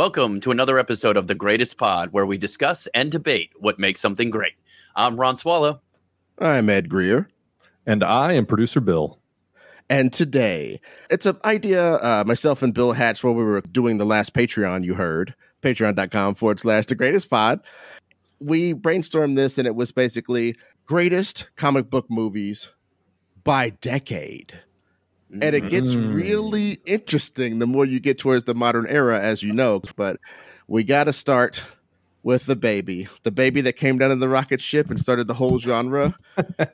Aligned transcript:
Welcome 0.00 0.40
to 0.40 0.50
another 0.50 0.78
episode 0.78 1.18
of 1.18 1.26
The 1.26 1.34
Greatest 1.34 1.76
Pod, 1.76 2.08
where 2.10 2.24
we 2.24 2.38
discuss 2.38 2.86
and 2.94 3.12
debate 3.12 3.50
what 3.58 3.78
makes 3.78 4.00
something 4.00 4.30
great. 4.30 4.54
I'm 4.96 5.20
Ron 5.20 5.36
Swallow. 5.36 5.82
I'm 6.38 6.70
Ed 6.70 6.88
Greer. 6.88 7.28
And 7.84 8.02
I 8.02 8.32
am 8.32 8.46
producer 8.46 8.80
Bill. 8.80 9.18
And 9.90 10.10
today, 10.10 10.80
it's 11.10 11.26
an 11.26 11.36
idea 11.44 11.96
uh, 11.96 12.24
myself 12.26 12.62
and 12.62 12.72
Bill 12.72 12.94
hatched 12.94 13.22
while 13.22 13.34
we 13.34 13.44
were 13.44 13.60
doing 13.60 13.98
the 13.98 14.06
last 14.06 14.32
Patreon 14.32 14.84
you 14.84 14.94
heard, 14.94 15.34
patreon.com 15.60 16.34
forward 16.34 16.60
slash 16.60 16.86
the 16.86 16.94
greatest 16.94 17.28
pod. 17.28 17.60
We 18.38 18.72
brainstormed 18.72 19.36
this, 19.36 19.58
and 19.58 19.66
it 19.66 19.74
was 19.74 19.92
basically 19.92 20.56
greatest 20.86 21.50
comic 21.56 21.90
book 21.90 22.06
movies 22.08 22.70
by 23.44 23.68
decade. 23.68 24.60
And 25.32 25.54
it 25.54 25.68
gets 25.70 25.94
Mm. 25.94 26.14
really 26.14 26.78
interesting 26.84 27.58
the 27.58 27.66
more 27.66 27.84
you 27.84 28.00
get 28.00 28.18
towards 28.18 28.44
the 28.44 28.54
modern 28.54 28.86
era, 28.88 29.18
as 29.20 29.42
you 29.42 29.52
know. 29.52 29.80
But 29.96 30.18
we 30.68 30.84
got 30.84 31.04
to 31.04 31.12
start 31.12 31.62
with 32.22 32.46
the 32.46 32.56
baby, 32.56 33.08
the 33.22 33.30
baby 33.30 33.60
that 33.62 33.74
came 33.74 33.96
down 33.98 34.10
in 34.10 34.20
the 34.20 34.28
rocket 34.28 34.60
ship 34.60 34.90
and 34.90 35.00
started 35.00 35.26
the 35.26 35.34
whole 35.34 35.58
genre. 35.58 36.14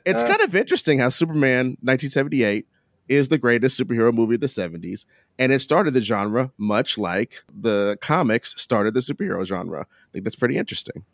it's 0.05 0.23
kind 0.27 0.41
of 0.41 0.55
interesting 0.55 0.99
how 0.99 1.09
Superman 1.09 1.77
1978 1.81 2.65
is 3.07 3.29
the 3.29 3.37
greatest 3.37 3.79
superhero 3.79 4.13
movie 4.13 4.35
of 4.35 4.41
the 4.41 4.47
70s. 4.47 5.05
And 5.39 5.53
it 5.53 5.61
started 5.61 5.93
the 5.93 6.01
genre 6.01 6.51
much 6.57 6.97
like 6.97 7.43
the 7.47 7.97
comics 8.01 8.53
started 8.57 8.93
the 8.93 8.99
superhero 8.99 9.45
genre. 9.45 9.81
I 9.81 10.07
think 10.11 10.25
that's 10.25 10.35
pretty 10.35 10.57
interesting. 10.57 11.05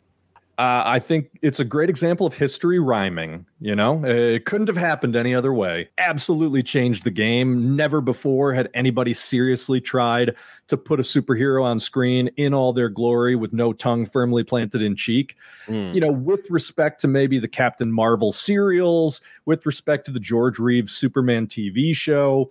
Uh, 0.56 0.82
I 0.86 1.00
think 1.00 1.30
it's 1.42 1.58
a 1.58 1.64
great 1.64 1.90
example 1.90 2.26
of 2.26 2.34
history 2.34 2.78
rhyming. 2.78 3.44
You 3.60 3.74
know, 3.74 4.04
it 4.04 4.44
couldn't 4.44 4.68
have 4.68 4.76
happened 4.76 5.16
any 5.16 5.34
other 5.34 5.52
way. 5.52 5.88
Absolutely 5.98 6.62
changed 6.62 7.02
the 7.02 7.10
game. 7.10 7.74
Never 7.74 8.00
before 8.00 8.52
had 8.54 8.68
anybody 8.72 9.12
seriously 9.14 9.80
tried 9.80 10.36
to 10.68 10.76
put 10.76 11.00
a 11.00 11.02
superhero 11.02 11.64
on 11.64 11.80
screen 11.80 12.28
in 12.36 12.54
all 12.54 12.72
their 12.72 12.88
glory 12.88 13.34
with 13.34 13.52
no 13.52 13.72
tongue 13.72 14.06
firmly 14.06 14.44
planted 14.44 14.80
in 14.80 14.94
cheek. 14.94 15.36
You 15.66 16.00
know, 16.00 16.12
with 16.12 16.48
respect 16.50 17.00
to 17.00 17.08
maybe 17.08 17.38
the 17.38 17.48
Captain 17.48 17.90
Marvel 17.90 18.30
serials, 18.30 19.20
with 19.46 19.66
respect 19.66 20.04
to 20.06 20.12
the 20.12 20.20
George 20.20 20.58
Reeves 20.58 20.92
Superman 20.92 21.46
TV 21.46 21.96
show, 21.96 22.48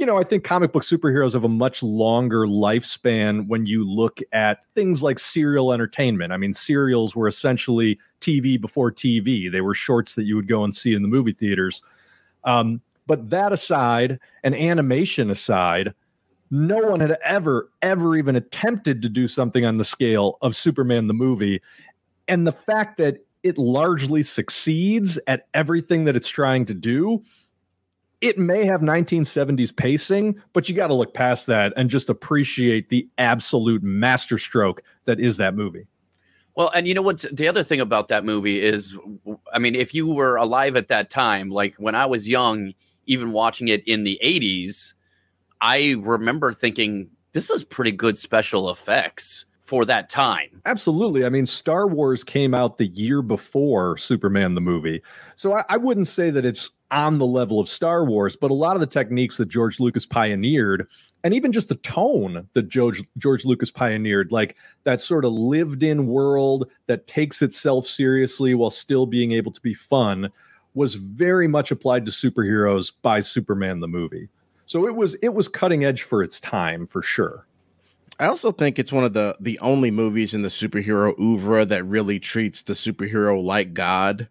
you 0.00 0.06
know, 0.06 0.16
I 0.16 0.24
think 0.24 0.44
comic 0.44 0.72
book 0.72 0.82
superheroes 0.82 1.34
have 1.34 1.44
a 1.44 1.48
much 1.48 1.82
longer 1.82 2.46
lifespan 2.46 3.46
when 3.48 3.66
you 3.66 3.86
look 3.86 4.20
at 4.32 4.66
things 4.74 5.02
like 5.02 5.18
serial 5.18 5.74
entertainment. 5.74 6.32
I 6.32 6.38
mean, 6.38 6.54
serials 6.54 7.14
were 7.14 7.28
essentially 7.28 7.98
TV 8.22 8.58
before 8.58 8.90
TV, 8.90 9.52
they 9.52 9.60
were 9.60 9.74
shorts 9.74 10.14
that 10.14 10.24
you 10.24 10.36
would 10.36 10.48
go 10.48 10.64
and 10.64 10.74
see 10.74 10.94
in 10.94 11.02
the 11.02 11.08
movie 11.08 11.34
theaters. 11.34 11.82
Um, 12.44 12.80
but 13.06 13.28
that 13.28 13.52
aside, 13.52 14.18
and 14.42 14.54
animation 14.54 15.30
aside, 15.30 15.92
no 16.50 16.78
one 16.78 17.00
had 17.00 17.18
ever, 17.22 17.70
ever 17.82 18.16
even 18.16 18.36
attempted 18.36 19.02
to 19.02 19.10
do 19.10 19.28
something 19.28 19.66
on 19.66 19.76
the 19.76 19.84
scale 19.84 20.38
of 20.40 20.56
Superman 20.56 21.08
the 21.08 21.14
movie. 21.14 21.60
And 22.26 22.46
the 22.46 22.52
fact 22.52 22.96
that 22.96 23.18
it 23.42 23.58
largely 23.58 24.22
succeeds 24.22 25.18
at 25.26 25.46
everything 25.52 26.04
that 26.06 26.16
it's 26.16 26.28
trying 26.28 26.64
to 26.66 26.74
do 26.74 27.22
it 28.20 28.38
may 28.38 28.64
have 28.64 28.80
1970s 28.80 29.74
pacing, 29.74 30.40
but 30.52 30.68
you 30.68 30.74
got 30.74 30.88
to 30.88 30.94
look 30.94 31.14
past 31.14 31.46
that 31.46 31.72
and 31.76 31.88
just 31.88 32.10
appreciate 32.10 32.88
the 32.88 33.08
absolute 33.18 33.82
masterstroke 33.82 34.82
that 35.06 35.18
is 35.18 35.38
that 35.38 35.54
movie. 35.54 35.86
Well, 36.54 36.70
and 36.74 36.86
you 36.86 36.94
know 36.94 37.02
what's 37.02 37.22
the 37.32 37.48
other 37.48 37.62
thing 37.62 37.80
about 37.80 38.08
that 38.08 38.24
movie 38.24 38.60
is, 38.60 38.98
I 39.52 39.58
mean, 39.58 39.74
if 39.74 39.94
you 39.94 40.06
were 40.06 40.36
alive 40.36 40.76
at 40.76 40.88
that 40.88 41.08
time, 41.08 41.48
like 41.48 41.76
when 41.76 41.94
I 41.94 42.06
was 42.06 42.28
young, 42.28 42.74
even 43.06 43.32
watching 43.32 43.68
it 43.68 43.86
in 43.86 44.04
the 44.04 44.20
80s, 44.22 44.94
I 45.60 45.96
remember 45.98 46.52
thinking, 46.52 47.10
this 47.32 47.48
is 47.48 47.64
pretty 47.64 47.92
good 47.92 48.18
special 48.18 48.68
effects 48.68 49.46
for 49.62 49.84
that 49.84 50.10
time. 50.10 50.60
Absolutely. 50.66 51.24
I 51.24 51.28
mean, 51.28 51.46
Star 51.46 51.86
Wars 51.86 52.24
came 52.24 52.54
out 52.54 52.76
the 52.76 52.88
year 52.88 53.22
before 53.22 53.96
Superman 53.96 54.54
the 54.54 54.60
movie. 54.60 55.00
So 55.36 55.54
I, 55.54 55.64
I 55.68 55.76
wouldn't 55.76 56.08
say 56.08 56.30
that 56.30 56.44
it's 56.44 56.72
on 56.90 57.18
the 57.18 57.26
level 57.26 57.60
of 57.60 57.68
Star 57.68 58.04
Wars, 58.04 58.36
but 58.36 58.50
a 58.50 58.54
lot 58.54 58.76
of 58.76 58.80
the 58.80 58.86
techniques 58.86 59.36
that 59.36 59.48
George 59.48 59.80
Lucas 59.80 60.06
pioneered, 60.06 60.88
and 61.24 61.34
even 61.34 61.52
just 61.52 61.68
the 61.68 61.76
tone 61.76 62.48
that 62.54 62.68
George, 62.68 63.02
George 63.18 63.44
Lucas 63.44 63.70
pioneered, 63.70 64.32
like 64.32 64.56
that 64.84 65.00
sort 65.00 65.24
of 65.24 65.32
lived 65.32 65.82
in 65.82 66.06
world 66.06 66.68
that 66.86 67.06
takes 67.06 67.42
itself 67.42 67.86
seriously 67.86 68.54
while 68.54 68.70
still 68.70 69.06
being 69.06 69.32
able 69.32 69.52
to 69.52 69.60
be 69.60 69.74
fun, 69.74 70.30
was 70.74 70.94
very 70.94 71.48
much 71.48 71.70
applied 71.70 72.06
to 72.06 72.12
superheroes 72.12 72.92
by 73.02 73.20
Superman 73.20 73.80
the 73.80 73.88
movie. 73.88 74.28
So 74.66 74.86
it 74.86 74.94
was 74.94 75.14
it 75.14 75.34
was 75.34 75.48
cutting 75.48 75.84
edge 75.84 76.02
for 76.02 76.22
its 76.22 76.38
time 76.38 76.86
for 76.86 77.02
sure. 77.02 77.46
I 78.20 78.26
also 78.26 78.52
think 78.52 78.78
it's 78.78 78.92
one 78.92 79.02
of 79.02 79.14
the 79.14 79.36
the 79.40 79.58
only 79.58 79.90
movies 79.90 80.34
in 80.34 80.42
the 80.42 80.48
superhero 80.48 81.18
oeuvre 81.18 81.64
that 81.64 81.84
really 81.84 82.20
treats 82.20 82.62
the 82.62 82.74
superhero 82.74 83.42
like 83.42 83.74
God. 83.74 84.28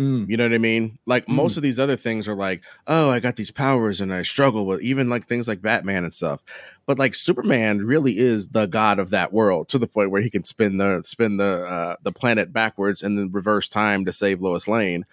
Mm. 0.00 0.30
You 0.30 0.38
know 0.38 0.44
what 0.44 0.54
I 0.54 0.58
mean? 0.58 0.98
Like 1.04 1.26
Mm. 1.26 1.34
most 1.34 1.58
of 1.58 1.62
these 1.62 1.78
other 1.78 1.96
things 1.96 2.26
are 2.26 2.34
like, 2.34 2.62
oh, 2.86 3.10
I 3.10 3.20
got 3.20 3.36
these 3.36 3.50
powers 3.50 4.00
and 4.00 4.14
I 4.14 4.22
struggle 4.22 4.64
with 4.64 4.80
even 4.80 5.10
like 5.10 5.26
things 5.26 5.46
like 5.46 5.60
Batman 5.60 6.04
and 6.04 6.14
stuff. 6.14 6.42
But 6.86 6.98
like 6.98 7.14
Superman 7.14 7.84
really 7.84 8.16
is 8.18 8.48
the 8.48 8.66
god 8.66 8.98
of 8.98 9.10
that 9.10 9.32
world 9.32 9.68
to 9.68 9.78
the 9.78 9.86
point 9.86 10.10
where 10.10 10.22
he 10.22 10.30
can 10.30 10.42
spin 10.42 10.78
the 10.78 11.02
spin 11.04 11.36
the 11.36 11.66
uh, 11.66 11.96
the 12.02 12.12
planet 12.12 12.50
backwards 12.52 13.02
and 13.02 13.18
then 13.18 13.30
reverse 13.30 13.68
time 13.68 14.06
to 14.06 14.12
save 14.12 14.40
Lois 14.40 14.66
Lane. 14.66 15.04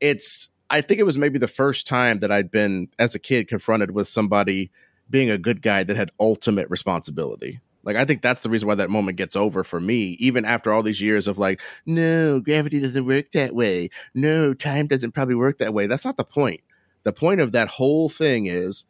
It's 0.00 0.50
I 0.68 0.82
think 0.82 1.00
it 1.00 1.04
was 1.04 1.16
maybe 1.16 1.38
the 1.38 1.48
first 1.48 1.86
time 1.86 2.18
that 2.18 2.30
I'd 2.30 2.50
been 2.50 2.88
as 2.98 3.14
a 3.14 3.18
kid 3.18 3.48
confronted 3.48 3.92
with 3.92 4.08
somebody 4.08 4.70
being 5.08 5.30
a 5.30 5.38
good 5.38 5.62
guy 5.62 5.84
that 5.84 5.96
had 5.96 6.10
ultimate 6.20 6.68
responsibility. 6.68 7.60
Like 7.88 7.96
I 7.96 8.04
think 8.04 8.20
that's 8.20 8.42
the 8.42 8.50
reason 8.50 8.68
why 8.68 8.74
that 8.74 8.90
moment 8.90 9.16
gets 9.16 9.34
over 9.34 9.64
for 9.64 9.80
me, 9.80 10.18
even 10.20 10.44
after 10.44 10.70
all 10.70 10.82
these 10.82 11.00
years 11.00 11.26
of 11.26 11.38
like, 11.38 11.58
no, 11.86 12.38
gravity 12.38 12.80
doesn't 12.80 13.06
work 13.06 13.32
that 13.32 13.54
way. 13.54 13.88
No, 14.14 14.52
time 14.52 14.88
doesn't 14.88 15.12
probably 15.12 15.36
work 15.36 15.56
that 15.56 15.72
way. 15.72 15.86
That's 15.86 16.04
not 16.04 16.18
the 16.18 16.24
point. 16.24 16.60
The 17.04 17.14
point 17.14 17.40
of 17.40 17.52
that 17.52 17.68
whole 17.68 18.10
thing 18.10 18.44
is 18.44 18.84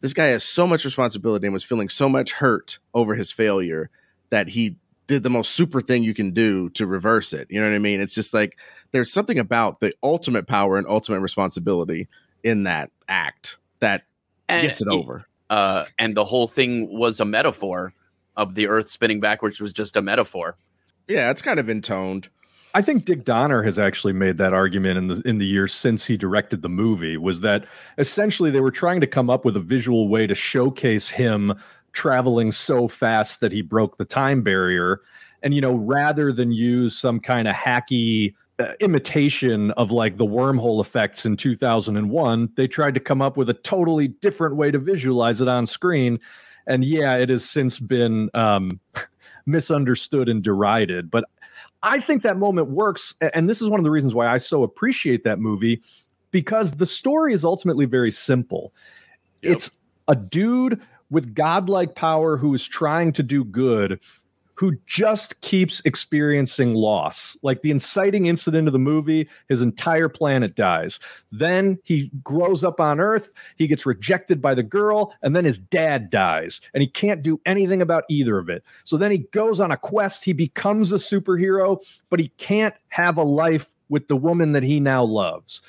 this 0.00 0.12
guy 0.12 0.26
has 0.26 0.42
so 0.42 0.66
much 0.66 0.84
responsibility 0.84 1.46
and 1.46 1.54
was 1.54 1.62
feeling 1.62 1.88
so 1.88 2.08
much 2.08 2.32
hurt 2.32 2.80
over 2.94 3.14
his 3.14 3.30
failure 3.30 3.90
that 4.30 4.48
he 4.48 4.74
did 5.06 5.22
the 5.22 5.30
most 5.30 5.52
super 5.52 5.80
thing 5.80 6.02
you 6.02 6.12
can 6.12 6.32
do 6.32 6.68
to 6.70 6.84
reverse 6.84 7.32
it. 7.32 7.46
You 7.48 7.60
know 7.60 7.68
what 7.68 7.76
I 7.76 7.78
mean? 7.78 8.00
It's 8.00 8.14
just 8.14 8.34
like 8.34 8.58
there's 8.90 9.12
something 9.12 9.38
about 9.38 9.78
the 9.78 9.94
ultimate 10.02 10.48
power 10.48 10.78
and 10.78 10.86
ultimate 10.88 11.20
responsibility 11.20 12.08
in 12.42 12.64
that 12.64 12.90
act 13.06 13.58
that 13.78 14.02
And, 14.48 14.66
gets 14.66 14.82
it 14.82 14.88
over. 14.88 15.26
Uh, 15.48 15.84
and 15.96 16.16
the 16.16 16.24
whole 16.24 16.48
thing 16.48 16.98
was 16.98 17.20
a 17.20 17.24
metaphor 17.24 17.94
of 18.36 18.54
the 18.54 18.68
earth 18.68 18.88
spinning 18.88 19.20
backwards 19.20 19.60
was 19.60 19.72
just 19.72 19.96
a 19.96 20.02
metaphor. 20.02 20.56
Yeah, 21.08 21.30
it's 21.30 21.42
kind 21.42 21.58
of 21.58 21.68
intoned. 21.68 22.28
I 22.74 22.80
think 22.80 23.04
Dick 23.04 23.24
Donner 23.24 23.62
has 23.62 23.78
actually 23.78 24.14
made 24.14 24.38
that 24.38 24.54
argument 24.54 24.96
in 24.96 25.06
the 25.08 25.22
in 25.26 25.38
the 25.38 25.46
years 25.46 25.74
since 25.74 26.06
he 26.06 26.16
directed 26.16 26.62
the 26.62 26.70
movie 26.70 27.16
was 27.16 27.42
that 27.42 27.66
essentially 27.98 28.50
they 28.50 28.60
were 28.60 28.70
trying 28.70 29.00
to 29.02 29.06
come 29.06 29.28
up 29.28 29.44
with 29.44 29.56
a 29.56 29.60
visual 29.60 30.08
way 30.08 30.26
to 30.26 30.34
showcase 30.34 31.10
him 31.10 31.54
traveling 31.92 32.50
so 32.50 32.88
fast 32.88 33.40
that 33.40 33.52
he 33.52 33.60
broke 33.60 33.98
the 33.98 34.04
time 34.04 34.42
barrier 34.42 35.02
and 35.42 35.52
you 35.52 35.60
know 35.60 35.74
rather 35.74 36.32
than 36.32 36.50
use 36.50 36.96
some 36.96 37.20
kind 37.20 37.46
of 37.46 37.54
hacky 37.54 38.34
uh, 38.58 38.72
imitation 38.80 39.70
of 39.72 39.90
like 39.90 40.16
the 40.16 40.24
wormhole 40.24 40.80
effects 40.80 41.26
in 41.26 41.36
2001 41.36 42.50
they 42.56 42.66
tried 42.66 42.94
to 42.94 43.00
come 43.00 43.20
up 43.20 43.36
with 43.36 43.50
a 43.50 43.54
totally 43.54 44.08
different 44.08 44.56
way 44.56 44.70
to 44.70 44.78
visualize 44.78 45.42
it 45.42 45.48
on 45.48 45.66
screen 45.66 46.18
and 46.66 46.84
yeah 46.84 47.16
it 47.16 47.28
has 47.28 47.48
since 47.48 47.78
been 47.78 48.30
um 48.34 48.80
misunderstood 49.46 50.28
and 50.28 50.42
derided 50.42 51.10
but 51.10 51.24
I 51.82 52.00
think 52.00 52.22
that 52.22 52.36
moment 52.36 52.68
works. 52.68 53.14
And 53.34 53.48
this 53.48 53.60
is 53.60 53.68
one 53.68 53.80
of 53.80 53.84
the 53.84 53.90
reasons 53.90 54.14
why 54.14 54.28
I 54.28 54.38
so 54.38 54.62
appreciate 54.62 55.24
that 55.24 55.38
movie 55.38 55.82
because 56.30 56.72
the 56.72 56.86
story 56.86 57.34
is 57.34 57.44
ultimately 57.44 57.86
very 57.86 58.10
simple. 58.10 58.72
Yep. 59.42 59.52
It's 59.52 59.70
a 60.08 60.14
dude 60.14 60.80
with 61.10 61.34
godlike 61.34 61.94
power 61.94 62.36
who 62.36 62.54
is 62.54 62.66
trying 62.66 63.12
to 63.12 63.22
do 63.22 63.44
good 63.44 64.00
who 64.62 64.78
just 64.86 65.40
keeps 65.40 65.82
experiencing 65.84 66.72
loss. 66.72 67.36
Like 67.42 67.62
the 67.62 67.72
inciting 67.72 68.26
incident 68.26 68.68
of 68.68 68.72
the 68.72 68.78
movie, 68.78 69.28
his 69.48 69.60
entire 69.60 70.08
planet 70.08 70.54
dies. 70.54 71.00
Then 71.32 71.80
he 71.82 72.12
grows 72.22 72.62
up 72.62 72.78
on 72.78 73.00
Earth, 73.00 73.32
he 73.56 73.66
gets 73.66 73.84
rejected 73.84 74.40
by 74.40 74.54
the 74.54 74.62
girl, 74.62 75.14
and 75.20 75.34
then 75.34 75.44
his 75.44 75.58
dad 75.58 76.10
dies, 76.10 76.60
and 76.74 76.80
he 76.80 76.86
can't 76.86 77.24
do 77.24 77.40
anything 77.44 77.82
about 77.82 78.04
either 78.08 78.38
of 78.38 78.48
it. 78.48 78.62
So 78.84 78.96
then 78.96 79.10
he 79.10 79.26
goes 79.32 79.58
on 79.58 79.72
a 79.72 79.76
quest, 79.76 80.22
he 80.22 80.32
becomes 80.32 80.92
a 80.92 80.96
superhero, 80.96 81.84
but 82.08 82.20
he 82.20 82.28
can't 82.38 82.76
have 82.90 83.16
a 83.16 83.24
life 83.24 83.74
with 83.88 84.06
the 84.06 84.16
woman 84.16 84.52
that 84.52 84.62
he 84.62 84.78
now 84.78 85.02
loves. 85.02 85.62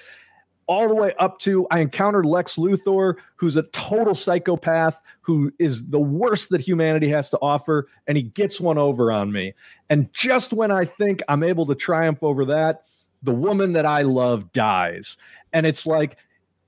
All 0.68 0.88
the 0.88 0.95
way 0.95 1.13
up 1.19 1.39
to 1.39 1.68
I 1.71 1.80
encountered 1.80 2.25
Lex 2.25 2.56
Luthor, 2.56 3.15
who's 3.36 3.57
a 3.57 3.63
total 3.63 4.15
psychopath, 4.15 5.01
who 5.21 5.51
is 5.60 5.89
the 5.89 6.00
worst 6.00 6.50
that 6.50 6.62
humanity 6.62 7.10
has 7.10 7.30
to 7.31 7.39
offer, 7.42 7.88
and 8.07 8.18
he 8.18 8.24
gets 8.24 8.62
one 8.62 8.77
over 8.77 9.12
on 9.12 9.31
me. 9.31 9.54
And 9.89 10.12
just 10.13 10.54
when 10.54 10.71
I 10.71 10.86
think 10.86 11.21
I'm 11.27 11.44
able 11.44 11.65
to 11.65 11.75
triumph 11.75 12.19
over 12.21 12.45
that, 12.45 12.83
the 13.21 13.33
woman 13.33 13.74
that 13.74 13.86
I 13.86 14.01
love 14.01 14.51
dies. 14.54 15.18
And 15.51 15.65
it's 15.65 15.86
like, 15.86 16.18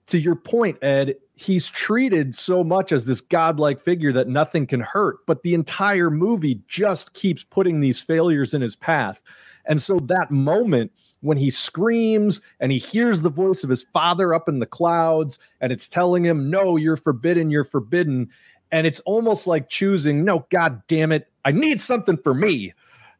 to 0.07 0.19
your 0.19 0.35
point, 0.35 0.83
Ed, 0.83 1.15
he's 1.35 1.67
treated 1.67 2.35
so 2.35 2.63
much 2.63 2.91
as 2.91 3.05
this 3.05 3.21
godlike 3.21 3.81
figure 3.81 4.13
that 4.13 4.27
nothing 4.27 4.67
can 4.67 4.79
hurt, 4.79 5.25
but 5.25 5.41
the 5.43 5.53
entire 5.53 6.09
movie 6.09 6.61
just 6.67 7.13
keeps 7.13 7.43
putting 7.43 7.79
these 7.79 8.01
failures 8.01 8.53
in 8.53 8.61
his 8.61 8.75
path. 8.75 9.21
And 9.67 9.81
so 9.81 9.99
that 9.99 10.31
moment 10.31 10.91
when 11.21 11.37
he 11.37 11.49
screams 11.49 12.41
and 12.59 12.71
he 12.71 12.77
hears 12.77 13.21
the 13.21 13.29
voice 13.29 13.63
of 13.63 13.69
his 13.69 13.83
father 13.93 14.33
up 14.33 14.47
in 14.47 14.59
the 14.59 14.65
clouds 14.65 15.39
and 15.59 15.71
it's 15.71 15.89
telling 15.89 16.23
him, 16.23 16.49
No, 16.49 16.77
you're 16.77 16.97
forbidden, 16.97 17.49
you're 17.49 17.63
forbidden. 17.63 18.29
And 18.71 18.85
it's 18.85 18.99
almost 19.01 19.47
like 19.47 19.69
choosing, 19.69 20.23
No, 20.23 20.45
God 20.49 20.83
damn 20.87 21.11
it, 21.11 21.27
I 21.43 21.51
need 21.51 21.81
something 21.81 22.17
for 22.17 22.33
me. 22.33 22.73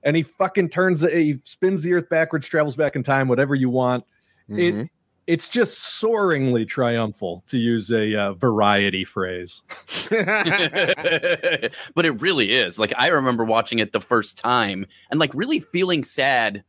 And 0.04 0.16
he 0.16 0.24
fucking 0.24 0.70
turns 0.70 1.00
the, 1.00 1.10
he 1.10 1.40
spins 1.44 1.82
the 1.82 1.94
earth 1.94 2.10
backwards, 2.10 2.48
travels 2.48 2.76
back 2.76 2.96
in 2.96 3.02
time, 3.02 3.28
whatever 3.28 3.56
you 3.56 3.70
want. 3.70 4.04
Mm-hmm. 4.50 4.82
It, 4.82 4.90
it's 5.28 5.50
just 5.50 6.02
soaringly 6.02 6.68
triumphal 6.68 7.44
to 7.48 7.58
use 7.58 7.92
a 7.92 8.16
uh, 8.16 8.34
variety 8.34 9.04
phrase. 9.04 9.62
but 10.10 12.06
it 12.06 12.22
really 12.22 12.52
is. 12.52 12.78
Like 12.78 12.94
I 12.98 13.08
remember 13.08 13.44
watching 13.44 13.80
it 13.80 13.92
the 13.92 14.02
first 14.02 14.38
time 14.38 14.86
and 15.10 15.20
like 15.20 15.34
really 15.34 15.60
feeling 15.60 16.04
sad 16.04 16.64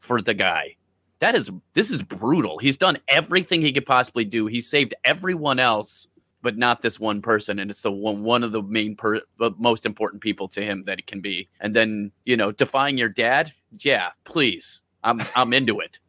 for 0.00 0.20
the 0.20 0.34
guy. 0.34 0.76
That 1.20 1.34
is 1.34 1.50
this 1.74 1.90
is 1.90 2.02
brutal. 2.02 2.58
He's 2.58 2.76
done 2.76 2.98
everything 3.08 3.62
he 3.62 3.72
could 3.72 3.86
possibly 3.86 4.24
do. 4.24 4.46
He 4.46 4.60
saved 4.60 4.94
everyone 5.04 5.58
else 5.58 6.08
but 6.42 6.58
not 6.58 6.82
this 6.82 7.00
one 7.00 7.22
person 7.22 7.58
and 7.58 7.70
it's 7.70 7.80
the 7.80 7.90
one 7.90 8.22
one 8.22 8.42
of 8.42 8.52
the 8.52 8.62
main 8.62 8.96
per, 8.96 9.20
most 9.56 9.86
important 9.86 10.22
people 10.22 10.46
to 10.48 10.62
him 10.62 10.84
that 10.84 10.98
it 10.98 11.06
can 11.06 11.20
be. 11.20 11.48
And 11.60 11.74
then, 11.74 12.12
you 12.24 12.36
know, 12.36 12.52
defying 12.52 12.98
your 12.98 13.08
dad? 13.08 13.52
Yeah, 13.78 14.10
please. 14.24 14.82
I'm 15.02 15.22
I'm 15.34 15.52
into 15.52 15.80
it. 15.80 16.00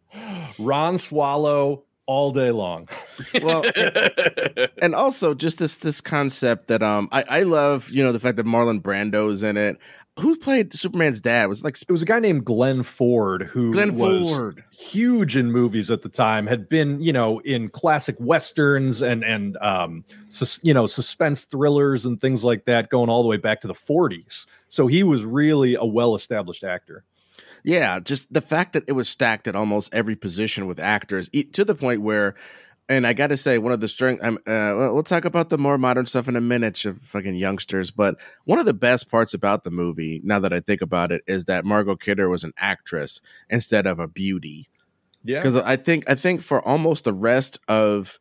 Ron 0.60 0.98
Swallow 0.98 1.84
all 2.08 2.32
day 2.32 2.52
long. 2.52 2.88
well, 3.42 3.64
and, 4.82 4.96
also 4.96 5.34
just 5.34 5.58
this 5.58 5.78
this 5.78 6.02
concept 6.02 6.68
that 6.68 6.84
um 6.84 7.10
I, 7.12 7.24
I 7.28 7.44
love, 7.44 7.90
you 7.90 8.04
know, 8.04 8.12
the 8.12 8.20
fact 8.20 8.38
that 8.38 8.46
Marlon 8.46 8.82
Brando's 8.82 9.44
in 9.44 9.58
it. 9.58 9.78
Who 10.18 10.38
played 10.38 10.74
Superman's 10.74 11.20
dad? 11.20 11.50
Was 11.50 11.62
like 11.62 11.76
it 11.82 11.92
was 11.92 12.02
a 12.02 12.06
guy 12.06 12.20
named 12.20 12.46
Glenn 12.46 12.84
Ford 12.84 13.44
who 13.44 13.74
Glenn 13.74 13.98
was 13.98 14.32
Ford. 14.32 14.64
huge 14.72 15.36
in 15.36 15.52
movies 15.52 15.92
at 15.92 16.04
the 16.04 16.10
time. 16.10 16.48
Had 16.48 16.70
been 16.70 17.02
you 17.02 17.12
know 17.12 17.40
in 17.40 17.68
classic 17.68 18.16
westerns 18.18 19.02
and 19.02 19.26
and 19.26 19.58
um 19.58 20.06
sus, 20.30 20.62
you 20.64 20.74
know 20.74 20.88
suspense 20.88 21.44
thrillers 21.44 22.06
and 22.06 22.22
things 22.22 22.46
like 22.46 22.64
that, 22.64 22.90
going 22.90 23.10
all 23.10 23.24
the 23.24 23.28
way 23.28 23.36
back 23.36 23.60
to 23.62 23.68
the 23.68 23.74
40s. 23.74 24.46
So 24.70 24.88
he 24.88 25.04
was 25.04 25.26
really 25.26 25.76
a 25.76 25.84
well 25.84 26.16
established 26.16 26.64
actor. 26.64 27.04
Yeah, 27.66 28.00
just 28.00 28.32
the 28.32 28.42
fact 28.42 28.74
that 28.74 28.84
it 28.88 28.92
was 28.92 29.10
stacked 29.10 29.48
at 29.48 29.56
almost 29.56 29.92
every 29.92 30.16
position 30.16 30.68
with 30.68 30.80
actors 30.80 31.30
to 31.30 31.66
the 31.66 31.74
point 31.74 32.02
where, 32.02 32.36
and 32.88 33.08
I 33.08 33.14
got 33.14 33.28
to 33.28 33.38
say, 33.38 33.58
one 33.58 33.74
of 33.74 33.80
the 33.80 33.88
strength. 33.88 34.24
Um, 34.24 34.38
uh, 34.46 34.78
we'll 34.94 35.02
talk 35.02 35.26
about 35.26 35.50
the 35.50 35.58
more 35.58 35.80
modern 35.80 36.06
stuff 36.06 36.28
in 36.28 36.36
a 36.36 36.42
minute, 36.42 36.86
of 36.86 37.02
fucking 37.02 37.34
youngsters. 37.34 37.90
But 37.90 38.18
one 38.44 38.60
of 38.60 38.68
the 38.68 38.76
best 38.76 39.10
parts 39.10 39.34
about 39.34 39.64
the 39.64 39.72
movie, 39.72 40.22
now 40.24 40.40
that 40.40 40.54
I 40.54 40.60
think 40.60 40.84
about 40.84 41.12
it, 41.12 41.24
is 41.26 41.46
that 41.46 41.66
Margot 41.66 41.96
Kidder 41.96 42.30
was 42.30 42.44
an 42.44 42.54
actress 42.58 43.20
instead 43.50 43.88
of 43.88 43.98
a 43.98 44.08
beauty. 44.08 44.70
Yeah, 45.24 45.40
because 45.40 45.56
I 45.56 45.76
think 45.76 46.08
I 46.08 46.14
think 46.14 46.42
for 46.42 46.62
almost 46.68 47.04
the 47.04 47.16
rest 47.16 47.60
of, 47.68 48.20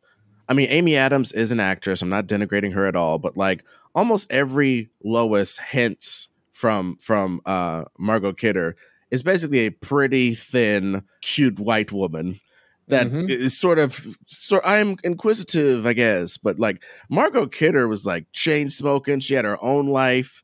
I 0.49 0.55
mean, 0.55 0.69
Amy 0.71 0.95
Adams 0.95 1.31
is 1.31 1.51
an 1.51 1.59
actress. 1.59 2.01
I'm 2.01 2.09
not 2.09 2.25
denigrating 2.25 2.73
her 2.73 2.87
at 2.87 2.95
all, 2.95 3.19
but 3.19 3.37
like 3.37 3.63
almost 3.93 4.31
every 4.31 4.89
Lois 5.03 5.59
hints 5.59 6.29
from 6.51 6.97
from 6.97 7.41
uh 7.45 7.83
Margot 7.99 8.33
Kidder 8.33 8.75
is 9.11 9.23
basically 9.23 9.59
a 9.59 9.71
pretty 9.71 10.35
thin, 10.35 11.03
cute 11.21 11.59
white 11.59 11.91
woman 11.91 12.39
that 12.87 13.07
mm-hmm. 13.07 13.29
is 13.29 13.57
sort 13.57 13.79
of 13.79 14.05
sort 14.25 14.61
I'm 14.65 14.97
inquisitive, 15.03 15.85
I 15.85 15.93
guess, 15.93 16.37
but 16.37 16.59
like 16.59 16.83
Margot 17.09 17.47
Kidder 17.47 17.87
was 17.87 18.05
like 18.05 18.31
chain 18.31 18.69
smoking. 18.69 19.19
She 19.19 19.33
had 19.33 19.45
her 19.45 19.63
own 19.63 19.87
life. 19.87 20.43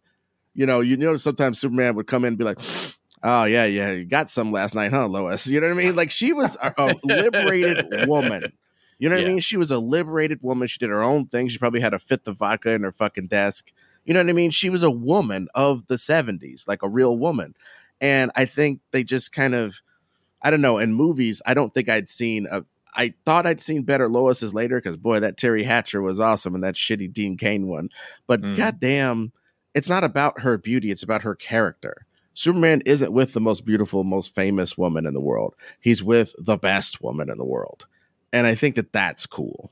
You 0.53 0.65
know, 0.65 0.81
you 0.81 0.97
know 0.97 1.15
sometimes 1.15 1.59
Superman 1.59 1.95
would 1.95 2.07
come 2.07 2.23
in 2.23 2.29
and 2.29 2.37
be 2.37 2.43
like, 2.43 2.59
Oh 3.23 3.43
yeah, 3.43 3.65
yeah, 3.65 3.91
you 3.91 4.05
got 4.05 4.31
some 4.31 4.51
last 4.51 4.73
night, 4.73 4.91
huh, 4.91 5.07
Lois? 5.07 5.45
You 5.45 5.61
know 5.61 5.67
what 5.67 5.79
I 5.79 5.85
mean? 5.85 5.95
Like 5.95 6.09
she 6.09 6.33
was 6.33 6.57
a, 6.59 6.73
a 6.75 6.95
liberated 7.03 8.07
woman. 8.07 8.51
You 8.97 9.09
know 9.09 9.15
what 9.15 9.21
yeah. 9.21 9.27
I 9.27 9.31
mean? 9.31 9.39
She 9.39 9.57
was 9.57 9.69
a 9.69 9.77
liberated 9.77 10.39
woman. 10.41 10.67
She 10.67 10.79
did 10.79 10.89
her 10.89 11.03
own 11.03 11.27
thing. 11.27 11.47
She 11.47 11.59
probably 11.59 11.81
had 11.81 11.93
a 11.93 11.99
fifth 11.99 12.27
of 12.27 12.37
vodka 12.37 12.71
in 12.71 12.81
her 12.81 12.91
fucking 12.91 13.27
desk. 13.27 13.71
You 14.05 14.15
know 14.15 14.21
what 14.21 14.29
I 14.29 14.33
mean? 14.33 14.49
She 14.49 14.71
was 14.71 14.81
a 14.81 14.89
woman 14.89 15.47
of 15.53 15.85
the 15.85 15.95
70s, 15.95 16.67
like 16.67 16.81
a 16.81 16.89
real 16.89 17.15
woman. 17.17 17.55
And 18.01 18.31
I 18.35 18.45
think 18.45 18.81
they 18.91 19.03
just 19.03 19.31
kind 19.31 19.55
of, 19.55 19.81
I 20.41 20.49
don't 20.49 20.61
know, 20.61 20.79
in 20.79 20.93
movies, 20.93 21.41
I 21.45 21.53
don't 21.53 21.73
think 21.73 21.87
I'd 21.87 22.09
seen 22.09 22.47
a, 22.51 22.65
I 22.93 23.13
thought 23.25 23.45
I'd 23.45 23.61
seen 23.61 23.83
better 23.83 24.09
Lois's 24.09 24.53
later 24.53 24.77
because 24.77 24.97
boy, 24.97 25.21
that 25.21 25.37
Teri 25.37 25.63
Hatcher 25.63 26.01
was 26.01 26.19
awesome 26.19 26.55
and 26.55 26.63
that 26.63 26.75
shitty 26.75 27.13
Dean 27.13 27.37
Cain 27.37 27.67
one. 27.67 27.89
But 28.27 28.41
mm. 28.41 28.57
goddamn, 28.57 29.31
it's 29.73 29.87
not 29.87 30.03
about 30.03 30.41
her 30.41 30.57
beauty, 30.57 30.91
it's 30.91 31.03
about 31.03 31.21
her 31.21 31.35
character. 31.35 32.05
Superman 32.33 32.81
isn't 32.85 33.13
with 33.13 33.33
the 33.33 33.41
most 33.41 33.65
beautiful, 33.65 34.03
most 34.03 34.33
famous 34.33 34.77
woman 34.77 35.05
in 35.05 35.13
the 35.13 35.21
world. 35.21 35.55
He's 35.79 36.03
with 36.03 36.33
the 36.39 36.57
best 36.57 37.01
woman 37.01 37.29
in 37.29 37.37
the 37.37 37.45
world. 37.45 37.85
And 38.33 38.47
I 38.47 38.55
think 38.55 38.75
that 38.75 38.93
that's 38.93 39.25
cool. 39.25 39.71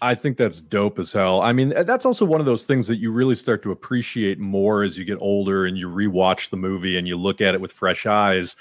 I 0.00 0.14
think 0.14 0.36
that's 0.36 0.60
dope 0.60 0.98
as 0.98 1.12
hell. 1.12 1.40
I 1.40 1.52
mean, 1.52 1.70
that's 1.84 2.04
also 2.04 2.24
one 2.24 2.40
of 2.40 2.46
those 2.46 2.64
things 2.64 2.86
that 2.86 2.96
you 2.96 3.10
really 3.10 3.34
start 3.34 3.62
to 3.64 3.72
appreciate 3.72 4.38
more 4.38 4.82
as 4.82 4.96
you 4.96 5.04
get 5.04 5.18
older 5.20 5.66
and 5.66 5.76
you 5.76 5.88
rewatch 5.88 6.50
the 6.50 6.56
movie 6.56 6.96
and 6.96 7.08
you 7.08 7.16
look 7.16 7.40
at 7.40 7.54
it 7.54 7.60
with 7.60 7.72
fresh 7.72 8.06
eyes. 8.06 8.56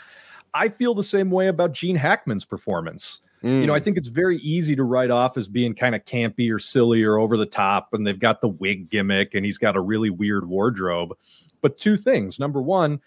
I 0.53 0.69
feel 0.69 0.93
the 0.93 1.03
same 1.03 1.29
way 1.29 1.47
about 1.47 1.73
Gene 1.73 1.95
Hackman's 1.95 2.45
performance. 2.45 3.21
Mm. 3.43 3.61
You 3.61 3.67
know, 3.67 3.75
I 3.75 3.79
mm. 3.79 3.83
think 3.83 3.97
it's 3.97 4.07
very 4.07 4.37
easy 4.37 4.75
to 4.75 4.83
write 4.83 5.11
off 5.11 5.37
as 5.37 5.47
being 5.47 5.75
kind 5.75 5.93
of 5.93 6.05
campy 6.05 6.51
or 6.51 6.59
silly 6.59 7.03
or 7.03 7.17
over 7.17 7.37
the 7.37 7.45
top, 7.45 7.93
and 7.93 8.05
they've 8.05 8.19
got 8.19 8.41
the 8.41 8.47
wig 8.47 8.89
gimmick 8.89 9.35
and 9.35 9.45
he's 9.45 9.57
got 9.57 9.75
a 9.75 9.81
really 9.81 10.09
weird 10.09 10.47
wardrobe. 10.47 11.15
But 11.61 11.77
two 11.77 11.97
things. 11.97 12.39
Number 12.39 12.61
one, 12.61 12.99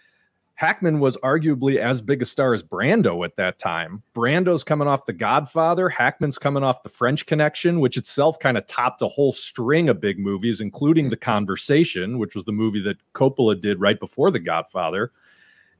Hackman 0.60 1.00
was 1.00 1.16
arguably 1.22 1.78
as 1.78 2.02
big 2.02 2.20
a 2.20 2.26
star 2.26 2.52
as 2.52 2.62
Brando 2.62 3.24
at 3.24 3.36
that 3.36 3.58
time. 3.58 4.02
Brando's 4.14 4.62
coming 4.62 4.86
off 4.86 5.06
The 5.06 5.14
Godfather, 5.14 5.88
Hackman's 5.88 6.36
coming 6.36 6.62
off 6.62 6.82
The 6.82 6.90
French 6.90 7.24
Connection, 7.24 7.80
which 7.80 7.96
itself 7.96 8.38
kind 8.38 8.58
of 8.58 8.66
topped 8.66 9.00
a 9.00 9.08
whole 9.08 9.32
string 9.32 9.88
of 9.88 10.02
big 10.02 10.18
movies, 10.18 10.60
including 10.60 11.08
The 11.08 11.16
Conversation, 11.16 12.18
which 12.18 12.34
was 12.34 12.44
the 12.44 12.52
movie 12.52 12.82
that 12.82 12.98
Coppola 13.14 13.58
did 13.58 13.80
right 13.80 13.98
before 13.98 14.30
The 14.30 14.38
Godfather. 14.38 15.12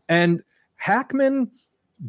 And 0.09 0.43
Hackman 0.77 1.51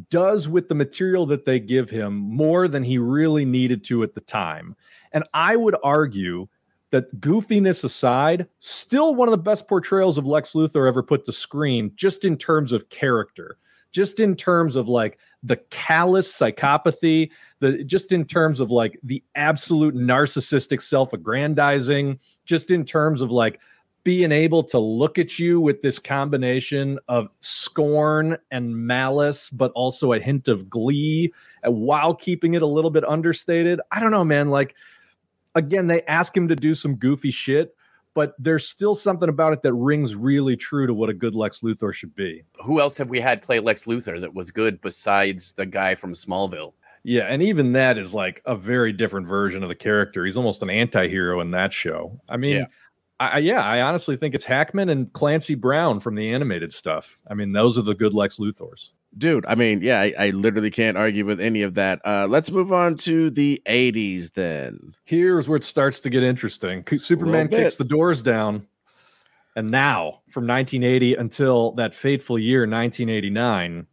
does 0.08 0.48
with 0.48 0.70
the 0.70 0.74
material 0.74 1.26
that 1.26 1.44
they 1.44 1.60
give 1.60 1.90
him 1.90 2.14
more 2.14 2.68
than 2.68 2.84
he 2.84 2.96
really 2.96 3.44
needed 3.44 3.84
to 3.84 4.02
at 4.02 4.14
the 4.14 4.22
time. 4.22 4.76
And 5.12 5.24
I 5.34 5.56
would 5.56 5.76
argue 5.84 6.48
that 6.92 7.20
goofiness 7.20 7.82
aside, 7.82 8.46
still 8.60 9.14
one 9.14 9.26
of 9.26 9.32
the 9.32 9.38
best 9.38 9.66
portrayals 9.66 10.18
of 10.18 10.26
Lex 10.26 10.52
Luthor 10.52 10.86
ever 10.86 11.02
put 11.02 11.24
to 11.24 11.32
screen, 11.32 11.90
just 11.96 12.24
in 12.24 12.36
terms 12.36 12.70
of 12.70 12.88
character, 12.90 13.56
just 13.90 14.20
in 14.20 14.36
terms 14.36 14.76
of 14.76 14.88
like 14.88 15.18
the 15.42 15.56
callous 15.70 16.30
psychopathy, 16.32 17.30
the 17.60 17.82
just 17.84 18.12
in 18.12 18.24
terms 18.24 18.60
of 18.60 18.70
like 18.70 19.00
the 19.02 19.22
absolute 19.34 19.94
narcissistic 19.94 20.80
self-aggrandizing, 20.80 22.20
just 22.44 22.70
in 22.70 22.84
terms 22.84 23.20
of 23.20 23.32
like 23.32 23.58
being 24.04 24.32
able 24.32 24.64
to 24.64 24.78
look 24.78 25.18
at 25.18 25.38
you 25.38 25.60
with 25.60 25.80
this 25.80 25.98
combination 25.98 26.98
of 27.08 27.28
scorn 27.40 28.36
and 28.50 28.76
malice, 28.76 29.48
but 29.50 29.70
also 29.72 30.12
a 30.12 30.18
hint 30.18 30.48
of 30.48 30.68
glee 30.68 31.32
uh, 31.66 31.70
while 31.70 32.14
keeping 32.14 32.54
it 32.54 32.62
a 32.62 32.66
little 32.66 32.90
bit 32.90 33.08
understated. 33.08 33.80
I 33.92 34.00
don't 34.00 34.10
know, 34.10 34.24
man. 34.24 34.48
Like 34.48 34.74
again, 35.54 35.86
they 35.86 36.02
ask 36.02 36.36
him 36.36 36.48
to 36.48 36.56
do 36.56 36.74
some 36.74 36.96
goofy 36.96 37.30
shit, 37.30 37.74
but 38.14 38.34
there's 38.38 38.68
still 38.68 38.94
something 38.94 39.28
about 39.28 39.52
it 39.52 39.62
that 39.62 39.74
rings 39.74 40.14
really 40.14 40.56
true 40.56 40.86
to 40.86 40.94
what 40.94 41.08
a 41.08 41.14
good 41.14 41.34
Lex 41.34 41.60
Luthor 41.60 41.92
should 41.92 42.14
be. 42.14 42.42
Who 42.64 42.80
else 42.80 42.96
have 42.98 43.08
we 43.08 43.20
had 43.20 43.42
play 43.42 43.60
Lex 43.60 43.84
Luthor 43.84 44.20
that 44.20 44.34
was 44.34 44.50
good 44.50 44.80
besides 44.80 45.54
the 45.54 45.66
guy 45.66 45.94
from 45.94 46.12
Smallville? 46.12 46.72
Yeah, 47.04 47.24
and 47.24 47.42
even 47.42 47.72
that 47.72 47.98
is 47.98 48.14
like 48.14 48.42
a 48.46 48.54
very 48.54 48.92
different 48.92 49.26
version 49.26 49.62
of 49.62 49.68
the 49.68 49.74
character. 49.74 50.24
He's 50.24 50.36
almost 50.36 50.62
an 50.62 50.70
anti-hero 50.70 51.40
in 51.40 51.50
that 51.50 51.72
show. 51.72 52.20
I 52.28 52.36
mean, 52.36 52.56
yeah. 52.56 52.66
I, 53.18 53.38
yeah, 53.38 53.62
I 53.62 53.80
honestly 53.80 54.16
think 54.16 54.34
it's 54.34 54.44
Hackman 54.44 54.88
and 54.88 55.12
Clancy 55.12 55.54
Brown 55.54 56.00
from 56.00 56.14
the 56.14 56.32
animated 56.32 56.72
stuff. 56.72 57.18
I 57.28 57.34
mean, 57.34 57.52
those 57.52 57.76
are 57.76 57.82
the 57.82 57.94
good 57.94 58.14
Lex 58.14 58.38
Luthors 58.38 58.90
dude 59.16 59.44
i 59.46 59.54
mean 59.54 59.80
yeah 59.82 60.00
I, 60.00 60.14
I, 60.18 60.30
literally 60.30 60.70
can't 60.70 60.96
argue 60.96 61.24
with 61.26 61.40
any 61.40 61.62
of 61.62 61.74
that. 61.74 62.00
Uh 62.04 62.26
let's 62.28 62.50
move 62.50 62.72
on 62.72 62.94
to 62.96 63.30
the 63.30 63.62
80s 63.66 64.32
then. 64.32 64.94
Here's 65.04 65.48
where 65.48 65.56
it 65.56 65.64
starts 65.64 66.00
to 66.00 66.10
get 66.10 66.22
interesting. 66.22 66.84
Superman 66.98 67.48
kicks 67.48 67.76
the 67.76 67.84
doors 67.84 68.22
down. 68.22 68.66
And 69.54 69.70
now 69.70 70.22
from 70.30 70.46
1980 70.46 71.16
until 71.16 71.72
that 71.72 71.94
fateful 71.94 72.38
year 72.38 72.60
1989 72.60 73.86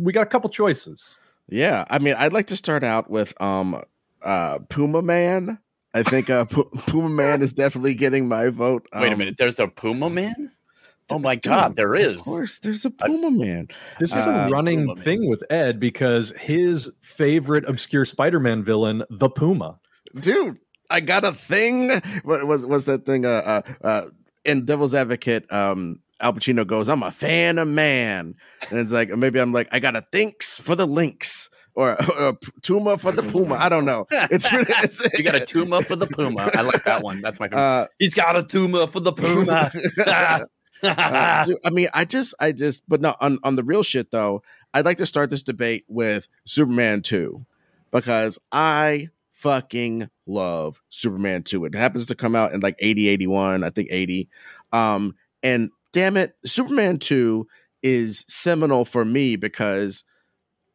we 0.00 0.12
got 0.12 0.22
a 0.22 0.26
couple 0.26 0.50
choices. 0.50 1.18
Yeah 1.48 1.84
i 1.88 1.98
mean 1.98 2.14
i'd 2.18 2.32
like 2.32 2.48
to 2.48 2.56
start 2.56 2.82
out 2.82 3.08
with 3.08 3.40
um 3.40 3.82
uh 4.22 4.58
puma 4.68 5.02
man. 5.02 5.58
I 5.94 6.02
think 6.02 6.28
uh 6.28 6.44
P- 6.44 6.64
puma 6.86 7.08
man 7.08 7.40
is 7.40 7.52
definitely 7.52 7.94
getting 7.94 8.28
my 8.28 8.48
vote. 8.48 8.86
Um, 8.92 9.02
wait 9.02 9.08
a 9.08 9.12
um, 9.12 9.18
minute 9.18 9.36
there's 9.38 9.60
a 9.60 9.68
puma 9.68 10.10
man 10.10 10.52
Oh 11.08 11.18
my 11.18 11.36
God, 11.36 11.76
there 11.76 11.94
is. 11.94 12.18
Of 12.18 12.24
course, 12.24 12.58
there's 12.58 12.84
a 12.84 12.90
Puma 12.90 13.30
Man. 13.30 13.68
This 14.00 14.10
is 14.10 14.16
uh, 14.16 14.46
a 14.46 14.50
running 14.50 14.86
Puma 14.86 15.02
thing 15.02 15.20
Man. 15.20 15.30
with 15.30 15.44
Ed 15.50 15.78
because 15.78 16.32
his 16.38 16.90
favorite 17.00 17.64
obscure 17.68 18.04
Spider-Man 18.04 18.64
villain, 18.64 19.04
the 19.08 19.28
Puma. 19.28 19.78
Dude, 20.18 20.58
I 20.90 21.00
got 21.00 21.24
a 21.24 21.32
thing. 21.32 21.90
What 22.24 22.46
was 22.46 22.66
was 22.66 22.86
that 22.86 23.06
thing? 23.06 23.24
Uh, 23.24 23.62
uh, 23.82 23.86
uh, 23.86 24.02
in 24.44 24.64
Devil's 24.64 24.94
Advocate, 24.94 25.50
um, 25.52 26.00
Al 26.20 26.32
Pacino 26.32 26.66
goes, 26.66 26.88
"I'm 26.88 27.04
a 27.04 27.12
fan 27.12 27.58
of 27.58 27.68
man," 27.68 28.34
and 28.70 28.78
it's 28.80 28.92
like 28.92 29.10
maybe 29.10 29.38
I'm 29.38 29.52
like, 29.52 29.68
I 29.70 29.78
got 29.78 29.94
a 29.94 30.04
thinks 30.12 30.58
for 30.58 30.74
the 30.74 30.86
links. 30.86 31.50
Or 31.78 31.90
a 31.90 32.32
tuma 32.62 32.98
for 32.98 33.12
the 33.12 33.22
puma. 33.22 33.56
I 33.56 33.68
don't 33.68 33.84
know. 33.84 34.06
It's 34.10 34.50
really 34.50 34.64
it's, 34.82 35.06
you 35.12 35.22
got 35.22 35.34
a 35.34 35.40
tuma 35.40 35.84
for 35.84 35.94
the 35.94 36.06
puma. 36.06 36.50
I 36.54 36.62
like 36.62 36.82
that 36.84 37.02
one. 37.02 37.20
That's 37.20 37.38
my 37.38 37.48
favorite. 37.48 37.62
Uh, 37.62 37.86
He's 37.98 38.14
got 38.14 38.34
a 38.34 38.42
tuma 38.42 38.88
for 38.88 39.00
the 39.00 39.12
puma. 39.12 39.70
Uh, 40.82 41.44
dude, 41.44 41.58
I 41.64 41.70
mean, 41.70 41.88
I 41.94 42.04
just, 42.04 42.34
I 42.40 42.52
just, 42.52 42.88
but 42.88 43.00
no, 43.00 43.14
on, 43.20 43.38
on 43.42 43.56
the 43.56 43.64
real 43.64 43.82
shit 43.82 44.10
though, 44.10 44.42
I'd 44.74 44.84
like 44.84 44.98
to 44.98 45.06
start 45.06 45.30
this 45.30 45.42
debate 45.42 45.84
with 45.88 46.28
Superman 46.44 47.02
2 47.02 47.44
because 47.90 48.38
I 48.52 49.08
fucking 49.32 50.10
love 50.26 50.82
Superman 50.90 51.42
2. 51.42 51.64
It 51.66 51.74
happens 51.74 52.06
to 52.06 52.14
come 52.14 52.34
out 52.34 52.52
in 52.52 52.60
like 52.60 52.76
80, 52.78 53.08
81, 53.08 53.64
I 53.64 53.70
think 53.70 53.88
80. 53.90 54.28
Um, 54.72 55.14
and 55.42 55.70
damn 55.92 56.16
it, 56.16 56.36
Superman 56.44 56.98
2 56.98 57.46
is 57.82 58.24
seminal 58.28 58.84
for 58.84 59.04
me 59.04 59.36
because 59.36 60.04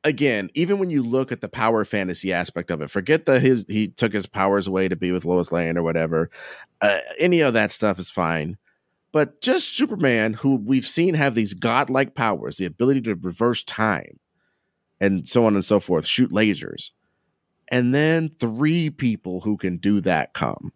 again, 0.04 0.50
even 0.54 0.80
when 0.80 0.90
you 0.90 1.04
look 1.04 1.32
at 1.32 1.42
the 1.42 1.50
power 1.50 1.86
fantasy 1.86 2.34
aspect 2.34 2.72
of 2.72 2.82
it, 2.82 2.90
forget 2.90 3.26
that 3.26 3.42
his 3.42 3.66
he 3.68 3.88
took 3.88 4.14
his 4.14 4.26
powers 4.26 4.68
away 4.68 4.88
to 4.88 4.96
be 4.96 5.12
with 5.12 5.26
Lois 5.26 5.52
Lane 5.52 5.78
or 5.78 5.84
whatever. 5.84 6.30
Uh, 6.82 7.00
any 7.20 7.42
of 7.42 7.54
that 7.54 7.72
stuff 7.72 8.00
is 8.00 8.10
fine 8.10 8.58
but 9.12 9.42
just 9.42 9.76
Superman, 9.76 10.34
who 10.34 10.56
we've 10.56 10.88
seen 10.88 11.16
have 11.16 11.36
these 11.36 11.54
godlike 11.54 12.16
powers, 12.16 12.58
the 12.58 12.66
ability 12.66 13.02
to 13.02 13.16
reverse 13.16 13.64
time 13.64 14.20
and 15.00 15.28
so 15.28 15.46
on 15.46 15.56
and 15.56 15.66
so 15.66 15.80
forth, 15.80 16.06
shoot 16.06 16.32
lasers. 16.32 16.92
And 17.70 17.94
then 17.94 18.32
three 18.40 18.90
people 18.90 19.42
who 19.42 19.58
can 19.58 19.78
do 19.78 20.00
that 20.02 20.34
come. 20.34 20.72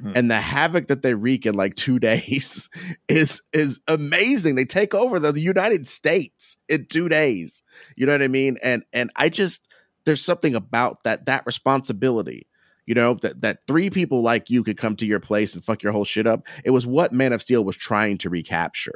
Hmm. 0.00 0.12
And 0.14 0.30
the 0.30 0.40
havoc 0.40 0.88
that 0.88 1.02
they 1.02 1.14
wreak 1.14 1.46
in 1.46 1.54
like 1.54 1.74
two 1.74 1.98
days 2.00 2.68
is 3.08 3.42
is 3.52 3.80
amazing. 3.86 4.54
They 4.56 4.64
take 4.64 4.94
over 4.94 5.18
the 5.18 5.38
United 5.38 5.86
States 5.86 6.56
in 6.68 6.86
two 6.86 7.08
days. 7.08 7.62
You 7.96 8.06
know 8.06 8.12
what 8.12 8.22
I 8.22 8.28
mean? 8.28 8.58
And 8.62 8.84
and 8.92 9.10
I 9.16 9.28
just 9.28 9.68
there's 10.04 10.24
something 10.24 10.54
about 10.54 11.02
that 11.04 11.26
that 11.26 11.44
responsibility 11.46 12.46
you 12.86 12.94
know 12.94 13.14
that 13.14 13.42
that 13.42 13.58
three 13.66 13.90
people 13.90 14.22
like 14.22 14.48
you 14.48 14.62
could 14.62 14.76
come 14.76 14.96
to 14.96 15.06
your 15.06 15.20
place 15.20 15.54
and 15.54 15.64
fuck 15.64 15.82
your 15.82 15.92
whole 15.92 16.04
shit 16.04 16.26
up. 16.26 16.46
It 16.64 16.70
was 16.70 16.86
what 16.86 17.12
man 17.12 17.32
of 17.32 17.42
steel 17.42 17.64
was 17.64 17.76
trying 17.76 18.18
to 18.18 18.30
recapture. 18.30 18.94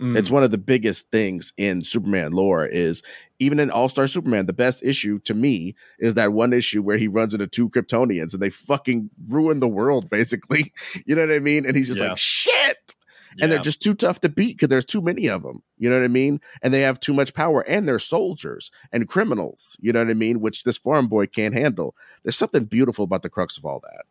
Mm. 0.00 0.14
it's 0.14 0.30
one 0.30 0.42
of 0.42 0.50
the 0.50 0.58
biggest 0.58 1.10
things 1.10 1.54
in 1.56 1.82
superman 1.82 2.32
lore 2.32 2.66
is 2.66 3.02
even 3.38 3.58
in 3.58 3.70
all-star 3.70 4.06
superman 4.06 4.44
the 4.44 4.52
best 4.52 4.84
issue 4.84 5.18
to 5.20 5.32
me 5.32 5.74
is 5.98 6.12
that 6.12 6.34
one 6.34 6.52
issue 6.52 6.82
where 6.82 6.98
he 6.98 7.08
runs 7.08 7.32
into 7.32 7.46
two 7.46 7.70
kryptonians 7.70 8.34
and 8.34 8.42
they 8.42 8.50
fucking 8.50 9.08
ruin 9.28 9.60
the 9.60 9.68
world 9.68 10.10
basically. 10.10 10.72
You 11.06 11.14
know 11.14 11.26
what 11.26 11.34
i 11.34 11.38
mean? 11.38 11.64
And 11.64 11.74
he's 11.74 11.88
just 11.88 12.02
yeah. 12.02 12.08
like 12.08 12.18
shit 12.18 12.94
and 13.40 13.50
they're 13.50 13.58
just 13.58 13.82
too 13.82 13.94
tough 13.94 14.20
to 14.20 14.28
beat 14.28 14.56
because 14.56 14.68
there's 14.68 14.84
too 14.84 15.02
many 15.02 15.28
of 15.28 15.42
them. 15.42 15.62
You 15.78 15.90
know 15.90 15.96
what 15.96 16.04
I 16.04 16.08
mean? 16.08 16.40
And 16.62 16.72
they 16.72 16.82
have 16.82 17.00
too 17.00 17.14
much 17.14 17.34
power, 17.34 17.62
and 17.62 17.88
they're 17.88 17.98
soldiers 17.98 18.70
and 18.92 19.08
criminals. 19.08 19.76
You 19.80 19.92
know 19.92 20.00
what 20.00 20.10
I 20.10 20.14
mean? 20.14 20.40
Which 20.40 20.64
this 20.64 20.78
farm 20.78 21.08
boy 21.08 21.26
can't 21.26 21.54
handle. 21.54 21.94
There's 22.22 22.36
something 22.36 22.64
beautiful 22.64 23.04
about 23.04 23.22
the 23.22 23.30
crux 23.30 23.56
of 23.56 23.64
all 23.64 23.80
that. 23.80 24.04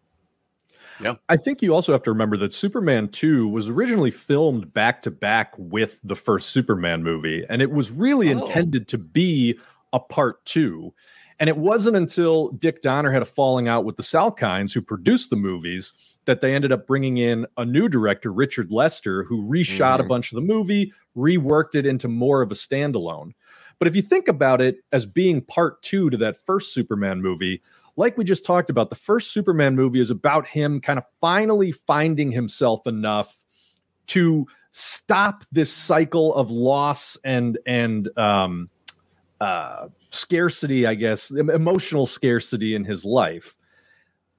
Yeah. 0.99 1.15
I 1.27 1.37
think 1.37 1.61
you 1.61 1.73
also 1.73 1.91
have 1.91 2.03
to 2.03 2.11
remember 2.11 2.37
that 2.37 2.53
Superman 2.53 3.09
2 3.09 3.47
was 3.47 3.67
originally 3.67 4.11
filmed 4.11 4.73
back 4.73 5.01
to 5.01 5.11
back 5.11 5.53
with 5.57 5.99
the 6.03 6.15
first 6.15 6.49
Superman 6.49 7.03
movie, 7.03 7.45
and 7.49 7.61
it 7.61 7.71
was 7.71 7.91
really 7.91 8.33
oh. 8.33 8.39
intended 8.39 8.87
to 8.89 8.97
be 8.97 9.59
a 9.91 9.99
part 9.99 10.43
two. 10.45 10.93
And 11.39 11.49
it 11.49 11.57
wasn't 11.57 11.97
until 11.97 12.49
Dick 12.49 12.81
Donner 12.81 13.11
had 13.11 13.21
a 13.21 13.25
falling 13.25 13.67
out 13.67 13.83
with 13.83 13.97
the 13.97 14.03
Salkinds, 14.03 14.73
who 14.73 14.81
produced 14.81 15.29
the 15.29 15.35
movies, 15.35 15.93
that 16.25 16.41
they 16.41 16.55
ended 16.55 16.71
up 16.71 16.87
bringing 16.87 17.17
in 17.17 17.45
a 17.57 17.65
new 17.65 17.89
director, 17.89 18.31
Richard 18.31 18.71
Lester, 18.71 19.23
who 19.23 19.43
reshot 19.43 19.97
mm. 19.97 19.99
a 19.99 20.03
bunch 20.03 20.31
of 20.31 20.35
the 20.35 20.41
movie, 20.41 20.93
reworked 21.15 21.75
it 21.75 21.85
into 21.85 22.07
more 22.07 22.41
of 22.41 22.51
a 22.51 22.55
standalone. 22.55 23.33
But 23.79 23.87
if 23.87 23.95
you 23.95 24.01
think 24.01 24.27
about 24.27 24.61
it 24.61 24.77
as 24.91 25.05
being 25.05 25.41
part 25.41 25.81
two 25.81 26.09
to 26.09 26.17
that 26.17 26.37
first 26.45 26.73
Superman 26.73 27.21
movie, 27.21 27.61
like 27.97 28.17
we 28.17 28.23
just 28.23 28.45
talked 28.45 28.69
about, 28.69 28.89
the 28.89 28.95
first 28.95 29.31
Superman 29.31 29.75
movie 29.75 29.99
is 29.99 30.11
about 30.11 30.47
him 30.47 30.79
kind 30.79 30.99
of 30.99 31.05
finally 31.19 31.71
finding 31.71 32.31
himself 32.31 32.87
enough 32.87 33.43
to 34.07 34.45
stop 34.71 35.43
this 35.51 35.71
cycle 35.71 36.33
of 36.35 36.51
loss 36.51 37.17
and 37.23 37.57
and 37.65 38.09
um, 38.17 38.69
uh, 39.39 39.87
scarcity, 40.15 40.85
I 40.85 40.95
guess, 40.95 41.31
emotional 41.31 42.05
scarcity 42.05 42.75
in 42.75 42.83
his 42.83 43.05
life. 43.05 43.55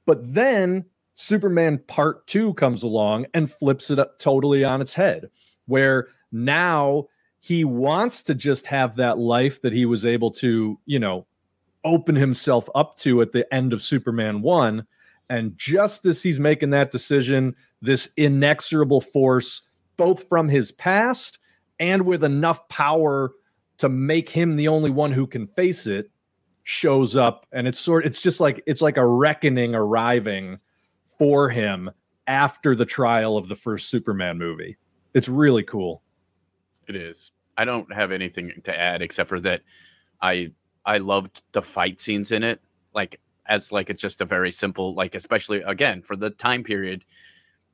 But 0.07 0.35
then 0.35 0.85
Superman 1.15 1.79
Part 1.87 2.27
2 2.27 2.55
comes 2.55 2.83
along 2.83 3.27
and 3.35 3.51
flips 3.51 3.91
it 3.91 3.99
up 3.99 4.19
totally 4.19 4.65
on 4.65 4.81
its 4.81 4.95
head, 4.95 5.31
where 5.67 6.09
now 6.33 7.07
he 7.41 7.65
wants 7.65 8.23
to 8.25 8.35
just 8.35 8.67
have 8.67 8.97
that 8.97 9.19
life 9.19 9.63
that 9.63 9.73
he 9.73 9.87
was 9.87 10.05
able 10.05 10.31
to, 10.33 10.79
you 10.85 10.99
know, 10.99 11.27
open 11.85 12.17
himself 12.17 12.69
up 12.75 12.97
to 12.99 13.23
at 13.23 13.33
the 13.33 13.53
end 13.55 13.73
of 13.73 13.83
Superman 13.83 14.43
1. 14.43 14.87
And 15.31 15.57
just 15.57 16.07
as 16.07 16.23
he's 16.23 16.39
making 16.41 16.71
that 16.71 16.91
decision, 16.91 17.55
this 17.81 18.11
inexorable 18.17 19.01
force, 19.01 19.63
both 19.97 20.29
from 20.29 20.49
his 20.49 20.73
past 20.73 21.39
and 21.79 22.03
with 22.03 22.25
enough 22.25 22.69
power 22.69 23.33
to 23.79 23.89
make 23.89 24.29
him 24.29 24.57
the 24.57 24.69
only 24.69 24.91
one 24.91 25.13
who 25.13 25.27
can 25.27 25.47
face 25.49 25.87
it 25.87 26.11
shows 26.65 27.15
up 27.15 27.47
and 27.53 27.69
it's 27.69 27.79
sort 27.79 28.05
it's 28.05 28.21
just 28.21 28.41
like 28.41 28.61
it's 28.67 28.83
like 28.83 28.97
a 28.97 29.07
reckoning 29.07 29.75
arriving 29.75 30.59
for 31.19 31.49
him 31.49 31.89
after 32.27 32.75
the 32.75 32.85
trial 32.85 33.37
of 33.37 33.49
the 33.49 33.57
first 33.57 33.89
Superman 33.89 34.37
movie. 34.37 34.77
It's 35.15 35.29
really 35.29 35.63
cool. 35.63 36.03
It 36.89 36.97
is. 36.97 37.33
I 37.57 37.65
don't 37.65 37.93
have 37.93 38.13
anything 38.13 38.53
to 38.65 38.77
add 38.77 39.01
except 39.01 39.29
for 39.29 39.41
that 39.41 39.63
I 40.21 40.53
I 40.85 40.99
loved 40.99 41.43
the 41.53 41.63
fight 41.63 42.01
scenes 42.01 42.33
in 42.33 42.43
it 42.43 42.61
like 42.95 43.21
as 43.47 43.73
like 43.73 43.91
it's 43.91 44.03
just 44.03 44.21
a 44.21 44.25
very 44.25 44.51
simple 44.51 44.95
like 44.95 45.15
especially 45.15 45.63
again 45.63 46.03
for 46.03 46.17
the 46.17 46.31
time 46.31 46.65
period 46.65 47.05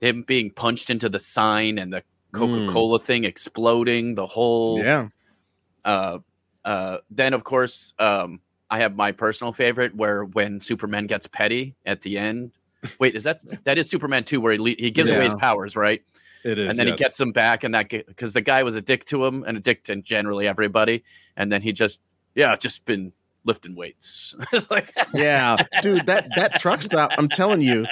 him 0.01 0.23
being 0.23 0.51
punched 0.51 0.91
into 0.91 1.09
the 1.09 1.19
sign 1.19 1.79
and 1.79 1.93
the 1.93 2.03
Coca-Cola 2.33 2.99
mm. 2.99 3.03
thing 3.03 3.25
exploding 3.25 4.15
the 4.15 4.27
whole 4.27 4.79
yeah 4.79 5.09
uh, 5.85 6.19
uh, 6.65 6.99
then 7.11 7.35
of 7.35 7.45
course, 7.45 7.95
um, 7.99 8.41
I 8.71 8.79
have 8.79 8.97
my 8.97 9.13
personal 9.13 9.53
favorite 9.53 9.95
where 9.95 10.25
when 10.25 10.61
Superman 10.61 11.07
gets 11.07 11.27
petty 11.27 11.75
at 11.85 12.03
the 12.03 12.19
end. 12.19 12.53
Wait, 12.99 13.15
is 13.15 13.25
that 13.25 13.41
that 13.65 13.79
is 13.79 13.91
Superman 13.91 14.25
two 14.25 14.41
where 14.41 14.53
he 14.53 14.59
le- 14.59 14.71
he 14.71 14.91
gives 14.91 15.11
yeah. 15.11 15.17
away 15.17 15.25
his 15.27 15.35
powers, 15.35 15.77
right? 15.77 16.03
It 16.45 16.59
is, 16.59 16.71
and 16.71 16.79
then 16.79 16.89
yes. 16.89 16.99
he 16.99 17.05
gets 17.05 17.19
them 17.19 17.33
back, 17.33 17.63
and 17.65 17.75
that 17.75 17.89
because 17.89 18.33
the 18.33 18.41
guy 18.41 18.63
was 18.63 18.75
a 18.75 18.83
dick 18.83 19.05
to 19.07 19.25
him 19.25 19.45
and 19.47 19.57
a 19.57 19.61
dick 19.61 19.85
to 19.85 19.97
generally 19.97 20.49
everybody, 20.49 21.05
and 21.37 21.53
then 21.53 21.63
he 21.63 21.73
just 21.73 22.01
yeah, 22.35 22.57
just 22.57 22.85
been 22.85 23.13
lifting 23.45 23.75
weights. 23.75 24.35
like 24.71 24.93
yeah, 25.15 25.57
dude, 25.83 26.07
that 26.07 26.29
that 26.37 26.59
truck 26.59 26.83
stop. 26.83 27.11
I'm 27.19 27.29
telling 27.29 27.63
you, 27.63 27.87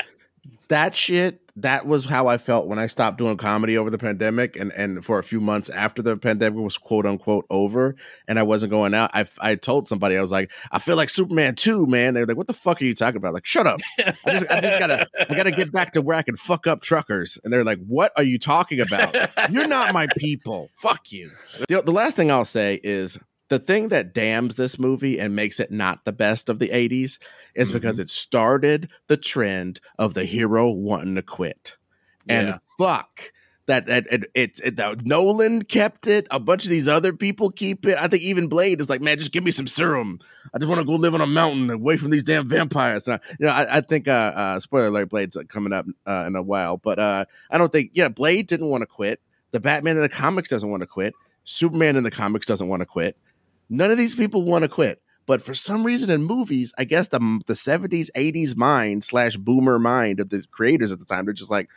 that 0.71 0.95
shit 0.95 1.41
that 1.57 1.85
was 1.85 2.05
how 2.05 2.29
I 2.29 2.39
felt 2.39 2.69
when 2.69 2.79
I 2.79 2.87
stopped 2.87 3.19
doing 3.19 3.37
comedy 3.37 3.77
over 3.77 3.91
the 3.91 3.99
pandemic 3.99 4.57
and 4.57 4.73
and 4.73 5.05
for 5.05 5.19
a 5.19 5.23
few 5.23 5.41
months 5.41 5.69
after 5.69 6.01
the 6.01 6.17
pandemic 6.17 6.59
was 6.59 6.79
quote 6.79 7.07
unquote 7.07 7.45
over 7.51 7.97
and 8.29 8.39
I 8.39 8.43
wasn't 8.45 8.71
going 8.71 8.95
out. 8.95 9.11
I 9.13 9.27
I 9.41 9.57
told 9.57 9.89
somebody 9.89 10.17
I 10.17 10.21
was 10.21 10.33
like, 10.33 10.51
I 10.71 10.79
feel 10.79 10.97
like 10.97 11.11
Superman 11.11 11.57
2, 11.57 11.87
man. 11.87 12.15
They're 12.15 12.25
like, 12.25 12.37
what 12.37 12.47
the 12.47 12.53
fuck 12.53 12.81
are 12.81 12.85
you 12.85 12.95
talking 12.95 13.17
about? 13.17 13.35
Like, 13.35 13.47
shut 13.47 13.67
up. 13.67 13.81
I 13.99 14.15
just, 14.27 14.51
I 14.51 14.61
just 14.61 14.79
gotta 14.79 15.07
I 15.29 15.35
gotta 15.35 15.51
get 15.51 15.73
back 15.73 15.93
to 15.93 16.03
where 16.03 16.17
I 16.17 16.23
can 16.23 16.37
fuck 16.37 16.67
up 16.67 16.83
truckers. 16.83 17.39
And 17.43 17.53
they're 17.53 17.65
like, 17.65 17.81
what 17.87 18.13
are 18.17 18.23
you 18.23 18.39
talking 18.39 18.81
about? 18.81 19.15
You're 19.51 19.69
not 19.69 19.93
my 19.93 20.07
people. 20.17 20.71
Fuck 20.77 21.13
you. 21.13 21.31
The, 21.69 21.83
the 21.83 21.93
last 21.93 22.17
thing 22.17 22.31
I'll 22.31 22.45
say 22.45 22.81
is 22.83 23.19
the 23.49 23.59
thing 23.59 23.89
that 23.89 24.15
damns 24.15 24.55
this 24.55 24.79
movie 24.79 25.19
and 25.19 25.35
makes 25.35 25.59
it 25.59 25.73
not 25.73 26.05
the 26.05 26.13
best 26.13 26.49
of 26.49 26.61
the 26.61 26.69
80s 26.69 27.19
is 27.55 27.69
mm-hmm. 27.69 27.79
because 27.79 27.99
it 27.99 28.11
started 28.11 28.89
the 29.07 29.17
trend 29.17 29.81
of 29.99 30.15
the 30.15 30.25
hero 30.25 30.71
wanting 30.71 31.15
to 31.17 31.23
quit. 31.23 31.77
And 32.29 32.49
yeah. 32.49 32.59
fuck 32.79 33.33
that 33.71 33.87
that 33.87 34.07
it, 34.11 34.25
it, 34.35 34.61
it 34.63 34.77
that 34.77 35.07
Nolan 35.07 35.63
kept 35.63 36.07
it. 36.07 36.27
A 36.31 36.39
bunch 36.39 36.65
of 36.65 36.71
these 36.71 36.89
other 36.89 37.13
people 37.13 37.51
keep 37.51 37.87
it. 37.87 37.97
I 37.99 38.09
think 38.09 38.23
even 38.23 38.49
Blade 38.49 38.81
is 38.81 38.91
like, 38.91 39.01
man, 39.01 39.19
just 39.19 39.33
give 39.33 39.45
me 39.45 39.51
some 39.51 39.67
serum. 39.67 40.21
I 40.53 40.59
just 40.59 40.69
want 40.69 40.81
to 40.81 40.85
go 40.85 40.93
live 40.93 41.15
on 41.15 41.21
a 41.21 41.27
mountain 41.27 41.71
away 41.71 41.97
from 41.97 42.11
these 42.11 42.25
damn 42.25 42.49
vampires. 42.49 43.07
And 43.07 43.15
I, 43.15 43.21
you 43.39 43.47
know, 43.47 43.53
I, 43.53 43.79
I 43.79 43.81
think 43.81 44.09
uh, 44.09 44.33
uh, 44.35 44.61
spoiler 44.61 44.89
alert, 44.89 45.11
Blade's 45.11 45.37
coming 45.49 45.73
up 45.73 45.87
uh, 46.07 46.25
in 46.27 46.37
a 46.37 46.43
while, 46.43 46.77
but 46.77 46.99
uh, 46.99 47.25
I 47.51 47.59
don't 47.59 47.73
think 47.73 47.93
yeah, 47.95 48.09
Blade 48.09 48.47
didn't 48.47 48.69
want 48.69 48.83
to 48.83 48.87
quit. 48.87 49.21
The 49.53 49.61
Batman 49.61 49.97
in 49.97 50.03
the 50.03 50.09
comics 50.09 50.49
doesn't 50.49 50.71
want 50.71 50.83
to 50.83 50.87
quit. 50.87 51.15
Superman 51.45 51.97
in 51.97 52.05
the 52.05 52.11
comics 52.11 52.47
doesn't 52.47 52.69
want 52.69 52.81
to 52.81 52.87
quit. 52.87 53.17
None 53.69 53.91
of 53.91 53.99
these 53.99 54.15
people 54.15 54.43
want 54.45 54.63
to 54.63 54.69
quit. 54.69 55.01
But 55.31 55.43
for 55.43 55.55
some 55.55 55.85
reason 55.85 56.11
in 56.11 56.25
movies, 56.25 56.75
I 56.77 56.83
guess 56.83 57.07
the 57.07 57.21
the 57.47 57.53
70s, 57.53 58.11
80s 58.17 58.57
mind 58.57 59.05
slash 59.05 59.37
boomer 59.37 59.79
mind 59.79 60.19
of 60.19 60.29
the 60.29 60.45
creators 60.51 60.91
at 60.91 60.99
the 60.99 61.05
time, 61.05 61.25
they're 61.25 61.33
just 61.33 61.53
like, 61.53 61.69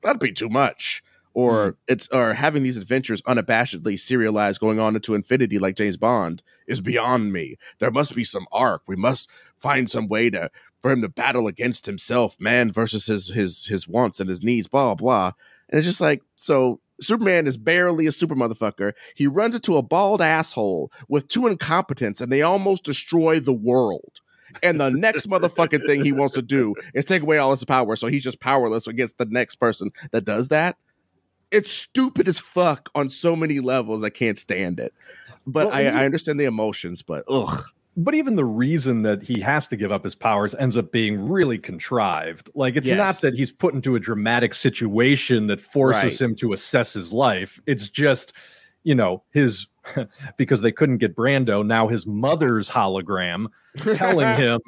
that'd 0.00 0.20
be 0.20 0.30
too 0.30 0.48
much. 0.48 1.02
Or 1.34 1.72
mm. 1.72 1.76
it's 1.88 2.06
or 2.12 2.34
having 2.34 2.62
these 2.62 2.76
adventures 2.76 3.20
unabashedly 3.22 3.98
serialized 3.98 4.60
going 4.60 4.78
on 4.78 4.94
into 4.94 5.16
infinity 5.16 5.58
like 5.58 5.74
James 5.74 5.96
Bond 5.96 6.44
is 6.68 6.80
beyond 6.80 7.32
me. 7.32 7.56
There 7.80 7.90
must 7.90 8.14
be 8.14 8.22
some 8.22 8.46
arc. 8.52 8.82
We 8.86 8.94
must 8.94 9.28
find 9.56 9.90
some 9.90 10.06
way 10.06 10.30
to 10.30 10.48
for 10.80 10.92
him 10.92 11.02
to 11.02 11.08
battle 11.08 11.48
against 11.48 11.86
himself, 11.86 12.36
man 12.38 12.70
versus 12.70 13.06
his 13.06 13.26
his 13.26 13.66
his 13.66 13.88
wants 13.88 14.20
and 14.20 14.28
his 14.28 14.44
needs, 14.44 14.68
blah 14.68 14.94
blah. 14.94 15.32
And 15.68 15.80
it's 15.80 15.88
just 15.88 16.00
like 16.00 16.22
so. 16.36 16.80
Superman 17.00 17.46
is 17.46 17.56
barely 17.56 18.06
a 18.06 18.12
super 18.12 18.34
motherfucker. 18.34 18.92
He 19.14 19.26
runs 19.26 19.54
into 19.54 19.76
a 19.76 19.82
bald 19.82 20.20
asshole 20.22 20.92
with 21.08 21.28
two 21.28 21.46
incompetents, 21.46 22.20
and 22.20 22.30
they 22.32 22.42
almost 22.42 22.84
destroy 22.84 23.40
the 23.40 23.52
world. 23.52 24.20
And 24.62 24.80
the 24.80 24.90
next 24.90 25.26
motherfucking 25.30 25.86
thing 25.86 26.04
he 26.04 26.12
wants 26.12 26.34
to 26.34 26.42
do 26.42 26.74
is 26.94 27.04
take 27.04 27.22
away 27.22 27.38
all 27.38 27.52
his 27.52 27.64
power, 27.64 27.96
so 27.96 28.08
he's 28.08 28.24
just 28.24 28.40
powerless 28.40 28.86
against 28.86 29.18
the 29.18 29.26
next 29.26 29.56
person 29.56 29.90
that 30.12 30.24
does 30.24 30.48
that. 30.48 30.76
It's 31.50 31.70
stupid 31.70 32.28
as 32.28 32.38
fuck 32.38 32.90
on 32.94 33.10
so 33.10 33.34
many 33.34 33.60
levels. 33.60 34.04
I 34.04 34.10
can't 34.10 34.38
stand 34.38 34.78
it. 34.78 34.92
But 35.46 35.66
Well, 35.68 35.74
I, 35.76 35.80
you- 35.82 35.88
I 35.88 36.04
understand 36.04 36.38
the 36.38 36.44
emotions. 36.44 37.02
But 37.02 37.24
ugh, 37.28 37.64
but 38.04 38.14
even 38.14 38.36
the 38.36 38.44
reason 38.44 39.02
that 39.02 39.22
he 39.22 39.40
has 39.40 39.66
to 39.68 39.76
give 39.76 39.92
up 39.92 40.04
his 40.04 40.14
powers 40.14 40.54
ends 40.58 40.76
up 40.76 40.90
being 40.90 41.28
really 41.28 41.58
contrived. 41.58 42.50
Like 42.54 42.76
it's 42.76 42.88
not 42.88 43.20
that 43.20 43.34
he's 43.34 43.52
put 43.52 43.74
into 43.74 43.94
a 43.94 44.00
dramatic 44.00 44.54
situation 44.54 45.46
that 45.48 45.60
forces 45.60 46.02
Right. 46.04 46.20
him 46.20 46.36
to 46.36 46.52
assess 46.52 46.94
his 46.94 47.12
life. 47.12 47.60
It's 47.66 47.88
just, 47.88 48.32
you 48.84 48.94
know, 48.94 49.22
his 49.30 49.66
because 50.36 50.60
they 50.60 50.72
couldn't 50.72 50.98
get 50.98 51.16
Brando, 51.16 51.64
now 51.66 51.88
his 51.88 52.06
mother's 52.06 52.70
hologram 52.70 53.46
telling 53.94 54.36
him, 54.40 54.60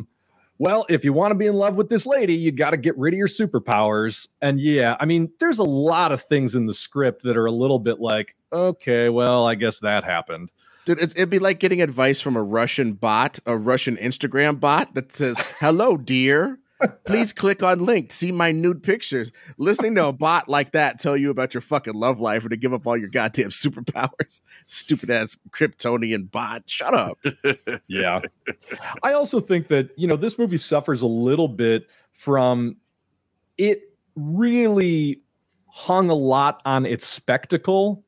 well, 0.59 0.87
if 0.89 1.05
you 1.05 1.13
want 1.13 1.33
to 1.33 1.35
be 1.35 1.47
in 1.47 1.55
love 1.55 1.77
with 1.77 1.89
this 1.89 2.07
lady, 2.07 2.35
you 2.35 2.53
got 2.53 2.71
to 2.71 2.77
get 2.77 2.97
rid 2.97 3.15
of 3.15 3.19
your 3.19 3.29
superpowers. 3.29 4.29
And 4.41 4.61
yeah, 4.61 4.97
I 5.01 5.07
mean, 5.07 5.31
there's 5.41 5.59
a 5.59 5.65
lot 5.65 6.13
of 6.13 6.23
things 6.23 6.55
in 6.55 6.67
the 6.67 6.75
script 6.75 7.25
that 7.25 7.37
are 7.37 7.47
a 7.47 7.53
little 7.53 7.79
bit 7.79 7.99
like, 7.99 8.37
okay, 8.53 9.09
well, 9.09 9.47
I 9.47 9.55
guess 9.55 9.81
that 9.81 10.05
happened. 10.05 10.51
Dude, 10.85 11.01
it's, 11.01 11.15
it'd 11.15 11.31
be 11.31 11.39
like 11.39 11.61
getting 11.61 11.81
advice 11.81 12.21
from 12.21 12.37
a 12.37 12.43
Russian 12.43 12.95
bot, 12.95 13.39
a 13.47 13.57
Russian 13.57 13.97
Instagram 13.97 14.59
bot 14.59 14.95
that 14.95 15.13
says, 15.13 15.39
"Hello, 15.61 15.97
dear. 15.97 16.59
Please 17.05 17.33
click 17.33 17.63
on 17.63 17.85
link 17.85 18.09
to 18.09 18.17
see 18.17 18.33
my 18.33 18.51
nude 18.51 18.83
pictures." 18.83 19.31
Listening 19.57 19.95
to 19.95 20.07
a 20.07 20.13
bot 20.13 20.49
like 20.49 20.73
that 20.73 20.99
tell 20.99 21.17
you 21.17 21.31
about 21.31 21.55
your 21.55 21.61
fucking 21.61 21.95
love 21.95 22.19
life 22.19 22.45
or 22.45 22.49
to 22.49 22.57
give 22.57 22.73
up 22.73 22.87
all 22.87 22.97
your 22.97 23.09
goddamn 23.09 23.51
superpowers. 23.51 24.41
Stupid 24.67 25.11
ass 25.11 25.37
Kryptonian 25.51 26.29
bot. 26.31 26.65
Shut 26.67 26.95
up. 26.95 27.19
yeah. 27.87 28.21
I 29.05 29.13
also 29.13 29.41
think 29.41 29.69
that, 29.69 29.91
you 29.97 30.09
know, 30.09 30.17
this 30.17 30.37
movie 30.39 30.59
suffers 30.59 31.03
a 31.03 31.07
little 31.07 31.49
bit 31.49 31.87
from 32.13 32.77
it 33.57 33.83
really 34.17 35.23
hung 35.69 36.11
a 36.11 36.15
lot 36.15 36.61
on 36.65 36.85
its 36.85 37.07
spectacle. 37.07 38.05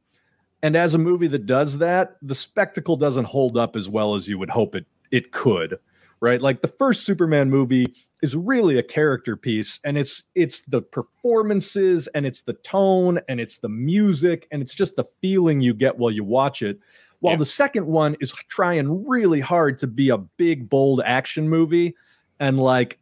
And 0.64 0.76
as 0.76 0.94
a 0.94 0.98
movie 0.98 1.28
that 1.28 1.44
does 1.44 1.76
that, 1.76 2.16
the 2.22 2.34
spectacle 2.34 2.96
doesn't 2.96 3.26
hold 3.26 3.58
up 3.58 3.76
as 3.76 3.86
well 3.86 4.14
as 4.14 4.26
you 4.26 4.38
would 4.38 4.48
hope 4.48 4.74
it 4.74 4.86
it 5.10 5.30
could. 5.30 5.78
Right? 6.20 6.40
Like 6.40 6.62
the 6.62 6.68
first 6.68 7.04
Superman 7.04 7.50
movie 7.50 7.94
is 8.22 8.34
really 8.34 8.78
a 8.78 8.82
character 8.82 9.36
piece 9.36 9.78
and 9.84 9.98
it's 9.98 10.22
it's 10.34 10.62
the 10.62 10.80
performances 10.80 12.06
and 12.14 12.24
it's 12.24 12.40
the 12.40 12.54
tone 12.54 13.20
and 13.28 13.40
it's 13.40 13.58
the 13.58 13.68
music 13.68 14.48
and 14.50 14.62
it's 14.62 14.72
just 14.74 14.96
the 14.96 15.04
feeling 15.20 15.60
you 15.60 15.74
get 15.74 15.98
while 15.98 16.10
you 16.10 16.24
watch 16.24 16.62
it. 16.62 16.80
While 17.20 17.34
Yeah. 17.34 17.40
the 17.40 17.44
second 17.44 17.84
one 17.86 18.16
is 18.20 18.32
trying 18.48 19.06
really 19.06 19.40
hard 19.40 19.76
to 19.78 19.86
be 19.86 20.08
a 20.08 20.16
big, 20.16 20.70
bold 20.70 21.02
action 21.04 21.46
movie. 21.46 21.94
And 22.40 22.58
like 22.58 22.98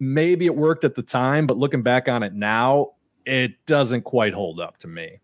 maybe 0.00 0.46
it 0.46 0.56
worked 0.56 0.84
at 0.84 0.94
the 0.94 1.02
time, 1.02 1.46
but 1.46 1.58
looking 1.58 1.82
back 1.82 2.08
on 2.08 2.22
it 2.22 2.32
now, 2.32 2.92
it 3.26 3.52
doesn't 3.66 4.04
quite 4.04 4.32
hold 4.32 4.60
up 4.60 4.78
to 4.78 4.88
me. 4.88 5.20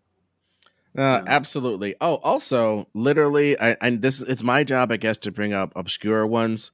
Uh, 0.97 1.23
absolutely. 1.25 1.95
Oh, 1.99 2.15
also, 2.15 2.87
literally, 2.93 3.59
I, 3.59 3.77
and 3.81 4.01
this 4.01 4.21
it's 4.21 4.43
my 4.43 4.63
job, 4.63 4.91
I 4.91 4.97
guess, 4.97 5.17
to 5.19 5.31
bring 5.31 5.53
up 5.53 5.73
obscure 5.75 6.25
ones. 6.27 6.71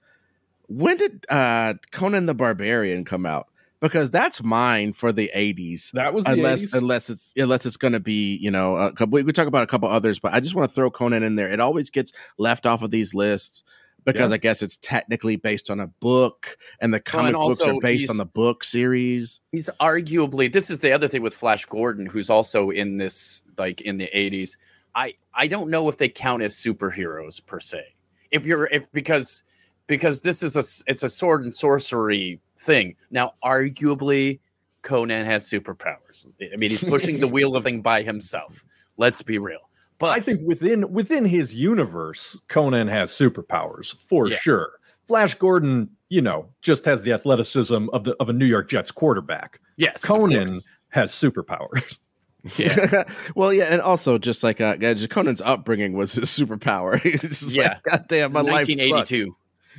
When 0.67 0.97
did 0.97 1.25
uh, 1.29 1.75
Conan 1.91 2.25
the 2.25 2.33
Barbarian 2.33 3.05
come 3.05 3.25
out? 3.25 3.47
Because 3.81 4.11
that's 4.11 4.43
mine 4.43 4.91
for 4.91 5.13
the 5.13 5.31
'80s. 5.33 5.91
That 5.91 6.13
was 6.13 6.25
unless 6.27 6.65
80s. 6.65 6.77
unless 6.77 7.09
it's 7.09 7.33
unless 7.37 7.65
it's 7.65 7.77
going 7.77 7.93
to 7.93 8.01
be 8.01 8.35
you 8.35 8.51
know 8.51 8.75
a 8.75 8.91
couple, 8.91 9.15
we 9.15 9.23
could 9.23 9.35
talk 9.35 9.47
about 9.47 9.63
a 9.63 9.67
couple 9.67 9.87
others, 9.87 10.19
but 10.19 10.33
I 10.33 10.41
just 10.41 10.53
want 10.53 10.67
to 10.67 10.75
throw 10.75 10.91
Conan 10.91 11.23
in 11.23 11.35
there. 11.35 11.49
It 11.49 11.61
always 11.61 11.89
gets 11.89 12.11
left 12.37 12.65
off 12.65 12.81
of 12.81 12.91
these 12.91 13.13
lists 13.13 13.63
because 14.05 14.31
Yeah. 14.31 14.35
I 14.35 14.37
guess 14.37 14.61
it's 14.61 14.77
technically 14.77 15.37
based 15.37 15.69
on 15.69 15.79
a 15.79 15.87
book, 15.87 16.57
and 16.81 16.93
the 16.93 16.99
comic 16.99 17.33
books 17.33 17.61
also 17.61 17.77
are 17.77 17.81
based 17.81 18.09
on 18.09 18.17
the 18.17 18.25
book 18.25 18.63
series. 18.63 19.39
He's 19.53 19.69
arguably 19.79 20.51
this 20.51 20.69
is 20.69 20.81
the 20.81 20.91
other 20.91 21.07
thing 21.07 21.21
with 21.21 21.33
Flash 21.33 21.65
Gordon, 21.65 22.05
who's 22.05 22.29
also 22.29 22.69
in 22.69 22.97
this 22.97 23.41
like 23.59 23.81
in 23.81 23.97
the 23.97 24.09
80s. 24.15 24.57
I 24.95 25.13
I 25.33 25.47
don't 25.47 25.69
know 25.69 25.87
if 25.89 25.97
they 25.97 26.09
count 26.09 26.41
as 26.41 26.55
superheroes 26.55 27.45
per 27.45 27.59
se. 27.59 27.83
If 28.31 28.45
you're 28.45 28.67
if 28.71 28.91
because 28.91 29.43
because 29.87 30.21
this 30.21 30.41
is 30.41 30.55
a 30.55 30.63
it's 30.89 31.03
a 31.03 31.09
sword 31.09 31.43
and 31.43 31.53
sorcery 31.53 32.39
thing. 32.57 32.95
Now, 33.11 33.33
arguably, 33.43 34.39
Conan 34.81 35.25
has 35.25 35.49
superpowers. 35.49 36.25
I 36.51 36.55
mean, 36.55 36.69
he's 36.71 36.83
pushing 36.83 37.19
the 37.19 37.27
wheel 37.35 37.55
of 37.55 37.63
thing 37.63 37.81
by 37.81 38.01
himself. 38.01 38.65
Let's 38.97 39.21
be 39.21 39.37
real. 39.37 39.59
But 39.99 40.11
I 40.17 40.21
think 40.21 40.41
within 40.47 40.91
within 40.91 41.25
his 41.25 41.53
universe, 41.53 42.37
Conan 42.47 42.87
has 42.87 43.11
superpowers 43.11 43.95
for 43.95 44.27
Yeah. 44.27 44.37
sure. 44.37 44.71
Flash 45.05 45.33
Gordon, 45.35 45.89
you 46.09 46.21
know, 46.21 46.49
just 46.61 46.85
has 46.85 47.01
the 47.01 47.11
athleticism 47.13 47.87
of 47.93 48.03
the 48.03 48.15
of 48.19 48.29
a 48.29 48.33
New 48.33 48.45
York 48.45 48.69
Jets 48.69 48.91
quarterback. 48.91 49.59
yes, 49.77 50.03
Conan 50.05 50.59
has 50.89 51.11
superpowers. 51.11 51.97
Yeah. 52.57 53.03
well, 53.35 53.53
yeah, 53.53 53.65
and 53.65 53.81
also 53.81 54.17
just 54.17 54.43
like 54.43 54.61
uh, 54.61 54.77
yeah, 54.79 54.93
Conan's 55.09 55.41
upbringing 55.41 55.93
was 55.93 56.13
his 56.13 56.29
superpower. 56.29 57.01
Just 57.21 57.55
Yeah. 57.55 57.67
like, 57.73 57.83
God 57.83 58.05
damn, 58.07 58.31
my 58.31 58.41
life 58.41 58.67
sucks. 58.67 58.79
1982. 58.79 59.35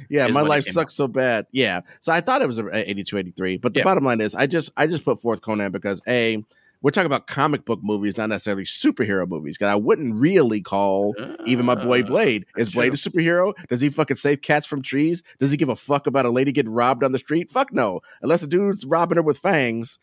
Yeah, 0.09 0.27
my 0.29 0.41
life 0.43 0.65
sucks 0.65 0.95
so 0.95 1.09
bad. 1.09 1.47
Yeah, 1.53 1.81
so 2.01 2.13
I 2.13 2.21
thought 2.21 2.43
it 2.43 2.47
was 2.47 2.59
a 2.59 2.91
82, 2.91 3.19
83. 3.19 3.57
But 3.59 3.75
the 3.75 3.81
Yeah. 3.81 3.85
bottom 3.85 4.05
line 4.05 4.21
is, 4.21 4.35
I 4.35 4.47
just 4.47 4.73
I 4.77 4.87
just 4.87 5.05
put 5.05 5.21
forth 5.21 5.41
Conan 5.43 5.73
because 5.73 6.03
a 6.07 6.45
we're 6.83 6.91
talking 6.91 7.07
about 7.07 7.27
comic 7.27 7.67
book 7.67 7.81
movies, 7.83 8.17
not 8.17 8.31
necessarily 8.31 8.65
superhero 8.65 9.29
movies. 9.29 9.59
Because 9.59 9.71
I 9.71 9.75
wouldn't 9.75 10.15
really 10.15 10.63
call 10.63 11.15
even 11.45 11.67
my 11.67 11.75
boy 11.75 12.01
Uh, 12.01 12.07
Blade. 12.07 12.47
Is 12.57 12.73
Blade 12.73 12.95
true. 12.95 12.95
a 12.95 12.97
superhero? 12.97 13.53
Does 13.69 13.83
he 13.83 13.91
fucking 13.91 14.17
save 14.17 14.41
cats 14.41 14.67
from 14.67 14.81
trees? 14.81 15.23
Does 15.39 15.51
he 15.51 15.59
give 15.59 15.69
a 15.69 15.77
fuck 15.77 16.07
about 16.07 16.25
a 16.25 16.31
lady 16.31 16.53
getting 16.53 16.73
robbed 16.73 17.05
on 17.05 17.13
the 17.13 17.19
street? 17.19 17.51
Fuck 17.51 17.73
no. 17.75 18.01
Unless 18.23 18.41
the 18.41 18.47
dude's 18.47 18.87
robbing 18.87 19.17
her 19.17 19.23
with 19.23 19.37
fangs, 19.37 19.99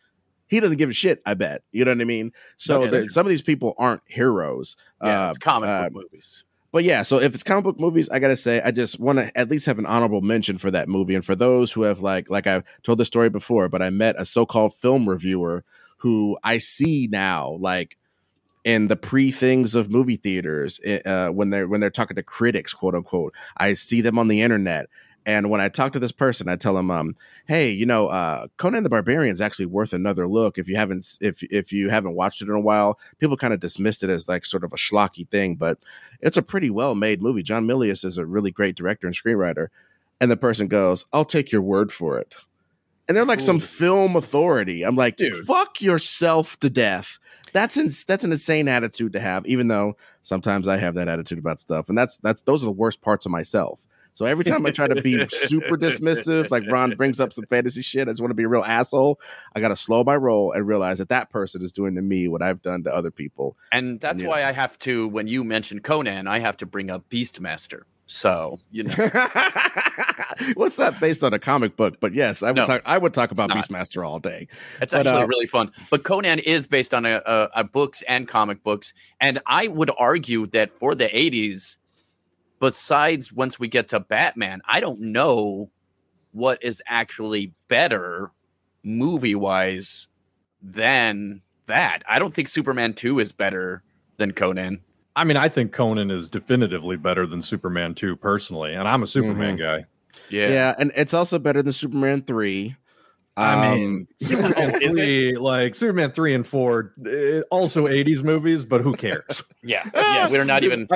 he 0.48 0.60
doesn't 0.60 0.78
give 0.78 0.90
a 0.90 0.94
shit. 0.94 1.22
I 1.26 1.34
bet. 1.34 1.62
You 1.72 1.86
know 1.86 1.92
what 1.92 2.02
I 2.02 2.06
mean? 2.06 2.32
So 2.58 2.82
Okay, 2.82 2.90
the- 2.92 2.98
that's 3.02 3.14
some 3.14 3.26
of 3.26 3.30
these 3.30 3.42
people 3.42 3.76
aren't 3.78 4.02
heroes. 4.06 4.76
Yeah, 5.04 5.28
Uh, 5.28 5.30
it's 5.30 5.38
comic 5.38 5.70
uh, 5.70 5.90
book 5.90 6.04
movies. 6.12 6.44
but 6.72 6.84
yeah, 6.84 7.04
so 7.04 7.20
if 7.20 7.34
it's 7.34 7.44
comic 7.44 7.64
book 7.64 7.80
movies, 7.80 8.10
I 8.10 8.20
gotta 8.20 8.38
say, 8.38 8.62
I 8.62 8.72
just 8.72 9.00
want 9.00 9.20
to 9.20 9.38
at 9.38 9.50
least 9.50 9.66
have 9.68 9.80
an 9.80 9.86
honorable 9.86 10.22
mention 10.22 10.58
for 10.58 10.72
that 10.72 10.88
movie. 10.90 11.16
And 11.16 11.26
for 11.26 11.36
those 11.36 11.72
who 11.72 11.84
have 11.84 12.00
like, 12.02 12.30
like 12.30 12.48
I've 12.48 12.64
told 12.84 12.98
the 12.98 13.06
story 13.06 13.30
before, 13.30 13.70
but 13.70 13.82
I 13.82 13.90
met 13.90 14.16
a 14.18 14.26
so-called 14.26 14.74
film 14.74 15.08
reviewer 15.08 15.64
who 15.98 16.38
I 16.44 16.60
see 16.60 17.08
now, 17.12 17.58
like 17.60 17.98
in 18.64 18.88
the 18.88 18.96
pre 18.98 19.32
things 19.32 19.76
of 19.76 19.90
movie 19.90 20.18
theaters, 20.18 20.80
eh, 20.84 21.00
uh, 21.06 21.30
when 21.30 21.50
they're 21.52 21.68
when 21.68 21.80
they're 21.80 21.90
talking 21.90 22.16
to 22.16 22.24
critics, 22.24 22.74
quote 22.74 22.96
unquote. 22.96 23.34
I 23.58 23.74
see 23.74 24.02
them 24.02 24.20
on 24.20 24.28
the 24.28 24.42
internet. 24.42 24.88
And 25.28 25.50
when 25.50 25.60
I 25.60 25.68
talk 25.68 25.92
to 25.92 26.00
this 26.00 26.14
person, 26.14 26.48
I 26.48 26.56
tell 26.56 26.74
them, 26.74 26.90
um, 26.90 27.14
"Hey, 27.48 27.70
you 27.70 27.86
know, 27.86 28.08
uh, 28.08 28.48
Conan 28.56 28.84
the 28.84 28.90
Barbarian 28.90 29.34
is 29.34 29.42
actually 29.42 29.66
worth 29.66 29.92
another 29.92 30.26
look. 30.26 30.58
If 30.58 30.70
you 30.70 30.78
haven't, 30.78 31.18
if 31.20 31.44
if 31.44 31.74
you 31.74 31.90
haven't 31.90 32.16
watched 32.16 32.42
it 32.42 32.48
in 32.48 32.56
a 32.56 32.60
while, 32.62 32.98
people 33.20 33.36
kind 33.36 33.54
of 33.54 33.60
dismissed 33.60 34.04
it 34.04 34.10
as 34.10 34.30
like 34.30 34.46
sort 34.46 34.64
of 34.64 34.72
a 34.72 34.78
schlocky 34.78 35.28
thing, 35.28 35.56
but 35.56 35.80
it's 36.22 36.38
a 36.38 36.42
pretty 36.42 36.70
well 36.70 36.96
made 36.96 37.22
movie. 37.22 37.44
John 37.44 37.68
Milius 37.68 38.06
is 38.06 38.18
a 38.18 38.26
really 38.26 38.52
great 38.52 38.78
director 38.78 39.06
and 39.06 39.16
screenwriter. 39.16 39.68
And 40.22 40.32
the 40.32 40.38
person 40.38 40.68
goes, 40.68 41.06
I'll 41.12 41.26
take 41.26 41.52
your 41.52 41.62
word 41.62 41.92
for 41.92 42.18
it. 42.18 42.34
And 43.08 43.16
they're 43.16 43.26
like 43.26 43.40
some 43.40 43.60
film 43.60 44.16
authority. 44.16 44.84
I'm 44.84 44.96
like, 44.96 45.18
Dude. 45.18 45.46
fuck 45.46 45.82
yourself 45.82 46.60
to 46.62 46.70
death. 46.70 47.20
That's 47.54 47.78
ins- 47.78 48.06
that's 48.06 48.24
an 48.24 48.32
insane 48.32 48.68
attitude 48.68 49.14
to 49.14 49.20
have, 49.20 49.46
even 49.46 49.68
though 49.68 49.96
sometimes 50.22 50.68
I 50.68 50.78
have 50.78 50.96
that 50.96 51.08
attitude 51.08 51.38
about 51.38 51.62
stuff. 51.62 51.90
And 51.90 51.98
that's 51.98 52.18
that's 52.18 52.42
those 52.42 52.64
are 52.64 52.68
the 52.68 52.72
worst 52.72 53.02
parts 53.02 53.26
of 53.26 53.32
myself. 53.32 53.86
So 54.18 54.26
every 54.26 54.44
time 54.44 54.66
I 54.66 54.72
try 54.72 54.88
to 54.88 55.00
be 55.00 55.24
super 55.28 55.78
dismissive, 55.78 56.50
like 56.50 56.64
Ron 56.68 56.96
brings 56.96 57.20
up 57.20 57.32
some 57.32 57.46
fantasy 57.46 57.84
shit, 57.84 58.08
I 58.08 58.12
just 58.14 58.20
want 58.20 58.32
to 58.32 58.36
be 58.36 58.46
a 58.46 58.48
real 58.48 58.64
asshole. 58.64 59.20
I 59.56 59.60
got 59.60 59.68
to 59.68 59.76
slow 59.76 60.04
my 60.04 60.16
roll 60.16 60.54
and 60.54 60.66
realize 60.66 60.98
that 60.98 61.10
that 61.10 61.30
person 61.30 61.62
is 61.62 61.72
doing 61.72 61.94
to 61.94 62.02
me 62.02 62.28
what 62.28 62.42
I've 62.42 62.64
done 62.64 62.84
to 62.86 62.92
other 62.92 63.12
people. 63.12 63.56
And 63.72 64.00
that's 64.02 64.24
Yeah. 64.24 64.30
why 64.30 64.44
I 64.44 64.54
have 64.54 64.80
to, 64.80 65.08
when 65.08 65.28
you 65.28 65.44
mention 65.44 65.82
Conan, 65.82 66.28
I 66.28 66.40
have 66.40 66.58
to 66.58 66.66
bring 66.66 66.90
up 66.90 67.08
Beastmaster. 67.12 67.82
So, 68.08 68.60
you 68.72 68.86
know, 68.86 68.94
What's 70.56 70.78
that 70.78 70.98
based 71.00 71.24
on 71.24 71.34
a 71.34 71.40
comic 71.40 71.76
book? 71.76 72.00
But 72.00 72.14
yes, 72.16 72.42
I 72.42 72.48
would 72.48 72.56
No, 72.56 72.66
talk. 72.66 72.82
I 72.86 72.98
would 72.98 73.14
talk 73.14 73.30
about. 73.32 73.52
Beastmaster 73.52 74.04
all 74.08 74.18
day. 74.20 74.48
it's 74.82 74.94
But, 74.94 75.06
actually 75.06 75.24
uh, 75.24 75.28
really 75.28 75.46
fun. 75.46 75.72
But 75.92 76.04
Conan 76.04 76.40
is 76.40 76.66
based 76.66 76.94
on 76.94 77.06
a, 77.06 77.22
a, 77.24 77.50
a 77.58 77.64
books 77.64 78.02
and 78.08 78.28
comic 78.28 78.64
books. 78.64 78.94
And 79.20 79.40
I 79.46 79.68
would 79.68 79.92
argue 80.00 80.48
that 80.48 80.70
for 80.72 80.96
the 80.96 81.06
80s, 81.08 81.78
besides 82.60 83.32
once 83.34 83.60
we 83.60 83.68
get 83.68 83.90
to 83.90 84.00
Batman, 84.00 84.62
I 84.68 84.80
don't 84.80 85.00
know 85.00 85.70
what 86.32 86.64
is 86.64 86.82
actually 86.88 87.54
better 87.68 88.32
movie 88.84 89.36
wise 89.36 90.08
than 90.62 91.42
that. 91.68 92.04
I 92.08 92.20
don't 92.20 92.34
think 92.34 92.48
Superman 92.48 92.94
2 92.94 93.20
is 93.20 93.32
better 93.32 93.84
than 94.18 94.32
Conan. 94.34 94.82
I 95.16 95.24
mean, 95.24 95.38
I 95.38 95.50
think 95.50 95.72
Conan 95.72 96.12
is 96.12 96.30
definitively 96.30 96.96
better 96.96 97.26
than 97.26 97.42
Superman 97.42 97.96
2 97.96 98.16
personally, 98.18 98.74
and 98.76 98.88
I'm 98.88 99.02
a 99.04 99.08
Superman 99.08 99.56
guy. 99.58 99.86
Yeah. 100.30 100.50
Yeah. 100.50 100.74
and 100.80 100.92
it's 100.96 101.14
also 101.14 101.40
better 101.40 101.64
than 101.64 101.74
Superman 101.74 102.22
three. 102.24 102.76
I 103.36 103.72
Um, 103.72 103.80
mean, 103.80 104.08
Superman 104.20 104.76
is 104.82 104.96
it? 104.98 105.02
three, 105.04 105.38
like 105.38 105.76
Superman 105.76 106.12
three 106.12 106.34
and 106.34 106.46
four, 106.46 106.94
eh, 107.08 107.42
also 107.52 107.86
'80s 107.86 108.24
movies, 108.24 108.66
but 108.66 108.82
who 108.82 108.94
cares? 108.96 109.44
Yeah. 109.64 109.88
Yeah. 109.94 110.30
We're 110.30 110.44
not 110.46 110.62
Dude, 110.62 110.74
even. 110.74 110.88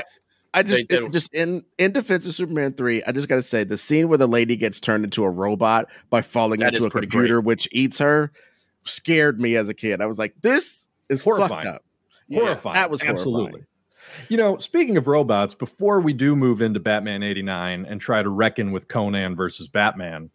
I, 0.53 0.63
just 0.63 0.91
it- 0.91 1.11
just 1.11 1.33
in 1.33 1.63
in 1.77 1.91
defense 1.93 2.25
of 2.25 2.33
Superman 2.33 2.73
three, 2.73 3.03
I 3.03 3.11
just 3.11 3.27
gotta 3.29 3.41
say 3.41 3.63
the 3.63 3.77
scene 3.77 4.09
where 4.09 4.17
the 4.17 4.27
lady 4.27 4.55
gets 4.55 4.79
turned 4.79 5.03
into 5.05 5.23
a 5.23 5.29
robot 5.29 5.87
by 6.09 6.21
falling 6.21 6.59
That 6.59 6.73
into 6.73 6.85
a 6.85 6.89
computer 6.91 7.39
which 7.39 7.67
eats 7.71 7.99
her 7.99 8.31
scared 8.83 9.39
me 9.39 9.55
as 9.55 9.69
a 9.69 9.73
kid. 9.73 10.01
I 10.01 10.07
was 10.07 10.17
like, 10.19 10.33
this 10.41 10.87
is 11.09 11.23
Horrifying. 11.23 11.63
fucked 11.63 11.75
up. 11.75 11.83
Yeah, 12.27 12.39
horrifying. 12.41 12.73
that 12.75 12.89
was 12.89 13.01
absolutely. 13.03 13.41
horrifying. 13.51 13.65
You 14.27 14.37
know, 14.37 14.57
speaking 14.57 14.97
of 14.97 15.07
robots, 15.07 15.55
before 15.55 16.01
we 16.01 16.11
do 16.11 16.35
move 16.35 16.61
into 16.61 16.79
Batman 16.81 17.23
89 17.23 17.85
and 17.85 18.01
try 18.01 18.21
to 18.21 18.29
reckon 18.29 18.71
with 18.71 18.87
Conan 18.89 19.35
versus 19.35 19.69
Batman, 19.69 20.31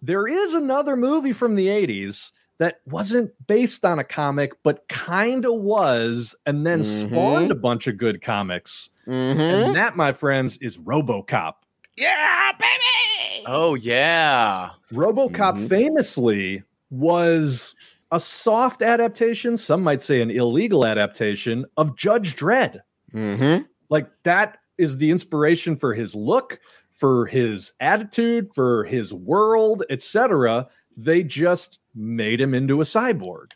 there 0.00 0.26
is 0.26 0.54
another 0.54 0.96
movie 0.96 1.32
from 1.32 1.54
the 1.56 1.66
80s 1.66 2.32
that 2.62 2.80
wasn't 2.86 3.32
based 3.48 3.84
on 3.84 3.98
a 3.98 4.04
comic, 4.04 4.52
but 4.62 4.86
kind 4.88 5.44
of 5.44 5.54
was, 5.54 6.36
and 6.46 6.64
then 6.64 6.78
Mhm. 6.78 7.08
spawned 7.08 7.50
a 7.50 7.56
bunch 7.56 7.88
of 7.88 7.98
good 7.98 8.22
comics. 8.22 8.90
Mhm. 9.08 9.66
And 9.66 9.74
that, 9.74 9.96
my 9.96 10.12
friends, 10.12 10.58
is 10.58 10.78
Robocop. 10.78 11.54
Yeah, 11.96 12.52
baby. 12.52 13.44
Oh, 13.48 13.74
yeah. 13.74 14.70
Robocop 14.92 15.58
Mhm. 15.58 15.68
famously 15.68 16.62
was 16.88 17.74
a 18.12 18.20
soft 18.20 18.80
adaptation, 18.80 19.56
some 19.56 19.82
might 19.82 20.00
say 20.00 20.20
an 20.22 20.30
illegal 20.30 20.86
adaptation 20.86 21.66
of 21.76 21.96
Judge 21.96 22.36
Dredd. 22.36 22.78
Mm-hmm. 23.12 23.64
Like 23.90 24.06
that 24.22 24.58
is 24.78 24.98
the 24.98 25.10
inspiration 25.10 25.74
for 25.74 25.94
his 25.94 26.14
look, 26.14 26.60
for 26.92 27.26
his 27.26 27.72
attitude, 27.80 28.54
for 28.54 28.84
his 28.84 29.12
world, 29.12 29.82
etc. 29.90 30.68
They 30.96 31.22
just 31.22 31.78
made 31.94 32.40
him 32.40 32.54
into 32.54 32.80
a 32.80 32.84
cyborg. 32.84 33.52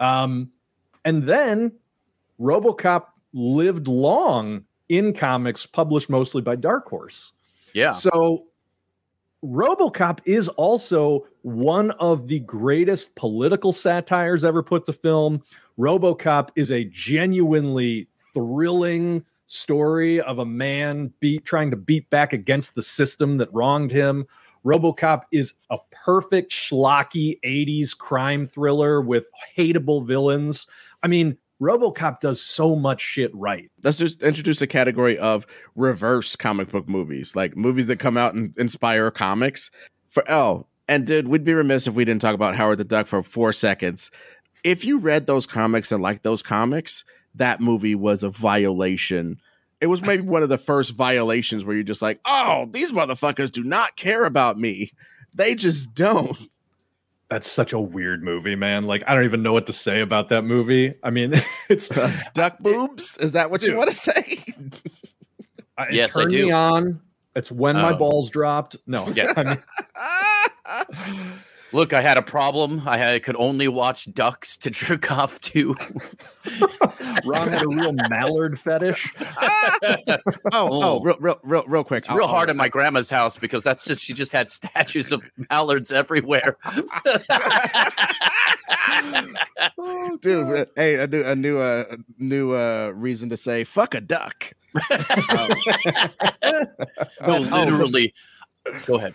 Um, 0.00 0.50
and 1.04 1.22
then 1.24 1.72
RoboCop 2.40 3.06
lived 3.32 3.88
long 3.88 4.64
in 4.88 5.12
comics 5.12 5.66
published 5.66 6.08
mostly 6.08 6.42
by 6.42 6.56
Dark 6.56 6.88
Horse. 6.88 7.32
Yeah. 7.74 7.92
So 7.92 8.46
RoboCop 9.44 10.20
is 10.24 10.48
also 10.48 11.26
one 11.42 11.90
of 11.92 12.28
the 12.28 12.40
greatest 12.40 13.14
political 13.14 13.72
satires 13.72 14.44
ever 14.44 14.62
put 14.62 14.86
to 14.86 14.92
film. 14.92 15.42
RoboCop 15.78 16.50
is 16.56 16.72
a 16.72 16.84
genuinely 16.84 18.08
thrilling 18.34 19.24
story 19.46 20.20
of 20.20 20.38
a 20.38 20.44
man 20.44 21.12
beat 21.20 21.44
trying 21.44 21.70
to 21.70 21.76
beat 21.76 22.08
back 22.10 22.32
against 22.32 22.74
the 22.74 22.82
system 22.82 23.38
that 23.38 23.52
wronged 23.52 23.90
him. 23.90 24.26
RoboCop 24.64 25.22
is 25.32 25.54
a 25.70 25.78
perfect 25.90 26.52
schlocky 26.52 27.38
80s 27.44 27.96
crime 27.96 28.46
thriller 28.46 29.00
with 29.00 29.26
hateable 29.56 30.06
villains. 30.06 30.66
I 31.02 31.08
mean, 31.08 31.36
RoboCop 31.60 32.20
does 32.20 32.40
so 32.40 32.76
much 32.76 33.00
shit 33.00 33.34
right. 33.34 33.70
Let's 33.82 33.98
just 33.98 34.22
introduce 34.22 34.62
a 34.62 34.66
category 34.66 35.18
of 35.18 35.46
reverse 35.74 36.36
comic 36.36 36.70
book 36.70 36.88
movies, 36.88 37.34
like 37.34 37.56
movies 37.56 37.86
that 37.86 37.98
come 37.98 38.16
out 38.16 38.34
and 38.34 38.56
inspire 38.58 39.10
comics. 39.10 39.70
For 40.10 40.28
L, 40.28 40.68
and 40.88 41.06
dude, 41.06 41.28
we'd 41.28 41.44
be 41.44 41.52
remiss 41.52 41.86
if 41.86 41.94
we 41.94 42.04
didn't 42.04 42.22
talk 42.22 42.34
about 42.34 42.54
Howard 42.54 42.78
the 42.78 42.84
Duck 42.84 43.06
for 43.06 43.22
four 43.22 43.52
seconds. 43.52 44.10
If 44.64 44.84
you 44.84 44.98
read 44.98 45.26
those 45.26 45.46
comics 45.46 45.92
and 45.92 46.02
liked 46.02 46.22
those 46.22 46.42
comics, 46.42 47.04
that 47.34 47.60
movie 47.60 47.94
was 47.94 48.22
a 48.22 48.30
violation. 48.30 49.38
It 49.80 49.86
was 49.86 50.02
maybe 50.02 50.22
one 50.22 50.42
of 50.42 50.48
the 50.48 50.58
first 50.58 50.94
violations 50.96 51.64
where 51.64 51.74
you're 51.74 51.84
just 51.84 52.02
like, 52.02 52.20
oh, 52.24 52.66
these 52.70 52.90
motherfuckers 52.92 53.50
do 53.52 53.62
not 53.62 53.96
care 53.96 54.24
about 54.24 54.58
me. 54.58 54.90
They 55.34 55.54
just 55.54 55.94
don't. 55.94 56.36
That's 57.30 57.48
such 57.50 57.72
a 57.74 57.78
weird 57.78 58.24
movie, 58.24 58.56
man. 58.56 58.84
Like 58.86 59.04
I 59.06 59.14
don't 59.14 59.24
even 59.24 59.42
know 59.42 59.52
what 59.52 59.66
to 59.66 59.72
say 59.72 60.00
about 60.00 60.30
that 60.30 60.42
movie. 60.42 60.94
I 61.02 61.10
mean, 61.10 61.34
it's 61.68 61.88
Duck 62.34 62.58
boobs? 62.58 63.16
Is 63.18 63.32
that 63.32 63.50
what 63.50 63.62
you 63.62 63.76
want 63.76 63.90
to 63.90 63.94
say? 63.96 64.42
it 64.48 65.92
Yes, 65.92 66.16
I 66.16 66.24
do. 66.24 66.46
me 66.46 66.52
on. 66.52 67.00
It's 67.36 67.52
when 67.52 67.76
my 67.76 67.92
Oh. 67.92 67.96
balls 67.96 68.30
dropped. 68.30 68.76
No, 68.86 69.06
Yeah. 69.08 69.32
I 69.36 69.42
mean, 69.44 71.32
Look, 71.72 71.92
I 71.92 72.00
had 72.00 72.16
a 72.16 72.22
problem. 72.22 72.82
I 72.86 72.96
had, 72.96 73.22
could 73.22 73.36
only 73.38 73.68
watch 73.68 74.12
ducks 74.14 74.56
to 74.58 74.70
jerk 74.70 75.12
off 75.12 75.38
to. 75.42 75.74
Ron 77.26 77.48
had 77.48 77.62
a 77.62 77.68
real 77.68 77.92
mallard 78.08 78.58
fetish. 78.58 79.12
oh, 79.20 80.16
oh, 80.52 80.82
Oh. 80.82 81.00
real, 81.02 81.16
real, 81.20 81.38
real, 81.42 81.64
real 81.66 81.84
quick. 81.84 81.98
It's 81.98 82.08
real 82.10 82.22
I'll- 82.22 82.28
hard 82.28 82.48
I'll- 82.48 82.52
at 82.54 82.56
my 82.56 82.68
grandma's 82.68 83.10
house 83.10 83.36
because 83.36 83.62
that's 83.62 83.84
just 83.84 84.02
she 84.02 84.14
just 84.14 84.32
had 84.32 84.48
statues 84.50 85.12
of 85.12 85.30
mallards 85.50 85.92
everywhere. 85.92 86.56
dude. 90.20 90.48
uh, 90.48 90.64
Hey, 90.76 90.94
a 90.96 91.06
new, 91.06 91.22
a 91.24 91.36
new, 91.36 91.58
uh, 91.58 91.84
new 92.18 92.52
uh, 92.52 92.92
reason 92.94 93.28
to 93.30 93.36
say 93.36 93.64
"fuck 93.64 93.94
a 93.94 94.00
duck." 94.00 94.52
Um, 94.90 94.98
no, 96.42 96.68
oh, 97.22 97.40
literally. 97.64 98.14
Go 98.86 98.96
ahead. 98.96 99.14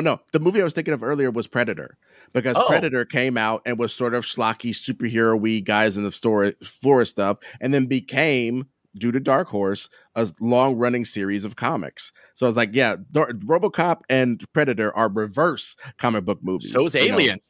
no. 0.00 0.20
The 0.32 0.40
movie 0.40 0.60
I 0.60 0.64
was 0.64 0.72
thinking 0.74 0.94
of 0.94 1.02
earlier 1.02 1.30
was 1.30 1.46
Predator, 1.46 1.96
because 2.32 2.56
Oh. 2.58 2.66
Predator 2.66 3.04
came 3.04 3.36
out 3.36 3.62
and 3.66 3.78
was 3.78 3.94
sort 3.94 4.14
of 4.14 4.24
schlocky, 4.24 4.70
superhero 4.70 5.38
y 5.38 5.60
guys 5.60 5.96
in 5.96 6.04
the 6.04 6.10
store 6.12 6.52
Florida 6.62 7.06
stuff, 7.06 7.38
and 7.60 7.72
then 7.72 7.86
became. 7.86 8.66
Due 8.98 9.10
to 9.10 9.20
Dark 9.20 9.48
Horse, 9.48 9.88
a 10.16 10.28
long 10.38 10.76
running 10.76 11.06
series 11.06 11.46
of 11.46 11.56
comics. 11.56 12.12
So 12.34 12.44
I 12.44 12.48
was 12.50 12.58
like, 12.58 12.74
yeah, 12.74 12.96
Dar- 13.10 13.32
Robocop 13.32 14.00
and 14.10 14.44
Predator 14.52 14.94
are 14.94 15.08
reverse 15.08 15.76
comic 15.96 16.26
book 16.26 16.40
movies. 16.42 16.72
So 16.72 16.84
is 16.84 16.94
no. 16.94 17.00
Alien. 17.00 17.40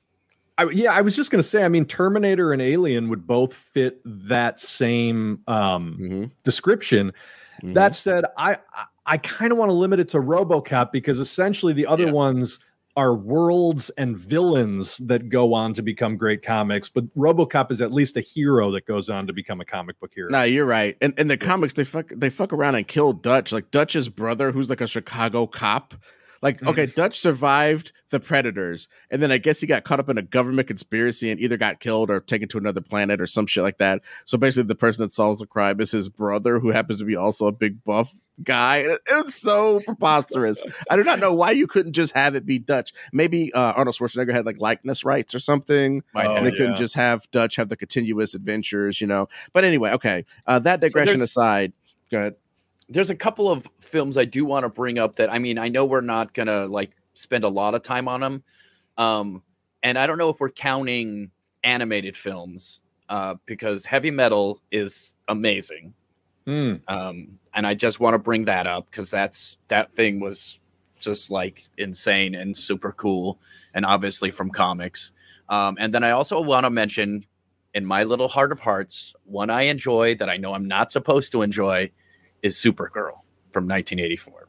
I, 0.56 0.70
yeah, 0.70 0.92
I 0.92 1.00
was 1.00 1.16
just 1.16 1.32
gonna 1.32 1.42
say. 1.42 1.64
I 1.64 1.68
mean, 1.68 1.84
Terminator 1.84 2.52
and 2.52 2.62
Alien 2.62 3.08
would 3.08 3.26
both 3.26 3.54
fit 3.54 4.00
that 4.04 4.60
same 4.60 5.40
um, 5.48 5.98
Mhm, 6.00 6.30
description. 6.44 7.12
mhm. 7.60 7.74
That 7.74 7.96
said, 7.96 8.24
I 8.38 8.58
I, 8.72 8.84
I 9.06 9.18
kind 9.18 9.52
of 9.52 9.58
want 9.58 9.68
to 9.70 9.74
limit 9.74 10.00
it 10.00 10.08
to 10.10 10.18
RoboCop 10.18 10.92
because 10.92 11.18
essentially 11.18 11.72
the 11.72 11.86
other 11.86 12.06
Yeah. 12.06 12.12
ones 12.12 12.58
are 12.94 13.14
worlds 13.14 13.88
and 13.96 14.18
villains 14.18 14.98
that 14.98 15.30
go 15.30 15.54
on 15.54 15.72
to 15.72 15.80
become 15.82 16.14
great 16.16 16.42
comics, 16.44 16.90
but 16.90 17.04
RoboCop 17.16 17.70
is 17.72 17.80
at 17.80 17.90
least 17.90 18.18
a 18.18 18.20
hero 18.20 18.70
that 18.72 18.84
goes 18.86 19.08
on 19.08 19.26
to 19.26 19.32
become 19.32 19.62
a 19.62 19.64
comic 19.64 19.98
book 19.98 20.12
hero. 20.14 20.28
No, 20.30 20.42
you're 20.42 20.66
right. 20.66 20.94
And 21.00 21.18
in 21.18 21.28
the 21.28 21.38
comics, 21.38 21.72
they 21.72 21.84
fuck 21.84 22.12
they 22.14 22.28
fuck 22.28 22.52
around 22.52 22.74
and 22.74 22.86
kill 22.86 23.14
Dutch, 23.14 23.50
like 23.50 23.70
Dutch's 23.70 24.10
brother, 24.10 24.52
who's 24.52 24.68
like 24.68 24.82
a 24.82 24.86
Chicago 24.86 25.46
cop. 25.46 25.94
Like, 26.42 26.60
Mhm. 26.60 26.68
okay, 26.70 26.86
Dutch 26.86 27.18
survived 27.20 27.92
the 28.10 28.18
predators, 28.20 28.88
and 29.10 29.22
then 29.22 29.30
I 29.30 29.38
guess 29.38 29.60
he 29.60 29.66
got 29.66 29.84
caught 29.84 30.00
up 30.00 30.08
in 30.08 30.18
a 30.18 30.22
government 30.22 30.66
conspiracy 30.68 31.30
and 31.30 31.40
either 31.40 31.56
got 31.56 31.80
killed 31.80 32.10
or 32.10 32.20
taken 32.20 32.48
to 32.48 32.58
another 32.58 32.80
planet 32.80 33.20
or 33.20 33.26
some 33.26 33.46
shit 33.46 33.62
like 33.62 33.78
that. 33.78 34.02
So 34.26 34.36
basically, 34.36 34.66
the 34.66 34.74
person 34.74 35.02
that 35.02 35.12
solves 35.12 35.38
the 35.40 35.46
crime 35.46 35.80
is 35.80 35.92
his 35.92 36.08
brother, 36.08 36.58
who 36.58 36.70
happens 36.70 36.98
to 36.98 37.04
be 37.04 37.16
also 37.16 37.46
a 37.46 37.52
big 37.52 37.84
buff 37.84 38.12
guy. 38.42 38.78
It- 38.78 38.98
It's 39.08 39.36
so 39.40 39.80
preposterous. 39.80 40.62
I 40.90 40.96
do 40.96 41.04
not 41.04 41.20
know 41.20 41.32
why 41.32 41.52
you 41.52 41.66
couldn't 41.66 41.92
just 41.92 42.12
have 42.14 42.34
it 42.34 42.44
be 42.44 42.58
Dutch. 42.58 42.92
Maybe 43.12 43.52
uh, 43.52 43.72
Arnold 43.76 43.94
Schwarzenegger 43.96 44.32
had 44.32 44.44
like 44.46 44.58
likeness 44.58 45.04
rights 45.04 45.34
or 45.34 45.38
something 45.38 46.02
Might 46.12 46.26
have. 46.28 46.36
and 46.38 46.46
they 46.46 46.50
couldn't 46.50 46.76
just 46.76 46.94
have 46.94 47.30
Dutch 47.30 47.56
have 47.56 47.68
the 47.68 47.76
continuous 47.76 48.34
adventures, 48.34 49.00
you 49.00 49.06
know. 49.06 49.28
But 49.52 49.64
anyway, 49.64 49.92
okay. 49.92 50.24
Uh, 50.46 50.58
that 50.60 50.80
digression 50.80 51.18
there's- 51.18 51.30
aside, 51.30 51.72
go 52.10 52.18
ahead. 52.18 52.34
There's 52.92 53.10
a 53.10 53.16
couple 53.16 53.50
of 53.50 53.66
films 53.80 54.18
I 54.18 54.24
do 54.24 54.44
want 54.44 54.64
to 54.64 54.68
bring 54.68 54.98
up 54.98 55.16
that 55.16 55.32
I 55.32 55.38
mean 55.38 55.58
I 55.58 55.68
know 55.68 55.84
we're 55.84 56.00
not 56.00 56.34
gonna 56.34 56.66
like 56.66 56.92
spend 57.14 57.44
a 57.44 57.48
lot 57.48 57.74
of 57.74 57.82
time 57.82 58.08
on 58.08 58.20
them, 58.20 58.42
um, 58.98 59.42
and 59.82 59.98
I 59.98 60.06
don't 60.06 60.18
know 60.18 60.28
if 60.28 60.40
we're 60.40 60.50
counting 60.50 61.30
animated 61.64 62.16
films 62.16 62.80
uh, 63.08 63.34
because 63.46 63.84
Heavy 63.84 64.10
Metal 64.10 64.60
is 64.70 65.14
amazing. 65.28 65.94
Hmm. 66.44 66.74
um, 66.88 67.38
and 67.54 67.64
I 67.64 67.74
just 67.74 68.00
want 68.00 68.14
to 68.14 68.18
bring 68.18 68.46
that 68.46 68.66
up 68.66 68.86
because 68.90 69.10
that's 69.10 69.58
that 69.68 69.92
thing 69.92 70.18
was 70.18 70.60
just 70.98 71.30
like 71.30 71.64
insane 71.78 72.34
and 72.34 72.56
super 72.56 72.92
cool, 72.92 73.38
and 73.74 73.84
obviously 73.84 74.30
from 74.30 74.50
comics. 74.50 75.12
Um, 75.48 75.76
and 75.78 75.92
then 75.92 76.02
I 76.02 76.12
also 76.12 76.40
want 76.40 76.64
to 76.64 76.70
mention, 76.70 77.26
in 77.74 77.84
my 77.84 78.04
little 78.04 78.28
heart 78.28 78.52
of 78.52 78.60
hearts, 78.60 79.14
one 79.24 79.50
I 79.50 79.62
enjoy 79.62 80.14
that 80.16 80.28
I 80.28 80.36
know 80.36 80.54
I'm 80.54 80.66
not 80.66 80.90
supposed 80.90 81.32
to 81.32 81.42
enjoy 81.42 81.90
is 82.42 82.56
Supergirl 82.56 83.20
from 83.50 83.66
1984. 83.68 84.48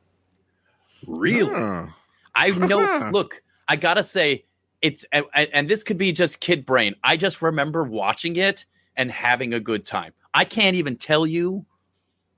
Really? 1.08 1.54
Huh. 1.54 1.88
I 2.36 2.50
know. 2.52 3.10
Look, 3.12 3.42
I 3.68 3.76
gotta 3.76 4.04
say, 4.04 4.46
it's 4.82 5.06
and, 5.12 5.26
and 5.34 5.70
this 5.70 5.84
could 5.84 5.98
be 5.98 6.12
just 6.12 6.40
kid 6.40 6.66
brain. 6.66 6.96
I 7.04 7.18
just 7.18 7.42
remember 7.42 7.84
watching 7.84 8.36
it 8.36 8.66
and 8.96 9.12
having 9.12 9.54
a 9.54 9.60
good 9.60 9.86
time. 9.86 10.14
I 10.34 10.46
can't 10.46 10.76
even 10.76 10.98
tell 10.98 11.26
you 11.26 11.66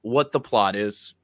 what 0.01 0.31
the 0.31 0.39
plot 0.39 0.75
is. 0.75 1.15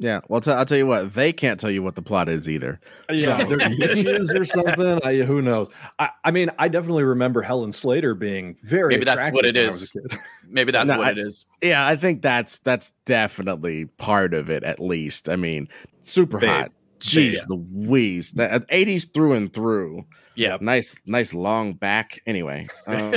Yeah. 0.00 0.20
Well, 0.28 0.40
i 0.46 0.50
I'll 0.52 0.64
tell 0.64 0.78
you 0.78 0.86
what. 0.86 1.12
They 1.12 1.32
can't 1.32 1.60
tell 1.60 1.70
you 1.70 1.82
what 1.82 1.94
the 1.94 2.02
plot 2.02 2.28
is 2.28 2.48
either. 2.48 2.80
Yeah, 3.10 3.38
So- 3.38 3.44
they're 3.56 4.40
or 4.40 4.44
something. 4.44 5.00
I, 5.04 5.18
who 5.18 5.42
knows? 5.42 5.68
I, 5.98 6.08
I 6.24 6.30
mean, 6.30 6.50
I 6.58 6.68
definitely 6.68 7.04
remember 7.04 7.42
Helen 7.42 7.72
Slater 7.72 8.14
being 8.14 8.56
very. 8.62 8.94
Maybe 8.94 9.04
that's 9.04 9.30
what 9.30 9.44
attractive 9.44 9.56
it 9.56 9.58
when 9.58 9.64
I 9.64 9.66
was 9.68 9.82
is. 9.82 9.96
a 9.96 10.08
kid. 10.08 10.20
Maybe 10.48 10.72
that's 10.72 10.90
No, 10.90 10.98
what 10.98 11.06
I- 11.08 11.10
it 11.10 11.18
is. 11.18 11.44
Yeah, 11.62 11.86
I 11.86 11.96
think 11.96 12.22
that's 12.22 12.58
that's 12.60 12.92
definitely 13.04 13.84
part 13.84 14.32
of 14.34 14.48
it. 14.50 14.64
At 14.64 14.80
least, 14.80 15.28
I 15.28 15.36
mean, 15.36 15.68
super 16.02 16.38
Babe. 16.38 16.48
hot. 16.48 16.72
Jeez 17.00 17.34
Yeah. 17.34 17.40
Louise. 17.48 18.32
That 18.32 18.66
80s 18.68 19.12
through 19.12 19.34
and 19.34 19.52
through. 19.52 20.04
Yeah. 20.40 20.56
Nice, 20.60 20.94
nice 21.04 21.34
long 21.34 21.74
back. 21.74 22.20
Anyway. 22.26 22.66
Um, 22.86 23.12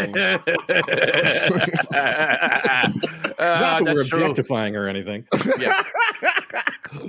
Uh, 1.96 2.88
Not 3.40 3.40
that 3.40 3.82
we're 3.86 3.94
that's 3.96 4.10
true. 4.10 4.22
objectifying 4.24 4.76
or 4.76 4.88
anything. 4.88 5.26
Yeah. 5.58 5.74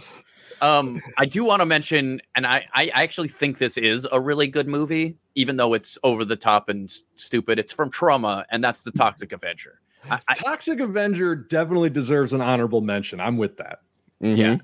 Um, 0.63 1.03
I 1.19 1.27
do 1.27 1.45
want 1.45 1.61
to 1.61 1.67
mention, 1.67 2.23
and 2.35 2.47
I, 2.47 2.65
I 2.73 2.87
actually 2.95 3.29
think 3.29 3.59
this 3.59 3.77
is 3.77 4.09
a 4.11 4.19
really 4.19 4.47
good 4.47 4.67
movie, 4.67 5.17
even 5.35 5.57
though 5.59 5.75
it's 5.75 5.99
over 6.03 6.25
the 6.25 6.37
top 6.37 6.71
and 6.71 6.91
stupid. 7.17 7.59
It's 7.59 7.73
from 7.73 7.91
Troma, 7.91 8.45
and 8.51 8.65
that's 8.65 8.81
the 8.83 8.93
Toxic 8.93 9.33
Avenger. 9.33 9.81
I, 10.09 10.21
I, 10.27 10.35
Toxic 10.37 10.81
Avenger 10.81 11.35
definitely 11.35 11.91
deserves 11.91 12.33
an 12.33 12.41
honorable 12.41 12.81
mention. 12.81 13.21
I'm 13.21 13.37
with 13.37 13.59
that. 13.59 13.81
mhm. 14.23 14.37
Yeah, 14.39 14.57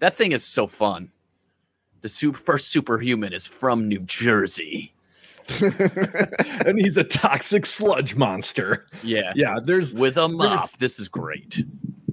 that 0.00 0.14
thing 0.14 0.32
is 0.32 0.44
so 0.44 0.66
fun. 0.66 1.10
The 2.02 2.08
su- 2.08 2.32
first 2.32 2.68
superhuman 2.68 3.32
is 3.32 3.46
from 3.46 3.88
New 3.88 4.00
Jersey. 4.00 4.92
and 5.60 6.78
he's 6.78 6.96
a 6.96 7.04
toxic 7.04 7.66
sludge 7.66 8.14
monster. 8.14 8.86
Yeah, 9.02 9.32
Yeah, 9.34 9.58
there's 9.62 9.94
with 9.94 10.16
a 10.16 10.28
mop. 10.28 10.70
This 10.72 11.00
is 11.00 11.08
great. 11.08 11.64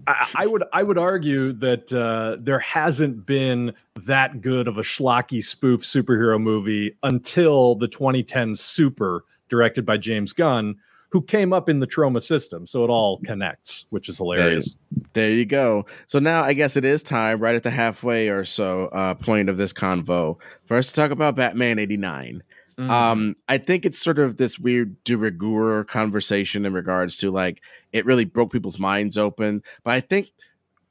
I, 0.08 0.28
I 0.36 0.47
would 0.47 0.63
I 0.73 0.84
would 0.84 0.97
argue 0.97 1.54
that 1.54 1.91
uh, 1.93 2.38
there 2.39 2.60
hasn't 2.60 3.26
been 3.26 3.73
that 3.95 4.41
good 4.41 4.67
of 4.67 4.78
a 4.78 4.82
schlocky 4.82 5.43
spoof 5.43 5.82
superhero 5.82 6.41
movie 6.41 6.97
until 7.04 7.76
the 7.76 7.88
2010 7.88 8.56
Super, 8.56 9.26
directed 9.50 9.86
by 9.86 9.97
James 9.97 10.34
Gunn, 10.34 10.76
who 11.10 11.22
came 11.22 11.54
up 11.54 11.70
in 11.70 11.80
the 11.80 11.88
Troma 11.88 12.22
system. 12.22 12.67
So 12.67 12.84
it 12.84 12.89
all 12.89 13.20
connects, 13.26 13.86
which 13.89 14.10
is 14.10 14.17
hilarious. 14.17 14.76
There 15.13 15.30
you 15.30 15.46
go. 15.46 15.86
So 16.08 16.20
now 16.20 16.43
I 16.43 16.54
guess 16.54 16.76
it 16.76 16.84
is 16.86 17.02
time, 17.02 17.39
right 17.39 17.56
at 17.56 17.63
the 17.63 17.70
halfway 17.70 18.30
or 18.30 18.43
so 18.43 18.88
uh, 18.88 19.13
point 19.15 19.50
of 19.50 19.58
this 19.58 19.72
convo, 19.74 20.38
for 20.65 20.78
us 20.78 20.89
to 20.89 20.93
talk 20.93 21.12
about 21.12 21.36
Batman 21.36 21.80
89. 21.80 22.43
Mhm. 22.78 22.89
Um, 22.89 23.36
I 23.50 23.58
think 23.58 23.86
it's 23.86 23.98
sort 23.98 24.20
of 24.20 24.38
this 24.38 24.60
weird 24.60 25.04
de 25.04 25.15
rigueur 25.17 25.84
conversation 25.86 26.65
in 26.65 26.74
regards 26.74 27.17
to 27.17 27.32
like 27.32 27.62
it 27.91 28.06
really 28.06 28.26
broke 28.26 28.52
people's 28.52 28.78
minds 28.78 29.17
open. 29.17 29.63
But 29.84 29.96
I 29.96 30.00
think 30.02 30.28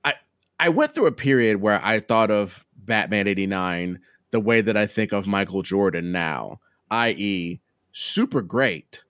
I 0.05 0.15
I 0.59 0.69
went 0.71 0.95
through 0.95 1.07
a 1.07 1.13
period 1.13 1.61
where 1.61 1.81
I 1.85 2.01
thought 2.01 2.31
of 2.31 2.67
Batman 2.77 3.29
89 3.29 4.01
the 4.33 4.41
way 4.41 4.61
that 4.61 4.77
I 4.77 4.87
think 4.87 5.13
of 5.13 5.29
Michael 5.29 5.63
Jordan 5.63 6.11
now, 6.11 6.59
i.e., 6.91 7.61
super 7.93 8.43
great, 8.43 9.01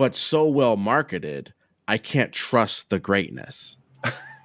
but 0.00 0.16
so 0.16 0.46
well 0.48 0.78
marketed, 0.78 1.54
I 1.86 1.98
can't 1.98 2.32
trust 2.32 2.90
the 2.90 2.98
greatness. 3.00 3.76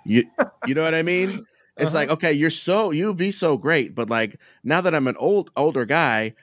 You 0.06 0.26
you 0.64 0.76
know 0.76 0.84
what 0.84 0.96
I 0.96 1.04
mean? 1.04 1.42
It's 1.78 1.94
Uh-huh. 1.94 2.00
like, 2.00 2.10
okay, 2.10 2.34
you're 2.34 2.52
so 2.52 2.92
you 2.92 3.14
be 3.16 3.32
so 3.32 3.58
great, 3.58 3.96
but 3.96 4.10
like 4.10 4.40
now 4.64 4.82
that 4.82 4.96
I'm 4.96 5.08
an 5.08 5.18
old 5.18 5.52
older 5.58 5.86
guy, 5.86 6.34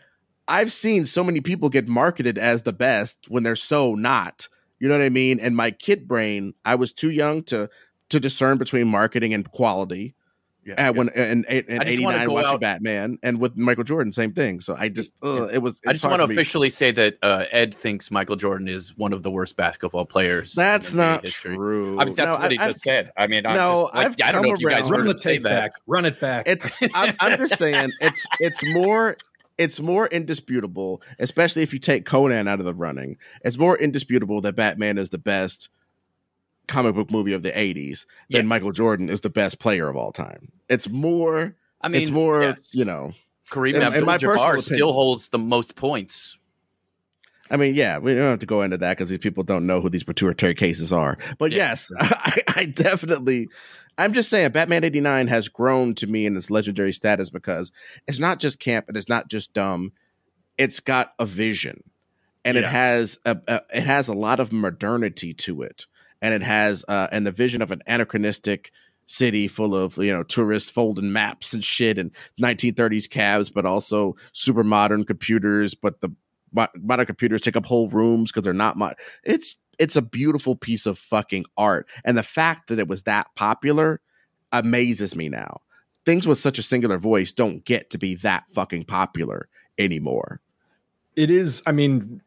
I've 0.48 0.72
seen 0.72 1.06
so 1.06 1.24
many 1.24 1.40
people 1.40 1.68
get 1.70 1.88
marketed 1.88 2.38
as 2.38 2.62
the 2.62 2.72
best 2.72 3.26
when 3.28 3.42
they're 3.44 3.56
so 3.56 3.94
not. 3.94 4.48
You 4.80 4.88
know 4.88 4.98
what 4.98 5.04
I 5.04 5.10
mean? 5.10 5.40
And 5.40 5.56
my 5.56 5.70
kid 5.72 6.08
brain, 6.08 6.54
I 6.64 6.76
was 6.76 6.92
too 6.92 7.10
young 7.10 7.44
to 7.44 7.70
to 8.10 8.20
discern 8.20 8.58
between 8.58 8.88
marketing 8.88 9.34
and 9.34 9.50
quality. 9.50 10.14
Yeah, 10.64 10.74
And 10.78 10.96
when 10.96 11.08
and 11.08 11.44
in 11.46 11.80
I 11.82 11.84
89 11.86 12.26
go 12.28 12.34
watching 12.34 12.50
out- 12.54 12.60
Batman 12.60 13.18
and 13.24 13.40
with 13.40 13.56
Michael 13.56 13.82
Jordan, 13.82 14.12
same 14.12 14.32
thing. 14.32 14.60
So 14.60 14.76
I 14.78 14.88
just 14.90 15.12
ugh, 15.22 15.50
it 15.52 15.58
was 15.58 15.80
I 15.84 15.92
just 15.92 16.04
want 16.06 16.20
to 16.20 16.26
for 16.26 16.28
me. 16.28 16.34
officially 16.36 16.70
say 16.70 16.92
that 16.92 17.18
uh, 17.20 17.46
Ed 17.50 17.74
thinks 17.74 18.12
Michael 18.12 18.36
Jordan 18.36 18.68
is 18.68 18.96
one 18.96 19.12
of 19.12 19.24
the 19.24 19.30
worst 19.30 19.56
basketball 19.56 20.04
players. 20.04 20.52
That's 20.54 20.92
NBA 20.92 20.96
not 20.96 21.24
history. 21.24 21.56
true. 21.56 21.98
I 21.98 22.04
mean, 22.04 22.14
that's 22.14 22.28
No, 22.36 22.40
what 22.40 22.52
he 22.52 22.58
I've- 22.60 22.72
just 22.74 22.82
said. 22.84 23.10
I 23.16 23.26
mean, 23.26 23.44
I'm 23.44 23.56
No, 23.56 23.84
just, 23.86 23.94
like, 23.96 24.06
I've 24.06 24.16
don't 24.16 24.42
know 24.42 24.48
come 24.50 24.54
if 24.54 24.60
you 24.60 24.68
guys 24.70 24.88
Run 24.90 25.06
the 25.06 25.18
say 25.18 25.32
tape 25.34 25.42
that. 25.42 25.48
back. 25.48 25.72
Run 25.88 26.04
it 26.04 26.20
back. 26.20 26.46
it's 26.46 26.72
I'm, 26.94 27.14
I'm 27.18 27.38
just 27.38 27.58
saying 27.58 27.90
it's 28.00 28.24
it's 28.38 28.64
more 28.64 29.16
it's 29.58 29.80
more 29.80 30.06
indisputable 30.06 31.02
especially 31.18 31.62
if 31.62 31.72
you 31.72 31.78
take 31.78 32.04
conan 32.06 32.48
out 32.48 32.58
of 32.58 32.64
the 32.64 32.74
running 32.74 33.18
it's 33.44 33.58
more 33.58 33.76
indisputable 33.76 34.40
that 34.40 34.56
batman 34.56 34.96
is 34.96 35.10
the 35.10 35.18
best 35.18 35.68
comic 36.68 36.94
book 36.94 37.10
movie 37.10 37.32
of 37.32 37.42
the 37.42 37.50
80s 37.52 38.06
Yeah. 38.28 38.38
than 38.38 38.46
michael 38.46 38.72
jordan 38.72 39.08
is 39.08 39.20
the 39.22 39.30
best 39.30 39.58
player 39.58 39.88
of 39.88 39.96
all 39.96 40.12
time 40.12 40.52
it's 40.68 40.88
more 40.88 41.54
I 41.80 41.88
mean, 41.88 42.00
it's 42.02 42.10
more 42.10 42.42
yes. 42.42 42.70
you 42.74 42.84
know 42.84 43.12
Kareem 43.50 43.74
in- 43.74 43.82
in 43.82 44.04
my 44.06 44.14
personal 44.16 44.32
Abdul-Jabbar 44.34 44.62
still 44.62 44.92
holds 44.92 45.28
the 45.28 45.38
most 45.38 45.74
points. 45.76 46.38
I 47.50 47.58
mean, 47.58 47.74
yeah, 47.74 47.98
we 47.98 48.14
don't 48.14 48.30
have 48.30 48.38
to 48.38 48.46
go 48.46 48.62
into 48.62 48.78
that 48.78 48.96
because 48.96 49.10
these 49.10 49.18
people 49.18 49.42
don't 49.42 49.66
know 49.66 49.82
who 49.82 49.90
these 49.90 50.04
pituitary 50.04 50.54
cases 50.54 50.90
are. 50.90 51.18
But 51.38 51.50
Yeah. 51.50 51.56
yes, 51.58 51.92
I, 51.98 52.38
I 52.56 52.64
definitely, 52.64 53.50
I'm 53.98 54.14
just 54.14 54.30
saying, 54.30 54.52
Batman 54.52 54.84
89 54.84 55.28
has 55.28 55.48
grown 55.48 55.94
to 55.96 56.06
me 56.06 56.24
in 56.24 56.34
this 56.34 56.50
legendary 56.50 56.92
status 56.94 57.28
because 57.28 57.72
it's 58.08 58.18
not 58.18 58.38
just 58.38 58.58
camp 58.58 58.86
and 58.88 58.96
it's 58.96 59.08
not 59.08 59.28
just 59.28 59.52
dumb. 59.52 59.92
It's 60.56 60.80
got 60.80 61.12
a 61.18 61.26
vision 61.26 61.82
and 62.44 62.56
it 62.56 62.64
has 62.64 63.18
a, 63.26 63.36
a 63.46 63.60
it 63.74 63.82
has 63.82 64.08
a 64.08 64.14
lot 64.14 64.40
of 64.40 64.50
modernity 64.52 65.34
to 65.34 65.60
it. 65.62 65.84
And 66.22 66.32
it 66.32 66.42
has 66.42 66.84
uh 66.88 67.08
and 67.12 67.26
the 67.26 67.32
vision 67.32 67.60
of 67.60 67.70
an 67.70 67.82
anachronistic 67.86 68.72
city 69.06 69.48
full 69.48 69.74
of 69.74 69.98
you 69.98 70.12
know 70.12 70.22
tourists 70.22 70.70
folding 70.70 71.12
maps 71.12 71.52
and 71.52 71.62
shit 71.62 71.98
and 71.98 72.12
1930s 72.40 73.10
cabs 73.10 73.50
but 73.50 73.66
also 73.66 74.14
super 74.32 74.62
modern 74.62 75.04
computers 75.04 75.74
but 75.74 76.00
the 76.00 76.08
modern 76.76 77.06
computers 77.06 77.40
take 77.40 77.56
up 77.56 77.66
whole 77.66 77.88
rooms 77.88 78.30
because 78.30 78.44
they're 78.44 78.52
not 78.52 78.76
mod. 78.76 78.94
It's 79.24 79.56
it's 79.78 79.96
a 79.96 80.02
beautiful 80.02 80.54
piece 80.54 80.86
of 80.86 80.98
fucking 80.98 81.46
art, 81.56 81.88
and 82.04 82.16
the 82.16 82.22
fact 82.22 82.68
that 82.68 82.78
it 82.78 82.88
was 82.88 83.02
that 83.02 83.28
popular 83.34 84.00
amazes 84.52 85.16
me 85.16 85.28
now. 85.28 85.60
Things 86.04 86.26
with 86.26 86.38
such 86.38 86.58
a 86.58 86.62
singular 86.62 86.98
voice 86.98 87.32
don't 87.32 87.64
get 87.64 87.90
to 87.90 87.98
be 87.98 88.14
that 88.16 88.44
fucking 88.54 88.84
popular 88.84 89.48
anymore. 89.78 90.40
it 91.16 91.30
is 91.30 91.62
i 91.66 91.72
mean 91.72 92.20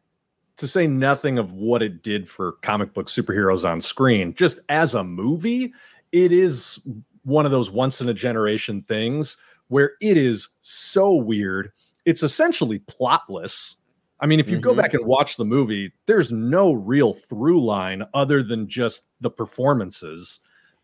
to 0.56 0.66
say 0.66 0.86
nothing 0.86 1.38
of 1.38 1.52
what 1.52 1.82
it 1.82 2.02
did 2.02 2.28
for 2.28 2.52
comic 2.62 2.94
book 2.94 3.06
superheroes 3.08 3.68
on 3.68 3.80
screen. 3.80 4.34
Just 4.34 4.58
as 4.68 4.94
a 4.94 5.04
movie 5.04 5.72
it 6.12 6.32
is 6.32 6.78
one 7.24 7.44
of 7.44 7.52
those 7.52 7.70
once 7.70 8.00
in 8.00 8.08
a 8.08 8.14
generation 8.14 8.82
things 8.82 9.36
where 9.68 9.92
it 10.00 10.16
is 10.16 10.48
so 10.60 11.12
weird. 11.12 11.72
It's 12.04 12.22
essentially 12.22 12.78
plotless. 12.80 13.74
I 14.20 14.26
mean 14.26 14.40
if 14.40 14.48
you 14.48 14.58
go 14.58 14.72
Mhm. 14.72 14.76
back 14.76 14.94
and 14.94 15.04
watch 15.04 15.36
the 15.36 15.44
movie 15.44 15.92
there's 16.06 16.32
no 16.32 16.72
real 16.72 17.12
through 17.12 17.62
line 17.64 18.04
other 18.14 18.42
than 18.42 18.68
just 18.68 19.06
the 19.20 19.30
performances. 19.30 20.40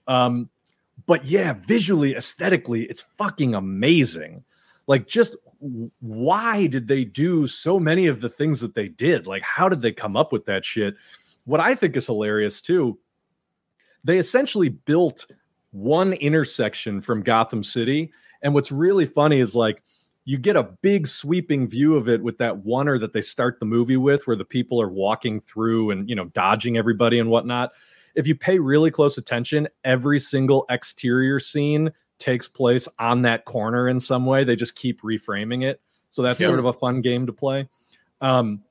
Um 0.06 0.50
but 1.06 1.24
yeah 1.24 1.54
visually 1.54 2.14
aesthetically 2.14 2.82
it's 2.84 3.06
fucking 3.16 3.54
amazing 3.54 4.44
like 4.86 5.06
just 5.06 5.36
why 6.00 6.66
did 6.66 6.88
they 6.88 7.04
do 7.04 7.46
so 7.46 7.78
many 7.78 8.06
of 8.06 8.20
the 8.20 8.28
things 8.28 8.60
that 8.60 8.74
they 8.74 8.88
did? 8.88 9.26
Like 9.26 9.42
how 9.42 9.68
did 9.68 9.82
they 9.82 9.92
come 9.92 10.16
up 10.16 10.32
with 10.32 10.46
that 10.46 10.64
shit? 10.64 10.94
What 11.44 11.60
i 11.60 11.74
think 11.74 11.96
is 11.96 12.06
hilarious 12.06 12.60
too 12.60 12.98
they 14.04 14.18
essentially 14.18 14.68
built 14.68 15.26
one 15.72 16.12
intersection 16.12 17.00
from 17.00 17.20
gotham 17.20 17.64
city 17.64 18.12
and 18.42 18.54
what's 18.54 18.70
really 18.70 19.06
funny 19.06 19.40
is 19.40 19.54
like 19.54 19.82
you 20.24 20.38
get 20.38 20.56
a 20.56 20.62
big 20.62 21.06
sweeping 21.06 21.66
view 21.66 21.96
of 21.96 22.08
it 22.08 22.22
with 22.22 22.38
that 22.38 22.62
oner 22.66 22.98
that 22.98 23.12
they 23.12 23.20
start 23.20 23.58
the 23.58 23.66
movie 23.66 23.96
with 23.96 24.26
where 24.26 24.36
the 24.36 24.44
people 24.44 24.80
are 24.80 24.88
walking 24.88 25.40
through 25.40 25.90
and 25.90 26.08
you 26.08 26.14
know 26.14 26.26
dodging 26.26 26.76
everybody 26.76 27.18
and 27.18 27.28
whatnot. 27.28 27.72
If 28.14 28.26
you 28.26 28.34
pay 28.34 28.58
really 28.58 28.90
close 28.90 29.18
attention 29.18 29.68
every 29.84 30.18
single 30.18 30.66
exterior 30.70 31.40
scene 31.40 31.90
takes 32.22 32.46
place 32.46 32.88
on 32.98 33.22
that 33.22 33.44
corner 33.44 33.88
in 33.88 33.98
some 33.98 34.24
way. 34.24 34.44
They 34.44 34.56
just 34.56 34.76
keep 34.76 35.02
reframing 35.02 35.64
it. 35.64 35.80
So 36.10 36.22
that's 36.22 36.40
Yeah. 36.40 36.46
sort 36.46 36.60
of 36.60 36.66
a 36.66 36.72
fun 36.72 37.00
game 37.00 37.26
to 37.26 37.32
play. 37.32 37.68
Um, 38.20 38.62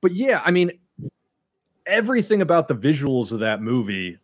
but 0.00 0.12
yeah, 0.12 0.42
I 0.44 0.50
mean, 0.50 0.72
everything 1.86 2.42
about 2.42 2.66
the 2.66 2.74
visuals 2.74 3.30
of 3.30 3.38
that 3.40 3.62
movie 3.62 4.18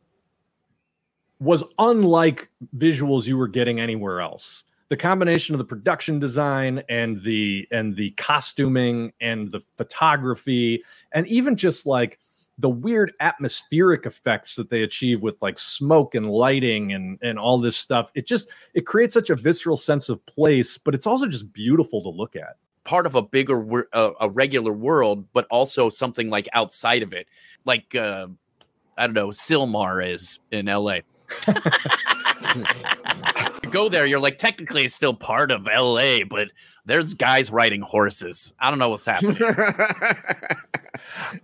was 1.38 1.62
unlike 1.78 2.50
visuals 2.76 3.26
you 3.26 3.38
were 3.38 3.48
getting 3.48 3.80
anywhere 3.80 4.20
else. 4.20 4.64
The 4.88 4.96
combination 4.96 5.54
of 5.54 5.58
the 5.58 5.64
production 5.64 6.18
design 6.18 6.82
and 6.88 7.22
the 7.22 7.66
and 7.70 7.96
the 7.96 8.10
costuming 8.12 9.12
and 9.20 9.50
the 9.50 9.60
photography 9.76 10.82
and 11.12 11.26
even 11.28 11.56
just 11.56 11.86
like 11.86 12.18
the 12.58 12.68
weird 12.68 13.12
atmospheric 13.20 14.06
effects 14.06 14.56
that 14.56 14.70
they 14.70 14.82
achieve 14.82 15.22
with 15.22 15.36
like 15.40 15.58
smoke 15.58 16.14
and 16.14 16.30
lighting 16.30 16.92
and 16.92 17.18
and 17.22 17.38
all 17.38 17.58
this 17.58 17.76
stuff 17.76 18.10
it 18.14 18.26
just 18.26 18.48
it 18.74 18.86
creates 18.86 19.14
such 19.14 19.30
a 19.30 19.36
visceral 19.36 19.76
sense 19.76 20.08
of 20.08 20.24
place 20.26 20.76
but 20.78 20.94
it's 20.94 21.06
also 21.06 21.26
just 21.26 21.52
beautiful 21.52 22.02
to 22.02 22.08
look 22.08 22.36
at. 22.36 22.56
Part 22.84 23.06
of 23.06 23.14
a 23.14 23.22
bigger 23.22 23.86
uh, 23.92 24.10
a 24.20 24.28
regular 24.28 24.72
world 24.72 25.26
but 25.32 25.46
also 25.50 25.88
something 25.88 26.30
like 26.30 26.48
outside 26.52 27.02
of 27.02 27.12
it. 27.12 27.26
Like 27.64 27.94
uh, 27.94 28.26
i 28.98 29.06
don't 29.06 29.14
know 29.14 29.28
Sylmar 29.28 30.06
is 30.06 30.40
in 30.50 30.66
la 30.66 30.98
You 32.54 32.64
go 33.72 33.88
there 33.88 34.06
you're 34.06 34.20
like 34.20 34.38
technically 34.38 34.84
it's 34.84 34.94
still 34.94 35.14
part 35.14 35.50
of 35.50 35.66
la 35.66 36.18
but 36.28 36.48
there's 36.84 37.14
guys 37.14 37.50
riding 37.50 37.80
horses 37.80 38.54
i 38.60 38.70
don't 38.70 38.78
know 38.78 38.88
what's 38.88 39.06
happening 39.06 39.36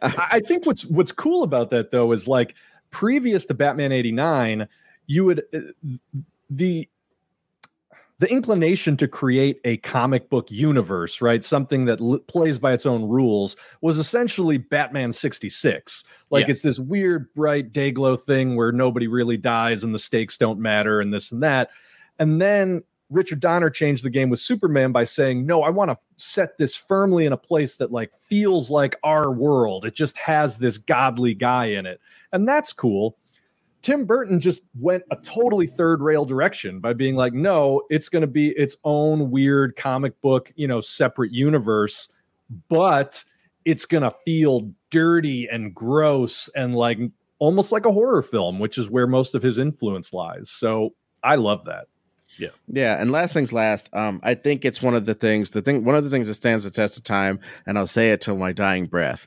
I 0.02 0.40
think 0.40 0.66
what's 0.66 0.84
what's 0.86 1.12
cool 1.12 1.42
about 1.42 1.70
that 1.70 1.90
though 1.90 2.12
is 2.12 2.28
like 2.28 2.54
previous 2.90 3.44
to 3.46 3.54
Batman 3.54 3.92
89, 3.92 4.68
you 5.06 5.24
would 5.24 5.42
uh, 5.54 5.60
the 6.50 6.88
the 8.20 8.26
inclination 8.26 8.96
to 8.96 9.06
create 9.06 9.60
a 9.64 9.76
comic 9.78 10.28
book 10.28 10.50
universe, 10.50 11.20
right? 11.22 11.44
Something 11.44 11.84
that 11.84 12.00
l- 12.00 12.18
plays 12.18 12.58
by 12.58 12.72
its 12.72 12.84
own 12.84 13.04
rules 13.04 13.56
was 13.80 13.96
essentially 13.96 14.58
Batman 14.58 15.12
66. 15.12 16.04
Like 16.30 16.48
it's 16.48 16.62
this 16.62 16.80
weird, 16.80 17.32
bright 17.34 17.72
day 17.72 17.92
glow 17.92 18.16
thing 18.16 18.56
where 18.56 18.72
nobody 18.72 19.06
really 19.06 19.36
dies 19.36 19.84
and 19.84 19.94
the 19.94 20.00
stakes 20.00 20.36
don't 20.36 20.58
matter 20.58 21.00
and 21.00 21.14
this 21.14 21.30
and 21.30 21.44
that. 21.44 21.70
And 22.18 22.40
then 22.40 22.82
Richard 23.10 23.40
Donner 23.40 23.70
changed 23.70 24.04
the 24.04 24.10
game 24.10 24.28
with 24.28 24.40
Superman 24.40 24.92
by 24.92 25.04
saying, 25.04 25.46
"No, 25.46 25.62
I 25.62 25.70
want 25.70 25.90
to 25.90 25.98
set 26.16 26.58
this 26.58 26.76
firmly 26.76 27.24
in 27.24 27.32
a 27.32 27.38
place 27.38 27.76
that 27.76 27.90
like 27.92 28.12
feels 28.28 28.70
like 28.70 28.96
our 29.02 29.32
world. 29.32 29.84
It 29.84 29.94
just 29.94 30.18
has 30.18 30.58
this 30.58 30.78
godly 30.78 31.34
guy 31.34 31.66
in 31.66 31.86
it." 31.86 32.00
And 32.32 32.46
that's 32.46 32.72
cool. 32.72 33.16
Tim 33.80 34.04
Burton 34.04 34.40
just 34.40 34.62
went 34.78 35.04
a 35.10 35.16
totally 35.16 35.66
third 35.66 36.02
rail 36.02 36.24
direction 36.24 36.80
by 36.80 36.92
being 36.92 37.14
like, 37.14 37.32
"No, 37.32 37.82
it's 37.88 38.08
going 38.08 38.22
to 38.22 38.26
be 38.26 38.48
its 38.48 38.76
own 38.84 39.30
weird 39.30 39.76
comic 39.76 40.20
book, 40.20 40.52
you 40.56 40.66
know, 40.66 40.80
separate 40.80 41.32
universe, 41.32 42.10
but 42.68 43.24
it's 43.64 43.86
going 43.86 44.02
to 44.02 44.12
feel 44.24 44.70
dirty 44.90 45.48
and 45.50 45.74
gross 45.74 46.48
and 46.56 46.74
like 46.74 46.98
almost 47.38 47.72
like 47.72 47.86
a 47.86 47.92
horror 47.92 48.22
film, 48.22 48.58
which 48.58 48.76
is 48.78 48.90
where 48.90 49.06
most 49.06 49.34
of 49.34 49.42
his 49.42 49.58
influence 49.58 50.12
lies." 50.12 50.50
So, 50.50 50.94
I 51.22 51.36
love 51.36 51.64
that. 51.64 51.86
Yeah, 52.38 52.50
Yeah. 52.68 53.00
and 53.00 53.10
last 53.12 53.34
things 53.34 53.52
last, 53.52 53.88
um, 53.92 54.20
I 54.22 54.34
think 54.34 54.64
it's 54.64 54.80
one 54.82 54.94
of 54.94 55.06
the 55.06 55.14
things, 55.14 55.50
the 55.50 55.62
thing, 55.62 55.84
one 55.84 55.96
of 55.96 56.04
the 56.04 56.10
things 56.10 56.28
that 56.28 56.34
stands 56.34 56.64
the 56.64 56.70
test 56.70 56.96
of 56.96 57.04
time, 57.04 57.40
and 57.66 57.76
I'll 57.78 57.86
say 57.86 58.10
it 58.10 58.20
till 58.20 58.38
my 58.38 58.52
dying 58.52 58.86
breath. 58.86 59.26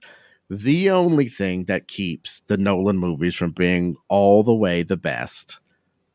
The 0.50 0.90
only 0.90 1.30
thing 1.30 1.66
that 1.66 1.88
keeps 1.88 2.42
the 2.48 2.58
Nolan 2.58 2.98
movies 2.98 3.36
from 3.36 3.52
being 3.52 3.96
all 4.10 4.44
the 4.44 4.54
way 4.54 4.84
the 4.84 4.98
best 4.98 5.60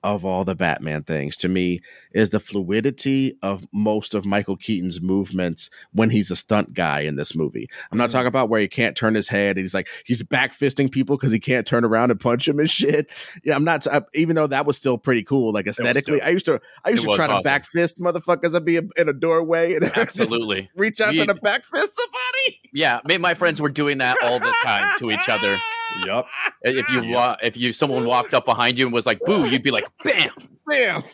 of 0.03 0.25
all 0.25 0.45
the 0.45 0.55
Batman 0.55 1.03
things 1.03 1.37
to 1.39 1.49
me 1.49 1.81
is 2.13 2.31
the 2.31 2.41
fluidity 2.41 3.37
of 3.43 3.67
most 3.73 4.15
of 4.15 4.25
Michael 4.25 4.57
Keaton's 4.57 5.01
movements 5.01 5.69
when 5.93 6.11
he's 6.11 6.31
a 6.31 6.37
stunt 6.37 6.75
guy 6.75 7.01
in 7.01 7.17
this 7.17 7.35
movie. 7.35 7.69
I'm 7.91 7.99
not 7.99 8.11
talking 8.11 8.21
mm-hmm. 8.21 8.29
about 8.29 8.49
where 8.49 8.61
he 8.61 8.69
can't 8.69 8.97
turn 8.97 9.15
his 9.15 9.29
head 9.29 9.57
and 9.57 9.65
he's 9.65 9.75
like 9.75 9.89
he's 10.05 10.23
back 10.23 10.53
fisting 10.53 10.91
people 10.91 11.17
because 11.17 11.33
he 11.33 11.41
can't 11.41 11.67
turn 11.67 11.85
around 11.85 12.11
and 12.11 12.21
punch 12.21 12.47
him 12.47 12.59
and 12.59 12.71
shit. 12.71 13.11
Yeah, 13.45 13.57
I'm 13.57 13.65
not. 13.65 13.87
I, 13.87 13.97
uh, 13.97 14.01
even 14.15 14.37
though 14.37 14.47
that 14.47 14.67
was 14.67 14.77
still 14.77 14.99
pretty 14.99 15.23
cool, 15.23 15.53
like 15.53 15.67
aesthetically. 15.67 16.21
I 16.23 16.31
used 16.31 16.47
to 16.47 16.61
I 16.85 16.91
used 16.91 17.05
It 17.05 17.11
to 17.11 17.17
try 17.17 17.27
to 17.27 17.35
awesome. 17.35 17.43
back 17.43 17.65
fist 17.65 18.01
motherfuckers. 18.01 18.55
I'd 18.55 18.65
be 18.65 18.77
in 18.77 19.09
a 19.09 19.13
doorway 19.13 19.75
and 19.75 19.85
Absolutely. 19.97 20.71
reach 20.77 21.01
out 21.01 21.15
to 21.15 21.25
the 21.25 21.35
back 21.35 21.65
fist 21.65 21.97
somebody. 21.97 22.61
Yeah, 22.73 23.01
me 23.05 23.15
and 23.15 23.23
my 23.23 23.35
friends 23.35 23.61
were 23.61 23.71
doing 23.71 23.99
that 23.99 24.17
all 24.23 24.39
the 24.39 24.55
time 24.63 24.99
to 24.99 25.11
each 25.11 25.29
other. 25.29 25.57
Yep. 26.07 26.27
If 26.63 26.89
you 26.91 27.03
Yeah. 27.03 27.15
wa- 27.15 27.37
if 27.43 27.57
you 27.57 27.73
someone 27.73 28.05
walked 28.07 28.35
up 28.35 28.45
behind 28.45 28.79
you 28.79 28.87
and 28.87 28.93
was 28.93 29.07
like 29.07 29.21
"boo," 29.25 29.49
you'd 29.49 29.63
be 29.63 29.71
like 29.71 29.85
"bam." 30.05 30.31
Bam, 30.69 31.05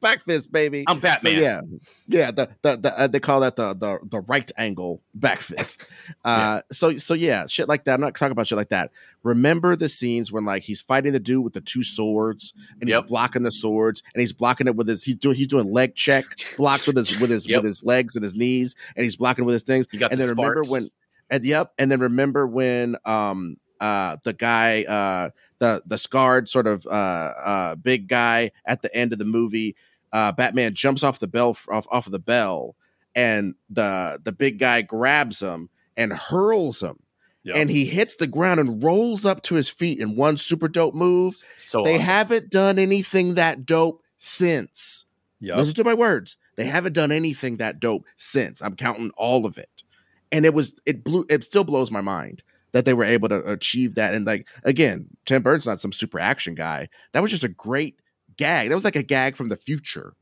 back 0.00 0.24
fist, 0.24 0.50
baby. 0.50 0.84
I'm 0.86 0.96
So 0.96 1.02
Batman. 1.02 1.38
yeah, 1.38 1.60
yeah. 2.08 2.30
The 2.30 2.48
the, 2.62 2.76
the 2.78 2.98
uh, 2.98 3.06
they 3.08 3.20
call 3.20 3.40
that 3.40 3.56
the 3.56 3.74
the 3.74 3.98
the 4.10 4.20
right 4.22 4.50
angle 4.56 5.02
back 5.14 5.40
fist. 5.40 5.84
Uh, 6.24 6.62
so 6.72 6.96
so 6.96 7.12
yeah, 7.12 7.46
shit 7.46 7.68
like 7.68 7.84
that. 7.84 7.92
I'm 7.94 8.00
not 8.00 8.14
talking 8.16 8.32
about 8.32 8.46
shit 8.46 8.56
like 8.56 8.70
that. 8.70 8.90
Remember 9.22 9.76
the 9.76 9.90
scenes 9.90 10.32
when 10.32 10.46
like 10.46 10.62
he's 10.62 10.80
fighting 10.80 11.12
the 11.12 11.20
dude 11.20 11.44
with 11.44 11.52
the 11.52 11.60
two 11.60 11.84
swords 11.84 12.54
and 12.80 12.88
Yep. 12.88 13.02
he's 13.02 13.08
blocking 13.10 13.42
the 13.42 13.52
swords 13.52 14.02
and 14.14 14.20
he's 14.22 14.32
blocking 14.32 14.66
it 14.66 14.76
with 14.76 14.88
his 14.88 15.04
he's 15.04 15.16
doing 15.16 15.36
he's 15.36 15.46
doing 15.46 15.70
leg 15.70 15.94
check 15.94 16.24
blocks 16.56 16.86
with 16.86 16.96
his 16.96 17.20
with 17.20 17.28
his 17.28 17.46
Yep. 17.46 17.58
with 17.58 17.64
his 17.66 17.82
legs 17.84 18.16
and 18.16 18.22
his 18.22 18.34
knees 18.34 18.74
and 18.96 19.04
he's 19.04 19.16
blocking 19.16 19.44
with 19.44 19.52
his 19.52 19.62
things. 19.62 19.86
You 19.92 19.98
got 19.98 20.10
and 20.12 20.18
the 20.18 20.24
then 20.24 20.30
remember 20.36 20.64
sparks. 20.64 20.70
when 20.70 20.88
and 21.30 21.44
yep, 21.44 21.72
and 21.78 21.90
then 21.92 22.00
remember 22.00 22.46
when 22.46 22.96
um 23.04 23.56
uh 23.82 24.16
the 24.24 24.32
guy 24.32 24.84
uh 24.84 25.30
the 25.58 25.82
the 25.86 25.98
scarred 25.98 26.48
sort 26.48 26.66
of 26.66 26.86
uh 26.86 26.88
uh 26.90 27.74
big 27.76 28.08
guy 28.08 28.50
at 28.64 28.80
the 28.82 28.94
end 28.96 29.12
of 29.12 29.18
the 29.18 29.24
movie 29.24 29.74
uh 30.12 30.32
Batman 30.32 30.74
jumps 30.74 31.02
off 31.02 31.18
the 31.18 31.26
bell 31.28 31.50
off 31.70 31.86
off 31.90 32.06
of 32.06 32.12
the 32.12 32.18
bell 32.18 32.74
and 33.14 33.54
the 33.68 34.20
the 34.24 34.32
big 34.32 34.58
guy 34.58 34.82
grabs 34.82 35.40
him 35.40 35.68
and 35.96 36.12
hurls 36.12 36.82
him 36.82 36.98
Yep. 37.44 37.56
and 37.56 37.70
he 37.70 37.86
hits 37.86 38.14
the 38.14 38.28
ground 38.28 38.60
and 38.60 38.84
rolls 38.84 39.26
up 39.26 39.42
to 39.42 39.56
his 39.56 39.68
feet 39.68 39.98
in 39.98 40.14
one 40.14 40.36
super 40.36 40.68
dope 40.68 40.94
move. 40.94 41.34
so 41.58 41.82
They 41.82 41.94
awesome. 41.96 42.04
haven't 42.06 42.50
done 42.50 42.78
anything 42.78 43.34
that 43.34 43.66
dope 43.66 44.00
since. 44.16 45.06
Yep. 45.40 45.56
Listen 45.56 45.74
to 45.74 45.82
my 45.84 45.94
words. 45.94 46.36
They 46.54 46.66
haven't 46.66 46.92
done 46.92 47.10
anything 47.10 47.56
that 47.56 47.80
dope 47.80 48.04
since. 48.14 48.62
I'm 48.62 48.76
counting 48.76 49.10
all 49.16 49.44
of 49.44 49.58
it. 49.58 49.82
And 50.30 50.46
it 50.46 50.54
was 50.54 50.72
it 50.86 51.02
blew 51.02 51.26
it 51.28 51.42
still 51.42 51.64
blows 51.64 51.90
my 51.90 52.00
mind 52.00 52.44
that 52.72 52.84
they 52.84 52.94
were 52.94 53.04
able 53.04 53.28
to 53.28 53.38
achieve 53.50 53.94
that. 53.94 54.14
And 54.14 54.26
like 54.26 54.46
again, 54.64 55.06
Tim 55.26 55.42
Burton's 55.42 55.66
not 55.66 55.80
some 55.80 55.92
super 55.92 56.18
action 56.18 56.54
guy. 56.54 56.88
That 57.12 57.22
was 57.22 57.30
just 57.30 57.44
a 57.44 57.48
great 57.48 57.98
gag. 58.36 58.68
That 58.68 58.74
was 58.74 58.84
like 58.84 58.96
a 58.96 59.02
gag 59.02 59.36
from 59.36 59.48
the 59.48 59.56
future 59.56 60.14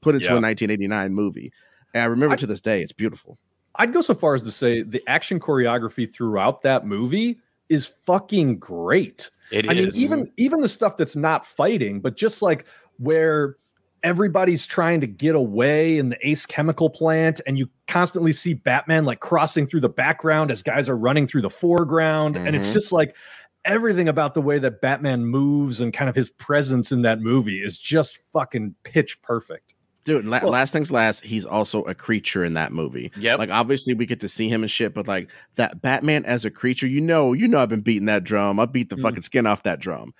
put 0.00 0.14
into 0.14 0.26
Yeah. 0.26 0.38
a 0.38 0.40
1989 0.40 1.14
movie. 1.14 1.52
And 1.94 2.02
I 2.02 2.06
remember 2.06 2.34
I- 2.34 2.36
to 2.36 2.46
this 2.46 2.60
day, 2.60 2.82
it's 2.82 2.92
beautiful. 2.92 3.38
I'd 3.76 3.92
go 3.92 4.02
so 4.02 4.14
far 4.14 4.34
as 4.34 4.42
to 4.42 4.50
say 4.52 4.82
the 4.82 5.02
action 5.08 5.40
choreography 5.40 6.08
throughout 6.12 6.62
that 6.62 6.86
movie 6.86 7.38
is 7.68 7.86
fucking 8.06 8.58
great. 8.58 9.30
It 9.50 9.68
I 9.68 9.74
mean, 9.74 9.90
even 9.94 10.30
even 10.36 10.60
the 10.60 10.68
stuff 10.68 10.96
that's 10.96 11.16
not 11.16 11.44
fighting, 11.46 12.00
but 12.00 12.16
just 12.16 12.40
like 12.42 12.66
where 12.98 13.56
everybody's 14.04 14.66
trying 14.66 15.00
to 15.00 15.06
get 15.08 15.34
away 15.34 15.98
in 15.98 16.10
the 16.10 16.28
Ace 16.28 16.46
Chemical 16.46 16.88
plant, 16.88 17.40
and 17.46 17.58
you 17.58 17.68
constantly 17.88 18.30
see 18.32 18.54
Batman 18.54 19.04
like 19.04 19.18
crossing 19.18 19.66
through 19.66 19.80
the 19.80 19.88
background 19.88 20.52
as 20.52 20.62
guys 20.62 20.88
are 20.88 20.96
running 20.96 21.26
through 21.26 21.42
the 21.42 21.50
foreground, 21.50 22.36
and 22.36 22.54
it's 22.54 22.68
Mhm. 22.68 22.72
just 22.74 22.92
like 22.92 23.16
everything 23.64 24.08
about 24.08 24.34
the 24.34 24.42
way 24.42 24.58
that 24.58 24.80
Batman 24.82 25.24
moves 25.24 25.80
and 25.80 25.92
kind 25.92 26.08
of 26.08 26.14
his 26.14 26.28
presence 26.30 26.92
in 26.92 27.02
that 27.02 27.20
movie 27.20 27.62
is 27.64 27.78
just 27.78 28.18
fucking 28.32 28.74
pitch 28.84 29.20
perfect. 29.22 29.72
Dude, 30.04 30.26
la- 30.26 30.40
Well- 30.42 30.52
last 30.52 30.74
things 30.74 30.92
last, 30.92 31.24
he's 31.24 31.46
also 31.46 31.80
a 31.84 31.94
creature 31.94 32.44
in 32.44 32.52
that 32.52 32.72
movie. 32.74 33.10
Yeah, 33.16 33.36
Like 33.36 33.48
obviously 33.50 33.94
we 33.94 34.04
get 34.04 34.20
to 34.20 34.28
see 34.28 34.50
him 34.50 34.60
and 34.62 34.70
shit, 34.70 34.92
but 34.92 35.08
like 35.08 35.30
that 35.56 35.80
Batman 35.80 36.26
as 36.26 36.44
a 36.44 36.50
creature, 36.50 36.86
you 36.86 37.00
know, 37.00 37.32
you 37.32 37.48
know 37.48 37.58
I've 37.58 37.70
been 37.70 37.80
beating 37.80 38.04
that 38.04 38.22
drum. 38.22 38.60
I 38.60 38.66
beat 38.66 38.90
the 38.90 38.96
Mhm. 38.96 39.00
fucking 39.02 39.22
skin 39.22 39.46
off 39.46 39.62
that 39.62 39.80
drum. 39.80 40.12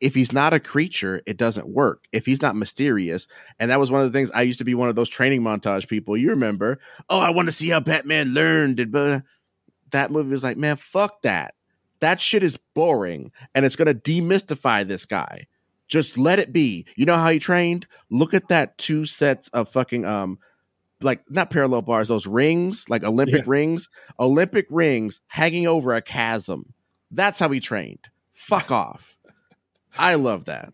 If 0.00 0.14
he's 0.14 0.32
not 0.32 0.54
a 0.54 0.60
creature, 0.60 1.20
it 1.26 1.36
doesn't 1.36 1.68
work. 1.68 2.04
If 2.12 2.24
he's 2.26 2.40
not 2.40 2.56
mysterious, 2.56 3.26
and 3.58 3.70
that 3.70 3.78
was 3.80 3.90
one 3.90 4.00
of 4.00 4.10
the 4.10 4.16
things 4.18 4.30
I 4.30 4.42
used 4.42 4.58
to 4.60 4.64
be 4.64 4.74
one 4.74 4.88
of 4.88 4.96
those 4.96 5.08
training 5.10 5.42
montage 5.42 5.88
people. 5.88 6.16
You 6.16 6.30
remember? 6.30 6.78
Oh, 7.08 7.20
I 7.20 7.30
want 7.30 7.48
to 7.48 7.52
see 7.52 7.68
how 7.68 7.80
Batman 7.80 8.32
learned. 8.32 8.80
And 8.80 8.92
blah. 8.92 9.20
that 9.90 10.10
movie 10.10 10.30
was 10.30 10.44
like, 10.44 10.56
man, 10.56 10.76
fuck 10.76 11.22
that. 11.22 11.54
That 12.00 12.18
shit 12.18 12.42
is 12.42 12.56
boring, 12.74 13.30
and 13.54 13.66
it's 13.66 13.76
gonna 13.76 13.92
demystify 13.94 14.86
this 14.86 15.04
guy. 15.04 15.46
Just 15.86 16.16
let 16.16 16.38
it 16.38 16.52
be. 16.52 16.86
You 16.96 17.04
know 17.04 17.16
how 17.16 17.30
he 17.30 17.38
trained? 17.38 17.86
Look 18.10 18.32
at 18.32 18.48
that 18.48 18.78
two 18.78 19.04
sets 19.04 19.48
of 19.48 19.68
fucking 19.68 20.04
um 20.06 20.38
like 21.02 21.22
not 21.30 21.50
parallel 21.50 21.82
bars, 21.82 22.08
those 22.08 22.26
rings, 22.26 22.86
like 22.88 23.04
Olympic 23.04 23.44
Yeah. 23.44 23.50
rings, 23.50 23.88
Olympic 24.18 24.66
rings 24.70 25.20
hanging 25.26 25.66
over 25.66 25.92
a 25.94 26.00
chasm. 26.00 26.72
That's 27.10 27.38
how 27.40 27.48
he 27.50 27.60
trained. 27.60 28.08
Fuck 28.32 28.70
off. 28.70 29.18
I 29.98 30.14
love 30.14 30.44
that. 30.46 30.72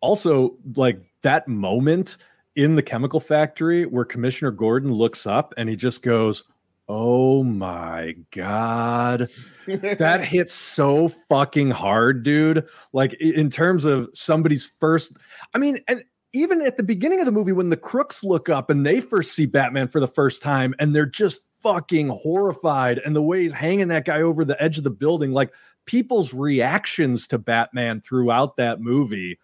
also 0.00 0.56
like 0.76 1.00
that 1.22 1.48
moment 1.48 2.16
in 2.54 2.74
the 2.76 2.82
chemical 2.82 3.20
factory 3.20 3.84
where 3.86 4.04
commissioner 4.04 4.50
gordon 4.50 4.92
looks 4.92 5.26
up 5.26 5.54
and 5.56 5.68
he 5.68 5.76
just 5.76 6.02
goes 6.02 6.44
oh 6.88 7.42
my 7.42 8.14
god 8.30 9.28
that 9.66 10.24
hits 10.24 10.54
so 10.54 11.08
fucking 11.28 11.70
hard 11.70 12.22
dude 12.22 12.64
like 12.92 13.14
in 13.14 13.50
terms 13.50 13.84
of 13.84 14.08
somebody's 14.14 14.72
first 14.80 15.16
i 15.54 15.58
mean 15.58 15.78
and 15.88 16.04
even 16.32 16.60
at 16.62 16.76
the 16.76 16.82
beginning 16.82 17.20
of 17.20 17.26
the 17.26 17.32
movie 17.32 17.52
when 17.52 17.70
the 17.70 17.76
crooks 17.76 18.22
look 18.22 18.48
up 18.48 18.70
and 18.70 18.86
they 18.86 19.00
first 19.00 19.32
see 19.32 19.46
batman 19.46 19.88
for 19.88 20.00
the 20.00 20.08
first 20.08 20.42
time 20.42 20.74
and 20.78 20.94
they're 20.94 21.06
just 21.06 21.40
fucking 21.60 22.08
horrified 22.08 22.98
and 22.98 23.16
the 23.16 23.22
way 23.22 23.42
he's 23.42 23.52
hanging 23.52 23.88
that 23.88 24.04
guy 24.04 24.20
over 24.22 24.44
the 24.44 24.60
edge 24.62 24.78
of 24.78 24.84
the 24.84 24.90
building 24.90 25.32
like 25.32 25.52
people's 25.88 26.32
reactions 26.32 27.26
to 27.26 27.38
batman 27.38 28.00
throughout 28.00 28.56
that 28.56 28.80
movie 28.80 29.38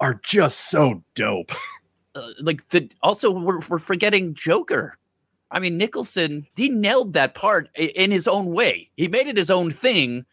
are 0.00 0.20
just 0.24 0.70
so 0.70 1.04
dope 1.14 1.52
uh, 2.14 2.28
like 2.40 2.66
the 2.68 2.90
also 3.02 3.30
we're, 3.30 3.60
we're 3.68 3.78
forgetting 3.78 4.34
Joker. 4.34 4.98
I 5.50 5.58
mean 5.58 5.76
Nicholson, 5.76 6.46
he 6.56 6.68
nailed 6.68 7.12
that 7.12 7.34
part 7.34 7.68
in 7.76 8.10
his 8.10 8.26
own 8.26 8.46
way. 8.46 8.90
He 8.96 9.08
made 9.08 9.26
it 9.26 9.36
his 9.36 9.50
own 9.50 9.70
thing, 9.70 10.24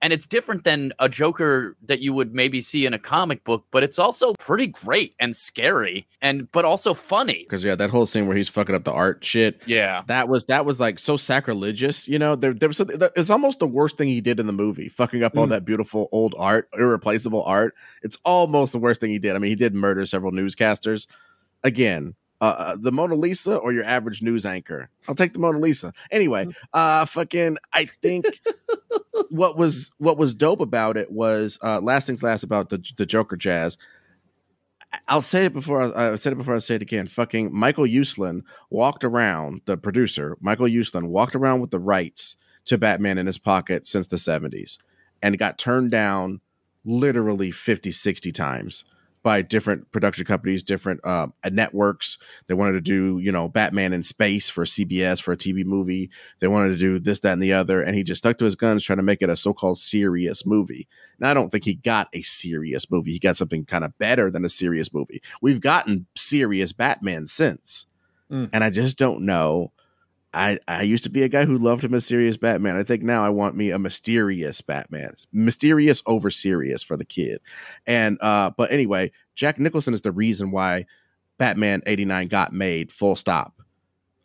and 0.00 0.12
it's 0.12 0.26
different 0.26 0.64
than 0.64 0.92
a 0.98 1.08
Joker 1.08 1.76
that 1.86 2.00
you 2.00 2.12
would 2.12 2.34
maybe 2.34 2.60
see 2.60 2.86
in 2.86 2.94
a 2.94 2.98
comic 2.98 3.42
book. 3.44 3.64
But 3.70 3.82
it's 3.82 3.98
also 3.98 4.34
pretty 4.38 4.68
great 4.68 5.14
and 5.18 5.34
scary, 5.34 6.06
and 6.22 6.50
but 6.52 6.64
also 6.64 6.94
funny. 6.94 7.44
Because 7.44 7.64
yeah, 7.64 7.74
that 7.74 7.90
whole 7.90 8.06
scene 8.06 8.26
where 8.26 8.36
he's 8.36 8.48
fucking 8.48 8.74
up 8.74 8.84
the 8.84 8.92
art 8.92 9.24
shit. 9.24 9.60
Yeah, 9.66 10.02
That 10.06 10.28
was 10.28 10.44
that 10.46 10.64
was 10.64 10.78
like 10.80 10.98
so 10.98 11.16
sacrilegious, 11.16 12.06
you 12.08 12.18
know. 12.18 12.36
There, 12.36 12.54
there 12.54 12.68
was 12.68 12.80
It's 12.80 13.30
almost 13.30 13.58
the 13.58 13.66
worst 13.66 13.96
thing 13.98 14.08
he 14.08 14.20
did 14.20 14.38
in 14.40 14.46
the 14.46 14.52
movie, 14.52 14.88
fucking 14.88 15.22
up 15.22 15.36
all 15.36 15.46
Mm. 15.46 15.50
that 15.50 15.64
beautiful 15.64 16.08
old 16.12 16.34
art, 16.38 16.68
irreplaceable 16.78 17.42
art. 17.44 17.74
It's 18.02 18.18
almost 18.24 18.72
the 18.72 18.78
worst 18.78 19.00
thing 19.00 19.10
he 19.10 19.18
did. 19.18 19.34
I 19.34 19.38
mean, 19.38 19.50
he 19.50 19.56
did 19.56 19.74
murder 19.74 20.04
several 20.06 20.32
newscasters. 20.32 21.06
Again, 21.64 22.14
uh, 22.40 22.44
uh, 22.56 22.76
the 22.78 22.92
Mona 22.92 23.16
Lisa 23.16 23.56
or 23.56 23.72
your 23.72 23.82
average 23.84 24.22
news 24.22 24.46
anchor? 24.46 24.90
I'll 25.08 25.14
take 25.16 25.32
the 25.32 25.40
Mona 25.40 25.58
Lisa. 25.58 25.92
Anyway, 26.12 26.46
uh, 26.72 27.04
fucking, 27.04 27.56
I 27.72 27.86
think 27.86 28.26
what 29.30 29.56
was 29.56 29.90
what 29.98 30.18
was 30.18 30.34
dope 30.34 30.60
about 30.60 30.96
it 30.96 31.10
was 31.10 31.58
uh, 31.62 31.80
last 31.80 32.06
things 32.06 32.22
last 32.22 32.42
about 32.42 32.68
the 32.68 32.82
the 32.96 33.06
Joker 33.06 33.36
jazz. 33.36 33.76
I'll 35.06 35.22
say 35.22 35.44
it 35.44 35.52
before 35.52 35.82
I, 35.82 36.12
I 36.12 36.14
said 36.16 36.32
it 36.32 36.36
before 36.36 36.54
I 36.54 36.58
say 36.58 36.76
it 36.76 36.82
again. 36.82 37.08
Fucking 37.08 37.52
Michael 37.52 37.84
Uslan 37.84 38.42
walked 38.70 39.04
around, 39.04 39.60
the 39.66 39.76
producer, 39.76 40.36
Michael 40.40 40.66
Uslan 40.66 41.08
walked 41.08 41.34
around 41.34 41.60
with 41.60 41.70
the 41.70 41.78
rights 41.78 42.36
to 42.64 42.78
Batman 42.78 43.18
in 43.18 43.26
his 43.26 43.38
pocket 43.38 43.86
since 43.86 44.06
the 44.06 44.16
70s 44.16 44.78
and 45.22 45.38
got 45.38 45.58
turned 45.58 45.90
down 45.90 46.40
literally 46.84 47.50
50, 47.50 47.90
60 47.90 48.32
times 48.32 48.84
by 49.22 49.42
different 49.42 49.90
production 49.92 50.24
companies, 50.24 50.62
different 50.62 51.00
uh, 51.04 51.28
networks. 51.50 52.18
They 52.46 52.54
wanted 52.54 52.72
to 52.72 52.80
do, 52.80 53.18
you 53.18 53.32
know, 53.32 53.48
Batman 53.48 53.92
in 53.92 54.02
space 54.02 54.48
for 54.48 54.64
CBS 54.64 55.20
for 55.20 55.32
a 55.32 55.36
TV 55.36 55.64
movie. 55.64 56.10
They 56.40 56.48
wanted 56.48 56.70
to 56.70 56.76
do 56.76 56.98
this, 56.98 57.20
that, 57.20 57.32
and 57.32 57.42
the 57.42 57.52
other. 57.52 57.82
And 57.82 57.94
he 57.94 58.02
just 58.02 58.20
stuck 58.20 58.38
to 58.38 58.44
his 58.44 58.54
guns 58.54 58.84
trying 58.84 58.98
to 58.98 59.02
make 59.02 59.22
it 59.22 59.30
a 59.30 59.36
so 59.36 59.52
called 59.52 59.78
serious 59.78 60.46
movie. 60.46 60.88
Now, 61.18 61.30
I 61.30 61.34
don't 61.34 61.50
think 61.50 61.64
he 61.64 61.74
got 61.74 62.08
a 62.12 62.22
serious 62.22 62.90
movie. 62.90 63.12
He 63.12 63.18
got 63.18 63.36
something 63.36 63.64
kind 63.64 63.84
of 63.84 63.96
better 63.98 64.30
than 64.30 64.44
a 64.44 64.48
serious 64.48 64.92
movie. 64.92 65.22
We've 65.42 65.60
gotten 65.60 66.06
serious 66.16 66.72
Batman 66.72 67.26
since. 67.26 67.86
Mm. 68.30 68.50
And 68.52 68.64
I 68.64 68.70
just 68.70 68.98
don't 68.98 69.22
know 69.22 69.72
I, 70.34 70.58
I 70.68 70.82
used 70.82 71.04
to 71.04 71.10
be 71.10 71.22
a 71.22 71.28
guy 71.28 71.46
who 71.46 71.56
loved 71.58 71.84
a 71.84 71.88
mysterious 71.88 72.36
Batman. 72.36 72.76
I 72.76 72.82
think 72.82 73.02
now 73.02 73.24
I 73.24 73.30
want 73.30 73.56
me 73.56 73.70
a 73.70 73.78
mysterious 73.78 74.60
Batman, 74.60 75.14
mysterious 75.32 76.02
over 76.06 76.30
serious 76.30 76.82
for 76.82 76.96
the 76.96 77.04
kid. 77.04 77.40
And 77.86 78.18
uh, 78.20 78.50
but 78.56 78.70
anyway, 78.70 79.10
Jack 79.34 79.58
Nicholson 79.58 79.94
is 79.94 80.02
the 80.02 80.12
reason 80.12 80.50
why 80.50 80.84
Batman 81.38 81.82
eighty 81.86 82.04
nine 82.04 82.28
got 82.28 82.52
made. 82.52 82.92
Full 82.92 83.16
stop. 83.16 83.54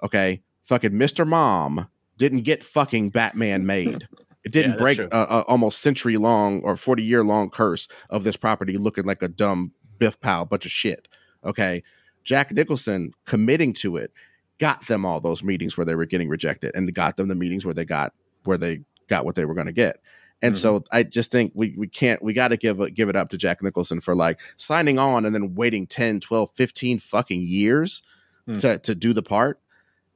Okay, 0.03 0.41
fucking 0.63 0.91
Mr. 0.91 1.25
Mom 1.25 1.87
didn't 2.17 2.41
get 2.41 2.63
fucking 2.63 3.11
Batman 3.11 3.65
made. 3.65 4.07
It 4.43 4.51
didn't 4.51 4.73
yeah, 4.73 4.77
break 4.77 4.99
a, 4.99 5.07
a 5.11 5.41
almost 5.43 5.81
century 5.81 6.17
long 6.17 6.61
or 6.63 6.75
forty 6.75 7.03
year 7.03 7.23
long 7.23 7.49
curse 7.49 7.87
of 8.09 8.25
this 8.25 8.35
property 8.35 8.77
looking 8.77 9.05
like 9.05 9.21
a 9.21 9.29
dumb 9.29 9.71
Biff 9.99 10.19
Powell 10.19 10.45
bunch 10.45 10.65
of 10.65 10.71
shit. 10.71 11.07
Okay, 11.45 11.81
Jack 12.25 12.51
Nicholson 12.51 13.13
committing 13.25 13.71
to 13.73 13.95
it 13.95 14.11
got 14.59 14.87
them 14.87 15.05
all 15.05 15.19
those 15.19 15.43
meetings 15.43 15.77
where 15.77 15.85
they 15.85 15.95
were 15.95 16.05
getting 16.05 16.29
rejected 16.29 16.75
and 16.75 16.93
got 16.93 17.17
them 17.17 17.27
the 17.27 17.35
meetings 17.35 17.65
where 17.65 17.73
they 17.73 17.85
got 17.85 18.13
where 18.43 18.57
they 18.57 18.81
got 19.07 19.25
what 19.25 19.35
they 19.35 19.45
were 19.45 19.53
going 19.53 19.67
to 19.67 19.73
get. 19.73 19.97
And 20.41 20.55
mm-hmm. 20.55 20.61
so 20.61 20.83
I 20.91 21.03
just 21.03 21.31
think 21.31 21.53
we 21.55 21.73
we 21.77 21.87
can't 21.87 22.21
we 22.21 22.33
got 22.33 22.49
to 22.49 22.57
give 22.57 22.93
give 22.93 23.09
it 23.09 23.15
up 23.15 23.29
to 23.29 23.37
Jack 23.37 23.63
Nicholson 23.63 24.01
for 24.01 24.15
like 24.15 24.39
signing 24.57 24.99
on 24.99 25.25
and 25.25 25.33
then 25.33 25.55
waiting 25.55 25.87
10, 25.87 26.19
12, 26.19 26.51
15 26.53 26.99
fucking 26.99 27.41
years 27.41 28.03
mm-hmm. 28.47 28.59
to 28.59 28.77
to 28.79 28.95
do 28.95 29.13
the 29.13 29.23
part. 29.23 29.59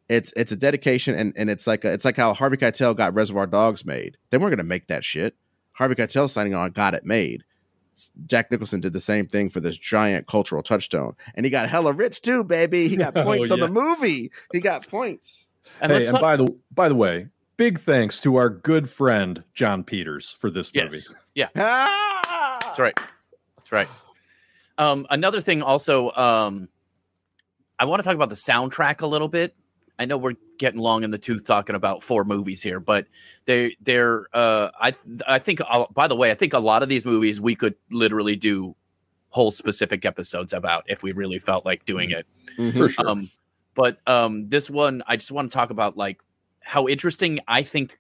It's 0.09 0.33
it's 0.35 0.51
a 0.51 0.57
dedication 0.57 1.15
and 1.15 1.33
and 1.35 1.49
it's 1.49 1.67
like 1.67 1.85
a, 1.85 1.91
it's 1.91 2.05
like 2.05 2.17
how 2.17 2.33
Harvey 2.33 2.57
Keitel 2.57 2.95
got 2.95 3.13
Reservoir 3.13 3.47
Dogs 3.47 3.85
made. 3.85 4.17
They 4.29 4.37
weren't 4.37 4.51
going 4.51 4.57
to 4.57 4.63
make 4.63 4.87
that 4.87 5.03
shit. 5.03 5.35
Harvey 5.73 5.95
Keitel 5.95 6.29
signing 6.29 6.53
on 6.53 6.71
got 6.71 6.93
it 6.93 7.05
made. 7.05 7.43
Jack 8.25 8.51
Nicholson 8.51 8.79
did 8.79 8.93
the 8.93 8.99
same 8.99 9.27
thing 9.27 9.49
for 9.49 9.59
this 9.59 9.77
giant 9.77 10.27
cultural 10.27 10.63
touchstone, 10.63 11.15
and 11.35 11.45
he 11.45 11.49
got 11.49 11.69
hella 11.69 11.93
rich 11.93 12.21
too, 12.21 12.43
baby. 12.43 12.87
He 12.87 12.95
got 12.95 13.13
oh, 13.17 13.23
points 13.23 13.51
oh, 13.51 13.55
yeah. 13.55 13.63
on 13.63 13.73
the 13.73 13.81
movie. 13.81 14.31
He 14.53 14.59
got 14.59 14.87
points. 14.87 15.47
And, 15.81 15.91
hey, 15.91 15.99
and 15.99 16.13
not- 16.13 16.21
by 16.21 16.35
the 16.37 16.55
by 16.71 16.89
the 16.89 16.95
way, 16.95 17.27
big 17.57 17.79
thanks 17.79 18.21
to 18.21 18.35
our 18.35 18.49
good 18.49 18.89
friend 18.89 19.43
Jon 19.53 19.83
Peters 19.83 20.31
for 20.31 20.49
this 20.49 20.71
yes. 20.73 20.91
movie. 20.91 21.03
Yeah, 21.35 21.49
ah! 21.55 22.59
that's 22.63 22.79
right. 22.79 22.97
That's 23.57 23.71
right. 23.71 23.87
Um, 24.77 25.07
another 25.09 25.41
thing, 25.41 25.61
also, 25.61 26.11
um, 26.11 26.69
I 27.79 27.85
want 27.85 28.01
to 28.01 28.05
talk 28.05 28.15
about 28.15 28.29
the 28.29 28.35
soundtrack 28.35 29.01
a 29.01 29.07
little 29.07 29.27
bit. 29.27 29.55
I 29.99 30.05
know 30.05 30.17
we're 30.17 30.35
getting 30.57 30.79
long 30.79 31.03
in 31.03 31.11
the 31.11 31.17
tooth 31.17 31.45
talking 31.45 31.75
about 31.75 32.03
four 32.03 32.23
movies 32.23 32.61
here, 32.61 32.79
but 32.79 33.07
they 33.45 33.75
they're 33.81 34.25
uh, 34.33 34.69
I 34.79 34.93
I 35.27 35.39
think 35.39 35.61
uh, 35.67 35.85
by 35.93 36.07
the 36.07 36.15
way 36.15 36.31
I 36.31 36.35
think 36.35 36.53
a 36.53 36.59
lot 36.59 36.83
of 36.83 36.89
these 36.89 37.05
movies 37.05 37.41
we 37.41 37.55
could 37.55 37.75
literally 37.91 38.35
do 38.35 38.75
whole 39.29 39.51
specific 39.51 40.05
episodes 40.05 40.53
about 40.53 40.83
if 40.87 41.03
we 41.03 41.11
really 41.11 41.39
felt 41.39 41.65
like 41.65 41.85
doing 41.85 42.11
it. 42.11 42.25
Mm-hmm. 42.57 42.77
For 42.77 42.89
sure. 42.89 43.09
Um, 43.09 43.29
but 43.73 43.97
um, 44.07 44.49
this 44.49 44.69
one 44.69 45.03
I 45.07 45.15
just 45.15 45.31
want 45.31 45.51
to 45.51 45.55
talk 45.55 45.69
about 45.69 45.97
like 45.97 46.21
how 46.61 46.87
interesting 46.87 47.39
I 47.47 47.63
think 47.63 47.99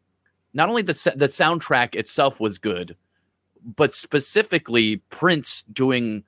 not 0.53 0.69
only 0.69 0.81
the 0.81 1.13
the 1.15 1.27
soundtrack 1.27 1.95
itself 1.95 2.39
was 2.39 2.57
good, 2.57 2.95
but 3.75 3.93
specifically 3.93 4.97
Prince 5.09 5.63
doing 5.63 6.23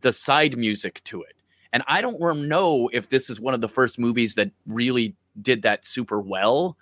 the 0.00 0.12
side 0.12 0.56
music 0.56 1.02
to 1.04 1.22
it. 1.22 1.34
And 1.72 1.82
I 1.86 2.00
don't 2.00 2.48
know 2.48 2.88
if 2.92 3.08
this 3.08 3.28
is 3.28 3.40
one 3.40 3.54
of 3.54 3.60
the 3.60 3.68
first 3.68 3.98
movies 3.98 4.34
that 4.36 4.50
really 4.66 5.14
did 5.40 5.62
that 5.62 5.84
super 5.84 6.20
well. 6.20 6.76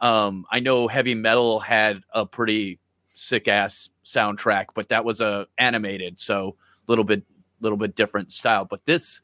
Um, 0.00 0.44
I 0.50 0.60
know 0.60 0.86
heavy 0.86 1.14
metal 1.14 1.60
had 1.60 2.02
a 2.12 2.26
pretty 2.26 2.78
sick 3.14 3.48
ass 3.48 3.90
soundtrack, 4.04 4.66
but 4.74 4.88
that 4.90 5.04
was 5.04 5.20
a 5.20 5.26
uh, 5.26 5.44
animated, 5.58 6.18
so 6.18 6.56
a 6.86 6.90
little 6.90 7.04
bit 7.04 7.22
little 7.60 7.78
bit 7.78 7.96
different 7.96 8.30
style. 8.30 8.64
But 8.64 8.84
this 8.84 9.20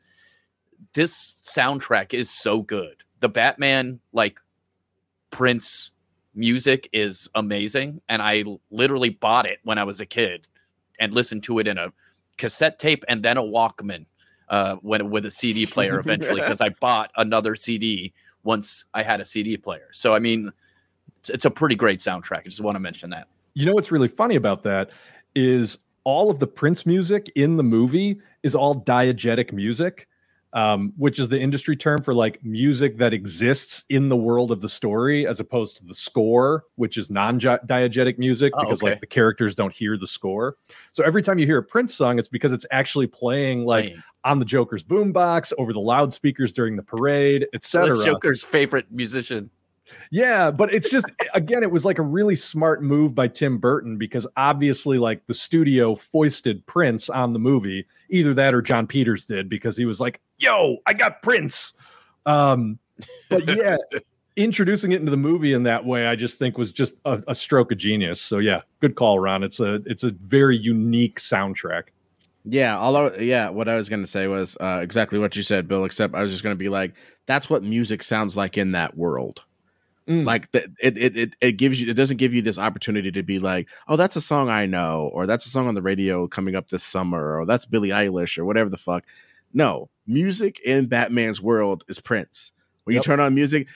this 0.94 1.36
soundtrack 1.44 2.12
is 2.12 2.30
so 2.30 2.62
good. 2.62 3.05
The 3.20 3.28
Batman 3.28 4.00
like 4.12 4.40
Prince 5.30 5.92
music 6.34 6.88
is 6.92 7.28
amazing, 7.34 8.00
and 8.09 8.20
I 8.20 8.44
literally 8.70 9.11
bought 9.11 9.46
it 9.46 9.61
when 9.62 9.78
I 9.78 9.84
was 9.84 10.00
a 10.00 10.07
kid 10.07 10.48
and 10.98 11.12
listened 11.12 11.44
to 11.44 11.59
it 11.59 11.68
in 11.68 11.78
a 11.78 11.92
cassette 12.36 12.78
tape 12.78 13.05
and 13.09 13.22
then 13.24 13.36
a 13.36 13.42
Walkman 13.42 14.07
uh, 14.49 14.76
when 14.76 15.11
with 15.11 15.26
a 15.26 15.30
CD 15.30 15.66
player 15.74 15.99
eventually 15.99 16.40
because 16.40 16.61
I 16.61 16.70
bought 16.80 17.11
another 17.16 17.55
CD 17.55 18.12
once 18.42 18.84
I 18.95 19.03
had 19.03 19.20
a 19.20 19.24
CD 19.24 19.57
player. 19.57 19.88
So 19.92 20.14
I 20.14 20.18
mean, 20.18 20.53
it's, 21.20 21.30
it's 21.30 21.45
a 21.45 21.51
pretty 21.51 21.74
great 21.74 22.01
soundtrack. 22.01 22.40
I 22.40 22.45
just 22.45 22.61
want 22.61 22.76
to 22.76 22.80
mention 22.80 23.11
that. 23.11 23.28
You 23.55 23.66
know 23.66 23.74
what's 23.74 23.92
really 23.92 24.09
funny 24.09 24.34
about 24.34 24.62
that 24.64 24.90
is 25.34 25.78
all 26.05 26.30
of 26.30 26.38
the 26.38 26.47
Prince 26.47 26.84
music 26.84 27.30
in 27.34 27.57
the 27.57 27.62
movie 27.62 28.20
is 28.42 28.55
all 28.55 28.74
diegetic 28.74 29.53
music 29.53 30.07
um, 30.55 30.92
which 30.96 31.18
is 31.18 31.28
the 31.28 31.38
industry 31.38 31.76
term 31.76 32.00
for 32.00 32.14
like 32.14 32.42
music 32.44 32.96
that 32.98 33.12
exists 33.12 33.84
in 33.90 34.09
the 34.09 34.16
world 34.16 34.52
of 34.52 34.61
the 34.61 34.68
story, 34.68 35.26
as 35.26 35.40
opposed 35.40 35.76
to 35.78 35.84
the 35.84 35.94
score, 35.94 36.64
which 36.76 36.96
is 36.96 37.11
non-diegetic 37.11 38.18
music 38.18 38.52
oh, 38.57 38.62
because 38.62 38.80
okay. 38.80 38.92
like 38.92 39.00
the 39.00 39.07
characters 39.07 39.55
don't 39.57 39.74
hear 39.74 39.98
the 39.98 40.07
score. 40.07 40.57
So 40.92 41.02
every 41.02 41.22
time 41.22 41.38
you 41.38 41.46
hear 41.46 41.59
a 41.59 41.62
Prince 41.62 41.94
song, 41.94 42.20
it's 42.20 42.28
because 42.28 42.52
it's 42.52 42.66
actually 42.70 43.09
playing 43.09 43.64
like 43.64 43.86
Playing. 43.86 44.02
on 44.22 44.38
the 44.38 44.44
Joker's 44.44 44.84
boombox, 44.84 45.52
over 45.59 45.72
the 45.72 45.80
loudspeakers 45.80 46.52
during 46.52 46.76
the 46.76 46.82
parade, 46.84 47.46
etc. 47.52 47.96
Joker's 48.05 48.44
favorite 48.44 48.86
musician. 48.90 49.50
Yeah, 50.11 50.51
but 50.51 50.72
it's 50.72 50.89
just 50.89 51.11
again, 51.35 51.62
it 51.62 51.70
was 51.70 51.85
like 51.85 51.99
a 51.99 52.03
really 52.03 52.37
smart 52.37 52.82
move 52.82 53.14
by 53.14 53.28
Tim 53.28 53.59
Burton 53.59 53.99
because 53.99 54.26
obviously, 54.37 54.99
like 54.99 55.26
the 55.26 55.35
studio 55.35 55.95
foisted 55.95 56.64
Prince 56.66 57.09
on 57.09 57.32
the 57.32 57.39
movie. 57.39 57.87
Either 58.11 58.35
that 58.35 58.55
or 58.55 58.62
Jon 58.62 58.87
Peters 58.87 59.26
did 59.26 59.49
because 59.49 59.76
he 59.76 59.85
was 59.85 60.01
like, 60.01 60.20
"Yo, 60.39 60.78
I 60.87 60.93
got 60.95 61.22
Prince." 61.22 61.72
Um, 62.26 62.78
but 63.28 63.47
yeah, 63.47 63.76
introducing 64.37 64.93
it 64.93 65.01
into 65.01 65.11
the 65.11 65.16
movie 65.16 65.53
in 65.53 65.62
that 65.64 65.85
way, 65.85 66.07
I 66.07 66.16
just 66.16 66.39
think 66.39 66.59
was 66.59 66.72
just 66.72 66.95
a, 67.05 67.22
a 67.28 67.35
stroke 67.35 67.72
of 67.72 67.78
genius. 67.78 68.20
So 68.20 68.39
yeah, 68.39 68.62
good 68.80 68.95
call, 68.95 69.18
Ron. 69.18 69.43
It's 69.43 69.61
a 69.61 69.74
it's 69.87 70.05
a 70.05 70.11
very 70.11 70.57
unique 70.57 71.18
soundtrack. 71.18 71.85
Yeah, 72.45 72.78
although 72.78 73.14
yeah, 73.14 73.49
what 73.49 73.68
I 73.68 73.76
was 73.76 73.89
gonna 73.89 74.07
say 74.07 74.26
was 74.26 74.57
uh, 74.61 74.80
exactly 74.82 75.18
what 75.18 75.35
you 75.37 75.43
said, 75.43 75.68
Bill. 75.68 75.85
Except 75.85 76.14
I 76.14 76.22
was 76.22 76.32
just 76.32 76.43
gonna 76.43 76.55
be 76.55 76.68
like, 76.68 76.95
that's 77.26 77.49
what 77.49 77.62
music 77.62 78.03
sounds 78.03 78.37
like 78.37 78.59
in 78.59 78.72
that 78.72 78.97
world. 78.97 79.43
Mm. 80.09 80.26
Like 80.26 80.52
the, 80.52 80.64
it, 80.80 80.98
it, 80.98 81.16
it, 81.16 81.36
it 81.40 81.52
gives 81.52 81.80
you, 81.80 81.90
it 81.90 81.94
doesn't 81.94 82.18
give 82.18 82.34
you 82.34 82.42
this 82.42 82.59
opportunity 82.59 83.11
to 83.11 83.22
be 83.22 83.38
like, 83.38 83.68
oh, 83.88 83.96
that's 83.96 84.16
a 84.16 84.20
song 84.20 84.50
I 84.50 84.66
know, 84.66 85.11
or 85.14 85.26
that's 85.26 85.46
a 85.46 85.50
song 85.50 85.66
on 85.66 85.74
the 85.74 85.82
radio 85.82 86.26
coming 86.28 86.55
up 86.57 86.68
this 86.68 86.84
summer, 86.84 87.38
or 87.38 87.46
that's 87.46 87.64
Billie 87.64 87.88
Eilish, 87.88 88.36
or 88.36 88.44
whatever 88.44 88.68
the 88.68 88.76
fuck. 88.76 89.05
No, 89.55 89.88
music 90.07 90.61
in 90.61 90.86
Batman's 90.86 91.40
world 91.40 91.84
is 91.88 92.00
Prince. 92.00 92.52
When 92.84 92.94
yep. 92.94 93.02
you 93.02 93.05
turn 93.05 93.20
on 93.20 93.34
music, 93.34 93.68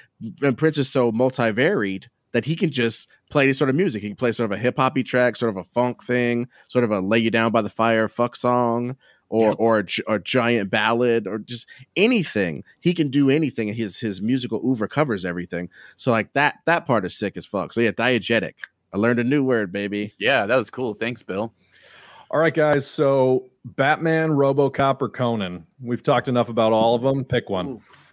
and 0.42 0.58
Prince 0.58 0.76
is 0.76 0.90
so 0.90 1.10
multivaried 1.12 2.08
that 2.32 2.44
he 2.44 2.56
can 2.56 2.70
just 2.70 3.08
play 3.30 3.46
this 3.46 3.56
sort 3.56 3.70
of 3.70 3.76
music. 3.76 4.02
He 4.02 4.08
can 4.08 4.16
play 4.16 4.32
sort 4.32 4.50
of 4.50 4.58
a 4.58 4.60
hip 4.60 4.76
hoppy 4.76 5.02
track, 5.02 5.36
sort 5.36 5.50
of 5.50 5.56
a 5.56 5.64
funk 5.64 6.04
thing, 6.04 6.48
sort 6.68 6.84
of 6.84 6.90
a 6.90 7.00
lay 7.00 7.18
you 7.18 7.30
down 7.30 7.52
by 7.52 7.62
the 7.62 7.70
fire 7.70 8.06
fuck 8.06 8.36
song, 8.36 8.96
or 9.28 9.48
yep. 9.48 9.56
or 9.58 9.78
a, 9.80 10.14
a, 10.14 10.18
giant 10.18 10.70
ballad 10.70 11.26
or 11.26 11.38
just 11.38 11.68
anything. 11.96 12.64
He 12.80 12.94
can 12.94 13.08
do 13.08 13.30
anything. 13.30 13.72
His 13.72 13.98
his 13.98 14.22
musical 14.22 14.60
oeuvre 14.64 14.88
covers 14.88 15.24
everything. 15.24 15.68
So 15.96 16.10
like 16.10 16.32
that 16.32 16.58
that 16.66 16.86
part 16.86 17.04
is 17.04 17.16
sick 17.16 17.36
as 17.36 17.46
fuck. 17.46 17.72
So 17.72 17.80
yeah, 17.80 17.92
diegetic. 17.92 18.54
I 18.92 18.96
learned 18.96 19.20
a 19.20 19.24
new 19.24 19.44
word, 19.44 19.70
baby. 19.70 20.14
Yeah, 20.18 20.46
that 20.46 20.56
was 20.56 20.70
cool. 20.70 20.94
Thanks, 20.94 21.22
Bill. 21.22 21.52
All 22.30 22.40
right, 22.40 22.54
guys. 22.54 22.86
So 22.86 23.50
Batman, 23.64 24.30
RoboCop, 24.30 25.02
or 25.02 25.08
Conan. 25.08 25.66
We've 25.82 26.02
talked 26.02 26.28
enough 26.28 26.48
about 26.48 26.72
all 26.72 26.94
of 26.94 27.02
them. 27.02 27.24
Pick 27.24 27.50
one. 27.50 27.68
Oof. 27.68 28.07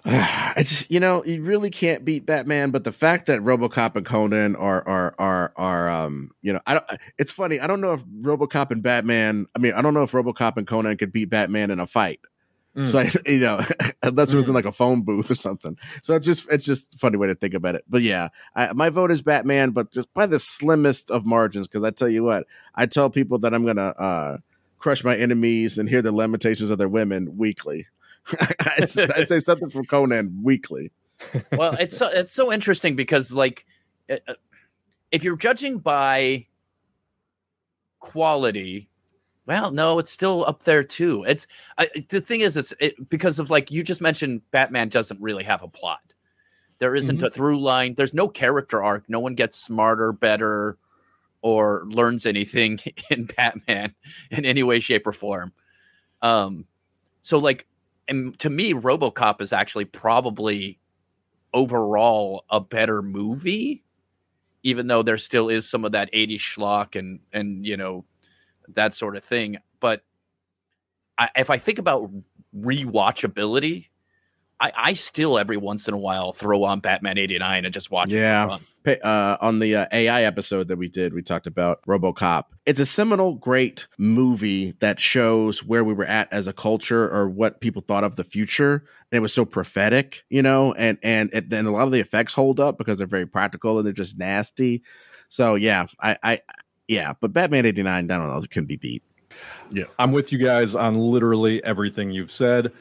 I 0.04 0.54
just 0.58 0.90
you 0.90 1.00
know 1.00 1.24
you 1.24 1.42
really 1.42 1.70
can't 1.70 2.04
beat 2.04 2.26
Batman, 2.26 2.70
but 2.70 2.84
the 2.84 2.92
fact 2.92 3.26
that 3.26 3.40
RoboCop 3.40 3.96
and 3.96 4.06
Conan 4.06 4.56
are 4.56 4.86
are 4.86 5.14
are 5.18 5.52
are 5.56 5.88
um 5.88 6.30
you 6.42 6.52
know 6.52 6.60
I 6.66 6.74
don't 6.74 6.84
it's 7.18 7.32
funny 7.32 7.60
I 7.60 7.66
don't 7.66 7.80
know 7.80 7.92
if 7.92 8.04
RoboCop 8.04 8.70
and 8.70 8.82
Batman 8.82 9.46
I 9.54 9.58
mean 9.58 9.72
I 9.74 9.82
don't 9.82 9.94
know 9.94 10.02
if 10.02 10.12
RoboCop 10.12 10.56
and 10.56 10.66
Conan 10.66 10.96
could 10.96 11.12
beat 11.12 11.30
Batman 11.30 11.70
in 11.70 11.80
a 11.80 11.86
fight. 11.86 12.20
Mm. 12.76 12.86
So 12.86 12.98
I, 13.00 13.10
you 13.30 13.40
know 13.40 13.60
unless 14.02 14.32
it 14.32 14.36
was 14.36 14.48
in 14.48 14.52
mm. 14.52 14.56
like 14.56 14.64
a 14.64 14.72
phone 14.72 15.02
booth 15.02 15.30
or 15.30 15.34
something. 15.34 15.76
So 16.02 16.14
it's 16.14 16.26
just 16.26 16.48
it's 16.50 16.64
just 16.64 16.94
a 16.94 16.98
funny 16.98 17.16
way 17.16 17.26
to 17.26 17.34
think 17.34 17.54
about 17.54 17.74
it. 17.74 17.84
But 17.88 18.02
yeah, 18.02 18.28
I, 18.54 18.72
my 18.72 18.90
vote 18.90 19.10
is 19.10 19.22
Batman, 19.22 19.70
but 19.70 19.90
just 19.90 20.12
by 20.14 20.26
the 20.26 20.38
slimmest 20.38 21.10
of 21.10 21.26
margins 21.26 21.66
because 21.66 21.82
I 21.82 21.90
tell 21.90 22.08
you 22.08 22.24
what 22.24 22.46
I 22.74 22.86
tell 22.86 23.10
people 23.10 23.38
that 23.40 23.52
I'm 23.52 23.66
gonna 23.66 23.88
uh 23.98 24.38
crush 24.78 25.02
my 25.02 25.16
enemies 25.16 25.76
and 25.76 25.88
hear 25.88 26.02
the 26.02 26.12
lamentations 26.12 26.70
of 26.70 26.78
their 26.78 26.88
women 26.88 27.36
weekly. 27.36 27.86
I'd, 28.78 29.28
say 29.28 29.38
something 29.40 29.70
from 29.70 29.84
Conan 29.86 30.40
weekly. 30.42 30.92
well, 31.52 31.72
it's 31.74 31.96
so, 31.96 32.08
it's 32.08 32.32
so 32.34 32.52
interesting 32.52 32.96
because 32.96 33.32
like 33.32 33.66
uh, 34.10 34.16
uh, 34.26 34.34
if 35.10 35.24
you're 35.24 35.36
judging 35.36 35.78
by 35.78 36.46
quality, 38.00 38.88
well, 39.46 39.70
no, 39.70 39.98
it's 39.98 40.12
still 40.12 40.44
up 40.44 40.62
there 40.64 40.84
too. 40.84 41.24
It's 41.24 41.46
I, 41.78 41.88
the 42.08 42.20
thing 42.20 42.40
is, 42.40 42.56
it's 42.56 42.74
it, 42.80 43.08
because 43.08 43.38
of 43.38 43.50
like 43.50 43.70
you 43.70 43.82
just 43.82 44.00
mentioned, 44.00 44.42
Batman 44.50 44.88
doesn't 44.88 45.20
really 45.20 45.44
have 45.44 45.62
a 45.62 45.68
plot. 45.68 46.00
There 46.78 46.94
isn't 46.94 47.20
Mhm. 47.20 47.26
a 47.26 47.30
through 47.30 47.60
line. 47.60 47.94
There's 47.94 48.14
no 48.14 48.28
character 48.28 48.82
arc. 48.84 49.08
No 49.08 49.18
one 49.20 49.34
gets 49.34 49.56
smarter, 49.56 50.12
better, 50.12 50.76
or 51.42 51.84
learns 51.86 52.26
anything 52.26 52.78
in 53.10 53.24
Batman 53.24 53.94
in 54.30 54.44
any 54.44 54.62
way, 54.62 54.78
shape, 54.78 55.06
or 55.06 55.12
form. 55.12 55.52
Um, 56.22 56.66
so 57.22 57.38
like, 57.38 57.66
and 58.08 58.38
to 58.40 58.50
me, 58.50 58.72
RoboCop 58.74 59.40
is 59.40 59.52
actually 59.52 59.84
probably 59.84 60.78
overall 61.54 62.44
a 62.50 62.60
better 62.60 63.02
movie, 63.02 63.84
even 64.62 64.86
though 64.86 65.02
there 65.02 65.18
still 65.18 65.48
is 65.48 65.68
some 65.68 65.84
of 65.84 65.92
that 65.92 66.12
80s 66.12 66.38
schlock 66.38 66.96
and 66.98 67.20
and 67.32 67.66
you 67.66 67.76
know 67.76 68.04
that 68.68 68.94
sort 68.94 69.16
of 69.16 69.24
thing. 69.24 69.58
But 69.80 70.02
I, 71.18 71.30
if 71.36 71.50
I 71.50 71.56
think 71.58 71.78
about 71.78 72.10
rewatchability, 72.56 73.86
I, 74.60 74.72
I 74.76 74.92
still 74.94 75.38
every 75.38 75.56
once 75.56 75.88
in 75.88 75.94
a 75.94 75.98
while 75.98 76.32
throw 76.32 76.64
on 76.64 76.80
Batman 76.80 77.18
89 77.18 77.64
and 77.64 77.74
just 77.74 77.90
watch 77.90 78.10
Yeah. 78.10 78.44
it. 78.44 78.48
Pa- 78.48 78.60
Uh, 78.96 79.36
on 79.40 79.58
the 79.58 79.76
uh, 79.76 79.86
AI 79.92 80.22
episode 80.22 80.68
that 80.68 80.76
we 80.76 80.88
did, 80.88 81.12
we 81.12 81.22
talked 81.22 81.46
about 81.46 81.82
RoboCop. 81.86 82.44
It's 82.66 82.80
a 82.80 82.86
seminal, 82.86 83.34
great 83.34 83.86
movie 83.98 84.74
that 84.80 84.98
shows 84.98 85.64
where 85.64 85.84
we 85.84 85.94
were 85.94 86.04
at 86.04 86.32
as 86.32 86.46
a 86.46 86.52
culture 86.52 87.08
or 87.10 87.28
what 87.28 87.60
people 87.60 87.82
thought 87.82 88.04
of 88.04 88.16
the 88.16 88.24
future. 88.24 88.84
And 89.10 89.18
it 89.18 89.20
was 89.20 89.32
so 89.32 89.44
prophetic, 89.44 90.24
you 90.28 90.42
know, 90.42 90.72
and 90.74 90.98
and 91.02 91.30
it, 91.32 91.52
and 91.52 91.66
a 91.66 91.70
lot 91.70 91.86
of 91.86 91.92
the 91.92 92.00
effects 92.00 92.32
hold 92.32 92.60
up 92.60 92.78
because 92.78 92.98
they're 92.98 93.06
very 93.06 93.26
practical 93.26 93.78
and 93.78 93.86
they're 93.86 93.92
just 93.92 94.18
nasty. 94.18 94.82
So 95.28 95.54
yeah, 95.54 95.86
I, 96.00 96.16
I 96.22 96.40
yeah, 96.86 97.12
but 97.20 97.32
Batman 97.32 97.66
eighty 97.66 97.82
nine, 97.82 98.10
I 98.10 98.18
don't 98.18 98.28
know, 98.28 98.38
it 98.38 98.50
couldn't 98.50 98.66
be 98.66 98.76
beat. 98.76 99.02
Yeah, 99.70 99.84
I'm 99.98 100.12
with 100.12 100.32
you 100.32 100.38
guys 100.38 100.74
on 100.74 100.94
literally 100.94 101.62
everything 101.64 102.10
you've 102.10 102.32
said. 102.32 102.72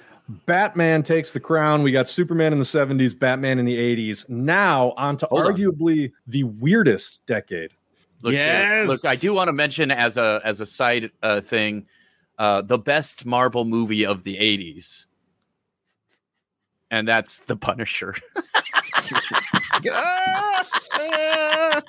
Batman 0.45 1.03
takes 1.03 1.31
the 1.31 1.39
crown. 1.39 1.83
We 1.83 1.91
got 1.91 2.09
Superman 2.09 2.51
in 2.51 2.59
the 2.59 2.65
70s, 2.65 3.17
Batman 3.17 3.59
in 3.59 3.65
the 3.65 3.77
80s. 3.77 4.27
Now 4.29 4.93
on 4.97 5.15
to 5.17 5.25
Hold 5.27 5.45
on. 5.45 5.53
arguably 5.53 6.11
the 6.27 6.43
weirdest 6.43 7.21
decade. 7.27 7.71
Look, 8.23 8.33
uh, 8.33 8.37
Yes! 8.37 8.87
look, 8.87 9.05
I 9.05 9.15
do 9.15 9.33
want 9.33 9.47
to 9.47 9.53
mention 9.53 9.91
as 9.91 10.17
a 10.17 10.41
as 10.43 10.59
a 10.59 10.65
side 10.65 11.11
uh, 11.23 11.39
thing, 11.39 11.85
uh, 12.37 12.61
the 12.63 12.79
best 12.79 13.25
Marvel 13.25 13.63
movie 13.63 14.05
of 14.05 14.23
the 14.23 14.35
80s. 14.37 15.05
And 16.89 17.07
that's 17.07 17.39
The 17.39 17.55
Punisher. 17.55 18.15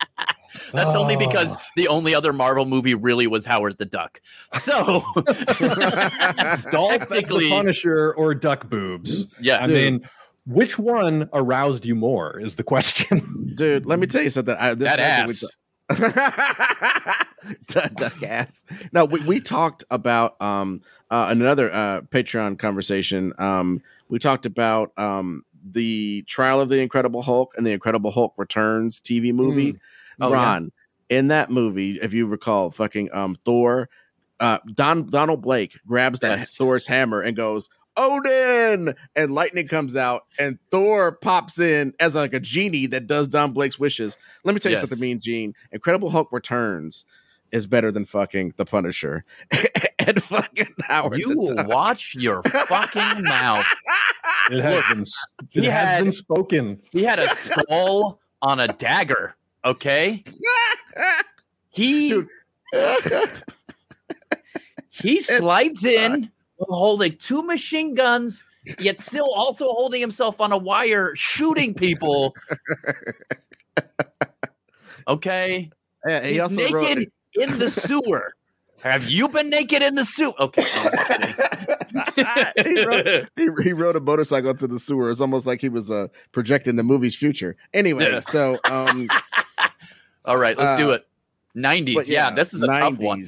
That's 0.72 0.94
only 0.94 1.16
because 1.16 1.56
Ah. 1.56 1.62
the 1.76 1.88
only 1.88 2.14
other 2.14 2.32
Marvel 2.32 2.64
movie 2.64 2.94
really 2.94 3.26
was 3.26 3.46
Howard 3.46 3.78
the 3.78 3.84
Duck. 3.84 4.20
So 4.50 5.02
Dolph 5.14 5.24
as 5.42 7.08
the 7.08 7.14
technically, 7.16 7.48
Punisher 7.50 8.12
or 8.14 8.34
Duck 8.34 8.68
Boobs. 8.68 9.26
yeah, 9.40 9.58
I 9.58 9.66
mean, 9.66 10.08
which 10.46 10.78
one 10.78 11.28
aroused 11.32 11.84
you 11.86 11.94
more 11.94 12.38
is 12.40 12.56
the 12.56 12.62
question. 12.64 13.52
Dude, 13.54 13.86
let 13.86 13.98
me 13.98 14.06
tell 14.06 14.22
you 14.22 14.30
something. 14.30 14.56
I, 14.58 14.74
this 14.74 14.88
that 14.96 15.28
is 15.28 15.44
ass. 15.44 15.50
duck, 17.68 17.94
duck 17.94 18.22
ass. 18.22 18.64
No, 18.92 19.04
we, 19.04 19.20
we 19.20 19.40
talked 19.40 19.84
about 19.90 20.40
um 20.40 20.80
uh, 21.10 21.28
another 21.30 21.72
uh 21.72 22.00
Patreon 22.02 22.58
conversation. 22.58 23.32
Um, 23.38 23.82
we 24.08 24.18
talked 24.18 24.46
about 24.46 24.92
um 24.98 25.44
the 25.70 26.22
trial 26.22 26.60
of 26.60 26.68
the 26.68 26.80
Incredible 26.80 27.22
Hulk 27.22 27.54
and 27.56 27.66
the 27.66 27.72
Incredible 27.72 28.10
Hulk 28.10 28.34
Returns 28.36 29.00
TV 29.00 29.32
movie. 29.32 29.78
Oh, 30.20 30.30
yeah. 30.30 30.34
Ron, 30.34 30.72
in 31.08 31.28
that 31.28 31.50
movie, 31.50 31.98
if 32.00 32.12
you 32.14 32.26
recall, 32.26 32.70
fucking 32.70 33.08
um 33.12 33.34
Thor, 33.44 33.88
uh 34.40 34.58
Don 34.74 35.06
Donald 35.10 35.42
Blake 35.42 35.78
grabs 35.86 36.20
that 36.20 36.38
Yes. 36.38 36.56
Thor's 36.56 36.86
hammer 36.86 37.20
and 37.20 37.36
goes. 37.36 37.68
Odin 37.96 38.94
and 39.16 39.34
lightning 39.34 39.66
comes 39.66 39.96
out 39.96 40.22
and 40.38 40.56
Thor 40.70 41.10
pops 41.12 41.58
in 41.58 41.92
as 41.98 42.14
like 42.14 42.32
a 42.32 42.38
genie 42.38 42.86
that 42.86 43.08
does 43.08 43.26
Don 43.26 43.52
Blake's 43.52 43.78
wishes. 43.78 44.16
Let 44.44 44.54
me 44.54 44.60
tell 44.60 44.70
you 44.70 44.76
Yes. 44.78 44.88
something, 44.88 45.00
Mean 45.00 45.18
Gene. 45.20 45.52
Incredible 45.72 46.08
Hulk 46.10 46.28
Returns 46.30 47.04
is 47.50 47.66
better 47.66 47.90
than 47.90 48.04
fucking 48.04 48.54
The 48.56 48.64
Punisher 48.64 49.24
and 49.98 50.22
fucking 50.22 50.74
Howard. 50.82 51.18
you 51.18 51.26
the 51.46 51.54
Duck. 51.56 51.66
watch 51.68 52.14
your 52.14 52.42
fucking 52.44 53.22
mouth. 53.24 53.66
It 54.50 54.60
has 54.62 54.74
Look, 54.76 54.88
been, 54.90 55.00
it 55.00 55.64
he 55.64 55.66
has 55.66 55.88
had- 55.88 56.02
been 56.04 56.12
spoken. 56.12 56.80
He 56.92 57.02
had 57.02 57.18
a 57.18 57.28
skull 57.34 58.20
on 58.42 58.60
a 58.60 58.68
dagger. 58.68 59.34
Okay, 59.68 60.24
he 61.68 62.22
he 64.90 65.20
slides 65.20 65.84
in 65.84 66.30
holding 66.58 67.14
two 67.18 67.42
machine 67.42 67.94
guns, 67.94 68.44
yet 68.80 68.98
still 68.98 69.28
also 69.34 69.66
holding 69.66 70.00
himself 70.00 70.40
on 70.40 70.52
a 70.52 70.58
wire, 70.58 71.12
shooting 71.16 71.74
people. 71.74 72.34
Okay, 75.06 75.70
Yeah, 76.06 76.22
he 76.24 76.34
he's 76.38 76.50
naked 76.56 76.72
wrote, 76.72 76.98
in 77.34 77.58
the 77.58 77.68
sewer. 77.70 78.32
Have 78.82 79.08
you 79.10 79.28
been 79.28 79.50
naked 79.50 79.82
in 79.82 79.96
the 79.96 80.04
sewer? 80.04 80.32
Okay, 80.40 80.64
I'm 80.74 80.90
just 80.90 81.06
kidding. 81.06 81.34
he, 82.74 82.84
wrote, 82.86 83.28
he, 83.36 83.48
he 83.64 83.72
rode 83.72 83.96
a 83.96 84.00
motorcycle 84.00 84.50
up 84.50 84.58
to 84.58 84.68
the 84.68 84.78
sewer. 84.78 85.10
It's 85.10 85.20
almost 85.20 85.46
like 85.46 85.60
he 85.60 85.68
was 85.68 85.90
uh, 85.90 86.06
projecting 86.32 86.76
the 86.76 86.84
movie's 86.84 87.16
future. 87.16 87.56
Anyway, 87.74 88.08
Yeah. 88.10 88.20
so 88.20 88.58
um, 88.70 89.08
All 90.28 90.36
right, 90.36 90.56
let's 90.58 90.76
do 90.76 90.90
Uh, 90.90 90.94
it. 90.94 91.06
90s. 91.54 91.94
but 91.94 92.08
yeah, 92.08 92.30
this 92.30 92.54
is 92.54 92.62
a 92.62 92.66
tough 92.68 92.98
one. 92.98 93.24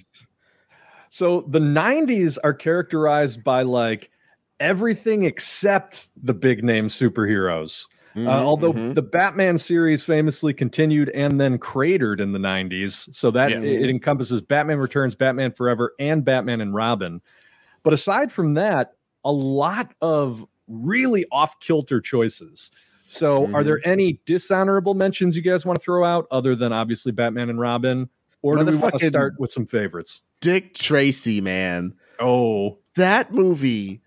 So 1.09 1.41
the 1.49 1.59
90s 1.59 2.39
are 2.45 2.55
characterized 2.55 3.43
by 3.43 3.63
like 3.63 4.11
everything 4.61 5.25
except 5.25 6.09
the 6.23 6.35
big 6.35 6.63
name 6.63 6.87
superheroes. 6.87 7.87
Mhm, 8.15 8.27
Uh, 8.27 8.45
although 8.45 8.73
mhm. 8.73 8.95
the 8.95 9.03
Batman 9.03 9.57
series 9.57 10.05
famously 10.05 10.53
continued 10.53 11.09
and 11.11 11.41
then 11.41 11.59
cratered 11.59 12.21
in 12.21 12.33
the 12.33 12.39
90s. 12.39 13.09
So 13.13 13.31
that 13.31 13.51
Yeah. 13.51 13.59
it, 13.59 13.83
it 13.85 13.91
encompasses 13.91 14.43
Batman 14.43 14.79
Returns, 14.79 15.15
Batman 15.15 15.51
Forever, 15.53 15.95
and 15.99 16.25
Batman 16.25 16.61
and 16.61 16.75
Robin. 16.75 17.23
But 17.83 17.93
aside 17.95 18.31
from 18.31 18.55
that, 18.55 18.93
a 19.25 19.33
lot 19.33 19.95
of 20.03 20.45
really 20.69 21.25
off 21.33 21.59
kilter 21.61 22.01
choices. 22.01 22.71
So, 23.11 23.53
are 23.53 23.65
there 23.65 23.79
mm-hmm. 23.79 23.91
any 23.91 24.21
dishonorable 24.25 24.95
mentions 24.95 25.35
you 25.35 25.43
guys 25.43 25.67
want 25.67 25.81
to 25.81 25.85
throw 25.85 26.05
out 26.05 26.29
other 26.31 26.55
than 26.55 26.73
obviously 26.73 27.11
Batman 27.11 27.51
and 27.51 27.59
Robin? 27.59 28.09
Or 28.43 28.57
do 28.57 28.65
we 28.65 28.77
want 28.77 28.99
to 28.99 29.07
start 29.07 29.35
with 29.39 29.51
some 29.51 29.67
favorites? 29.67 30.23
Dick 30.41 30.75
Tracy, 30.75 31.41
man. 31.41 31.95
Oh, 32.21 32.79
that 32.95 33.33
movie 33.33 34.01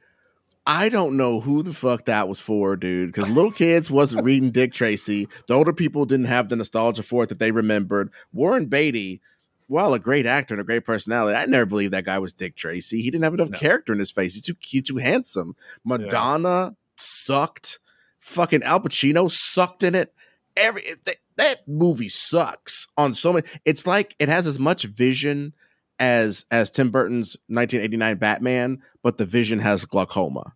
i 0.66 0.88
don't 0.88 1.18
know 1.18 1.42
who 1.42 1.62
the 1.62 1.74
fuck 1.74 2.06
that 2.06 2.30
was 2.30 2.40
for 2.40 2.78
dude 2.78 3.12
because 3.12 3.28
little 3.28 3.52
kids 3.52 3.92
wasn't 3.92 4.24
reading 4.26 4.52
dick 4.52 4.72
tracy. 4.72 5.28
The 5.48 5.54
older 5.54 5.74
people 5.74 6.06
didn't 6.06 6.28
have 6.28 6.48
the 6.48 6.56
nostalgia 6.56 7.04
for 7.04 7.24
it 7.24 7.30
that 7.30 7.40
they 7.40 7.52
remembered. 7.52 8.10
Warren 8.32 8.68
beatty 8.68 9.22
while 9.68 9.94
a 9.94 10.00
great 10.00 10.26
actor 10.26 10.54
and 10.54 10.62
a 10.62 10.66
great 10.66 10.86
personality 10.86 11.36
i 11.36 11.46
never 11.46 11.66
believed 11.66 11.92
that 11.94 12.06
guy 12.06 12.20
was 12.20 12.32
dick 12.32 12.56
tracy. 12.56 13.02
He 13.02 13.12
didn't 13.12 13.26
have 13.26 13.34
enough 13.34 13.50
No. 13.50 13.58
character 13.58 13.92
in 13.92 14.00
his 14.00 14.12
face. 14.12 14.36
He's 14.36 14.42
too 14.42 14.56
he's 14.62 14.84
too 14.84 14.98
handsome. 14.98 15.56
Madonna 15.84 16.78
sucked 16.96 17.80
fucking 18.24 18.64
al 18.64 18.80
pacino 18.80 19.30
sucked 19.30 19.84
in 19.84 19.94
it 19.94 20.14
every 20.56 20.84
that, 21.06 21.18
that 21.36 21.68
movie 21.68 22.10
sucks 22.10 22.88
on 22.98 23.14
so 23.14 23.34
many 23.34 23.46
it's 23.66 23.86
like 23.86 24.16
it 24.20 24.30
has 24.30 24.48
as 24.48 24.60
much 24.60 24.84
vision 24.84 25.54
as 26.00 26.46
as 26.52 26.70
Tim 26.70 26.90
Burton's 26.90 27.38
1989 27.48 28.18
Batman, 28.18 28.82
but 29.02 29.18
the 29.18 29.26
vision 29.26 29.60
has 29.60 29.86
glaucoma. 29.86 30.54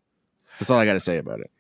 That's 0.60 0.70
all 0.70 0.80
I 0.80 0.86
got 0.86 0.94
to 0.94 1.00
say 1.00 1.18
about 1.18 1.40
it. 1.40 1.52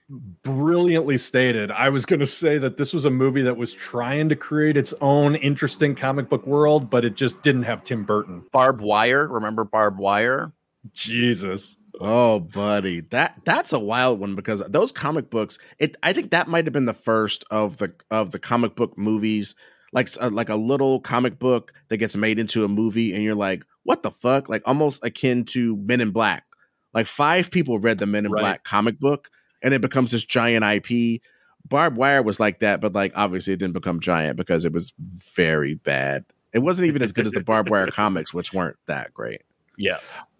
brilliantly 0.43 1.17
stated. 1.17 1.71
I 1.71 1.89
was 1.89 2.05
going 2.05 2.19
to 2.19 2.25
say 2.27 2.57
that 2.57 2.77
this 2.77 2.93
was 2.93 3.05
a 3.05 3.09
movie 3.09 3.43
that 3.43 3.57
was 3.57 3.73
trying 3.73 4.29
to 4.29 4.35
create 4.35 4.75
its 4.75 4.93
own 5.01 5.35
interesting 5.35 5.95
comic 5.95 6.29
book 6.29 6.45
world, 6.47 6.89
but 6.89 7.05
it 7.05 7.15
just 7.15 7.41
didn't 7.43 7.63
have 7.63 7.83
Tim 7.83 8.03
Burton. 8.03 8.43
Barb 8.51 8.81
wire. 8.81 9.27
Remember 9.27 9.63
Barb 9.63 9.99
wire? 9.99 10.51
Jesus. 10.93 11.77
Oh, 11.99 12.39
buddy, 12.39 13.01
that 13.11 13.41
that's 13.45 13.73
a 13.73 13.79
wild 13.79 14.19
one 14.19 14.35
because 14.35 14.59
those 14.67 14.91
comic 14.91 15.29
books. 15.29 15.57
It 15.79 15.95
I 16.03 16.13
think 16.13 16.31
that 16.31 16.47
might 16.47 16.65
have 16.65 16.73
been 16.73 16.85
the 16.85 16.93
first 16.93 17.43
of 17.51 17.77
the 17.77 17.93
of 18.11 18.31
the 18.31 18.39
comic 18.39 18.75
book 18.75 18.97
movies, 18.97 19.55
like 19.93 20.09
uh, 20.21 20.29
like 20.29 20.49
a 20.49 20.55
little 20.55 20.99
comic 20.99 21.39
book 21.39 21.73
that 21.89 21.97
gets 21.97 22.15
made 22.15 22.39
into 22.39 22.63
a 22.63 22.67
movie, 22.67 23.13
and 23.13 23.23
you're 23.23 23.35
like, 23.35 23.63
what 23.83 24.03
the 24.03 24.11
fuck? 24.11 24.49
Like 24.49 24.61
almost 24.65 25.03
akin 25.03 25.45
to 25.45 25.77
Men 25.77 26.01
in 26.01 26.11
Black. 26.11 26.45
Like 26.93 27.07
five 27.07 27.51
people 27.51 27.79
read 27.79 27.97
the 27.97 28.05
Men 28.05 28.25
in 28.25 28.31
Right. 28.31 28.41
Black 28.41 28.63
comic 28.63 28.99
book, 28.99 29.29
and 29.63 29.73
it 29.73 29.81
becomes 29.81 30.11
this 30.11 30.23
giant 30.25 30.65
IP. 30.65 31.21
Barbed 31.67 31.97
Wire 31.97 32.21
was 32.23 32.39
like 32.39 32.59
that, 32.59 32.79
but 32.79 32.93
like 32.93 33.11
obviously 33.15 33.53
it 33.53 33.57
didn't 33.59 33.73
become 33.73 33.99
giant 33.99 34.37
because 34.37 34.65
it 34.65 34.71
was 34.71 34.93
very 35.35 35.75
bad. 35.75 36.25
It 36.53 36.59
wasn't 36.59 36.87
even 36.87 37.01
as 37.01 37.11
good 37.11 37.25
as 37.25 37.33
the 37.33 37.43
Barbed 37.43 37.69
Wire 37.69 37.87
comics, 37.91 38.33
which 38.33 38.53
weren't 38.53 38.77
that 38.87 39.13
great. 39.13 39.41
Yeah. 39.77 39.99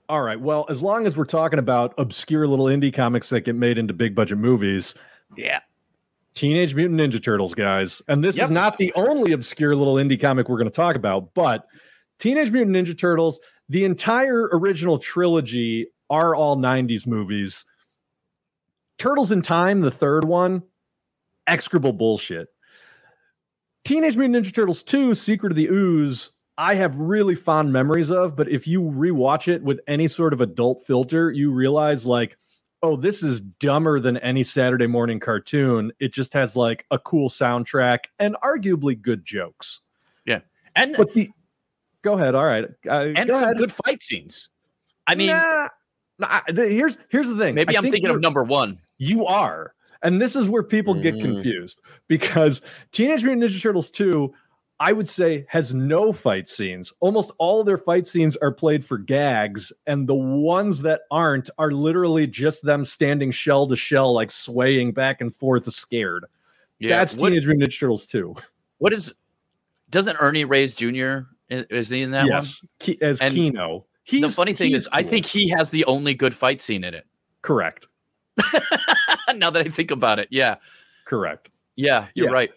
All 0.10 0.22
right. 0.22 0.40
Well, 0.40 0.66
as 0.70 0.82
long 0.82 1.06
as 1.06 1.18
we're 1.18 1.26
talking 1.26 1.60
about 1.60 1.94
obscure 1.98 2.48
little 2.48 2.66
indie 2.66 2.94
comics 2.94 3.30
that 3.30 3.42
get 3.42 3.56
made 3.56 3.78
into 3.78 3.94
big 3.94 4.16
budget 4.16 4.38
movies, 4.38 4.96
Yeah. 5.36 5.60
Teenage 6.34 6.76
Mutant 6.76 7.00
Ninja 7.00 7.22
Turtles, 7.22 7.54
guys. 7.56 8.02
And 8.08 8.24
this 8.24 8.38
Yep. 8.38 8.46
is 8.46 8.52
not 8.52 8.78
the 8.78 8.94
only 8.94 9.32
obscure 9.34 9.76
little 9.76 9.96
indie 9.96 10.20
comic 10.22 10.48
we're 10.48 10.58
going 10.58 10.70
to 10.70 10.76
talk 10.76 10.96
about, 10.96 11.34
but 11.34 11.66
Teenage 12.20 12.52
Mutant 12.52 12.76
Ninja 12.76 12.98
Turtles, 12.98 13.40
the 13.70 13.84
entire 13.84 14.48
original 14.54 15.00
trilogy 15.00 15.88
are 16.10 16.36
all 16.36 16.56
90s 16.56 17.06
movies. 17.08 17.66
Turtles 19.00 19.32
in 19.32 19.42
Time, 19.42 19.80
the 19.82 19.92
third 19.92 20.24
one, 20.26 20.64
execrable 21.48 21.92
bullshit. 21.92 22.48
Teenage 23.84 24.16
Mutant 24.16 24.46
Ninja 24.46 24.54
Turtles 24.54 24.84
2, 24.84 25.16
Secret 25.16 25.52
of 25.52 25.56
the 25.56 25.68
Ooze, 25.68 26.32
I 26.58 26.76
have 26.76 26.96
really 26.98 27.36
fond 27.36 27.72
memories 27.72 28.10
of, 28.10 28.36
but 28.36 28.50
if 28.50 28.68
you 28.68 28.82
rewatch 28.82 29.48
it 29.48 29.62
with 29.64 29.80
any 29.88 30.08
sort 30.08 30.34
of 30.34 30.42
adult 30.42 30.86
filter, 30.88 31.30
you 31.32 31.52
realize 31.52 32.06
like, 32.06 32.38
oh, 32.82 32.96
this 32.96 33.22
is 33.24 33.40
dumber 33.42 34.00
than 34.00 34.18
any 34.18 34.44
Saturday 34.44 34.88
morning 34.88 35.20
cartoon. 35.20 35.92
It 36.00 36.14
just 36.14 36.34
has 36.34 36.56
like 36.56 36.86
a 36.92 36.98
cool 37.00 37.30
soundtrack 37.30 38.06
and 38.20 38.36
arguably 38.44 39.00
good 39.00 39.24
jokes. 39.26 39.82
Yeah. 40.26 40.40
And 40.76 40.96
But 40.98 41.14
the 41.14 41.30
go 42.02 42.14
ahead, 42.14 42.34
all 42.36 42.46
right, 42.46 42.66
uh, 42.88 42.90
and 43.16 43.28
go 43.28 43.34
some 43.36 43.44
ahead. 43.44 43.58
good 43.58 43.72
fight 43.72 44.02
scenes. 44.02 44.50
I 45.08 45.16
mean, 45.16 45.28
Nah, 45.28 45.68
nah, 46.20 46.42
the- 46.48 46.68
here's 46.70 46.98
here's 47.10 47.28
the 47.30 47.38
thing. 47.38 47.56
maybe 47.56 47.76
I 47.76 47.80
I'm 47.80 47.84
think 47.84 47.94
thinking 47.94 48.12
of 48.12 48.20
number 48.22 48.44
one. 48.44 48.80
You 48.98 49.26
are. 49.26 49.74
And 50.04 50.22
this 50.22 50.36
is 50.36 50.48
where 50.48 50.62
people 50.64 50.94
get 50.94 51.16
Mm. 51.16 51.22
confused 51.22 51.82
because 52.08 52.62
Teenage 52.92 53.24
Mutant 53.24 53.44
Ninja 53.50 53.60
Turtles 53.62 53.90
2, 53.90 54.32
I 54.80 54.94
would 54.94 55.10
say, 55.10 55.46
has 55.50 55.74
no 55.74 56.14
fight 56.14 56.48
scenes. 56.48 56.94
Almost 57.00 57.32
all 57.40 57.60
of 57.60 57.66
their 57.66 57.80
fight 57.80 58.06
scenes 58.08 58.36
are 58.38 58.52
played 58.52 58.86
for 58.86 58.98
gags, 59.00 59.74
and 59.88 60.08
the 60.08 60.14
ones 60.16 60.84
that 60.84 61.02
aren't 61.10 61.50
are 61.58 61.72
literally 61.72 62.28
just 62.28 62.64
them 62.64 62.86
standing 62.86 63.32
shell 63.32 63.68
to 63.68 63.76
shell, 63.76 64.14
like 64.14 64.30
swaying 64.30 64.92
back 64.92 65.20
and 65.22 65.36
forth, 65.36 65.72
scared. 65.74 66.26
Yeah. 66.80 66.98
That's 66.98 67.16
what, 67.16 67.30
Teenage 67.30 67.48
Mutant 67.48 67.70
Ninja 67.72 67.80
Turtles 67.80 68.06
too. 68.06 68.36
what 68.78 68.94
is? 68.94 69.14
Doesn't 69.90 70.18
Ernie 70.20 70.46
Reyes 70.46 70.76
Jr. 70.76 71.20
is 71.50 71.90
he 71.90 72.02
in 72.04 72.12
that 72.12 72.28
yes, 72.28 72.64
Ke- 72.80 73.02
as 73.02 73.20
And 73.22 73.34
Keno. 73.34 73.70
one? 73.70 73.82
He's, 74.04 74.22
the 74.22 74.30
funny 74.30 74.54
thing 74.54 74.74
is, 74.74 74.88
I 74.92 75.02
think 75.02 75.26
he 75.26 75.50
has 75.58 75.70
the 75.72 75.86
only 75.86 76.14
good 76.14 76.36
fight 76.36 76.62
scene 76.62 76.84
in 76.84 76.94
it. 76.94 77.06
correct. 77.42 77.88
now 79.36 79.50
that 79.50 79.66
I 79.66 79.70
think 79.70 79.92
about 79.92 80.20
it, 80.20 80.28
yeah, 80.32 80.56
Correct. 81.06 81.50
yeah, 81.76 82.08
you're 82.14 82.28
Yeah. 82.28 82.34
right. 82.34 82.52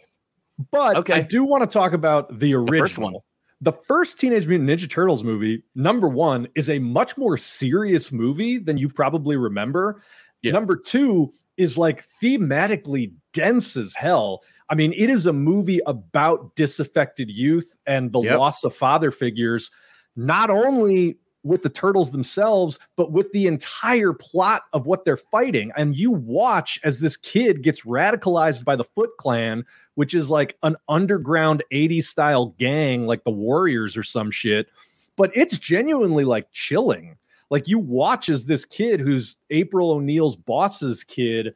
But 0.71 0.97
Okay. 0.97 1.15
I 1.15 1.21
do 1.23 1.45
want 1.45 1.63
to 1.63 1.67
talk 1.73 1.93
about 1.93 2.39
the 2.39 2.55
original. 2.55 2.81
first 2.81 2.99
one. 2.99 3.15
The 3.63 3.73
first 3.73 4.19
Teenage 4.19 4.47
Mutant 4.47 4.71
Ninja 4.71 4.89
Turtles 4.91 5.23
movie, 5.23 5.63
number 5.75 6.09
one, 6.09 6.49
is 6.55 6.71
a 6.71 6.79
much 6.79 7.19
more 7.19 7.37
serious 7.37 8.11
movie 8.11 8.57
than 8.59 8.79
you 8.79 8.89
probably 8.89 9.37
remember. 9.37 10.03
Yeah. 10.43 10.53
Number 10.53 10.77
two 10.77 11.31
is 11.59 11.77
like 11.77 12.05
thematically 12.23 13.13
dense 13.35 13.77
as 13.77 13.95
hell. 13.95 14.41
I 14.71 14.75
mean, 14.75 14.95
it 14.97 15.11
is 15.11 15.27
a 15.27 15.33
movie 15.33 15.81
about 15.87 16.55
disaffected 16.57 17.29
youth 17.31 17.77
and 17.87 18.13
the 18.13 18.23
Yep. 18.23 18.39
loss 18.39 18.65
of 18.65 18.75
father 18.75 19.11
figures, 19.11 19.71
not 20.17 20.49
only 20.49 21.19
with 21.43 21.63
the 21.63 21.69
turtles 21.71 22.13
themselves, 22.13 22.79
but 22.97 23.13
with 23.13 23.31
the 23.33 23.47
entire 23.47 24.13
plot 24.13 24.63
of 24.73 24.87
what 24.87 25.05
they're 25.05 25.17
fighting. 25.17 25.73
And 25.77 25.97
you 25.97 26.13
watch 26.13 26.79
as 26.85 27.01
this 27.01 27.17
kid 27.17 27.63
gets 27.63 27.83
radicalized 27.83 28.65
by 28.65 28.77
the 28.77 28.85
Foot 28.85 29.11
Clan, 29.19 29.65
which 30.01 30.15
is 30.15 30.31
like 30.31 30.57
an 30.63 30.75
underground 30.89 31.63
80s 31.71 32.05
style 32.05 32.55
gang, 32.59 33.07
like 33.07 33.23
the 33.23 33.31
Warriors 33.31 33.99
or 33.99 34.03
some 34.03 34.31
shit. 34.31 34.67
But 35.15 35.31
it's 35.35 35.59
genuinely 35.59 36.25
like 36.25 36.51
chilling. 36.53 37.19
Like 37.51 37.69
you 37.69 37.79
watch 37.79 38.31
as 38.31 38.47
this 38.47 38.65
kid 38.65 38.99
who's 38.99 39.37
April 39.51 39.91
O'Neil's 39.91 40.37
boss's 40.37 41.05
kid 41.05 41.55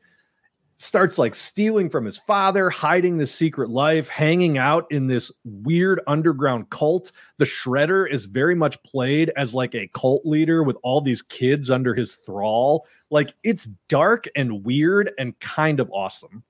starts 0.77 1.17
like 1.17 1.35
stealing 1.35 1.89
from 1.89 2.05
his 2.05 2.19
father, 2.19 2.69
hiding 2.69 3.17
this 3.17 3.35
secret 3.35 3.71
life, 3.71 4.09
hanging 4.09 4.59
out 4.59 4.85
in 4.91 5.07
this 5.07 5.33
weird 5.47 6.03
underground 6.07 6.69
cult. 6.69 7.13
The 7.39 7.47
Shredder 7.47 8.13
is 8.13 8.27
very 8.27 8.55
much 8.55 8.83
played 8.83 9.33
as 9.39 9.55
like 9.55 9.75
a 9.75 9.89
cult 9.95 10.27
leader 10.27 10.63
with 10.63 10.77
all 10.83 11.01
these 11.01 11.23
kids 11.23 11.71
under 11.71 11.95
his 11.95 12.17
thrall. 12.17 12.87
Like 13.09 13.33
it's 13.43 13.71
dark 13.89 14.27
and 14.37 14.67
weird 14.67 15.13
and 15.17 15.41
kind 15.41 15.81
of 15.81 15.91
awesome. 15.93 16.45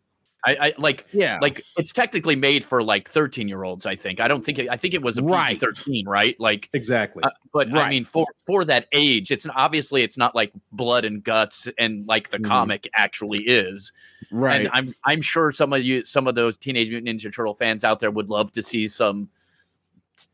I, 0.47 0.57
I 0.61 0.73
like 0.79 1.07
Yeah. 1.13 1.39
like 1.41 1.63
it's 1.77 1.93
technically 1.93 2.37
made 2.37 2.65
for 2.65 2.83
like 2.83 3.09
13 3.09 3.49
year 3.49 3.65
olds. 3.65 3.87
I 3.87 3.97
think. 3.97 4.21
I 4.21 4.29
don't 4.29 4.45
think. 4.45 4.59
It, 4.59 4.69
I 4.71 4.77
think 4.77 4.93
it 4.95 5.03
was 5.03 5.17
a 5.19 5.23
Right. 5.23 5.59
13, 5.59 6.07
right? 6.07 6.39
Like, 6.39 6.69
Exactly. 6.73 7.23
uh, 7.25 7.31
but 7.53 7.75
I 7.75 7.89
mean, 7.89 8.05
for 8.05 8.27
for 8.47 8.65
that 8.67 8.87
age, 8.93 9.31
it's 9.31 9.47
obviously 9.55 10.03
it's 10.03 10.19
not 10.19 10.35
like 10.35 10.53
blood 10.73 11.05
and 11.05 11.23
guts 11.25 11.69
and 11.79 12.07
like 12.07 12.31
the 12.31 12.39
Mhm. 12.39 12.45
comic 12.45 12.89
actually 12.97 13.41
is. 13.41 13.93
right. 14.31 14.61
And 14.63 14.71
I'm 14.73 14.95
I'm 15.05 15.23
sure 15.23 15.51
some 15.53 15.73
of 15.73 15.83
you, 15.83 16.05
some 16.05 16.27
of 16.27 16.35
those 16.35 16.57
Teenage 16.57 16.89
Mutant 16.91 17.21
Ninja 17.21 17.33
Turtle 17.35 17.55
fans 17.55 17.85
out 17.85 17.99
there 18.01 18.11
would 18.11 18.29
love 18.29 18.53
to 18.53 18.63
see 18.63 18.87
some 18.89 19.29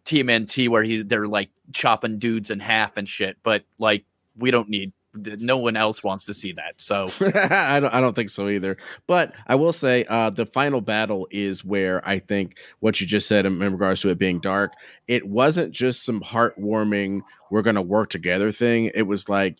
TMNT 0.04 0.68
where 0.68 0.82
he's 0.82 1.04
they're 1.04 1.26
like 1.28 1.50
chopping 1.72 2.18
dudes 2.18 2.50
in 2.50 2.58
half 2.60 2.96
and 2.96 3.06
shit. 3.08 3.36
But 3.42 3.64
like, 3.78 4.04
we 4.36 4.50
don't 4.50 4.68
need. 4.68 4.92
No 5.12 5.58
one 5.58 5.76
else 5.76 6.04
wants 6.04 6.24
to 6.26 6.34
see 6.34 6.52
that. 6.52 6.74
So 6.80 7.08
I 7.34 7.80
don't 7.80 7.92
I 7.92 8.00
don't 8.00 8.14
think 8.14 8.30
so 8.30 8.48
either. 8.48 8.76
But 9.08 9.34
I 9.46 9.56
will 9.56 9.72
say 9.72 10.04
uh 10.08 10.30
the 10.30 10.46
final 10.46 10.80
battle 10.80 11.26
is 11.30 11.64
where 11.64 12.06
I 12.08 12.20
think 12.20 12.58
what 12.78 13.00
you 13.00 13.06
just 13.06 13.26
said 13.26 13.44
in, 13.44 13.60
in 13.60 13.72
regards 13.72 14.02
to 14.02 14.10
it 14.10 14.18
being 14.18 14.38
dark, 14.40 14.72
it 15.08 15.26
wasn't 15.26 15.72
just 15.72 16.04
some 16.04 16.20
heartwarming 16.20 17.22
we're 17.50 17.62
gonna 17.62 17.82
work 17.82 18.10
together 18.10 18.52
thing. 18.52 18.92
It 18.94 19.02
was 19.02 19.28
like 19.28 19.56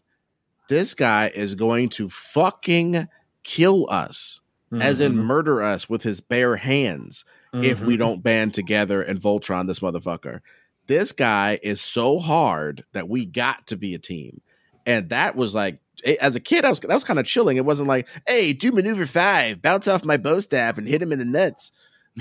this 0.68 0.94
guy 0.94 1.32
is 1.34 1.56
going 1.56 1.88
to 1.88 2.08
fucking 2.08 3.08
kill 3.42 3.88
us, 3.90 4.40
as 4.80 5.00
in 5.00 5.14
Mhm. 5.14 5.24
murder 5.24 5.62
us 5.62 5.88
with 5.90 6.04
his 6.04 6.20
bare 6.20 6.54
hands 6.56 7.24
if 7.54 7.82
we 7.84 7.96
Mhm. 7.96 7.98
don't 7.98 8.22
band 8.22 8.54
together 8.54 9.02
and 9.02 9.20
Voltron 9.20 9.66
this 9.66 9.80
motherfucker. 9.80 10.42
This 10.86 11.10
guy 11.10 11.58
is 11.64 11.80
so 11.80 12.20
hard 12.20 12.84
that 12.92 13.08
we 13.08 13.26
got 13.26 13.66
to 13.66 13.76
be 13.76 13.94
a 13.94 13.98
team. 13.98 14.40
And 14.86 15.08
that 15.10 15.36
was 15.36 15.54
like 15.54 15.78
as 16.20 16.36
a 16.36 16.40
kid, 16.40 16.64
I 16.64 16.70
was 16.70 16.80
that 16.80 16.94
was 16.94 17.04
kind 17.04 17.18
of 17.18 17.26
chilling. 17.26 17.56
It 17.56 17.64
wasn't 17.64 17.88
like, 17.88 18.08
hey, 18.26 18.52
do 18.52 18.72
maneuver 18.72 19.06
five, 19.06 19.62
bounce 19.62 19.88
off 19.88 20.04
my 20.04 20.16
bow 20.16 20.40
staff 20.40 20.78
and 20.78 20.86
hit 20.86 21.02
him 21.02 21.12
in 21.12 21.18
the 21.18 21.24
nuts. 21.24 21.72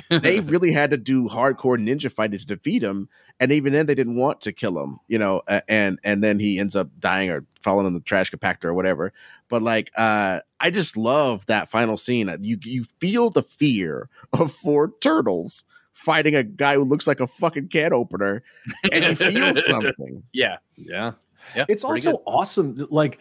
they 0.09 0.39
really 0.41 0.71
had 0.71 0.91
to 0.91 0.97
do 0.97 1.27
hardcore 1.27 1.77
ninja 1.77 2.11
fighting 2.11 2.39
to 2.39 2.45
defeat 2.45 2.83
him. 2.83 3.09
And 3.39 3.51
even 3.53 3.71
then 3.71 3.85
they 3.85 3.95
didn't 3.95 4.17
want 4.17 4.41
to 4.41 4.51
kill 4.51 4.77
him, 4.83 4.99
you 5.07 5.17
know, 5.17 5.41
uh, 5.47 5.61
and 5.69 5.97
and 6.03 6.23
then 6.23 6.39
he 6.39 6.59
ends 6.59 6.75
up 6.75 6.89
dying 6.99 7.29
or 7.29 7.45
falling 7.61 7.87
in 7.87 7.93
the 7.93 8.01
trash 8.01 8.31
compactor 8.31 8.65
or 8.65 8.73
whatever. 8.73 9.13
But 9.47 9.61
like 9.61 9.91
uh 9.95 10.41
I 10.59 10.69
just 10.71 10.97
love 10.97 11.45
that 11.45 11.69
final 11.69 11.95
scene. 11.95 12.29
You 12.41 12.57
you 12.63 12.83
feel 12.99 13.29
the 13.29 13.43
fear 13.43 14.09
of 14.33 14.53
four 14.53 14.91
turtles 14.99 15.63
fighting 15.93 16.35
a 16.35 16.43
guy 16.43 16.75
who 16.75 16.83
looks 16.83 17.07
like 17.07 17.19
a 17.19 17.27
fucking 17.27 17.67
can 17.69 17.93
opener, 17.93 18.43
and 18.91 19.03
you 19.03 19.15
feel 19.15 19.55
something. 19.61 20.23
yeah, 20.33 20.57
Yeah. 20.75 21.13
Yeah, 21.55 21.65
It's 21.67 21.83
also 21.83 22.11
good. 22.13 22.21
awesome. 22.25 22.87
Like, 22.89 23.19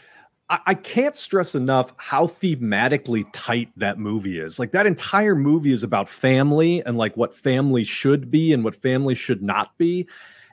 I, 0.49 0.59
I 0.66 0.75
can't 0.75 1.16
stress 1.16 1.55
enough 1.55 1.93
how 1.97 2.27
thematically 2.27 3.25
tight 3.33 3.71
that 3.77 3.99
movie 3.99 4.39
is. 4.39 4.59
Like, 4.59 4.73
that 4.73 4.87
entire 4.87 5.35
movie 5.35 5.73
is 5.73 5.83
about 5.83 6.09
family 6.09 6.83
and 6.85 6.97
like 6.97 7.16
what 7.16 7.35
family 7.35 7.85
should 7.85 8.31
be 8.31 8.53
and 8.53 8.64
what 8.64 8.75
family 8.75 9.14
should 9.14 9.43
not 9.43 9.77
be. 9.79 10.07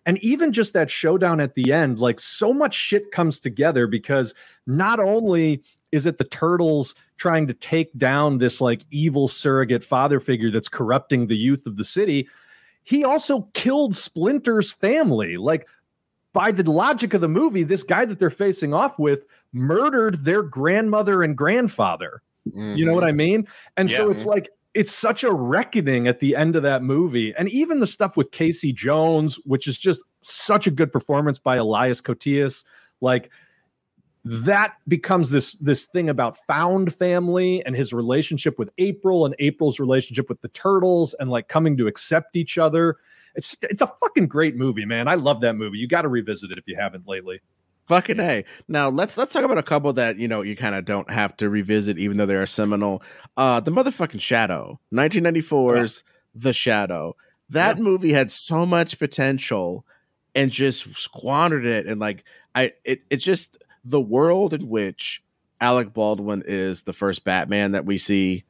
And 0.07 0.19
even 0.19 0.53
just 0.53 0.73
that 0.73 0.91
showdown 0.91 1.39
at 1.39 1.55
the 1.55 1.73
end, 1.73 1.97
like, 1.97 2.19
so 2.19 2.53
much 2.53 2.75
shit 2.75 3.11
comes 3.11 3.39
together 3.39 3.87
because 3.87 4.35
not 4.67 4.99
only 4.99 5.63
is 5.91 6.05
it 6.05 6.19
the 6.19 6.23
turtles 6.25 6.93
trying 7.17 7.47
to 7.47 7.53
take 7.53 7.97
down 7.97 8.37
this 8.37 8.61
like 8.61 8.85
evil 8.91 9.27
surrogate 9.27 9.83
father 9.83 10.19
figure 10.19 10.51
that's 10.51 10.67
corrupting 10.69 11.25
the 11.25 11.37
youth 11.37 11.65
of 11.65 11.77
the 11.77 11.85
city, 11.85 12.27
he 12.83 13.03
also 13.03 13.49
killed 13.53 13.95
Splinter's 13.95 14.71
family. 14.71 15.37
Like, 15.37 15.67
by 16.35 16.51
the 16.51 16.69
logic 16.69 17.13
of 17.13 17.21
the 17.21 17.29
movie, 17.29 17.63
this 17.63 17.81
guy 17.81 18.03
that 18.03 18.19
they're 18.19 18.29
facing 18.29 18.73
off 18.73 18.99
with 18.99 19.25
murdered 19.53 20.25
their 20.25 20.43
grandmother 20.43 21.23
and 21.23 21.37
grandfather. 21.37 22.21
You 22.53 22.85
know 22.85 22.93
what 22.93 23.05
I 23.05 23.07
mm-hmm. 23.07 23.17
mean? 23.17 23.47
And 23.77 23.89
so 23.89 24.11
it's 24.11 24.25
like 24.27 24.49
it's 24.75 24.91
such 24.91 25.23
a 25.23 25.31
reckoning 25.31 26.07
at 26.07 26.19
the 26.19 26.35
end 26.35 26.57
of 26.57 26.63
that 26.63 26.83
movie. 26.83 27.33
And 27.39 27.49
even 27.49 27.79
the 27.79 27.87
stuff 27.87 28.17
with 28.17 28.31
Casey 28.31 28.73
Jones, 28.73 29.35
which 29.45 29.65
is 29.65 29.77
just 29.77 30.03
such 30.21 30.67
a 30.67 30.71
good 30.71 30.91
performance 30.91 31.39
by 31.39 31.55
Elias 31.55 32.01
Koteas, 32.01 32.65
like 32.99 33.31
that 34.25 34.73
becomes 34.87 35.29
this 35.29 35.53
this 35.53 35.85
thing 35.85 36.09
about 36.09 36.37
found 36.45 36.93
family 36.93 37.65
and 37.65 37.75
his 37.75 37.93
relationship 37.93 38.59
with 38.59 38.69
April 38.77 39.25
and 39.25 39.35
April's 39.39 39.79
relationship 39.79 40.27
with 40.27 40.41
the 40.41 40.49
turtles 40.49 41.15
and 41.15 41.31
like 41.31 41.47
coming 41.47 41.77
to 41.77 41.87
accept 41.87 42.35
each 42.35 42.57
other. 42.57 42.97
It's 43.35 43.57
it's 43.61 43.81
a 43.81 43.91
fucking 44.01 44.27
great 44.27 44.55
movie, 44.55 44.85
man. 44.85 45.07
I 45.07 45.15
love 45.15 45.41
that 45.41 45.53
movie. 45.53 45.77
You 45.77 45.87
got 45.87 46.03
to 46.03 46.07
revisit 46.07 46.51
it 46.51 46.57
if 46.57 46.65
you 46.67 46.75
haven't 46.77 47.07
lately. 47.07 47.41
Fucking 47.87 48.19
a. 48.19 48.43
Now 48.67 48.89
let's 48.89 49.17
let's 49.17 49.33
talk 49.33 49.43
about 49.43 49.57
a 49.57 49.63
couple 49.63 49.93
that 49.93 50.17
you 50.17 50.27
know 50.27 50.41
you 50.41 50.55
kind 50.55 50.73
of 50.73 50.85
don't 50.85 51.09
have 51.11 51.37
to 51.37 51.49
revisit, 51.49 51.97
even 51.97 52.17
though 52.17 52.25
they 52.25 52.35
are 52.35 52.47
seminal. 52.47 53.03
Uh, 53.37 53.59
the 53.59 53.71
motherfucking 53.71 54.21
Shadow, 54.21 54.79
1994's 54.93 56.03
The 56.33 56.53
Shadow. 56.53 57.15
That 57.49 57.77
movie 57.77 58.11
had 58.11 58.31
so 58.31 58.65
much 58.65 58.97
potential 58.97 59.85
and 60.33 60.51
just 60.51 60.97
squandered 60.97 61.65
it. 61.65 61.85
And 61.85 62.01
like, 62.01 62.23
I 62.55 62.73
it, 62.83 63.03
it's 63.11 63.23
just 63.23 63.57
the 63.83 64.01
world 64.01 64.53
in 64.53 64.67
which 64.67 65.21
Alec 65.61 65.93
Baldwin 65.93 66.43
is 66.45 66.83
the 66.83 66.93
first 66.93 67.23
Batman 67.23 67.71
that 67.73 67.85
we 67.85 67.97
see 67.97 68.45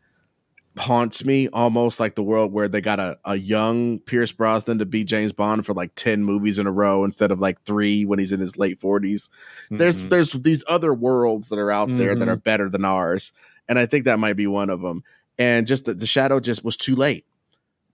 haunts 0.77 1.23
me 1.23 1.47
almost 1.49 1.99
like 1.99 2.15
the 2.15 2.23
world 2.23 2.51
where 2.51 2.67
they 2.67 2.81
got 2.81 2.99
a, 2.99 3.17
a 3.25 3.35
young 3.35 3.99
Pierce 3.99 4.31
Brosnan 4.31 4.79
to 4.79 4.85
be 4.85 5.03
James 5.03 5.31
Bond 5.31 5.65
for 5.65 5.73
like 5.73 5.93
10 5.95 6.23
movies 6.23 6.59
in 6.59 6.67
a 6.67 6.71
row 6.71 7.03
instead 7.03 7.31
of 7.31 7.39
like 7.39 7.61
three 7.61 8.05
when 8.05 8.19
he's 8.19 8.31
in 8.31 8.39
his 8.39 8.57
late 8.57 8.79
40s. 8.79 9.01
Mm-hmm. 9.01 9.77
There's 9.77 10.03
there's 10.03 10.29
these 10.31 10.63
other 10.67 10.93
worlds 10.93 11.49
that 11.49 11.59
are 11.59 11.71
out 11.71 11.87
mm-hmm. 11.87 11.97
there 11.97 12.15
that 12.15 12.27
are 12.27 12.35
mm-hmm. 12.35 12.43
better 12.43 12.69
than 12.69 12.85
ours. 12.85 13.31
And 13.67 13.79
I 13.79 13.85
think 13.85 14.05
that 14.05 14.19
might 14.19 14.35
be 14.35 14.47
one 14.47 14.69
of 14.69 14.81
them. 14.81 15.03
And 15.37 15.67
just 15.67 15.85
the, 15.85 15.93
the 15.93 16.07
shadow 16.07 16.39
just 16.39 16.63
was 16.63 16.77
too 16.77 16.95
late. 16.95 17.25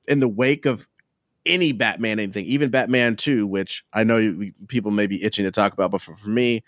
In 0.07 0.19
the 0.19 0.27
wake 0.27 0.65
of 0.65 0.87
any 1.45 1.71
Batman 1.71 2.19
anything, 2.19 2.45
even 2.45 2.69
Batman 2.69 3.15
2, 3.15 3.47
which 3.47 3.83
I 3.93 4.03
know 4.03 4.17
you, 4.17 4.53
people 4.67 4.91
may 4.91 5.07
be 5.07 5.23
itching 5.23 5.45
to 5.45 5.51
talk 5.51 5.73
about, 5.73 5.91
but 5.91 6.01
for, 6.01 6.15
for 6.15 6.29
me, 6.29 6.63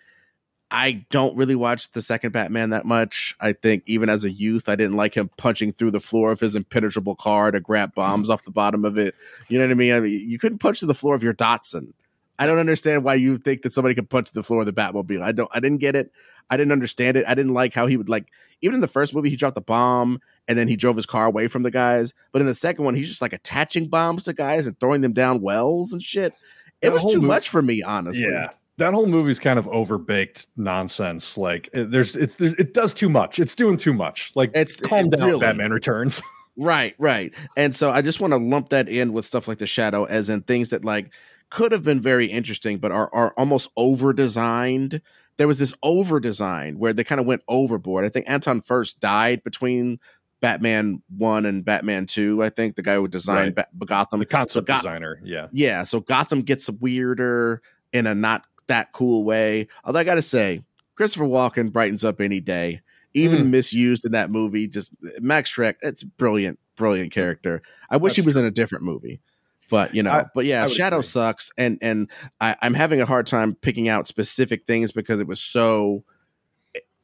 I 0.73 1.05
don't 1.11 1.37
really 1.37 1.55
watch 1.55 1.91
the 1.91 2.01
second 2.01 2.31
Batman 2.31 2.71
that 2.71 2.83
much. 2.83 3.35
I 3.39 3.53
think 3.53 3.83
even 3.85 4.09
as 4.09 4.25
a 4.25 4.31
youth, 4.31 4.67
I 4.67 4.75
didn't 4.75 4.97
like 4.97 5.13
him 5.13 5.29
punching 5.37 5.71
through 5.71 5.91
the 5.91 6.01
floor 6.01 6.31
of 6.31 6.39
his 6.39 6.55
impenetrable 6.55 7.15
car 7.15 7.51
to 7.51 7.59
grab 7.59 7.91
mm-hmm. 7.91 8.01
bombs 8.01 8.29
off 8.31 8.43
the 8.43 8.49
bottom 8.51 8.83
of 8.83 8.97
it. 8.97 9.13
You 9.49 9.59
know 9.59 9.65
what 9.65 9.71
I 9.71 9.75
mean? 9.75 9.93
I 9.93 9.99
mean, 9.99 10.27
you 10.27 10.39
couldn't 10.39 10.57
punch 10.57 10.79
through 10.79 10.87
the 10.87 10.95
floor 10.95 11.13
of 11.13 11.21
your 11.21 11.35
Datsun. 11.35 11.93
I 12.39 12.47
don't 12.47 12.57
understand 12.57 13.03
why 13.03 13.13
you 13.13 13.37
think 13.37 13.61
that 13.61 13.71
somebody 13.71 13.93
could 13.93 14.09
punch 14.09 14.31
through 14.31 14.41
the 14.41 14.45
floor 14.47 14.61
of 14.61 14.65
the 14.65 14.73
Batmobile. 14.73 15.21
I 15.21 15.31
don't. 15.31 15.49
I 15.53 15.59
didn't 15.59 15.77
get 15.77 15.95
it. 15.95 16.11
I 16.49 16.57
didn't 16.57 16.71
understand 16.71 17.17
it. 17.17 17.25
I 17.27 17.35
didn't 17.35 17.53
like 17.53 17.75
how 17.75 17.85
he 17.85 17.95
would 17.95 18.09
like. 18.09 18.25
Even 18.61 18.75
in 18.75 18.81
the 18.81 18.87
first 18.87 19.13
movie, 19.13 19.29
he 19.29 19.35
dropped 19.35 19.55
the 19.55 19.61
bomb 19.61 20.19
and 20.47 20.57
then 20.57 20.67
he 20.67 20.75
drove 20.75 20.95
his 20.95 21.05
car 21.05 21.25
away 21.25 21.47
from 21.47 21.61
the 21.61 21.71
guys. 21.71 22.15
But 22.31 22.41
in 22.41 22.47
the 22.47 22.55
second 22.55 22.83
one, 22.83 22.95
he's 22.95 23.09
just 23.09 23.21
like 23.21 23.33
attaching 23.33 23.89
bombs 23.89 24.23
to 24.23 24.33
guys 24.33 24.65
and 24.65 24.79
throwing 24.79 25.01
them 25.01 25.13
down 25.13 25.41
wells 25.41 25.93
and 25.93 26.01
shit. 26.01 26.33
It 26.81 26.91
was 26.91 27.03
too 27.03 27.21
movie, 27.21 27.27
much 27.27 27.49
for 27.49 27.61
me, 27.61 27.83
honestly. 27.83 28.29
Yeah, 28.29 28.49
that 28.77 28.93
whole 28.93 29.05
movie's 29.05 29.39
kind 29.39 29.59
of 29.59 29.65
overbaked 29.65 30.47
nonsense. 30.57 31.37
Like 31.37 31.69
it, 31.73 31.91
there's 31.91 32.15
it's 32.15 32.39
it 32.39 32.73
does 32.73 32.93
too 32.93 33.09
much. 33.09 33.39
It's 33.39 33.55
doing 33.55 33.77
too 33.77 33.93
much. 33.93 34.31
Like 34.35 34.51
it's 34.53 34.75
calm 34.75 35.09
down. 35.09 35.27
Really. 35.27 35.39
Batman 35.39 35.71
Returns. 35.71 36.21
right, 36.57 36.95
right. 36.97 37.33
And 37.55 37.75
so 37.75 37.91
I 37.91 38.01
just 38.01 38.19
want 38.19 38.33
to 38.33 38.37
lump 38.37 38.69
that 38.69 38.89
in 38.89 39.13
with 39.13 39.25
stuff 39.25 39.47
like 39.47 39.59
the 39.59 39.67
Shadow, 39.67 40.05
as 40.05 40.29
in 40.29 40.41
things 40.41 40.69
that 40.69 40.83
like 40.83 41.11
could 41.49 41.71
have 41.71 41.83
been 41.83 42.01
very 42.01 42.25
interesting, 42.25 42.79
but 42.79 42.91
are 42.91 43.13
are 43.13 43.33
almost 43.37 43.69
over 43.77 44.11
designed. 44.13 45.01
There 45.37 45.47
was 45.47 45.59
this 45.59 45.73
over 45.81 46.19
design 46.19 46.77
where 46.77 46.93
they 46.93 47.03
kind 47.03 47.19
of 47.19 47.25
went 47.25 47.41
overboard. 47.47 48.05
I 48.05 48.09
think 48.09 48.29
Anton 48.29 48.61
Furst 48.61 48.99
died 48.99 49.43
between 49.43 49.99
Batman 50.41 51.01
one 51.15 51.45
and 51.45 51.63
Batman 51.63 52.05
two. 52.05 52.43
I 52.43 52.49
think 52.49 52.75
the 52.75 52.81
guy 52.81 52.95
who 52.95 53.07
designed 53.07 53.55
right. 53.55 53.67
ba- 53.71 53.85
Gotham, 53.85 54.19
the 54.19 54.25
concept 54.25 54.67
so 54.67 54.75
designer. 54.75 55.19
Yeah, 55.23 55.47
yeah. 55.51 55.83
So 55.83 56.01
Gotham 56.01 56.41
gets 56.41 56.69
weirder 56.69 57.61
in 57.93 58.07
a 58.07 58.15
not 58.15 58.45
that 58.67 58.91
cool 58.91 59.23
way. 59.23 59.67
Although 59.83 59.99
I 59.99 60.03
got 60.03 60.15
to 60.15 60.21
say, 60.21 60.63
Christopher 60.95 61.25
Walken 61.25 61.71
brightens 61.71 62.03
up 62.03 62.21
any 62.21 62.39
day. 62.39 62.81
Even 63.15 63.43
mm. 63.43 63.49
misused 63.51 64.05
in 64.05 64.11
that 64.13 64.31
movie, 64.31 64.67
just 64.67 64.91
Max 65.19 65.53
Shreck. 65.53 65.75
It's 65.83 66.01
brilliant, 66.03 66.59
brilliant 66.75 67.11
character. 67.11 67.61
I 67.91 67.97
wish 67.97 68.11
That's 68.11 68.15
he 68.15 68.21
was 68.23 68.33
true. 68.33 68.41
in 68.41 68.47
a 68.47 68.51
different 68.51 68.83
movie, 68.83 69.21
but 69.69 69.93
you 69.93 70.01
know. 70.01 70.11
I, 70.11 70.25
but 70.33 70.45
yeah, 70.45 70.65
Shadow 70.65 70.97
agree. 70.97 71.03
sucks, 71.03 71.51
and 71.55 71.77
and 71.83 72.09
I, 72.41 72.55
am 72.63 72.73
having 72.73 73.01
a 73.01 73.05
hard 73.05 73.27
time 73.27 73.53
picking 73.53 73.87
out 73.87 74.07
specific 74.07 74.65
things 74.65 74.91
because 74.91 75.19
it 75.19 75.27
was 75.27 75.39
so. 75.39 76.03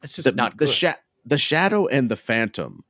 It's 0.02 0.16
just 0.16 0.28
the, 0.28 0.34
not 0.34 0.58
the 0.58 0.66
sha- 0.66 0.96
the 1.24 1.38
Shadow 1.38 1.86
and 1.86 2.10
the 2.10 2.16
Phantom 2.16 2.82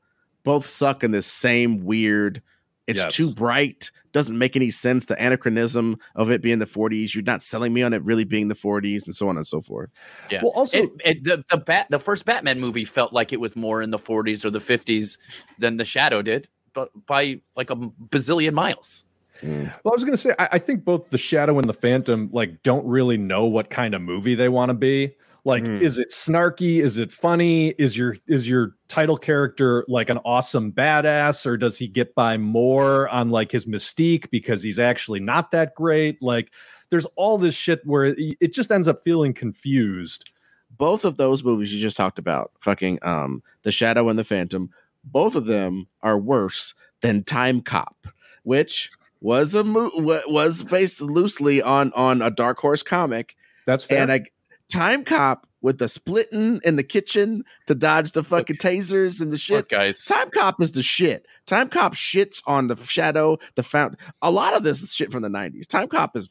both 0.42 0.66
suck 0.66 1.04
in 1.04 1.10
this 1.10 1.26
same 1.26 1.84
weird. 1.84 2.42
It's 2.90 3.00
yes. 3.00 3.14
too 3.14 3.32
bright 3.32 3.90
doesn't 4.12 4.36
make 4.36 4.56
any 4.56 4.70
sense. 4.70 5.06
The 5.06 5.14
anachronism 5.24 5.96
of 6.16 6.30
it 6.30 6.42
being 6.42 6.58
the 6.58 6.66
40s, 6.66 7.14
you're 7.14 7.24
not 7.24 7.42
selling 7.42 7.72
me 7.72 7.82
on 7.82 7.92
it 7.92 8.04
really 8.04 8.24
being 8.24 8.48
the 8.48 8.54
40s, 8.54 9.06
and 9.06 9.14
so 9.14 9.28
on 9.28 9.36
and 9.36 9.46
so 9.46 9.60
forth. 9.60 9.90
Yeah. 10.30 10.40
Well, 10.42 10.52
also 10.54 10.78
it, 10.78 10.90
it, 11.04 11.24
the 11.24 11.44
the 11.48 11.56
bat 11.56 11.86
the 11.90 11.98
first 11.98 12.24
Batman 12.24 12.60
movie 12.60 12.84
felt 12.84 13.12
like 13.12 13.32
it 13.32 13.40
was 13.40 13.56
more 13.56 13.82
in 13.82 13.90
the 13.90 13.98
40s 13.98 14.44
or 14.44 14.50
the 14.50 14.58
50s 14.58 15.18
than 15.58 15.76
the 15.76 15.84
Shadow 15.84 16.22
did, 16.22 16.48
but 16.74 16.90
by 17.06 17.40
like 17.56 17.70
a 17.70 17.76
bazillion 17.76 18.52
miles. 18.52 19.04
Mm. 19.42 19.72
Well, 19.84 19.94
I 19.94 19.96
was 19.96 20.04
going 20.04 20.16
to 20.16 20.22
say, 20.22 20.34
I, 20.38 20.48
I 20.52 20.58
think 20.58 20.84
both 20.84 21.10
the 21.10 21.18
Shadow 21.18 21.58
and 21.58 21.68
the 21.68 21.74
Phantom 21.74 22.28
like 22.32 22.62
don't 22.62 22.86
really 22.86 23.16
know 23.16 23.46
what 23.46 23.70
kind 23.70 23.94
of 23.94 24.02
movie 24.02 24.34
they 24.34 24.48
want 24.48 24.70
to 24.70 24.74
be. 24.74 25.14
Like, 25.44 25.64
mm. 25.64 25.80
is 25.80 25.98
it 25.98 26.10
snarky? 26.10 26.82
Is 26.82 26.98
it 26.98 27.12
funny? 27.12 27.68
Is 27.78 27.96
your 27.96 28.16
is 28.26 28.46
your 28.48 28.76
title 28.88 29.16
character 29.16 29.84
like 29.88 30.10
an 30.10 30.18
awesome 30.24 30.72
badass, 30.72 31.46
or 31.46 31.56
does 31.56 31.78
he 31.78 31.88
get 31.88 32.14
by 32.14 32.36
more 32.36 33.08
on 33.08 33.30
like 33.30 33.52
his 33.52 33.66
mystique 33.66 34.30
because 34.30 34.62
he's 34.62 34.78
actually 34.78 35.20
not 35.20 35.50
that 35.52 35.74
great? 35.74 36.20
Like, 36.22 36.50
there's 36.90 37.06
all 37.16 37.38
this 37.38 37.54
shit 37.54 37.80
where 37.84 38.14
it 38.16 38.52
just 38.52 38.70
ends 38.70 38.88
up 38.88 39.02
feeling 39.02 39.32
confused. 39.32 40.30
Both 40.76 41.04
of 41.04 41.16
those 41.16 41.42
movies 41.42 41.74
you 41.74 41.80
just 41.80 41.96
talked 41.96 42.18
about, 42.18 42.52
fucking 42.60 42.98
um, 43.02 43.42
The 43.62 43.72
Shadow 43.72 44.08
and 44.08 44.18
The 44.18 44.24
Phantom, 44.24 44.70
both 45.04 45.34
of 45.34 45.46
them 45.46 45.88
are 46.02 46.18
worse 46.18 46.74
than 47.00 47.24
Time 47.24 47.60
Cop, 47.60 48.06
which 48.42 48.90
was 49.20 49.54
a 49.54 49.64
mo- 49.64 49.90
was 49.94 50.62
based 50.62 51.00
loosely 51.00 51.62
on 51.62 51.92
on 51.94 52.22
a 52.22 52.30
Dark 52.30 52.58
Horse 52.58 52.82
comic. 52.82 53.36
That's 53.66 53.84
fair. 53.84 54.02
And 54.02 54.12
I 54.12 54.24
Time 54.70 55.04
Cop 55.04 55.46
with 55.62 55.78
the 55.78 55.88
splitting 55.88 56.60
in 56.64 56.76
the 56.76 56.82
kitchen 56.82 57.44
to 57.66 57.74
dodge 57.74 58.12
the 58.12 58.22
fucking 58.22 58.56
tasers 58.56 59.20
and 59.20 59.30
the 59.30 59.36
shit. 59.36 59.56
Look, 59.56 59.68
guys, 59.68 60.04
Time 60.04 60.30
Cop 60.30 60.60
is 60.62 60.72
the 60.72 60.82
shit. 60.82 61.26
Time 61.46 61.68
Cop 61.68 61.94
shits 61.94 62.42
on 62.46 62.68
the 62.68 62.76
Shadow, 62.76 63.38
the 63.56 63.62
found. 63.62 63.96
A 64.22 64.30
lot 64.30 64.54
of 64.54 64.62
this 64.62 64.90
shit 64.92 65.12
from 65.12 65.22
the 65.22 65.28
'90s. 65.28 65.66
Time 65.66 65.88
Cop 65.88 66.16
is 66.16 66.30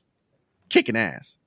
kicking 0.70 0.96
ass. 0.96 1.38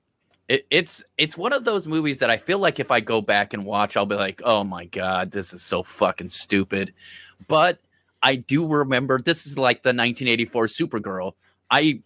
It, 0.47 0.65
it's 0.69 1.03
it's 1.17 1.37
one 1.37 1.53
of 1.53 1.65
those 1.65 1.87
movies 1.87 2.19
that 2.19 2.29
I 2.29 2.37
feel 2.37 2.59
like 2.59 2.79
if 2.79 2.91
I 2.91 2.99
go 2.99 3.21
back 3.21 3.53
and 3.53 3.65
watch, 3.65 3.97
I'll 3.97 4.05
be 4.05 4.15
like, 4.15 4.41
oh 4.43 4.63
my 4.63 4.85
god, 4.85 5.31
this 5.31 5.53
is 5.53 5.61
so 5.61 5.83
fucking 5.83 6.29
stupid. 6.29 6.93
But 7.47 7.79
I 8.21 8.35
do 8.35 8.67
remember 8.67 9.19
this 9.19 9.45
is 9.45 9.57
like 9.57 9.83
the 9.83 9.89
1984 9.89 10.65
Supergirl. 10.67 11.33
I 11.69 12.01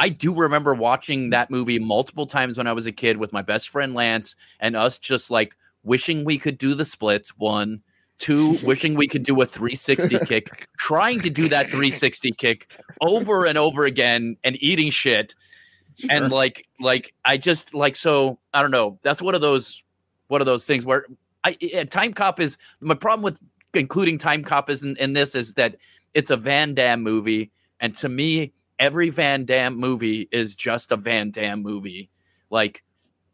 I 0.00 0.08
do 0.08 0.34
remember 0.34 0.72
watching 0.72 1.28
that 1.30 1.50
movie 1.50 1.78
multiple 1.78 2.26
times 2.26 2.56
when 2.56 2.66
I 2.66 2.72
was 2.72 2.86
a 2.86 2.92
kid 2.92 3.18
with 3.18 3.34
my 3.34 3.42
best 3.42 3.68
friend 3.68 3.92
Lance 3.92 4.34
and 4.58 4.74
us 4.74 4.98
just 4.98 5.30
like 5.30 5.54
wishing 5.82 6.24
we 6.24 6.38
could 6.38 6.56
do 6.56 6.74
the 6.74 6.86
splits. 6.86 7.36
One, 7.36 7.82
two, 8.16 8.56
wishing 8.64 8.94
we 8.94 9.06
could 9.06 9.24
do 9.24 9.38
a 9.42 9.44
360 9.44 10.20
kick, 10.20 10.68
trying 10.78 11.20
to 11.20 11.28
do 11.28 11.50
that 11.50 11.66
360 11.66 12.32
kick 12.32 12.72
over 13.02 13.44
and 13.44 13.58
over 13.58 13.84
again 13.84 14.38
and 14.42 14.56
eating 14.62 14.90
shit. 14.90 15.34
Sure. 15.98 16.10
And 16.10 16.32
like, 16.32 16.66
like 16.80 17.12
I 17.26 17.36
just 17.36 17.74
like 17.74 17.94
so 17.94 18.38
I 18.54 18.62
don't 18.62 18.70
know. 18.70 18.98
That's 19.02 19.20
one 19.20 19.34
of 19.34 19.42
those 19.42 19.84
one 20.28 20.40
of 20.40 20.46
those 20.46 20.64
things 20.64 20.86
where 20.86 21.04
I 21.44 21.58
eh, 21.60 21.68
eh, 21.74 21.84
Time 21.84 22.14
Cop 22.14 22.40
is 22.40 22.56
my 22.80 22.94
problem 22.94 23.22
with 23.22 23.38
including 23.74 24.16
Time 24.16 24.44
Cop 24.44 24.70
is 24.70 24.82
in, 24.82 24.96
in 24.96 25.12
this 25.12 25.34
is 25.34 25.52
that 25.54 25.76
it's 26.14 26.30
a 26.30 26.38
Van 26.38 26.72
Damme 26.72 27.02
movie, 27.02 27.50
and 27.80 27.94
to 27.96 28.08
me, 28.08 28.54
every 28.80 29.10
Van 29.10 29.44
Damme 29.44 29.76
movie 29.76 30.28
is 30.32 30.56
just 30.56 30.90
a 30.90 30.96
Van 30.96 31.30
Damme 31.30 31.62
movie. 31.62 32.10
Like 32.50 32.82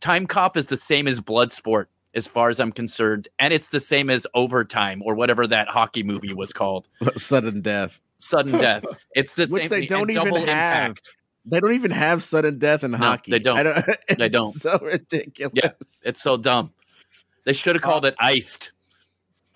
Time 0.01 0.26
Cop 0.26 0.57
is 0.59 0.66
the 0.66 0.76
same 0.76 1.09
as 1.09 1.20
Bloodsport 1.20 1.86
as 2.14 2.26
far 2.26 2.51
as 2.51 2.61
I'm 2.61 2.72
concerned, 2.72 3.28
and 3.38 3.53
it's 3.53 3.68
the 3.68 3.80
same 3.80 4.11
as 4.11 4.26
Overtime 4.34 5.03
or 5.05 5.14
whatever 5.14 5.47
that 5.47 5.68
hockey 5.68 6.03
movie 6.03 6.34
was 6.34 6.53
called. 6.53 6.88
Sudden 7.16 7.62
Death. 7.62 8.01
Sudden 8.18 8.59
Death. 8.59 8.84
It's 9.14 9.34
the 9.34 9.47
same. 9.47 9.55
Which 9.55 9.68
same. 9.68 9.80
they 9.80 9.86
don't 9.86 10.11
even 10.11 10.34
have. 10.34 10.88
Impact. 10.88 11.16
They 11.49 11.61
don't 11.61 11.74
even 11.74 11.92
have 11.92 12.24
sudden 12.24 12.59
death 12.59 12.82
in 12.82 12.90
no, 12.90 12.97
hockey. 12.97 13.30
They 13.30 13.38
don't. 13.38 13.62
don't 13.62 13.86
they 14.18 14.28
don't. 14.28 14.53
So 14.53 14.78
ridiculous. 14.82 15.53
Yeah, 15.55 15.70
it's 16.05 16.20
so 16.20 16.36
dumb. 16.36 16.72
They 17.44 17.53
should 17.53 17.76
have 17.76 17.84
uh, 17.84 17.86
called 17.86 18.05
it 18.05 18.16
iced. 18.18 18.72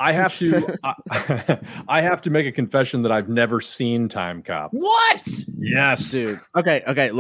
I 0.01 0.13
have 0.13 0.37
to 0.39 0.77
I, 0.85 1.59
I, 1.89 2.01
have 2.01 2.23
to 2.23 2.31
make 2.31 2.47
a 2.47 2.53
confession 2.53 3.03
that 3.03 3.13
I've 3.13 3.29
never 3.29 3.61
seen 3.61 4.09
Time 4.09 4.43
Cop. 4.43 4.71
What? 4.73 5.29
Yes, 5.59 6.11
dude. 6.11 6.41
Okay, 6.57 6.83
okay. 6.89 7.11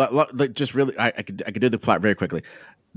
just 0.52 0.74
really, 0.74 0.98
I, 0.98 1.08
I, 1.08 1.22
could 1.22 1.42
I 1.46 1.50
could 1.50 1.60
do 1.60 1.68
the 1.68 1.78
plot 1.78 2.00
very 2.00 2.14
quickly. 2.14 2.42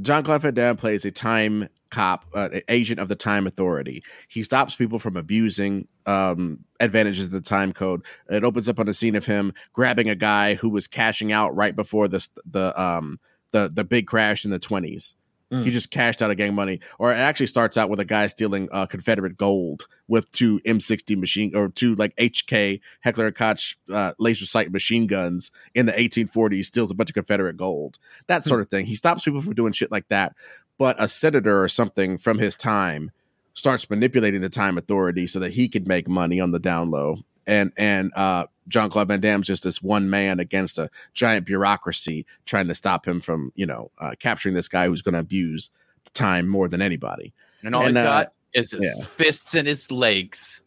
John 0.01 0.23
Claude 0.23 0.41
Van 0.41 0.53
Damme 0.53 0.77
plays 0.77 1.05
a 1.05 1.11
time 1.11 1.69
cop, 1.91 2.25
uh, 2.34 2.49
agent 2.67 2.99
of 2.99 3.09
the 3.09 3.15
Time 3.15 3.45
Authority. 3.45 4.01
He 4.27 4.41
stops 4.41 4.73
people 4.73 4.97
from 4.97 5.15
abusing 5.15 5.88
um, 6.07 6.65
advantages 6.79 7.25
of 7.25 7.31
the 7.31 7.41
time 7.41 7.73
code. 7.73 8.03
It 8.29 8.43
opens 8.43 8.67
up 8.67 8.79
on 8.79 8.88
a 8.88 8.93
scene 8.93 9.15
of 9.15 9.25
him 9.25 9.53
grabbing 9.73 10.09
a 10.09 10.15
guy 10.15 10.55
who 10.55 10.69
was 10.69 10.88
cashing 10.88 11.31
out 11.31 11.55
right 11.55 11.75
before 11.75 12.07
the 12.07 12.27
the 12.49 12.81
um 12.81 13.19
the 13.51 13.69
the 13.71 13.84
big 13.84 14.07
crash 14.07 14.45
in 14.45 14.51
the 14.51 14.59
twenties 14.59 15.13
Mm. 15.54 15.64
He 15.64 15.72
just 15.72 15.91
cashed 15.91 16.22
out 16.22 16.32
of 16.32 16.38
gang 16.38 16.56
money. 16.56 16.80
Or 16.97 17.12
it 17.12 17.18
actually 17.18 17.47
starts 17.47 17.78
out 17.78 17.89
with 17.89 17.99
a 17.99 18.06
guy 18.06 18.28
stealing 18.28 18.70
uh, 18.72 18.88
Confederate 18.88 19.38
gold 19.38 19.86
with 20.08 20.32
two 20.32 20.60
M60 20.62 21.18
machine 21.18 21.56
or 21.56 21.70
two 21.70 21.95
like 21.95 22.16
HK 22.16 22.82
Heckler 23.01 23.28
and 23.28 23.36
Koch 23.36 23.78
uh, 23.91 24.14
laser 24.18 24.45
sight 24.45 24.72
machine 24.72 25.06
guns 25.06 25.51
in 25.76 25.86
the 25.86 25.93
1840s, 25.93 26.66
steals 26.66 26.91
a 26.91 26.95
bunch 26.95 27.12
of 27.12 27.14
Confederate 27.14 27.56
gold. 27.56 27.99
That 28.28 28.43
hmm. 28.43 28.49
sort 28.49 28.62
of 28.62 28.70
thing. 28.70 28.88
He 28.88 28.95
stops 28.95 29.24
people 29.24 29.41
from 29.41 29.54
doing 29.54 29.74
shit 29.74 29.91
like 29.91 30.08
that. 30.10 30.36
But 30.80 31.01
a 31.01 31.08
senator 31.08 31.64
or 31.64 31.68
something 31.68 32.18
from 32.18 32.39
his 32.39 32.56
time 32.56 33.12
starts 33.54 33.88
manipulating 33.89 34.41
the 34.41 34.49
time 34.49 34.80
authority 34.80 35.28
so 35.28 35.39
that 35.39 35.54
he 35.54 35.70
could 35.70 35.88
make 35.88 36.08
money 36.08 36.39
on 36.39 36.49
the 36.49 36.60
down 36.60 36.89
low 36.89 37.20
and 37.45 37.72
and 37.78 38.12
uh, 38.16 38.45
John 38.68 38.89
Claude 38.89 39.07
Van 39.07 39.20
Damme's 39.20 39.47
just 39.47 39.64
this 39.64 39.82
one 39.82 40.09
man 40.09 40.39
against 40.39 40.78
a 40.78 40.89
giant 41.14 41.45
bureaucracy 41.45 42.26
trying 42.45 42.68
to 42.68 42.76
stop 42.76 43.07
him 43.07 43.20
from 43.22 43.51
you 43.55 43.66
know 43.66 43.91
uh, 43.99 44.11
capturing 44.20 44.55
this 44.55 44.68
guy 44.68 44.88
who's 44.88 45.01
going 45.01 45.14
to 45.14 45.20
abuse 45.20 45.70
the 46.05 46.11
time 46.11 46.47
more 46.47 46.68
than 46.68 46.82
anybody. 46.82 47.34
And 47.64 47.76
all 47.76 47.82
And, 47.82 47.89
he's 47.89 47.97
uh, 47.97 48.03
got 48.03 48.34
is 48.53 48.72
his 48.72 48.84
yeah. 48.97 49.05
fists 49.05 49.55
and 49.55 49.68
his 49.68 49.91
legs. 49.91 50.61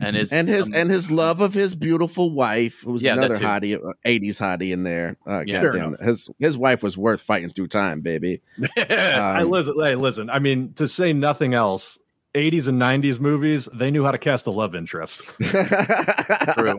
And 0.00 0.16
his 0.16 0.32
and 0.32 0.48
his 0.48 0.66
um, 0.66 0.74
and 0.74 0.90
his 0.90 1.08
love 1.08 1.40
of 1.40 1.54
his 1.54 1.76
beautiful 1.76 2.30
wife, 2.32 2.80
who's 2.82 3.00
Yeah, 3.00 3.12
another 3.12 3.36
hottie, 3.36 3.76
uh, 3.76 3.92
'80s 4.04 4.40
hottie 4.40 4.72
in 4.72 4.82
there. 4.82 5.16
Uh, 5.24 5.44
Yeah. 5.46 5.60
Fair 5.60 5.70
goddamn 5.70 5.88
enough. 5.90 6.00
it. 6.00 6.06
his 6.06 6.30
his 6.40 6.58
wife 6.58 6.82
was 6.82 6.98
worth 6.98 7.20
fighting 7.20 7.50
through 7.50 7.68
time, 7.68 8.00
baby. 8.00 8.40
I 8.76 9.42
Um, 9.42 9.50
listen. 9.50 9.74
Hey, 9.80 9.94
listen. 9.94 10.30
I 10.30 10.40
mean, 10.40 10.72
to 10.74 10.88
say 10.88 11.12
nothing 11.12 11.54
else, 11.54 11.96
80s 12.34 12.66
and 12.66 12.80
90s 12.80 13.20
movies, 13.20 13.68
they 13.72 13.90
knew 13.90 14.04
how 14.04 14.10
to 14.10 14.18
cast 14.18 14.46
a 14.46 14.50
love 14.50 14.74
interest. 14.74 15.22
True. 15.42 16.78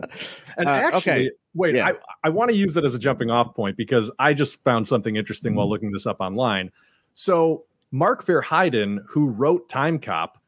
And 0.58 0.68
Uh, 0.68 0.70
actually, 0.70 0.96
okay. 0.96 1.30
wait, 1.54 1.74
Yeah. 1.74 1.88
I, 1.88 1.92
I 2.24 2.28
want 2.28 2.50
to 2.50 2.56
use 2.56 2.74
that 2.74 2.84
as 2.84 2.94
a 2.94 2.98
jumping 2.98 3.30
off 3.30 3.54
point 3.54 3.76
because 3.76 4.10
I 4.18 4.34
just 4.34 4.62
found 4.64 4.86
something 4.86 5.16
interesting 5.16 5.54
while 5.54 5.68
looking 5.68 5.92
this 5.92 6.06
up 6.06 6.20
online. 6.20 6.70
So, 7.14 7.64
Mark 7.90 8.26
Verheiden, 8.26 8.98
who 9.08 9.28
wrote 9.28 9.68
Time 9.68 9.98
Cop, 9.98 10.38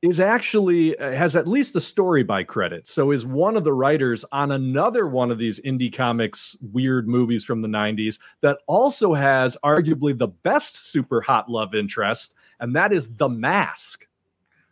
is 0.00 0.20
actually 0.20 0.96
uh, 0.98 1.10
has 1.10 1.36
at 1.36 1.46
least 1.46 1.76
a 1.76 1.80
story 1.80 2.22
by 2.22 2.42
credit. 2.44 2.88
So, 2.88 3.10
is 3.10 3.26
one 3.26 3.56
of 3.56 3.64
the 3.64 3.74
writers 3.74 4.24
on 4.32 4.52
another 4.52 5.06
one 5.06 5.30
of 5.30 5.36
these 5.36 5.60
indie 5.60 5.92
comics 5.92 6.56
weird 6.72 7.06
movies 7.06 7.44
from 7.44 7.60
the 7.60 7.68
90s 7.68 8.18
that 8.40 8.60
also 8.66 9.12
has 9.12 9.58
arguably 9.62 10.16
the 10.16 10.28
best 10.28 10.76
super 10.90 11.20
hot 11.20 11.50
love 11.50 11.74
interest, 11.74 12.34
and 12.60 12.74
that 12.76 12.94
is 12.94 13.14
The 13.16 13.28
Mask. 13.28 14.07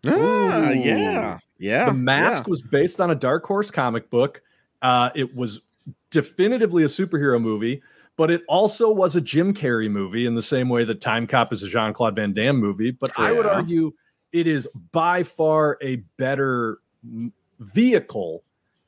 Ah, 0.09 0.71
Ooh. 0.71 0.75
yeah, 0.75 1.39
yeah. 1.59 1.87
The 1.87 1.95
Mask 1.95 2.47
was 2.47 2.63
based 2.63 3.01
on 3.01 3.11
a 3.11 3.15
Dark 3.15 3.45
Horse 3.45 3.71
comic 3.71 4.11
book. 4.11 4.43
Uh, 4.83 5.11
it 5.15 5.35
was 5.35 5.61
definitively 6.11 6.85
a 6.85 6.87
superhero 6.87 7.41
movie, 7.41 7.83
but 8.17 8.31
it 8.31 8.43
also 8.49 8.91
was 8.91 9.17
a 9.17 9.21
Jim 9.21 9.55
Carrey 9.55 9.91
movie 9.91 10.27
in 10.27 10.35
the 10.35 10.43
same 10.43 10.69
way 10.69 10.85
that 10.85 11.01
Time 11.01 11.27
Cop 11.27 11.53
is 11.53 11.63
a 11.63 11.69
Jean 11.69 11.93
Claude 11.93 12.17
Van 12.17 12.33
Damme 12.33 12.57
movie. 12.57 12.91
But 12.91 13.19
I 13.19 13.33
would 13.33 13.47
argue 13.47 13.93
it 14.33 14.47
is 14.47 14.69
by 14.93 15.23
far 15.23 15.79
a 15.83 15.97
better 16.17 16.79
vehicle. 17.61 18.43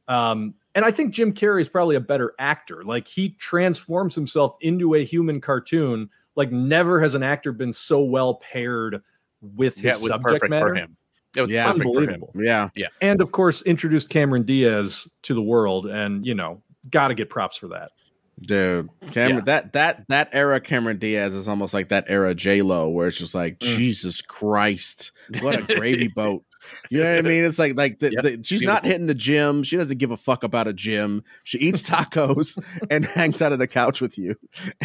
Um, 0.08 0.54
and 0.74 0.84
I 0.84 0.90
think 0.90 1.12
Jim 1.12 1.32
Carrey 1.32 1.60
is 1.60 1.68
probably 1.68 1.96
a 1.96 2.00
better 2.00 2.34
actor. 2.38 2.84
Like 2.84 3.08
he 3.08 3.30
transforms 3.30 4.14
himself 4.14 4.56
into 4.60 4.94
a 4.94 5.04
human 5.04 5.40
cartoon. 5.40 6.10
Like 6.36 6.52
never 6.52 7.00
has 7.00 7.14
an 7.14 7.22
actor 7.22 7.52
been 7.52 7.72
so 7.72 8.02
well 8.02 8.34
paired 8.36 9.02
with 9.40 9.74
his 9.76 9.84
yeah, 9.84 9.90
it 9.92 10.00
was 10.00 10.12
subject 10.12 10.22
perfect 10.22 10.50
matter 10.50 10.68
for 10.68 10.74
him. 10.74 10.96
It 11.37 11.41
was 11.43 11.51
Yeah. 11.51 11.66
perfect 11.72 11.83
for 11.95 12.03
him. 12.03 12.09
unbelievable. 12.22 12.33
yeah. 12.35 12.68
And 13.01 13.20
of 13.20 13.33
course, 13.33 13.62
introduced 13.62 14.09
Cameron 14.09 14.45
Diaz 14.45 15.07
to 15.22 15.35
the 15.35 15.43
world, 15.43 15.87
and 15.87 16.24
you 16.26 16.35
know, 16.35 16.62
got 16.91 17.09
to 17.09 17.14
get 17.14 17.29
props 17.31 17.57
for 17.57 17.68
that. 17.68 17.91
Dude, 18.41 18.89
Cameron, 19.11 19.39
Yeah. 19.39 19.61
that 19.61 19.72
that 19.72 20.05
that 20.09 20.29
era 20.33 20.61
Cameron 20.61 20.99
Diaz 20.99 21.35
is 21.35 21.49
almost 21.49 21.74
like 21.74 21.89
that 21.89 22.05
era 22.09 22.35
J 22.35 22.62
Lo, 22.62 22.89
where 22.89 23.09
it's 23.09 23.18
just 23.18 23.35
like 23.35 23.59
Mm. 23.59 23.76
Jesus 23.76 24.20
Christ, 24.22 25.11
what 25.41 25.59
a 25.59 25.62
gravy 25.74 26.09
boat. 26.14 26.45
You 26.90 27.02
know 27.02 27.10
what 27.10 27.18
I 27.18 27.22
mean? 27.22 27.44
It's 27.44 27.58
like 27.58 27.76
like 27.76 27.98
the, 27.98 28.12
Yep, 28.12 28.22
the, 28.22 28.40
she's 28.44 28.62
not 28.62 28.84
hitting 28.84 29.06
the 29.06 29.14
gym. 29.14 29.62
She 29.62 29.76
doesn't 29.76 29.98
give 29.98 30.10
a 30.10 30.16
fuck 30.16 30.42
about 30.42 30.66
a 30.68 30.72
gym. 30.72 31.22
She 31.44 31.58
eats 31.58 31.82
tacos 31.82 32.62
and 32.90 33.04
hangs 33.04 33.42
out 33.42 33.52
of 33.52 33.58
the 33.58 33.66
couch 33.66 34.00
with 34.00 34.18
you, 34.18 34.34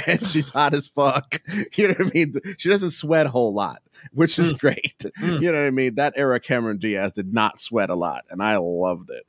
and 0.08 0.26
she's 0.26 0.50
hot 0.50 0.74
as 0.74 0.88
fuck. 0.88 1.42
You 1.76 1.88
know 1.88 1.96
what 1.98 2.08
I 2.08 2.12
mean? 2.14 2.34
She 2.58 2.70
doesn't 2.70 2.92
sweat 2.92 3.26
a 3.26 3.30
whole 3.30 3.54
lot, 3.54 3.82
which 4.12 4.38
is 4.38 4.54
great. 4.54 4.98
Mm. 5.00 5.42
You 5.42 5.52
know 5.52 5.60
what 5.60 5.68
I 5.68 5.72
mean? 5.72 5.96
That 5.96 6.14
era 6.16 6.40
Cameron 6.40 6.78
Diaz 6.78 7.14
did 7.14 7.34
not 7.34 7.60
sweat 7.60 7.90
a 7.90 7.96
lot, 7.96 8.26
and 8.30 8.42
I 8.44 8.58
loved 8.58 9.10
it. 9.10 9.26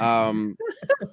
Um, 0.00 0.56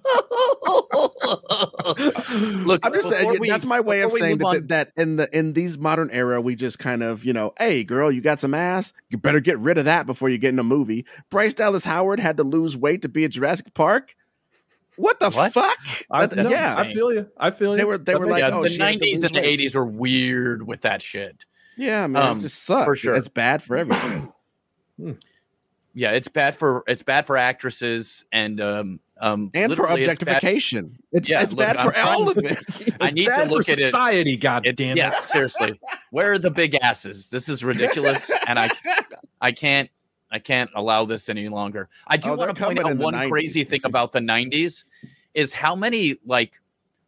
Look, 2.65 2.85
I'm 2.85 2.93
just 2.93 3.09
saying 3.09 3.37
we- 3.39 3.49
that's 3.49 3.65
my 3.65 3.79
way 3.79 4.01
of 4.01 4.11
saying 4.11 4.39
move 4.39 4.39
that, 4.39 4.47
on- 4.47 4.67
that 4.67 4.91
in 4.97 5.15
the 5.17 5.37
in 5.37 5.53
these 5.53 5.77
modern 5.77 6.09
era 6.11 6.41
we 6.41 6.55
just 6.55 6.79
kind 6.79 7.03
of 7.03 7.23
you 7.25 7.33
know 7.33 7.53
hey 7.59 7.83
girl 7.83 8.11
you 8.11 8.21
got 8.21 8.39
some 8.39 8.53
ass 8.53 8.93
you 9.09 9.17
better 9.17 9.39
get 9.39 9.57
rid 9.59 9.77
of 9.77 9.85
that 9.85 10.05
before 10.05 10.29
you 10.29 10.37
get 10.37 10.49
in 10.49 10.59
a 10.59 10.63
movie 10.63 11.05
Bryce 11.29 11.53
Dallas 11.53 11.83
Howard 11.83 12.19
had 12.19 12.37
to 12.37 12.43
lose 12.43 12.75
weight 12.77 13.01
to 13.03 13.09
be 13.09 13.25
at 13.25 13.31
Jurassic 13.31 13.73
Park 13.73 14.15
what 14.95 15.19
the 15.19 15.29
What? 15.31 15.53
fuck 15.53 15.77
I, 16.11 16.25
That- 16.27 16.43
no, 16.43 16.49
yeah 16.49 16.75
I 16.77 16.93
feel 16.93 17.13
you. 17.13 17.27
I 17.37 17.51
feel 17.51 17.71
you. 17.71 17.77
They 17.77 17.83
were- 17.85 17.97
they 17.97 18.13
That 18.13 18.19
were 18.19 18.25
makes 18.27 18.41
like, 18.41 18.51
yeah, 18.51 18.57
oh, 18.57 18.63
the 18.63 18.69
she 18.69 18.79
had 18.79 18.99
to 18.99 19.05
'90s 19.05 19.09
lose 19.11 19.23
and 19.23 19.35
the 19.35 19.41
weight. 19.41 19.59
'80s 19.59 19.75
were 19.75 19.85
weird 19.85 20.67
with 20.67 20.81
that 20.81 21.01
shit. 21.01 21.45
yeah 21.77 22.07
man 22.07 22.23
Um, 22.23 22.37
it 22.39 22.41
just 22.41 22.63
sucks 22.63 22.85
for 22.85 22.95
sure. 22.95 23.15
it's 23.15 23.27
bad 23.27 23.61
for 23.63 23.77
everything 23.77 24.31
Yeah, 25.93 26.11
it's 26.11 26.27
bad 26.27 26.55
for 26.55 26.83
it's 26.87 27.03
bad 27.03 27.25
for 27.27 27.37
actresses 27.37 28.25
and 28.31 28.59
um 28.59 28.99
um 29.21 29.51
and 29.53 29.71
for 29.75 29.83
literally 29.83 30.01
it's 30.01 30.07
bad- 30.07 30.21
objectification 30.37 30.97
it's, 31.11 31.29
Yeah, 31.29 31.43
it's 31.43 31.53
look, 31.53 31.65
bad 31.67 31.77
I'm 31.77 31.91
for 31.91 31.99
all 31.99 32.29
of 32.29 32.33
trying- 32.35 32.57
it 32.79 32.93
I 32.99 33.11
need 33.11 33.25
to 33.27 33.43
look 33.45 33.65
for 33.65 33.71
at 33.73 33.79
it. 33.79 33.85
society. 33.85 34.35
God 34.35 34.65
It's, 34.65 34.75
damn 34.75 34.97
yeah, 34.97 35.17
it! 35.17 35.23
seriously. 35.23 35.79
Where 36.11 36.31
are 36.33 36.39
the 36.39 36.49
big 36.51 36.75
asses? 36.75 37.27
This 37.27 37.47
is 37.49 37.63
ridiculous, 37.63 38.31
and 38.47 38.57
I 38.57 38.69
I 39.39 39.51
can't 39.51 39.89
I 40.31 40.39
can't 40.39 40.71
allow 40.75 41.05
this 41.05 41.29
any 41.29 41.47
longer. 41.47 41.89
I 42.07 42.17
do 42.17 42.31
Oh, 42.31 42.35
want 42.37 42.55
to 42.55 42.63
point 42.65 42.79
out 42.79 42.97
one 42.97 43.13
90s. 43.13 43.29
crazy 43.29 43.63
thing 43.63 43.81
about 43.83 44.11
the 44.13 44.19
'90s 44.19 44.85
is 45.35 45.53
how 45.53 45.75
many 45.75 46.15
like 46.25 46.59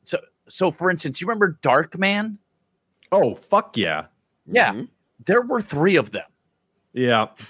so 0.03 0.19
so. 0.47 0.69
For 0.69 0.91
instance, 0.91 1.19
you 1.21 1.27
remember 1.27 1.57
Darkman? 1.63 2.37
Oh 3.11 3.33
fuck 3.33 3.75
yeah, 3.77 4.05
Yeah. 4.45 4.73
Mhm. 4.73 4.89
There 5.25 5.41
were 5.41 5.61
three 5.61 5.95
of 5.95 6.11
them. 6.11 6.25
Yeah. 6.95 7.27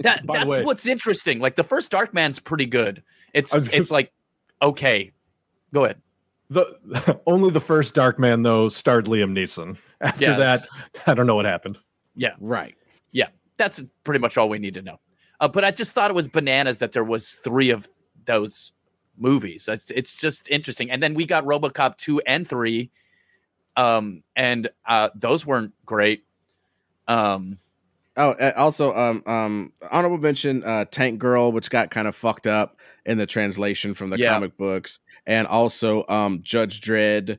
That 0.00 0.22
that's 0.26 0.46
way- 0.46 0.64
what's 0.64 0.86
interesting. 0.86 1.38
Like 1.38 1.56
the 1.56 1.64
first 1.64 1.92
Darkman's 1.92 2.38
pretty 2.40 2.66
good. 2.66 3.02
It's 3.34 3.54
I 3.54 3.58
was- 3.58 3.68
it's 3.68 3.90
like 3.90 4.12
okay. 4.62 5.12
Go 5.72 5.84
ahead. 5.84 6.00
The 6.48 7.20
only 7.26 7.50
the 7.50 7.60
first 7.60 7.94
Darkman 7.94 8.42
though 8.42 8.68
starred 8.68 9.06
Liam 9.06 9.32
Neeson. 9.32 9.76
After 10.00 10.24
Yeah, 10.24 10.36
that, 10.36 10.60
I 11.06 11.14
don't 11.14 11.26
know 11.26 11.34
what 11.34 11.44
happened. 11.44 11.78
Yeah. 12.14 12.34
Right 12.40 12.74
Yeah. 13.12 13.28
that's 13.58 13.82
pretty 14.04 14.20
much 14.20 14.36
all 14.38 14.48
we 14.48 14.58
need 14.58 14.74
to 14.74 14.82
know. 14.82 14.98
Uh, 15.40 15.48
but 15.48 15.64
I 15.64 15.70
just 15.70 15.92
thought 15.92 16.10
it 16.10 16.14
was 16.14 16.28
bananas 16.28 16.78
that 16.78 16.92
there 16.92 17.04
was 17.04 17.34
three 17.44 17.68
of 17.70 17.86
those 18.24 18.72
movies. 19.18 19.68
It's, 19.68 19.90
it's 19.90 20.16
just 20.16 20.50
interesting. 20.50 20.90
And 20.90 21.02
then 21.02 21.12
we 21.14 21.26
got 21.26 21.44
RoboCop 21.44 21.96
two 21.96 22.20
and 22.20 22.48
three, 22.48 22.90
um, 23.76 24.22
and 24.34 24.70
uh, 24.88 25.10
those 25.14 25.44
weren't 25.44 25.72
great. 25.84 26.24
Um, 27.08 27.58
Oh, 28.16 28.34
also, 28.56 28.94
um, 28.94 29.22
um, 29.26 29.72
honorable 29.90 30.18
mention, 30.18 30.62
uh, 30.64 30.86
Tank 30.86 31.18
Girl, 31.18 31.52
which 31.52 31.68
got 31.70 31.90
kind 31.90 32.08
of 32.08 32.16
fucked 32.16 32.46
up 32.46 32.78
in 33.04 33.18
the 33.18 33.26
translation 33.26 33.92
from 33.94 34.10
the 34.10 34.18
Yeah. 34.18 34.32
comic 34.32 34.56
books, 34.56 35.00
and 35.26 35.46
also, 35.46 36.04
um, 36.08 36.40
Judge 36.42 36.80
Dredd. 36.80 37.38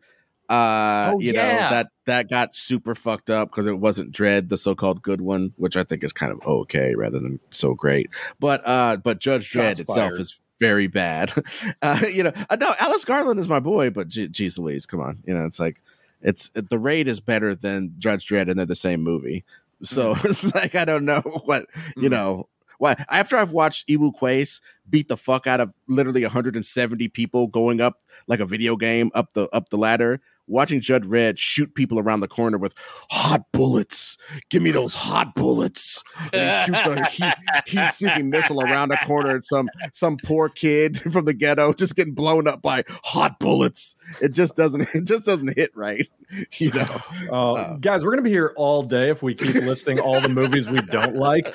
Uh, 0.50 1.12
Oh, 1.14 1.20
you 1.20 1.34
yeah. 1.34 1.42
know 1.42 1.58
that 1.70 1.88
that 2.06 2.30
got 2.30 2.56
super 2.56 2.96
fucked 2.96 3.30
up 3.30 3.50
because 3.50 3.66
it 3.66 3.80
wasn't 3.80 4.14
Dredd, 4.14 4.48
the 4.48 4.56
so-called 4.58 5.02
good 5.02 5.20
one, 5.20 5.52
which 5.58 5.76
I 5.76 5.84
think 5.84 6.06
is 6.06 6.14
kind 6.14 6.32
of 6.32 6.40
okay 6.46 6.96
rather 6.96 7.20
than 7.20 7.40
so 7.52 7.74
great. 7.74 8.10
But 8.40 8.62
uh, 8.66 8.96
but 8.98 9.20
Judge 9.20 9.52
Dredd 9.52 9.70
Shots 9.78 9.80
itself 9.82 10.10
fired. 10.12 10.22
is 10.22 10.40
very 10.60 10.88
bad. 10.88 11.34
uh, 11.82 12.06
you 12.10 12.24
know, 12.24 12.32
uh, 12.50 12.56
no, 12.58 12.74
Alex 12.80 13.04
Garland 13.04 13.40
is 13.42 13.50
my 13.50 13.60
boy, 13.60 13.90
but 13.90 14.08
ge- 14.08 14.32
geez 14.32 14.58
Louise, 14.58 14.86
come 14.86 15.02
on, 15.02 15.22
you 15.26 15.34
know, 15.34 15.44
it's 15.44 15.60
like 15.60 15.82
it's 16.22 16.50
the 16.54 16.80
raid 16.80 17.10
is 17.10 17.20
better 17.20 17.54
than 17.54 17.94
Judge 17.98 18.26
Dredd, 18.28 18.50
and 18.50 18.58
they're 18.58 18.66
the 18.66 18.74
same 18.76 19.02
movie. 19.04 19.44
So 19.84 20.16
it's 20.24 20.54
like 20.56 20.76
I 20.76 20.86
don't 20.86 21.06
know 21.06 21.22
what 21.46 21.66
you 21.96 22.10
Mhm. 22.10 22.12
know. 22.12 22.50
Why 22.80 22.96
after 23.10 23.36
I've 23.38 23.52
watched 23.52 23.88
Iko 23.90 24.14
Uwais 24.20 24.62
beat 24.88 25.08
the 25.08 25.18
fuck 25.18 25.48
out 25.48 25.60
of 25.60 25.74
literally 25.88 26.22
170 26.22 27.08
people 27.10 27.48
going 27.48 27.82
up 27.82 28.02
like 28.28 28.40
a 28.40 28.46
video 28.46 28.76
game 28.76 29.10
up 29.16 29.34
the 29.34 29.50
up 29.50 29.70
the 29.70 29.80
ladder, 29.80 30.22
watching 30.46 30.80
Judd 30.80 31.04
Red 31.08 31.40
shoot 31.40 31.74
people 31.74 31.98
around 31.98 32.20
the 32.20 32.28
corner 32.28 32.60
with 32.60 32.76
hot 33.10 33.52
bullets. 33.52 34.16
Give 34.52 34.62
me 34.62 34.70
those 34.70 34.94
hot 34.94 35.34
bullets. 35.34 36.04
And 36.32 36.52
he 36.52 36.66
shoots 36.66 36.86
a 36.86 37.06
heat, 37.06 37.34
heat-seeking 37.66 38.30
missile 38.30 38.62
around 38.62 38.92
a 38.92 38.98
corner 39.06 39.32
and 39.32 39.44
some 39.44 39.70
some 39.92 40.18
poor 40.24 40.48
kid 40.48 40.98
from 41.12 41.26
the 41.26 41.34
ghetto 41.34 41.74
just 41.74 41.96
getting 41.96 42.14
blown 42.14 42.48
up 42.48 42.62
by 42.62 42.84
hot 43.04 43.40
bullets. 43.40 43.96
It 44.22 44.34
just 44.36 44.56
doesn't 44.56 44.94
it 44.94 45.06
just 45.08 45.26
doesn't 45.26 45.56
hit 45.58 45.72
right. 45.76 46.08
You 46.60 46.72
know. 46.72 47.02
Uh, 47.32 47.54
Uh. 47.54 47.78
guys, 47.78 48.04
we're 48.04 48.12
going 48.12 48.18
to 48.24 48.30
be 48.30 48.30
here 48.30 48.54
all 48.58 48.84
day 48.84 49.10
if 49.10 49.24
we 49.24 49.34
keep 49.34 49.56
listing 49.64 50.00
all 50.00 50.20
the 50.20 50.28
movies 50.30 50.70
we 50.70 50.82
don't 50.82 51.16
like. 51.16 51.54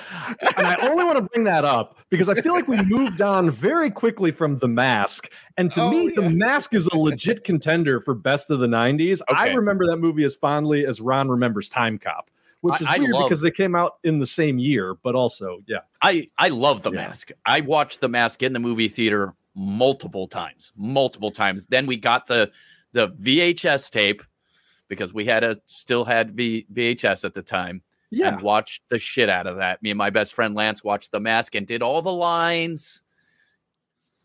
And 0.57 0.67
I 0.67 0.77
only 0.89 1.05
want 1.05 1.17
to 1.19 1.23
bring 1.23 1.45
that 1.45 1.65
up 1.65 1.99
because 2.09 2.29
I 2.29 2.35
feel 2.41 2.55
like 2.55 2.69
we 2.69 2.81
moved 2.85 3.21
on 3.21 3.51
very 3.51 3.91
quickly 3.91 4.31
from 4.31 4.59
The 4.59 4.69
Mask. 4.69 5.31
And 5.59 5.71
to 5.73 5.83
Oh, 5.83 5.91
me, 5.91 6.05
yeah. 6.17 6.23
The 6.23 6.31
Mask 6.31 6.73
is 6.75 6.87
a 6.93 6.97
legit 6.97 7.45
contender 7.45 8.01
for 8.01 8.15
best 8.15 8.51
of 8.51 8.61
the 8.61 8.67
90s. 8.67 9.21
I 9.29 9.51
remember 9.51 9.87
that 9.89 9.97
movie 9.99 10.25
as 10.25 10.35
fondly 10.35 10.87
as 10.87 11.01
Ron 11.01 11.29
remembers 11.29 11.69
Time 11.69 11.99
Cop, 11.99 12.31
which 12.63 12.81
is 12.81 12.87
I- 12.87 12.95
I 12.95 12.99
weird 12.99 13.11
love- 13.13 13.29
because 13.29 13.41
they 13.43 13.51
came 13.51 13.75
out 13.75 13.97
in 14.05 14.19
the 14.21 14.27
same 14.27 14.59
year, 14.59 14.95
but 15.03 15.15
also, 15.15 15.59
yeah. 15.67 15.79
I 16.01 16.31
I 16.39 16.49
love 16.49 16.83
the 16.83 16.91
Yeah. 16.93 17.09
mask. 17.09 17.31
I 17.45 17.61
watched 17.61 18.01
the 18.01 18.09
mask 18.09 18.43
in 18.43 18.53
the 18.55 18.59
movie 18.61 18.89
theater 18.89 19.35
multiple 19.55 20.27
times, 20.29 20.73
multiple 20.77 21.31
times. 21.31 21.67
Then 21.67 21.85
we 21.87 21.97
got 21.97 22.27
the 22.27 22.51
the 22.95 23.09
VHS 23.09 23.91
tape 23.91 24.23
because 24.93 25.15
we 25.15 25.25
had 25.25 25.43
a 25.43 25.57
still 25.69 26.05
had 26.05 26.33
v, 26.33 26.67
VHS 26.71 27.25
at 27.25 27.33
the 27.33 27.41
time 27.43 27.81
Yeah. 28.11 28.35
and 28.35 28.43
watched 28.43 28.83
the 28.91 28.99
shit 28.99 29.31
out 29.31 29.47
of 29.47 29.57
that. 29.57 29.83
Me 29.83 29.91
and 29.91 29.97
my 29.97 30.11
best 30.11 30.35
friend 30.35 30.55
Lance 30.55 30.85
watched 30.85 31.13
the 31.13 31.19
mask 31.19 31.55
and 31.55 31.67
did 31.67 31.81
all 31.81 32.03
the 32.03 32.13
lines, 32.13 33.03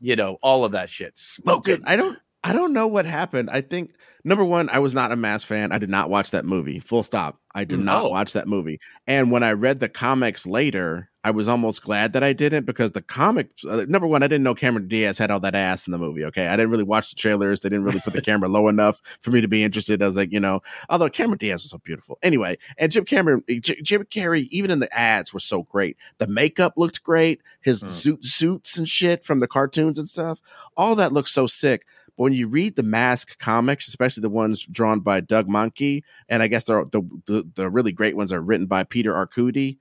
you 0.01 0.17
know, 0.17 0.37
all 0.41 0.65
of 0.65 0.73
that 0.73 0.89
shit. 0.89 1.17
Smoking. 1.17 1.83
I 1.85 1.95
don't 1.95 2.19
I 2.43 2.53
don't 2.53 2.73
know 2.73 2.87
what 2.87 3.05
happened. 3.05 3.49
I 3.49 3.61
think 3.61 3.93
number 4.23 4.45
one, 4.45 4.69
I 4.69 4.79
was 4.79 4.93
not 4.93 5.11
a 5.11 5.15
Mask 5.15 5.47
fan. 5.47 5.71
I 5.71 5.79
did 5.79 5.89
not 5.89 6.09
watch 6.09 6.31
that 6.31 6.45
movie. 6.45 6.79
Full 6.79 7.03
stop. 7.03 7.39
I 7.55 7.63
did 7.63 7.79
not 7.79 8.03
No. 8.03 8.09
watch 8.09 8.33
that 8.33 8.47
movie. 8.47 8.79
And 9.07 9.31
when 9.31 9.41
I 9.43 9.53
read 9.53 9.79
the 9.79 9.89
comics 9.89 10.45
later, 10.45 11.09
I 11.23 11.31
was 11.31 11.49
almost 11.49 11.81
glad 11.81 12.13
that 12.13 12.23
I 12.23 12.31
didn't 12.31 12.65
because 12.65 12.91
the 12.91 13.01
comics. 13.01 13.65
Uh, 13.65 13.85
number 13.89 14.07
one, 14.07 14.23
I 14.23 14.27
didn't 14.27 14.43
know 14.43 14.53
Cameron 14.55 14.87
Diaz 14.87 15.17
had 15.17 15.29
all 15.31 15.39
that 15.41 15.55
ass 15.55 15.85
in 15.87 15.91
the 15.91 15.97
movie. 15.97 16.23
Okay, 16.25 16.47
I 16.47 16.55
didn't 16.55 16.69
really 16.71 16.83
watch 16.85 17.09
the 17.09 17.15
trailers. 17.15 17.59
They 17.61 17.69
didn't 17.69 17.83
really 17.83 17.99
put 17.99 18.13
the 18.13 18.21
camera 18.29 18.47
low 18.47 18.67
enough 18.69 19.01
for 19.19 19.31
me 19.31 19.41
to 19.41 19.47
be 19.47 19.63
interested. 19.63 20.01
I 20.01 20.07
was 20.07 20.15
like, 20.15 20.31
you 20.31 20.39
know, 20.39 20.61
although 20.89 21.09
Cameron 21.09 21.39
Diaz 21.39 21.63
was 21.63 21.71
so 21.71 21.79
beautiful. 21.83 22.17
Anyway, 22.23 22.57
and 22.77 22.91
Jim 22.91 23.03
Cameron, 23.03 23.43
J- 23.49 23.81
Jim 23.81 24.03
Carrey, 24.05 24.47
even 24.51 24.71
in 24.71 24.79
the 24.79 24.93
ads, 24.97 25.33
were 25.33 25.39
so 25.41 25.63
great. 25.63 25.97
The 26.19 26.27
makeup 26.27 26.73
looked 26.77 27.03
great. 27.03 27.41
His 27.61 27.81
Hmm. 27.81 27.89
suit 27.89 28.25
suits 28.25 28.77
and 28.77 28.87
shit 28.87 29.25
from 29.25 29.39
the 29.41 29.47
cartoons 29.47 29.99
and 29.99 30.07
stuff. 30.07 30.39
All 30.77 30.95
that 30.95 31.11
looks 31.11 31.31
so 31.33 31.47
sick. 31.47 31.85
But 32.17 32.23
when 32.23 32.33
you 32.33 32.47
read 32.47 32.75
the 32.75 32.83
Mask 32.83 33.37
comics, 33.39 33.87
especially 33.87 34.21
the 34.21 34.29
ones 34.29 34.65
drawn 34.65 34.99
by 34.99 35.21
Doug 35.21 35.47
Mahnke, 35.47 36.03
and 36.27 36.41
I 36.43 36.47
guess 36.47 36.63
the 36.63 36.85
the, 37.25 37.49
the, 37.55 37.69
really 37.69 37.91
great 37.91 38.17
ones 38.17 38.33
are 38.33 38.41
written 38.41 38.65
by 38.65 38.83
Peter 38.83 39.13
Arcudi. 39.13 39.77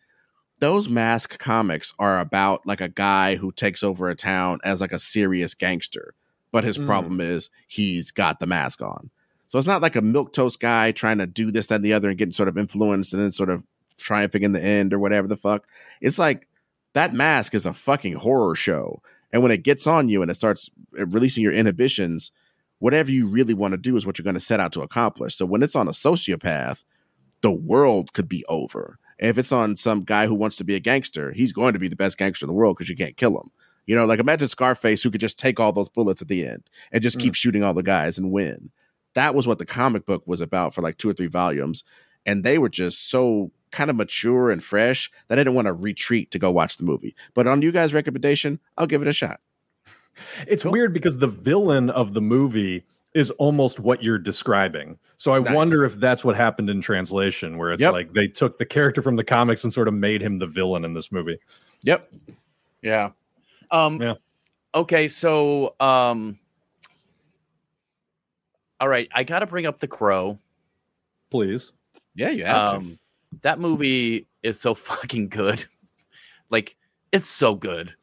Those 0.61 0.89
Mask 0.89 1.39
comics 1.39 1.93
are 1.99 2.21
about 2.21 2.67
like 2.67 2.81
a 2.81 2.89
guy 2.89 3.37
who 3.37 3.53
takes 3.53 3.83
over 3.83 4.09
a 4.09 4.15
town 4.15 4.61
as 4.65 4.81
like 4.81 4.93
a 4.93 4.99
serious 4.99 5.55
gangster, 5.55 6.15
but 6.53 6.65
his 6.65 6.79
Mm. 6.79 6.87
problem 6.87 7.21
is 7.21 7.51
he's 7.67 8.11
got 8.11 8.39
the 8.39 8.47
mask 8.47 8.81
on. 8.81 9.11
So 9.49 9.59
it's 9.59 9.67
not 9.67 9.83
like 9.83 9.97
a 9.97 10.03
milk 10.03 10.33
toast 10.33 10.61
guy 10.61 10.93
trying 10.93 11.19
to 11.19 11.27
do 11.27 11.51
this, 11.51 11.69
that, 11.69 11.77
and 11.77 11.85
the 11.85 11.93
other, 11.93 12.09
and 12.09 12.19
getting 12.19 12.33
sort 12.33 12.49
of 12.49 12.59
influenced 12.59 13.13
and 13.13 13.23
then 13.23 13.33
sort 13.33 13.51
of 13.51 13.65
triumphing 13.97 14.43
in 14.43 14.53
the 14.53 14.63
end 14.63 14.93
or 14.93 14.99
whatever 14.99 15.29
the 15.29 15.37
fuck. 15.37 15.67
It's 16.01 16.19
like 16.19 16.49
that 16.95 17.15
mask 17.15 17.55
is 17.55 17.67
a 17.67 17.73
fucking 17.73 18.15
horror 18.15 18.55
show. 18.55 19.03
And 19.33 19.43
when 19.43 19.53
it 19.53 19.63
gets 19.63 19.87
on 19.87 20.09
you 20.09 20.23
and 20.23 20.31
it 20.31 20.35
starts 20.35 20.71
uh, 20.99 21.07
releasing 21.07 21.43
your 21.43 21.53
inhibitions, 21.53 22.31
whatever 22.79 23.11
you 23.11 23.29
really 23.29 23.55
want 23.55 23.73
to 23.73 23.79
do 23.79 23.97
is 23.97 24.07
what 24.07 24.19
you're 24.19 24.25
going 24.25 24.35
to 24.35 24.41
set 24.41 24.61
out 24.61 24.73
to 24.73 24.83
accomplish. 24.83 25.35
So 25.35 25.47
when 25.47 25.63
it's 25.63 25.77
on 25.77 25.89
a 25.89 25.93
sociopath, 25.93 26.85
the 27.43 27.53
world 27.53 28.13
could 28.13 28.29
be 28.29 28.45
over. 28.49 28.99
And 29.19 29.31
if 29.31 29.39
it's 29.39 29.53
on 29.53 29.77
some 29.77 30.05
guy 30.05 30.27
who 30.27 30.35
wants 30.35 30.57
to 30.57 30.65
be 30.65 30.75
a 30.75 30.81
gangster, 30.81 31.33
he's 31.33 31.53
going 31.53 31.73
to 31.73 31.79
be 31.79 31.89
the 31.89 31.97
best 31.97 32.19
gangster 32.19 32.45
in 32.45 32.49
the 32.49 32.55
world 32.55 32.77
because 32.77 32.89
you 32.89 32.97
can't 32.97 33.17
kill 33.17 33.39
him. 33.39 33.51
You 33.87 33.95
know, 33.95 34.05
like 34.05 34.19
imagine 34.19 34.49
Scarface 34.49 35.03
who 35.03 35.11
could 35.11 35.21
just 35.21 35.39
take 35.39 35.61
all 35.61 35.73
those 35.73 35.89
bullets 35.89 36.21
at 36.21 36.29
the 36.29 36.47
end 36.47 36.69
and 36.93 37.03
just 37.03 37.21
keep 37.21 37.35
shooting 37.35 37.63
all 37.63 37.73
the 37.73 37.85
guys 37.85 38.19
and 38.19 38.33
win. 38.33 38.71
That 39.15 39.35
was 39.35 39.47
what 39.47 39.59
the 39.59 39.67
comic 39.67 40.05
book 40.05 40.25
was 40.27 40.41
about 40.41 40.75
for 40.75 40.83
like 40.83 40.99
two 40.99 41.09
or 41.09 41.13
three 41.13 41.29
volumes. 41.29 41.85
And 42.27 42.43
they 42.43 42.59
were 42.59 42.69
just 42.69 43.09
so 43.09 43.53
kind 43.77 43.91
of 43.91 43.97
mature 43.97 44.51
and 44.51 44.65
fresh 44.65 45.11
that 45.29 45.39
I 45.39 45.43
didn't 45.43 45.55
want 45.55 45.67
to 45.67 45.73
retreat 45.75 46.31
to 46.33 46.39
go 46.39 46.51
watch 46.51 46.79
the 46.79 46.85
movie. 46.85 47.15
But 47.35 47.47
on 47.47 47.61
you 47.63 47.71
guys' 47.71 47.93
recommendation, 47.95 48.59
I'll 48.79 48.87
give 48.87 49.03
it 49.03 49.09
a 49.09 49.13
shot. 49.13 49.41
It's 50.49 50.63
Cool. 50.63 50.73
weird 50.73 50.95
because 50.95 51.19
the 51.19 51.27
villain 51.27 51.91
of 51.91 52.15
the 52.15 52.23
movie 52.23 52.85
is 53.13 53.31
almost 53.33 53.79
what 53.81 54.03
you're 54.03 54.19
describing. 54.19 54.99
So 55.19 55.33
I 55.33 55.39
Nice. 55.41 55.55
wonder 55.55 55.85
if 55.85 55.95
that's 55.97 56.25
what 56.25 56.37
happened 56.37 56.71
in 56.71 56.81
translation, 56.81 57.59
where 57.59 57.71
it's 57.73 57.81
Yep. 57.81 57.93
like 57.93 58.13
they 58.15 58.27
took 58.27 58.57
the 58.59 58.65
character 58.67 59.03
from 59.03 59.17
the 59.17 59.25
comics 59.25 59.63
and 59.65 59.73
sort 59.73 59.89
of 59.89 59.95
made 59.95 60.23
him 60.23 60.39
the 60.39 60.47
villain 60.47 60.85
in 60.85 60.95
this 60.95 61.13
movie. 61.13 61.39
Yep. 61.83 62.11
Yeah. 62.83 63.11
Um 63.71 64.01
Yeah. 64.01 64.15
okay, 64.75 65.07
so 65.09 65.75
um 65.81 66.39
all 68.81 68.89
right, 68.89 69.09
I 69.15 69.25
gotta 69.25 69.47
bring 69.47 69.67
up 69.67 69.79
the 69.79 69.89
crow. 69.89 70.39
Please. 71.31 71.73
Yeah, 72.15 72.31
you 72.31 72.45
have 72.45 72.81
to. 72.83 72.99
That 73.43 73.59
movie 73.61 74.27
is 74.43 74.61
so 74.61 74.75
fucking 74.75 75.29
good. 75.29 75.65
like 76.51 76.77
it's 77.13 77.29
so 77.29 77.55
good. 77.55 77.95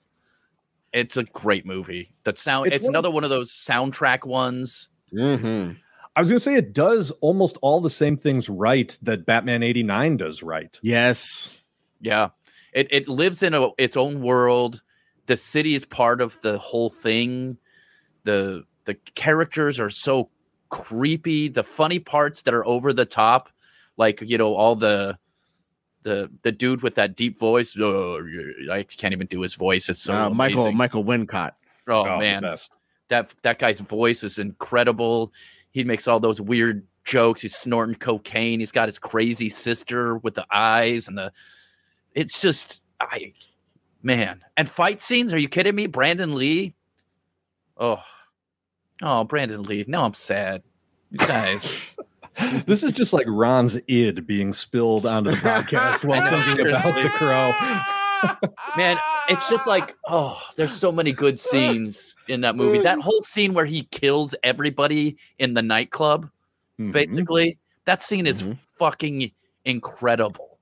It's 0.94 1.18
a 1.18 1.24
great 1.24 1.66
movie. 1.66 2.14
That 2.24 2.38
sound 2.38 2.68
It's 2.68 2.78
it's, 2.78 2.86
one 2.86 2.96
of- 2.96 3.00
another 3.00 3.12
one 3.12 3.24
of 3.24 3.30
those 3.30 3.52
soundtrack 3.52 4.26
ones. 4.26 4.90
Mm-hmm. 5.14 5.74
I 6.16 6.20
was 6.20 6.30
going 6.30 6.38
to 6.38 6.44
say 6.44 6.54
it 6.56 6.74
does 6.74 7.10
almost 7.22 7.58
all 7.64 7.82
the 7.82 7.90
same 7.90 8.18
things 8.18 8.48
right 8.48 8.96
that 9.02 9.26
Batman 9.26 9.64
89 9.64 10.18
does 10.18 10.44
right. 10.44 10.80
Yes. 10.84 11.50
Yeah. 12.02 12.30
It 12.72 12.88
it 12.92 13.08
lives 13.08 13.42
in 13.44 13.54
a, 13.56 13.70
its 13.78 13.98
own 13.98 14.22
world. 14.22 14.82
The 15.26 15.38
city 15.38 15.74
is 15.74 15.86
part 15.86 16.22
of 16.22 16.40
the 16.42 16.58
whole 16.60 16.90
thing. 16.90 17.58
The 18.26 18.64
the 18.86 18.96
characters 19.16 19.80
are 19.80 19.90
so 19.90 20.30
creepy. 20.70 21.48
The 21.50 21.64
funny 21.64 22.00
parts 22.00 22.42
that 22.44 22.54
are 22.54 22.66
over 22.66 22.92
the 22.94 23.06
top, 23.06 23.50
like 23.98 24.22
you 24.22 24.38
know 24.38 24.54
all 24.56 24.76
the 24.76 25.18
the 26.04 26.30
the 26.42 26.52
dude 26.52 26.84
with 26.84 26.96
that 26.96 27.16
deep 27.16 27.38
voice. 27.38 27.78
Oh, 27.80 28.20
I 28.72 28.84
can't 28.84 29.14
even 29.14 29.28
do 29.28 29.42
his 29.42 29.56
voice. 29.56 29.90
It's 29.90 30.04
so 30.04 30.14
uh, 30.14 30.30
Michael 30.30 30.62
amazing. 30.62 30.78
Michael 30.78 31.04
Wincott. 31.04 31.52
Oh, 31.88 32.04
the 32.04 32.18
man, 32.18 32.42
best. 32.44 32.76
that 33.10 33.34
that 33.42 33.60
guy's 33.60 33.80
voice 33.80 34.24
is 34.24 34.40
incredible. 34.40 35.34
He 35.72 35.84
makes 35.84 36.08
all 36.08 36.20
those 36.20 36.40
weird 36.40 36.86
jokes. 37.04 37.42
He's 37.42 37.56
snorting 37.56 37.96
cocaine. 37.96 38.60
He's 38.60 38.72
got 38.72 38.88
his 38.88 39.00
crazy 39.00 39.50
sister 39.50 40.18
with 40.18 40.36
the 40.36 40.46
eyes 40.52 41.08
and 41.08 41.18
the. 41.18 41.32
It's 42.14 42.42
just, 42.42 42.84
I, 43.02 43.34
man, 44.04 44.42
and 44.56 44.70
fight 44.70 45.02
scenes. 45.02 45.34
Are 45.34 45.38
you 45.38 45.50
kidding 45.50 45.74
me? 45.74 45.88
Brandon 45.88 46.36
Lee. 46.36 46.76
Oh, 47.76 48.04
oh, 49.02 49.24
Brandon 49.24 49.64
Lee. 49.64 49.84
Now 49.88 50.06
I'm 50.06 50.14
sad. 50.14 50.62
You 51.10 51.18
guys. 51.18 51.82
This 52.66 52.84
is 52.84 52.92
just 52.92 53.14
like 53.14 53.26
Ron's 53.28 53.78
id 53.88 54.26
being 54.26 54.54
spilled 54.54 55.06
onto 55.06 55.32
the 55.32 55.36
podcast 55.38 56.04
while 56.04 56.22
thinking 56.46 56.68
about 56.68 56.96
the 56.96 57.10
crow. 57.10 57.52
man 58.78 58.98
it's 59.28 59.50
just 59.50 59.68
like 59.68 59.96
oh 60.08 60.42
there's 60.56 60.72
so 60.74 60.92
many 60.94 61.12
good 61.12 61.38
scenes 61.38 62.16
in 62.30 62.40
that 62.42 62.56
movie 62.56 62.80
that 62.80 63.00
whole 63.02 63.22
scene 63.22 63.54
where 63.54 63.66
he 63.66 63.84
kills 63.92 64.34
everybody 64.44 65.18
in 65.40 65.54
the 65.54 65.62
nightclub 65.62 66.30
Mhm. 66.80 66.92
basically 66.94 67.58
that 67.86 68.02
scene 68.02 68.26
is 68.26 68.42
Mhm. 68.44 68.58
fucking 68.76 69.32
incredible 69.66 70.58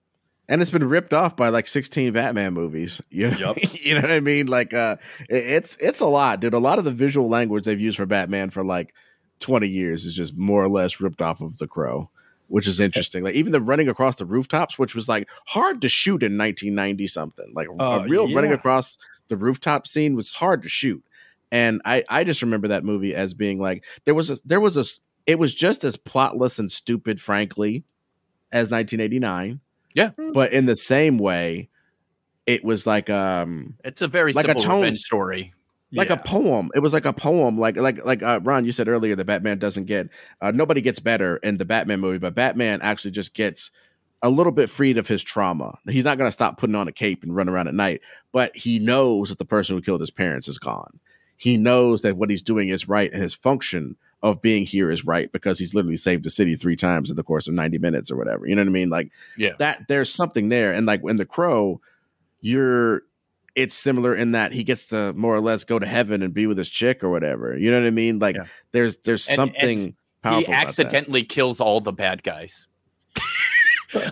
and 0.49 0.59
it's 0.61 0.71
been 0.71 0.89
ripped 0.89 1.13
off 1.13 1.37
by 1.37 1.47
like 1.49 1.65
16 1.67 2.11
Batman 2.11 2.53
movies. 2.53 2.99
You 3.09 3.31
know, 3.31 3.37
Yup. 3.37 3.57
you 3.85 3.95
know 3.95 4.01
what 4.01 4.11
I 4.11 4.19
mean? 4.19 4.47
Like, 4.47 4.73
uh, 4.73 4.97
it's 5.29 5.77
it's 5.79 6.01
a 6.01 6.05
lot, 6.07 6.41
dude. 6.41 6.53
A 6.53 6.59
lot 6.59 6.77
of 6.77 6.83
the 6.83 6.91
visual 6.91 7.29
language 7.29 7.63
they've 7.63 7.79
used 7.79 7.95
for 7.95 8.05
Batman 8.05 8.49
for 8.49 8.61
like 8.61 8.93
20 9.41 9.67
years 9.67 10.05
is 10.05 10.15
just 10.15 10.37
more 10.37 10.63
or 10.63 10.69
less 10.69 11.01
ripped 11.01 11.21
off 11.21 11.41
of 11.41 11.57
The 11.57 11.67
Crow, 11.67 12.09
which 12.47 12.67
is 12.67 12.79
interesting. 12.79 13.23
Like 13.23 13.35
even 13.35 13.51
the 13.51 13.59
running 13.61 13.89
across 13.89 14.15
the 14.15 14.25
rooftops, 14.25 14.79
which 14.79 14.95
was 14.95 15.09
like 15.09 15.27
hard 15.47 15.81
to 15.81 15.89
shoot 15.89 16.23
in 16.23 16.37
1990 16.37 17.07
something. 17.07 17.51
Like 17.53 17.67
Oh, 17.79 17.99
a 18.01 18.07
real 18.07 18.31
running 18.33 18.53
across 18.53 18.97
the 19.27 19.37
rooftop 19.37 19.87
scene 19.87 20.15
was 20.15 20.33
hard 20.35 20.61
to 20.63 20.69
shoot, 20.69 21.03
and 21.51 21.81
I 21.85 22.03
I 22.09 22.23
just 22.23 22.41
remember 22.41 22.67
that 22.69 22.83
movie 22.83 23.15
as 23.15 23.33
being 23.33 23.59
like 23.59 23.83
there 24.05 24.13
was 24.15 24.29
a 24.29 24.37
there 24.45 24.59
was 24.59 24.77
a 24.77 24.85
it 25.25 25.39
was 25.39 25.53
just 25.55 25.83
as 25.83 25.95
plotless 25.97 26.59
and 26.59 26.71
stupid, 26.71 27.21
frankly, 27.21 27.83
as 28.51 28.69
1989 28.69 29.59
Yeah. 29.93 30.09
but 30.33 30.51
in 30.51 30.65
the 30.65 30.75
same 30.75 31.17
way 31.17 31.69
it 32.47 32.63
was 32.65 32.85
like 32.87 33.09
um 33.09 33.75
it's 33.85 34.01
a 34.01 34.07
very 34.07 34.33
Like 34.33 34.45
a 34.45 34.47
simple 34.49 34.63
tone- 34.63 34.81
revenge 34.81 34.99
story 34.99 35.53
like 35.93 36.09
Yeah. 36.09 36.15
a 36.15 36.17
poem. 36.17 36.69
It 36.75 36.79
was 36.79 36.93
like 36.93 37.05
a 37.05 37.13
poem. 37.13 37.57
Like 37.57 37.75
like 37.77 38.03
like 38.05 38.23
uh, 38.23 38.39
ron 38.43 38.65
you 38.65 38.71
said 38.71 38.87
earlier 38.87 39.15
that 39.15 39.25
batman 39.25 39.59
doesn't 39.59 39.85
get 39.85 40.09
uh, 40.41 40.51
nobody 40.51 40.81
gets 40.81 40.99
better 40.99 41.37
in 41.37 41.57
the 41.57 41.65
batman 41.65 41.99
movie 41.99 42.17
but 42.17 42.33
batman 42.35 42.79
actually 42.81 43.11
just 43.11 43.33
gets 43.33 43.71
a 44.23 44.29
little 44.29 44.51
bit 44.51 44.69
freed 44.69 44.97
of 44.99 45.07
his 45.07 45.23
trauma. 45.23 45.79
He's 45.89 46.03
not 46.05 46.17
going 46.19 46.27
to 46.27 46.31
stop 46.31 46.57
putting 46.59 46.75
on 46.75 46.87
a 46.87 46.91
cape 46.91 47.23
and 47.23 47.35
run 47.35 47.49
around 47.49 47.67
at 47.67 47.73
night 47.73 48.01
but 48.31 48.55
he 48.55 48.79
knows 48.79 49.29
that 49.29 49.39
the 49.39 49.45
person 49.45 49.75
who 49.75 49.81
killed 49.81 49.99
his 50.01 50.11
parents 50.11 50.47
is 50.47 50.57
gone. 50.59 50.99
He 51.37 51.57
knows 51.57 52.01
that 52.03 52.17
what 52.17 52.29
he's 52.29 52.43
doing 52.43 52.69
is 52.69 52.87
right 52.87 53.11
and 53.11 53.21
his 53.23 53.33
function 53.33 53.95
of 54.23 54.39
being 54.43 54.63
here 54.63 54.91
is 54.91 55.03
right 55.03 55.31
because 55.31 55.57
he's 55.57 55.73
literally 55.73 55.97
saved 55.97 56.23
the 56.23 56.29
city 56.29 56.55
three 56.55 56.75
times 56.75 57.09
in 57.09 57.15
the 57.15 57.23
course 57.23 57.47
of 57.47 57.55
90 57.55 57.79
minutes 57.79 58.11
or 58.11 58.15
whatever. 58.15 58.45
You 58.45 58.53
know 58.55 58.61
what 58.61 58.67
i 58.67 58.71
mean? 58.71 58.91
Like 58.91 59.09
Yeah. 59.37 59.53
that 59.57 59.87
there's 59.87 60.13
something 60.13 60.49
there. 60.49 60.71
And 60.71 60.85
like 60.85 61.01
in 61.03 61.17
the 61.17 61.25
crow 61.25 61.81
you're 62.41 63.03
it's 63.55 63.75
similar 63.75 64.15
in 64.15 64.31
that 64.31 64.51
he 64.53 64.63
gets 64.63 64.87
to 64.87 65.13
more 65.13 65.35
or 65.35 65.41
less 65.41 65.63
go 65.63 65.77
to 65.79 65.85
heaven 65.85 66.21
and 66.21 66.33
be 66.33 66.47
with 66.47 66.57
his 66.57 66.69
chick 66.69 67.03
or 67.03 67.09
whatever. 67.09 67.57
You 67.57 67.71
know 67.71 67.79
what 67.81 67.87
i 67.87 67.91
mean? 67.91 68.19
Like 68.19 68.35
Yeah. 68.35 68.45
there's 68.71 68.97
there's 68.97 69.27
And- 69.27 69.35
something 69.35 69.79
and 69.83 69.93
powerful 70.21 70.39
he 70.39 70.45
about 70.45 70.55
that. 70.57 70.67
accidentally 70.67 71.23
kills 71.23 71.59
all 71.59 71.81
the 71.81 71.91
bad 71.93 72.23
guys. 72.23 72.67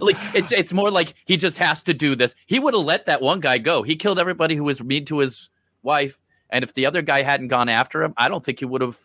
Like 0.02 0.18
it's 0.34 0.52
it's 0.52 0.74
more 0.74 0.92
like 0.92 1.14
he 1.26 1.38
just 1.38 1.58
has 1.58 1.84
to 1.84 1.94
do 1.94 2.14
this. 2.14 2.36
He 2.48 2.60
would 2.60 2.74
have 2.74 2.84
let 2.84 3.06
that 3.06 3.22
one 3.22 3.40
guy 3.40 3.60
go. 3.60 3.82
He 3.82 3.96
killed 3.96 4.20
everybody 4.20 4.56
who 4.58 4.66
was 4.66 4.84
mean 4.84 5.06
to 5.06 5.20
his 5.20 5.50
wife. 5.84 6.18
And 6.50 6.64
if 6.66 6.74
the 6.74 6.86
other 6.86 7.02
guy 7.02 7.22
hadn't 7.22 7.48
gone 7.48 7.70
after 7.70 8.04
him 8.04 8.14
i 8.18 8.28
don't 8.28 8.44
think 8.44 8.60
he 8.60 8.66
would 8.66 8.82
have 8.82 8.98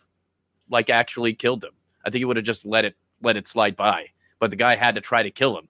like 0.69 0.89
actually 0.89 1.33
killed 1.33 1.63
him. 1.63 1.71
I 2.05 2.09
think 2.09 2.19
he 2.19 2.25
would 2.25 2.35
have 2.35 2.45
just 2.45 2.65
let 2.65 2.83
it 2.83 2.95
let 3.21 3.37
it 3.37 3.47
slide 3.47 3.77
by. 3.77 4.07
But 4.39 4.49
the 4.49 4.57
guy 4.57 4.75
had 4.75 4.95
to 4.95 5.01
try 5.01 5.23
to 5.23 5.31
kill 5.31 5.57
him. 5.57 5.69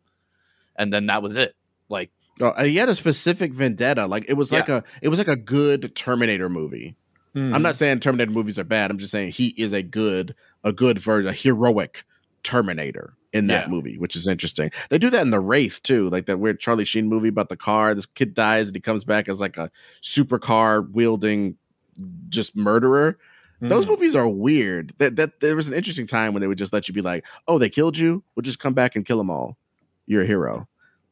And 0.76 0.92
then 0.92 1.06
that 1.06 1.22
was 1.22 1.38
it. 1.38 1.56
Like 1.88 2.10
uh, 2.42 2.64
he 2.64 2.76
had 2.76 2.90
a 2.90 2.96
specific 2.96 3.54
vendetta 3.54 4.08
like 4.08 4.26
it 4.28 4.34
was 4.34 4.52
like 4.52 4.70
a 4.70 4.84
it 5.02 5.10
was 5.10 5.20
like 5.20 5.28
a 5.28 5.36
good 5.36 5.96
terminator 5.96 6.50
movie 6.50 6.96
Mhm. 7.36 7.54
i'm 7.56 7.62
not 7.62 7.76
saying 7.76 8.00
terminator 8.00 8.32
movies 8.32 8.58
are 8.60 8.64
bad 8.64 8.92
i'm 8.92 8.98
just 8.98 9.12
saying 9.12 9.32
he 9.32 9.48
is 9.58 9.74
a 9.74 9.82
good 9.84 10.36
a 10.64 10.72
good 10.74 11.00
version 11.00 11.30
a 11.30 11.34
heroic 11.34 12.04
terminator 12.44 13.14
in 13.34 13.48
that 13.48 13.66
Yeah. 13.66 13.70
movie 13.72 13.98
which 13.98 14.16
is 14.16 14.28
interesting 14.28 14.72
they 14.90 14.98
do 14.98 15.10
that 15.10 15.22
in 15.22 15.32
the 15.32 15.40
wraith 15.40 15.82
too 15.84 16.10
like 16.10 16.26
that 16.28 16.40
weird 16.40 16.60
charlie 16.60 16.86
sheen 16.86 17.08
movie 17.08 17.28
about 17.30 17.50
the 17.50 17.58
car 17.58 17.94
this 17.94 18.06
kid 18.06 18.34
dies 18.34 18.68
and 18.68 18.76
he 18.76 18.80
comes 18.82 19.04
back 19.04 19.28
as 19.28 19.42
like 19.42 19.58
a 19.58 19.70
supercar 20.02 20.90
wielding 20.92 21.58
just 22.30 22.56
murderer 22.56 23.18
Those 23.62 23.86
Mm. 23.86 23.90
movies 23.90 24.16
are 24.18 24.28
weird. 24.28 24.92
That 24.98 25.16
that 25.16 25.40
there 25.40 25.56
was 25.56 25.70
an 25.70 25.74
interesting 25.74 26.06
time 26.06 26.34
when 26.34 26.42
they 26.42 26.48
would 26.48 26.58
just 26.58 26.74
let 26.74 26.90
you 26.90 26.94
be 26.94 27.02
like, 27.02 27.26
"Oh, 27.48 27.58
they 27.58 27.70
killed 27.70 27.98
you. 27.98 28.22
We'll 28.36 28.44
just 28.44 28.60
come 28.60 28.74
back 28.74 28.98
and 28.98 29.06
kill 29.06 29.18
them 29.18 29.30
all. 29.30 29.58
You're 30.06 30.24
a 30.24 30.28
hero." 30.28 30.68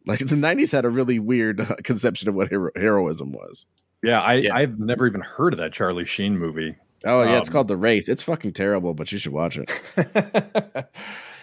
Like 0.05 0.19
the 0.19 0.35
'90s 0.35 0.71
had 0.71 0.85
a 0.85 0.89
really 0.89 1.19
weird 1.19 1.61
uh, 1.61 1.75
conception 1.83 2.29
of 2.29 2.35
what 2.35 2.49
hero- 2.49 2.71
heroism 2.75 3.31
was. 3.31 3.65
Yeah, 4.01 4.21
I, 4.21 4.33
Yeah. 4.33 4.55
I've 4.55 4.79
never 4.79 5.07
even 5.07 5.21
heard 5.21 5.53
of 5.53 5.59
that 5.59 5.71
Charlie 5.73 6.05
Sheen 6.05 6.37
movie. 6.37 6.75
Oh 7.05 7.23
yeah, 7.23 7.37
it's 7.37 7.49
Um, 7.49 7.53
called 7.53 7.67
The 7.67 7.77
Wraith. 7.77 8.07
It's 8.09 8.23
fucking 8.23 8.53
terrible, 8.53 8.93
but 8.93 9.11
you 9.11 9.17
should 9.17 9.33
watch 9.33 9.57
it. 9.57 9.69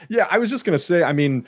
yeah, 0.09 0.27
I 0.31 0.39
was 0.39 0.51
just 0.51 0.65
gonna 0.65 0.79
say, 0.79 1.03
I 1.03 1.13
mean, 1.13 1.47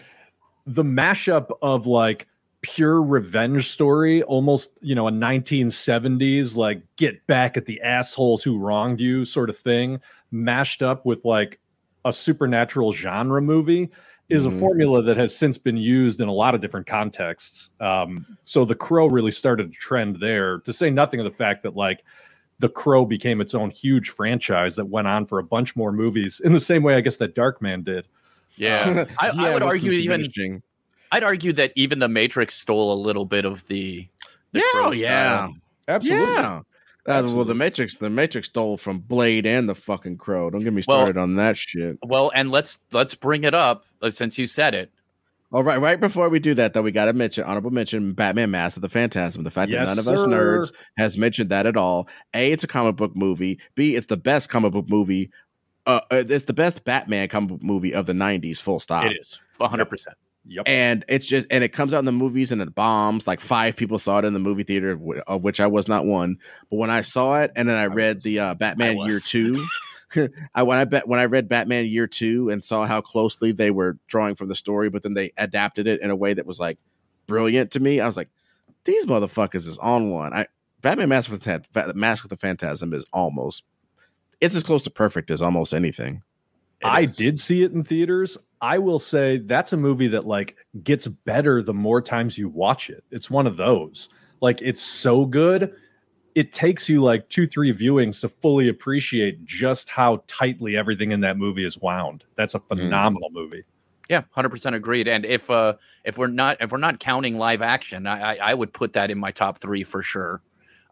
the 0.66 0.84
mashup 0.84 1.50
of 1.62 1.86
like 1.86 2.26
pure 2.62 3.02
revenge 3.02 3.68
story, 3.68 4.22
almost 4.22 4.78
you 4.82 4.94
know, 4.94 5.08
a 5.08 5.10
1970s 5.10 6.56
like 6.56 6.82
get 6.96 7.26
back 7.26 7.56
at 7.56 7.66
the 7.66 7.80
assholes 7.82 8.42
who 8.42 8.58
wronged 8.58 9.00
you 9.00 9.24
sort 9.24 9.50
of 9.50 9.56
thing, 9.56 10.00
mashed 10.30 10.82
up 10.82 11.04
with 11.04 11.24
like 11.24 11.58
a 12.04 12.12
supernatural 12.12 12.92
genre 12.92 13.40
movie 13.42 13.90
is 14.32 14.46
a 14.46 14.50
formula 14.50 15.02
that 15.02 15.16
has 15.16 15.36
since 15.36 15.58
been 15.58 15.76
used 15.76 16.20
in 16.20 16.28
a 16.28 16.32
lot 16.32 16.54
of 16.54 16.60
different 16.60 16.86
contexts. 16.86 17.70
Um, 17.80 18.26
so 18.44 18.64
the 18.64 18.74
Crow 18.74 19.06
really 19.06 19.30
started 19.30 19.68
a 19.68 19.70
trend 19.70 20.18
there. 20.20 20.58
To 20.60 20.72
say 20.72 20.90
nothing 20.90 21.20
of 21.20 21.24
the 21.24 21.36
fact 21.36 21.62
that 21.64 21.76
like 21.76 22.04
the 22.58 22.68
Crow 22.68 23.04
became 23.04 23.40
its 23.40 23.54
own 23.54 23.70
huge 23.70 24.10
franchise 24.10 24.76
that 24.76 24.86
went 24.86 25.06
on 25.06 25.26
for 25.26 25.38
a 25.38 25.42
bunch 25.42 25.76
more 25.76 25.92
movies 25.92 26.40
in 26.40 26.52
the 26.52 26.60
same 26.60 26.82
way 26.82 26.94
I 26.94 27.00
guess 27.00 27.16
that 27.16 27.34
Darkman 27.34 27.84
did. 27.84 28.06
Yeah, 28.56 29.04
I, 29.18 29.30
I 29.30 29.54
would 29.54 29.62
argue 29.62 29.92
even. 29.92 30.62
I'd 31.10 31.24
argue 31.24 31.52
that 31.54 31.72
even 31.76 31.98
the 31.98 32.08
Matrix 32.08 32.54
stole 32.54 32.94
a 32.94 33.00
little 33.00 33.26
bit 33.26 33.44
of 33.44 33.66
the. 33.66 34.08
the 34.52 34.60
Yeah, 34.60 34.64
Crow 34.72 34.86
oh, 34.86 34.92
yeah. 34.92 35.48
Absolutely. 35.88 36.34
Yeah. 36.34 36.60
Uh, 37.04 37.22
well, 37.34 37.44
the 37.44 37.54
Matrix, 37.54 37.96
the 37.96 38.08
Matrix 38.10 38.48
stole 38.48 38.76
from 38.76 39.00
Blade 39.00 39.44
and 39.44 39.68
the 39.68 39.74
fucking 39.74 40.18
Crow. 40.18 40.50
Don't 40.50 40.62
get 40.62 40.72
me 40.72 40.82
Well- 40.86 40.98
started 40.98 41.16
on 41.16 41.34
that 41.36 41.56
shit. 41.56 41.98
Well, 42.02 42.30
and 42.34 42.50
let's 42.50 42.78
let's 42.92 43.14
bring 43.14 43.44
it 43.44 43.54
up 43.54 43.84
uh, 44.00 44.10
since 44.10 44.38
you 44.38 44.46
said 44.46 44.74
it. 44.74 44.90
All 45.52 45.62
right, 45.62 45.78
right 45.78 46.00
before 46.00 46.30
we 46.30 46.38
do 46.38 46.54
that, 46.54 46.72
though, 46.72 46.80
we 46.80 46.92
got 46.92 47.06
to 47.06 47.12
mention 47.12 47.44
honorable 47.44 47.70
mention 47.70 48.14
Batman 48.14 48.50
Mask 48.52 48.76
of 48.78 48.82
the 48.82 48.88
Phantasm. 48.88 49.44
The 49.44 49.50
fact 49.50 49.70
Yes, 49.70 49.86
that 49.86 49.96
none 49.96 49.98
of 49.98 50.08
us 50.08 50.22
nerds 50.24 50.72
has 50.96 51.18
mentioned 51.18 51.50
that 51.50 51.66
at 51.66 51.76
all. 51.76 52.08
A, 52.32 52.52
it's 52.52 52.64
a 52.64 52.66
comic 52.66 52.96
book 52.96 53.14
movie. 53.14 53.58
B, 53.74 53.94
it's 53.94 54.06
the 54.06 54.16
best 54.16 54.48
comic 54.48 54.72
book 54.72 54.88
movie. 54.88 55.30
Uh, 55.84 56.00
uh, 56.10 56.22
it's 56.26 56.46
the 56.46 56.54
best 56.54 56.84
Batman 56.84 57.28
comic 57.28 57.50
book 57.50 57.62
movie 57.62 57.92
of 57.92 58.06
the 58.06 58.14
'90s. 58.14 58.62
Full 58.62 58.80
stop. 58.80 59.04
It 59.04 59.18
is 59.20 59.40
hundred 59.60 59.86
percent. 59.86 60.16
Yep. 60.44 60.64
and 60.66 61.04
it's 61.08 61.26
just 61.26 61.46
and 61.50 61.62
it 61.62 61.68
comes 61.68 61.94
out 61.94 62.00
in 62.00 62.04
the 62.04 62.12
movies 62.12 62.50
and 62.50 62.60
it 62.60 62.74
bombs. 62.74 63.26
Like 63.26 63.40
five 63.40 63.76
people 63.76 63.98
saw 63.98 64.18
it 64.18 64.24
in 64.24 64.32
the 64.32 64.40
movie 64.40 64.64
theater 64.64 64.92
of 64.92 65.02
of 65.26 65.44
which 65.44 65.60
i 65.60 65.66
was 65.66 65.86
not 65.86 66.04
one. 66.04 66.38
But 66.70 66.76
when 66.76 66.90
i 66.90 67.02
saw 67.02 67.40
it 67.40 67.52
and 67.54 67.68
then 67.68 67.78
i 67.78 67.86
read 67.86 68.22
the 68.22 68.38
uh, 68.38 68.54
batman 68.54 68.98
year 68.98 69.20
two 69.24 69.64
i 70.54 70.62
when 70.62 70.78
i 70.78 70.84
bet 70.84 71.08
when 71.08 71.20
i 71.20 71.24
read 71.24 71.48
batman 71.48 71.86
year 71.86 72.06
two 72.06 72.50
and 72.50 72.62
saw 72.62 72.84
how 72.84 73.00
closely 73.00 73.52
they 73.52 73.70
were 73.70 73.98
drawing 74.08 74.34
from 74.34 74.48
the 74.48 74.54
story 74.54 74.90
but 74.90 75.02
then 75.02 75.14
they 75.14 75.32
adapted 75.38 75.86
it 75.86 76.00
in 76.00 76.10
a 76.10 76.16
way 76.16 76.34
that 76.34 76.44
was 76.44 76.60
like 76.60 76.78
brilliant 77.26 77.70
to 77.70 77.80
me 77.80 78.00
i 78.00 78.06
was 78.06 78.16
like 78.16 78.28
these 78.84 79.06
motherfuckers 79.06 79.66
is 79.68 79.78
on 79.78 80.10
one. 80.10 80.32
I 80.32 80.46
batman 80.80 81.08
mask 81.08 81.30
of 81.30 81.40
the, 81.40 81.92
mask 81.94 82.24
of 82.24 82.30
the 82.30 82.36
phantasm 82.36 82.92
is 82.92 83.06
almost 83.12 83.64
it's 84.40 84.56
as 84.56 84.64
close 84.64 84.82
to 84.82 84.90
perfect 84.90 85.30
as 85.30 85.40
almost 85.40 85.72
anything 85.72 86.22
I 86.84 87.02
is. 87.02 87.16
did 87.16 87.38
see 87.40 87.62
it 87.62 87.72
in 87.72 87.84
theaters. 87.84 88.38
I 88.60 88.78
will 88.78 88.98
say 88.98 89.38
that's 89.38 89.72
a 89.72 89.76
movie 89.76 90.08
that 90.08 90.26
like 90.26 90.56
gets 90.82 91.06
better 91.08 91.62
the 91.62 91.74
more 91.74 92.00
times 92.00 92.38
you 92.38 92.48
watch 92.48 92.90
it. 92.90 93.04
It's 93.10 93.30
one 93.30 93.46
of 93.46 93.56
those. 93.56 94.08
Like 94.40 94.60
it's 94.62 94.80
so 94.80 95.24
good. 95.26 95.74
It 96.34 96.52
takes 96.52 96.88
you 96.88 97.02
like 97.02 97.28
two, 97.28 97.46
three 97.46 97.72
viewings 97.74 98.20
to 98.22 98.28
fully 98.28 98.68
appreciate 98.68 99.44
just 99.44 99.90
how 99.90 100.22
tightly 100.26 100.76
everything 100.76 101.10
in 101.10 101.20
that 101.20 101.36
movie 101.36 101.64
is 101.64 101.78
wound. 101.78 102.24
That's 102.36 102.54
a 102.54 102.58
phenomenal 102.58 103.30
movie. 103.30 103.64
Yeah, 104.08 104.22
hundred 104.30 104.50
percent 104.50 104.76
agreed. 104.76 105.08
And 105.08 105.24
if 105.24 105.50
uh 105.50 105.74
if 106.04 106.18
we're 106.18 106.26
not 106.26 106.56
if 106.60 106.72
we're 106.72 106.78
not 106.78 107.00
counting 107.00 107.38
live 107.38 107.62
action, 107.62 108.06
I 108.06 108.34
I, 108.34 108.50
I 108.50 108.54
would 108.54 108.72
put 108.72 108.94
that 108.94 109.10
in 109.10 109.18
my 109.18 109.30
top 109.30 109.58
three 109.58 109.84
for 109.84 110.02
sure. 110.02 110.42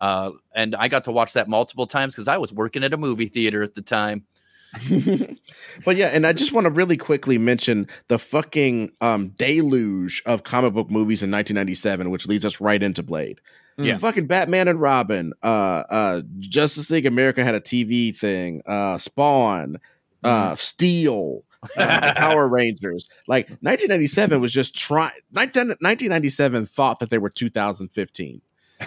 Uh, 0.00 0.32
and 0.54 0.74
I 0.74 0.88
got 0.88 1.04
to 1.04 1.12
watch 1.12 1.34
that 1.34 1.48
multiple 1.48 1.86
times 1.86 2.14
because 2.14 2.28
I 2.28 2.38
was 2.38 2.52
working 2.52 2.82
at 2.84 2.94
a 2.94 2.96
movie 2.96 3.28
theater 3.28 3.62
at 3.62 3.74
the 3.74 3.82
time. 3.82 4.24
but 5.84 5.96
yeah, 5.96 6.08
and 6.08 6.26
I 6.26 6.32
just 6.32 6.52
want 6.52 6.66
to 6.66 6.70
really 6.70 6.96
quickly 6.96 7.38
mention 7.38 7.88
the 8.08 8.18
fucking 8.18 8.92
um, 9.00 9.28
deluge 9.30 10.22
of 10.26 10.44
comic 10.44 10.74
book 10.74 10.90
movies 10.90 11.22
in 11.22 11.30
1997, 11.30 12.10
which 12.10 12.28
leads 12.28 12.44
us 12.44 12.60
right 12.60 12.82
into 12.82 13.02
Blade. 13.02 13.40
Yeah. 13.78 13.96
fucking 13.96 14.26
Batman 14.26 14.68
and 14.68 14.80
Robin, 14.80 15.32
uh, 15.42 15.46
uh, 15.88 16.22
Justice 16.38 16.90
League 16.90 17.06
America 17.06 17.42
had 17.42 17.54
a 17.54 17.60
TV 17.60 18.14
thing, 18.14 18.60
uh, 18.66 18.98
Spawn, 18.98 19.78
uh, 20.22 20.54
Steel, 20.56 21.44
uh, 21.78 22.12
Power 22.16 22.46
Rangers. 22.46 23.08
Like 23.26 23.48
1997 23.48 24.40
was 24.40 24.52
just 24.52 24.74
trying. 24.74 25.12
1997 25.30 26.66
thought 26.66 26.98
that 26.98 27.10
they 27.10 27.18
were 27.18 27.30
2015 27.30 28.42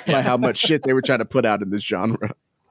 by 0.06 0.22
how 0.22 0.38
much 0.38 0.58
shit 0.58 0.84
they 0.84 0.94
were 0.94 1.02
trying 1.02 1.20
to 1.20 1.26
put 1.26 1.46
out 1.46 1.62
in 1.62 1.72
this 1.72 1.84
genre. 1.84 2.30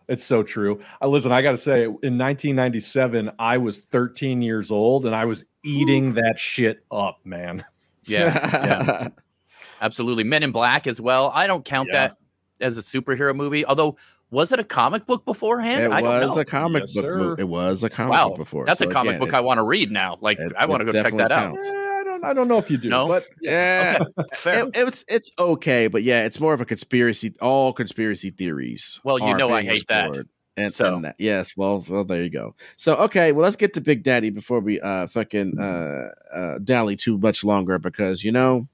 It's 0.08 0.24
so 0.24 0.42
true. 0.42 0.80
I 1.00 1.06
listen, 1.06 1.32
I 1.32 1.42
got 1.42 1.52
to 1.52 1.56
say, 1.56 1.84
in 1.84 2.18
1997, 2.18 3.30
I 3.38 3.58
was 3.58 3.80
13 3.82 4.42
years 4.42 4.70
old 4.70 5.06
and 5.06 5.14
I 5.14 5.24
was 5.24 5.44
eating 5.64 6.14
that 6.14 6.38
shit 6.38 6.84
up, 6.90 7.18
man. 7.24 7.64
Yeah, 8.04 8.34
yeah, 8.64 9.08
absolutely. 9.80 10.24
Men 10.24 10.42
in 10.42 10.50
Black 10.50 10.88
as 10.88 11.00
well. 11.00 11.30
I 11.32 11.46
don't 11.46 11.64
count 11.64 11.88
Yeah. 11.92 12.08
that 12.08 12.16
as 12.60 12.76
a 12.78 12.80
superhero 12.80 13.32
movie. 13.32 13.64
Although, 13.64 13.96
was 14.32 14.50
it 14.50 14.58
a 14.58 14.64
comic 14.64 15.06
book 15.06 15.24
beforehand? 15.24 15.82
It 15.84 15.90
I 15.92 16.00
don't 16.00 16.10
was 16.10 16.34
know. 16.34 16.42
a 16.42 16.44
comic 16.44 16.82
Yes, 16.82 16.94
book. 16.94 17.04
sir. 17.04 17.16
mo- 17.16 17.36
It 17.38 17.46
was 17.48 17.84
a 17.84 17.88
comic 17.90 18.10
wow, 18.12 18.28
book 18.30 18.38
before. 18.38 18.64
that's 18.66 18.80
So 18.80 18.88
a 18.88 18.90
comic 18.90 19.10
again, 19.10 19.20
book 19.20 19.28
it- 19.28 19.34
I 19.36 19.40
want 19.40 19.58
to 19.58 19.62
read 19.62 19.92
now. 19.92 20.16
Like, 20.20 20.40
it- 20.40 20.52
I 20.58 20.66
want 20.66 20.80
to 20.80 20.84
go 20.84 20.90
check 20.90 21.14
that 21.16 21.28
definitely 21.28 21.60
out. 21.60 21.64
counts. 21.64 21.91
I 22.22 22.32
don't 22.32 22.46
know 22.48 22.58
if 22.58 22.70
you 22.70 22.76
do, 22.76 22.88
No? 22.88 23.08
but 23.08 23.26
Yeah, 23.40 23.98
Fair. 24.34 24.64
it- 24.68 24.70
it's 24.76 25.04
it's 25.08 25.30
okay, 25.38 25.88
but 25.88 26.02
yeah, 26.02 26.24
it's 26.24 26.38
more 26.40 26.54
of 26.54 26.60
a 26.60 26.64
conspiracy. 26.64 27.34
All 27.40 27.72
conspiracy 27.72 28.30
theories. 28.30 29.00
Well, 29.04 29.18
you 29.18 29.36
know 29.36 29.50
I 29.50 29.62
hate 29.62 29.86
that. 29.88 30.16
And 30.56 30.72
So- 30.72 30.96
and 30.96 31.04
that, 31.06 31.14
yes, 31.18 31.56
well, 31.56 31.82
well, 31.88 32.04
there 32.04 32.22
you 32.22 32.28
go. 32.30 32.54
So 32.76 32.94
okay, 32.96 33.32
well, 33.32 33.42
let's 33.42 33.56
get 33.56 33.72
to 33.74 33.80
Big 33.80 34.02
Daddy 34.02 34.30
before 34.30 34.60
we 34.60 34.80
uh 34.80 35.06
fucking 35.06 35.58
uh 35.58 36.08
uh 36.34 36.58
dally 36.58 36.94
too 36.94 37.16
much 37.18 37.42
longer 37.42 37.78
because 37.78 38.22
you 38.22 38.30
know 38.32 38.68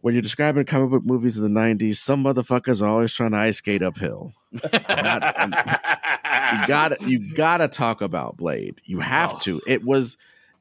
when 0.00 0.14
you're 0.14 0.22
describing 0.22 0.64
comic 0.64 0.90
book 0.90 1.04
movies 1.06 1.36
of 1.36 1.42
the 1.44 1.48
'90s, 1.48 1.96
some 1.96 2.22
motherfuckers 2.24 2.82
are 2.82 2.86
always 2.88 3.12
trying 3.12 3.30
to 3.30 3.36
ice 3.38 3.58
skate 3.58 3.82
uphill. 3.82 4.32
You 4.52 4.60
got 6.66 6.88
to 6.88 6.96
you 7.06 7.34
got 7.34 7.58
to 7.58 7.68
talk 7.68 8.02
about 8.02 8.36
Blade. 8.36 8.80
You 8.84 9.00
have 9.00 9.34
Oh. 9.36 9.38
to. 9.40 9.60
It 9.66 9.84
was 9.84 10.16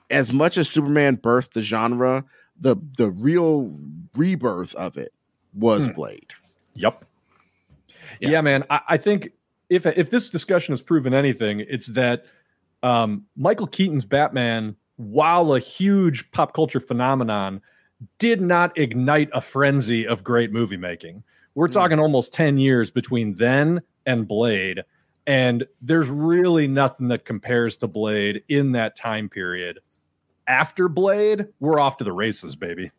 as 0.10 0.32
much 0.34 0.58
as 0.58 0.70
Superman 0.70 1.18
birthed 1.18 1.52
the 1.54 1.62
genre, 1.62 2.26
the 2.60 2.76
the 2.98 3.10
real 3.10 3.72
rebirth 4.16 4.74
of 4.76 4.98
it 4.98 5.14
was 5.54 5.88
Hmm. 5.88 5.94
Blade. 5.94 6.34
Yep. 6.76 7.06
Yeah. 8.20 8.30
Yeah, 8.30 8.42
man. 8.42 8.64
I, 8.70 8.82
I 8.90 8.98
think 8.98 9.30
if 9.70 9.86
if 9.86 10.10
this 10.10 10.30
discussion 10.30 10.72
has 10.74 10.82
proven 10.82 11.14
anything, 11.14 11.62
it's 11.68 11.88
that 11.88 12.26
um, 12.84 13.26
Michael 13.36 13.68
Keaton's 13.68 14.06
Batman, 14.06 14.76
while 14.98 15.54
a 15.54 15.60
huge 15.60 16.32
pop 16.32 16.54
culture 16.54 16.80
phenomenon, 16.80 17.62
did 18.20 18.42
not 18.42 18.78
ignite 18.78 19.30
a 19.34 19.42
frenzy 19.42 20.06
of 20.06 20.24
great 20.24 20.52
movie 20.52 20.78
making. 20.78 21.24
We're 21.56 21.68
Hmm. 21.68 21.74
talking 21.74 22.00
almost 22.00 22.34
10 22.34 22.58
years 22.58 22.92
between 22.92 23.36
then 23.36 23.82
and 24.06 24.28
Blade. 24.28 24.82
And 25.28 25.66
there's 25.82 26.10
really 26.10 26.68
nothing 26.68 27.08
that 27.08 27.26
compares 27.26 27.78
to 27.78 27.88
Blade 27.88 28.44
in 28.48 28.74
that 28.74 28.96
time 28.96 29.28
period. 29.30 29.80
After 30.48 30.88
Blade, 30.88 31.48
we're 31.60 31.80
off 31.80 31.98
to 31.98 32.04
the 32.04 32.14
races, 32.14 32.56
baby. 32.56 32.92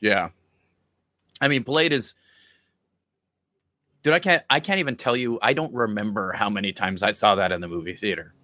Yeah. 0.00 0.30
I 1.40 1.48
mean, 1.48 1.62
Blade 1.62 1.92
is 1.92 2.14
Dude, 4.02 4.14
I 4.14 4.20
can't 4.20 4.42
I 4.48 4.60
can't 4.60 4.78
even 4.78 4.96
tell 4.96 5.16
you 5.16 5.38
I 5.42 5.52
don't 5.52 5.74
remember 5.74 6.32
how 6.32 6.48
many 6.48 6.72
times 6.72 7.02
I 7.02 7.10
saw 7.10 7.34
that 7.34 7.52
in 7.52 7.60
the 7.60 7.68
movie 7.68 7.96
theater. 7.96 8.34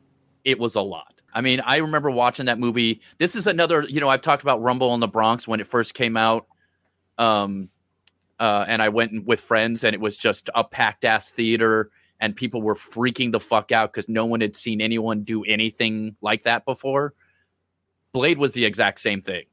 It 0.44 0.58
was 0.58 0.74
a 0.74 0.80
lot. 0.80 1.20
I 1.32 1.40
mean, 1.40 1.60
I 1.60 1.76
remember 1.76 2.10
watching 2.10 2.46
that 2.46 2.58
movie. 2.58 3.00
This 3.18 3.34
is 3.34 3.46
another, 3.46 3.82
you 3.82 4.00
know, 4.00 4.08
I've 4.08 4.20
talked 4.20 4.42
about 4.42 4.62
Rumble 4.62 4.94
in 4.94 5.00
the 5.00 5.08
Bronx 5.08 5.48
when 5.48 5.60
it 5.60 5.66
first 5.66 5.94
came 5.94 6.16
out. 6.16 6.46
Um 7.18 7.70
uh 8.40 8.64
and 8.66 8.82
I 8.82 8.88
went 8.88 9.24
with 9.26 9.40
friends 9.40 9.84
and 9.84 9.94
it 9.94 10.00
was 10.00 10.16
just 10.16 10.50
a 10.54 10.64
packed 10.64 11.04
ass 11.04 11.30
theater 11.30 11.90
and 12.20 12.34
people 12.34 12.60
were 12.60 12.74
freaking 12.74 13.30
the 13.30 13.40
fuck 13.40 13.70
out 13.70 13.92
cuz 13.92 14.08
no 14.08 14.24
one 14.26 14.40
had 14.40 14.56
seen 14.56 14.80
anyone 14.80 15.22
do 15.22 15.44
anything 15.44 16.16
like 16.20 16.42
that 16.42 16.64
before. 16.64 17.14
Blade 18.14 18.38
was 18.38 18.52
the 18.52 18.64
exact 18.64 19.00
same 19.00 19.20
thing. 19.20 19.44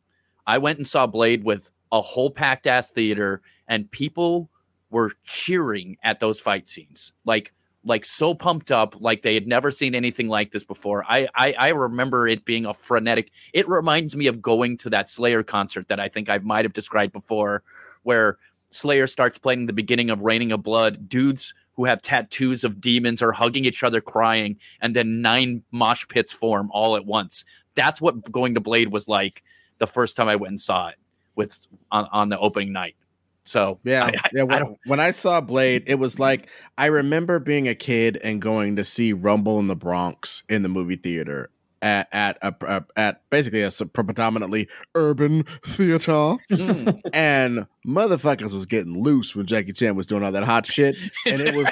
I 0.47 0.59
went 0.59 0.77
and 0.77 0.87
saw 0.87 1.07
Blade 1.07 1.43
with 1.43 1.69
a 1.91 1.99
whole 1.99 2.29
packed 2.29 2.67
ass 2.67 2.91
theater, 2.91 3.41
and 3.67 3.89
people 3.91 4.49
were 4.91 5.11
cheering 5.25 5.97
at 6.03 6.19
those 6.19 6.39
fight 6.39 6.69
scenes, 6.69 7.11
like 7.25 7.53
like 7.83 8.05
so 8.05 8.35
pumped 8.35 8.71
up, 8.71 9.01
like 9.01 9.23
they 9.23 9.33
had 9.33 9.47
never 9.47 9.71
seen 9.71 9.95
anything 9.95 10.27
like 10.27 10.51
this 10.51 10.63
before. 10.63 11.03
I 11.09 11.27
I, 11.35 11.55
I 11.57 11.67
remember 11.69 12.27
it 12.27 12.45
being 12.45 12.65
a 12.67 12.73
frenetic. 12.73 13.31
It 13.51 13.67
reminds 13.67 14.15
me 14.15 14.27
of 14.27 14.41
going 14.41 14.77
to 14.77 14.91
that 14.91 15.09
Slayer 15.09 15.41
concert 15.41 15.87
that 15.87 15.99
I 15.99 16.07
think 16.07 16.29
I 16.29 16.37
might 16.37 16.63
have 16.63 16.73
described 16.73 17.13
before, 17.13 17.63
where 18.03 18.37
Slayer 18.69 19.07
starts 19.07 19.39
playing 19.39 19.65
the 19.65 19.73
beginning 19.73 20.11
of 20.11 20.21
Raining 20.21 20.51
of 20.51 20.61
Blood. 20.61 21.09
Dudes 21.09 21.49
who 21.49 21.61
who 21.81 21.85
have 21.85 22.01
tattoos 22.01 22.63
of 22.63 22.79
demons 22.79 23.23
are 23.23 23.31
hugging 23.31 23.65
each 23.65 23.83
other 23.83 24.01
crying 24.01 24.55
and 24.81 24.95
then 24.95 25.19
nine 25.19 25.63
mosh 25.71 26.07
pits 26.07 26.31
form 26.31 26.69
all 26.71 26.95
at 26.95 27.07
once 27.07 27.43
that's 27.75 28.01
what 28.01 28.31
going 28.31 28.53
to 28.55 28.59
blade 28.59 28.91
was 28.91 29.07
like 29.07 29.43
the 29.79 29.87
first 29.87 30.15
time 30.15 30.27
i 30.27 30.35
went 30.35 30.51
and 30.51 30.61
saw 30.61 30.87
it 30.89 30.95
with 31.35 31.57
on, 31.91 32.07
on 32.11 32.29
the 32.29 32.39
opening 32.39 32.71
night 32.73 32.95
so 33.43 33.79
yeah, 33.83 34.05
I, 34.05 34.13
yeah. 34.33 34.43
When 34.43 34.63
I 34.63 34.75
when 34.85 34.99
I 34.99 35.11
saw 35.11 35.41
Blade, 35.41 35.83
it 35.87 35.95
was 35.95 36.19
like 36.19 36.47
I 36.77 36.85
remember 36.85 37.39
being 37.39 37.67
a 37.67 37.73
kid 37.73 38.17
and 38.23 38.39
going 38.39 38.75
to 38.75 38.83
see 38.83 39.13
Rumble 39.13 39.59
in 39.59 39.65
the 39.65 39.75
Bronx 39.75 40.43
in 40.47 40.61
the 40.61 40.69
movie 40.69 40.95
theater 40.95 41.49
at 41.81 42.07
at 42.11 42.37
a, 42.43 42.83
at 42.95 43.27
basically 43.31 43.63
a 43.63 43.71
predominantly 43.71 44.69
urban 44.93 45.43
theater, 45.65 46.37
Mm. 46.51 47.01
and 47.13 47.65
motherfuckers 47.85 48.53
was 48.53 48.67
getting 48.67 49.01
loose 49.01 49.35
when 49.35 49.47
Jackie 49.47 49.73
Chan 49.73 49.95
was 49.95 50.05
doing 50.05 50.23
all 50.23 50.31
that 50.31 50.43
hot 50.43 50.67
shit, 50.67 50.95
and 51.25 51.41
it 51.41 51.55
was 51.55 51.67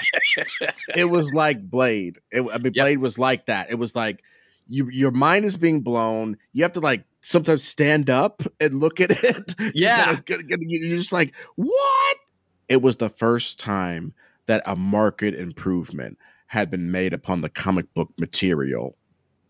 it 0.95 1.05
was 1.05 1.31
like 1.33 1.69
Blade. 1.69 2.17
It, 2.31 2.41
I 2.41 2.57
mean, 2.57 2.73
Yep. 2.73 2.83
Blade 2.83 2.97
was 2.97 3.19
like 3.19 3.45
that. 3.45 3.69
It 3.69 3.75
was 3.75 3.95
like 3.95 4.23
you 4.69 4.89
your 4.89 5.11
mind 5.11 5.43
is 5.43 5.57
being 5.57 5.81
blown. 5.81 6.37
You 6.53 6.63
have 6.63 6.71
to 6.73 6.79
like 6.79 7.03
sometimes 7.21 7.63
stand 7.63 8.09
up 8.09 8.41
and 8.61 8.79
look 8.79 9.01
at 9.01 9.11
it. 9.23 9.55
Yeah. 9.75 10.05
gotta 10.25 10.43
get- 10.43 10.47
get- 10.47 10.59
You're 10.61 10.97
just 10.97 11.11
like, 11.11 11.35
what? 11.55 12.17
It 12.69 12.81
was 12.81 12.95
the 12.97 13.09
first 13.09 13.59
time 13.59 14.13
that 14.45 14.61
a 14.65 14.75
market 14.75 15.33
improvement 15.35 16.17
had 16.47 16.71
been 16.71 16.91
made 16.91 17.13
upon 17.13 17.41
the 17.41 17.49
comic 17.49 17.93
book 17.93 18.09
material. 18.17 18.95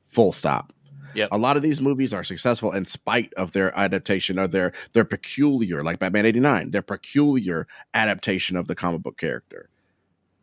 Full 0.08 0.34
stop. 0.34 0.74
Yep. 1.16 1.30
A 1.32 1.38
lot 1.38 1.58
of 1.58 1.64
these 1.64 1.82
movies 1.82 2.14
are 2.14 2.24
successful 2.24 2.72
in 2.72 2.86
spite 2.86 3.34
of 3.34 3.52
their 3.52 3.76
adaptation 3.78 4.38
of 4.40 4.52
their 4.52 4.74
their 4.94 5.06
peculiar, 5.06 5.84
like 5.84 6.00
Batman 6.00 6.26
89, 6.26 6.72
their 6.72 6.82
peculiar 6.84 7.68
adaptation 7.94 8.56
of 8.56 8.68
the 8.68 8.76
comic 8.76 9.02
book 9.02 9.18
character. 9.18 9.70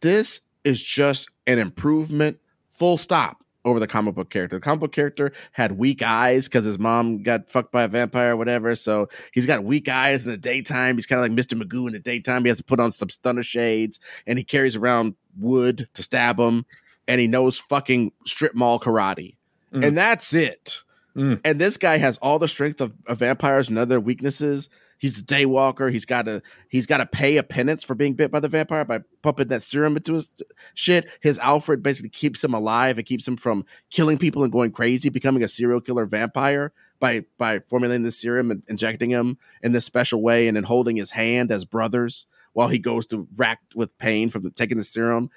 This 0.00 0.40
is 0.64 0.82
just 0.82 1.28
an 1.46 1.58
improvement, 1.60 2.38
full 2.74 2.98
stop, 2.98 3.44
over 3.66 3.80
the 3.80 3.86
comic 3.86 4.14
book 4.14 4.30
character. 4.30 4.56
The 4.56 4.60
comic 4.60 4.80
book 4.80 4.92
character 4.92 5.32
had 5.52 5.72
weak 5.72 6.00
eyes 6.00 6.46
because 6.46 6.64
his 6.64 6.78
mom 6.78 7.22
got 7.22 7.50
fucked 7.50 7.72
by 7.72 7.82
a 7.82 7.88
vampire 7.88 8.32
or 8.32 8.36
whatever. 8.36 8.74
So 8.76 9.08
he's 9.32 9.44
got 9.44 9.64
weak 9.64 9.88
eyes 9.88 10.22
in 10.24 10.30
the 10.30 10.36
daytime. 10.36 10.94
He's 10.94 11.04
kind 11.04 11.18
of 11.18 11.28
like 11.28 11.38
Mr. 11.38 11.60
Magoo 11.60 11.86
in 11.88 11.92
the 11.92 11.98
daytime. 11.98 12.44
He 12.44 12.48
has 12.48 12.58
to 12.58 12.64
put 12.64 12.80
on 12.80 12.92
some 12.92 13.10
stunner 13.10 13.42
shades 13.42 13.98
and 14.26 14.38
he 14.38 14.44
carries 14.44 14.76
around 14.76 15.16
wood 15.38 15.88
to 15.94 16.02
stab 16.02 16.38
him. 16.38 16.64
And 17.08 17.20
he 17.20 17.26
knows 17.26 17.58
fucking 17.58 18.12
strip 18.24 18.54
mall 18.54 18.80
karate. 18.80 19.36
Mm. 19.72 19.84
And 19.84 19.98
that's 19.98 20.32
it. 20.32 20.78
Mm. 21.16 21.40
And 21.44 21.60
this 21.60 21.76
guy 21.76 21.98
has 21.98 22.18
all 22.18 22.38
the 22.38 22.48
strength 22.48 22.80
of, 22.80 22.92
of 23.06 23.18
vampires 23.18 23.68
and 23.68 23.78
other 23.78 24.00
weaknesses. 24.00 24.68
He's 24.98 25.20
a 25.20 25.24
daywalker. 25.24 25.92
He's 25.92 26.04
got 26.04 26.24
to 26.26 26.42
he's 26.68 26.86
got 26.86 26.98
to 26.98 27.06
pay 27.06 27.36
a 27.36 27.42
penance 27.42 27.84
for 27.84 27.94
being 27.94 28.14
bit 28.14 28.30
by 28.30 28.40
the 28.40 28.48
vampire 28.48 28.84
by 28.84 29.00
pumping 29.22 29.48
that 29.48 29.62
serum 29.62 29.96
into 29.96 30.14
his 30.14 30.30
shit. 30.74 31.06
His 31.20 31.38
Alfred 31.38 31.82
basically 31.82 32.10
keeps 32.10 32.42
him 32.42 32.54
alive 32.54 32.98
and 32.98 33.06
keeps 33.06 33.26
him 33.26 33.36
from 33.36 33.64
killing 33.90 34.18
people 34.18 34.42
and 34.42 34.52
going 34.52 34.70
crazy, 34.70 35.08
becoming 35.08 35.42
a 35.42 35.48
serial 35.48 35.80
killer 35.80 36.06
vampire 36.06 36.72
by 36.98 37.24
by 37.38 37.60
formulating 37.60 38.04
the 38.04 38.12
serum 38.12 38.50
and 38.50 38.62
injecting 38.68 39.10
him 39.10 39.38
in 39.62 39.72
this 39.72 39.84
special 39.84 40.22
way, 40.22 40.48
and 40.48 40.56
then 40.56 40.64
holding 40.64 40.96
his 40.96 41.10
hand 41.10 41.50
as 41.50 41.64
brothers 41.64 42.26
while 42.54 42.68
he 42.68 42.78
goes 42.78 43.06
to 43.06 43.28
racked 43.36 43.76
with 43.76 43.98
pain 43.98 44.30
from 44.30 44.42
the, 44.42 44.50
taking 44.50 44.78
the 44.78 44.84
serum. 44.84 45.28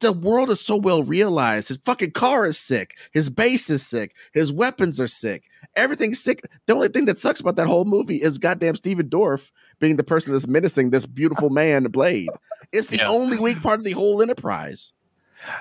The 0.00 0.12
world 0.12 0.50
is 0.50 0.60
so 0.60 0.76
well 0.76 1.02
realized. 1.02 1.68
His 1.68 1.78
fucking 1.84 2.12
car 2.12 2.46
is 2.46 2.58
sick. 2.58 2.96
His 3.12 3.28
base 3.28 3.68
is 3.68 3.86
sick. 3.86 4.14
His 4.32 4.52
weapons 4.52 4.98
are 4.98 5.06
sick. 5.06 5.44
Everything's 5.76 6.22
sick. 6.22 6.42
The 6.66 6.74
only 6.74 6.88
thing 6.88 7.04
that 7.04 7.18
sucks 7.18 7.38
about 7.40 7.56
that 7.56 7.66
whole 7.66 7.84
movie 7.84 8.16
is 8.16 8.38
goddamn 8.38 8.76
Stephen 8.76 9.08
Dorff 9.08 9.50
being 9.78 9.96
the 9.96 10.02
person 10.02 10.32
that's 10.32 10.46
menacing 10.46 10.90
this 10.90 11.06
beautiful 11.06 11.50
man, 11.50 11.84
Blade. 11.84 12.28
It's 12.72 12.88
the 12.88 12.96
Yeah. 12.98 13.08
only 13.08 13.38
weak 13.38 13.60
part 13.62 13.78
of 13.78 13.84
the 13.84 13.92
whole 13.92 14.22
enterprise. 14.22 14.92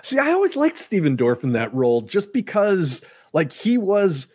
See, 0.03 0.17
I 0.17 0.31
always 0.31 0.55
liked 0.55 0.77
Stephen 0.77 1.15
Dorff 1.17 1.43
in 1.43 1.51
that 1.53 1.73
role 1.73 2.01
just 2.01 2.33
because, 2.33 3.01
like, 3.33 3.51
he 3.51 3.77
was 3.77 4.27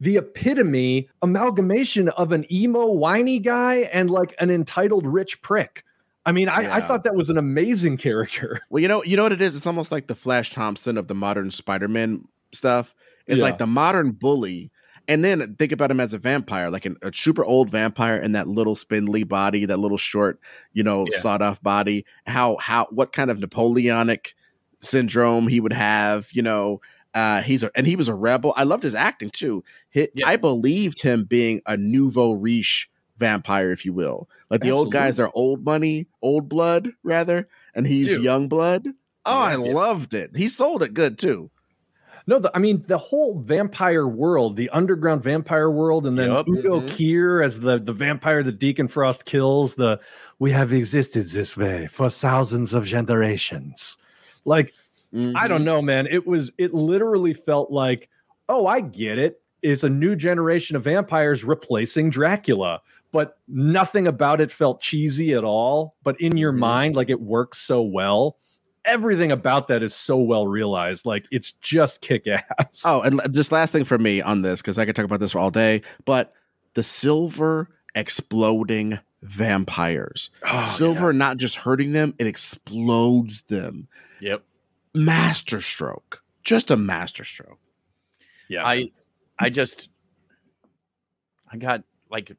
the 0.00 0.16
epitome 0.16 1.08
amalgamation 1.22 2.08
of 2.10 2.32
an 2.32 2.50
emo, 2.52 2.86
whiny 2.86 3.38
guy 3.38 3.88
and 3.92 4.10
like 4.10 4.34
an 4.38 4.50
entitled 4.50 5.06
rich 5.06 5.42
prick. 5.42 5.84
I 6.26 6.32
mean, 6.32 6.48
I, 6.48 6.76
I 6.76 6.80
thought 6.82 7.04
that 7.04 7.14
was 7.14 7.30
an 7.30 7.38
amazing 7.38 7.96
character. 7.96 8.60
Well, 8.70 8.80
you 8.82 8.88
know, 8.88 9.02
you 9.04 9.16
know 9.16 9.22
what 9.24 9.32
it 9.32 9.40
is. 9.42 9.56
It's 9.56 9.66
almost 9.66 9.90
like 9.90 10.06
the 10.06 10.14
Flash 10.14 10.50
Thompson 10.50 10.96
of 10.98 11.08
the 11.08 11.14
modern 11.14 11.50
Spider-Man 11.50 12.24
stuff. 12.52 12.94
It's 13.26 13.38
Yeah. 13.38 13.44
like 13.44 13.58
the 13.58 13.66
modern 13.66 14.12
bully, 14.12 14.70
and 15.08 15.24
then 15.24 15.54
think 15.56 15.72
about 15.72 15.90
him 15.90 15.98
as 15.98 16.12
a 16.14 16.18
vampire, 16.18 16.70
like 16.70 16.84
an, 16.84 16.96
a 17.02 17.12
super 17.12 17.44
old 17.44 17.70
vampire 17.70 18.16
in 18.16 18.32
that 18.32 18.46
little 18.48 18.76
spindly 18.76 19.24
body, 19.24 19.64
that 19.64 19.78
little 19.78 19.96
short, 19.98 20.38
you 20.72 20.82
know, 20.82 21.06
Yeah. 21.10 21.18
sawed-off 21.18 21.62
body. 21.62 22.04
How 22.26 22.56
how 22.58 22.86
what 22.90 23.12
kind 23.12 23.30
of 23.30 23.38
Napoleonic 23.38 24.34
syndrome 24.80 25.48
he 25.48 25.58
would 25.60 25.72
have, 25.72 26.28
you 26.32 26.42
know? 26.42 26.80
Uh, 27.12 27.42
he's 27.42 27.62
a 27.64 27.70
and 27.74 27.86
he 27.88 27.96
was 27.96 28.06
a 28.08 28.14
rebel. 28.14 28.52
I 28.56 28.62
loved 28.62 28.84
his 28.84 28.94
acting 28.94 29.30
too. 29.30 29.64
Yeah. 29.94 30.06
I 30.24 30.36
believed 30.36 31.02
him 31.02 31.24
being 31.24 31.60
a 31.66 31.76
nouveau 31.76 32.32
riche 32.32 32.88
vampire, 33.20 33.70
if 33.70 33.84
you 33.84 33.92
will. 33.92 34.28
Like 34.50 34.62
the 34.62 34.72
old 34.72 34.90
guys 34.90 35.20
are 35.20 35.30
old 35.34 35.64
money, 35.64 36.08
old 36.22 36.48
blood 36.48 36.90
rather, 37.04 37.48
and 37.76 37.86
he's 37.86 38.08
Dude. 38.08 38.24
young 38.24 38.48
blood. 38.48 38.88
Oh, 39.26 39.38
I 39.40 39.54
loved 39.54 40.12
it. 40.14 40.34
He 40.34 40.48
sold 40.48 40.82
it 40.82 40.92
good 40.94 41.18
too. 41.18 41.50
No, 42.26 42.38
the, 42.38 42.50
I 42.54 42.58
mean 42.58 42.84
the 42.86 42.98
whole 42.98 43.40
vampire 43.40 44.06
world, 44.06 44.56
the 44.56 44.70
underground 44.70 45.22
vampire 45.22 45.70
world, 45.70 46.06
and 46.06 46.18
then 46.18 46.30
Yup. 46.30 46.48
Udo 46.48 46.80
Mhm. 46.80 46.86
Kier 46.88 47.44
as 47.44 47.60
the 47.60 47.78
the 47.78 47.92
vampire 47.92 48.42
that 48.42 48.58
Deacon 48.58 48.88
Frost 48.88 49.24
kills. 49.24 49.74
The 49.76 50.00
we 50.38 50.50
have 50.52 50.72
existed 50.72 51.24
this 51.26 51.56
way 51.56 51.86
for 51.86 52.10
thousands 52.10 52.72
of 52.72 52.84
generations. 52.86 53.96
Like 54.44 54.72
I 55.12 55.16
Mm-hmm. 55.16 55.48
don't 55.48 55.64
know, 55.64 55.82
man. 55.82 56.06
It 56.06 56.26
was 56.26 56.52
it 56.56 56.72
literally 56.72 57.34
felt 57.34 57.70
like, 57.72 58.08
oh, 58.48 58.66
I 58.66 58.80
get 58.80 59.18
it. 59.18 59.40
It's 59.62 59.82
a 59.84 59.90
new 59.90 60.14
generation 60.16 60.76
of 60.76 60.84
vampires 60.84 61.42
replacing 61.44 62.10
Dracula, 62.10 62.80
but 63.12 63.38
nothing 63.48 64.06
about 64.06 64.40
it 64.40 64.50
felt 64.50 64.80
cheesy 64.80 65.32
at 65.34 65.44
all. 65.44 65.96
But 66.02 66.20
in 66.20 66.36
your 66.36 66.52
Mhm. 66.52 66.58
mind, 66.58 66.94
like 66.96 67.10
it 67.10 67.20
works 67.20 67.58
so 67.58 67.82
well. 67.82 68.36
Everything 68.84 69.30
about 69.30 69.68
that 69.68 69.82
is 69.82 69.94
so 69.94 70.16
well 70.18 70.46
realized. 70.46 71.04
Like 71.04 71.26
it's 71.30 71.52
just 71.60 72.00
kick 72.00 72.26
ass. 72.26 72.82
Oh, 72.84 73.02
and 73.02 73.20
l- 73.20 73.28
just 73.28 73.52
last 73.52 73.72
thing 73.72 73.84
for 73.84 73.98
me 73.98 74.22
on 74.22 74.42
this, 74.42 74.60
because 74.62 74.78
I 74.78 74.86
could 74.86 74.96
talk 74.96 75.04
about 75.04 75.20
this 75.20 75.32
for 75.32 75.38
all 75.38 75.50
day, 75.50 75.82
but 76.04 76.32
the 76.74 76.82
silver 76.82 77.68
exploding 77.94 78.98
vampires. 79.22 80.30
Oh, 80.46 80.64
silver 80.66 81.12
not 81.12 81.36
just 81.36 81.56
hurting 81.56 81.92
them, 81.92 82.14
it 82.18 82.26
explodes 82.26 83.42
them. 83.42 83.88
Yep. 84.20 84.42
Masterstroke. 84.94 86.22
Just 86.42 86.70
a 86.70 86.76
masterstroke. 86.76 87.58
yeah. 88.48 88.64
I 88.66 88.90
I 89.38 89.50
just 89.50 89.90
I 91.52 91.56
got 91.58 91.82
like 92.10 92.34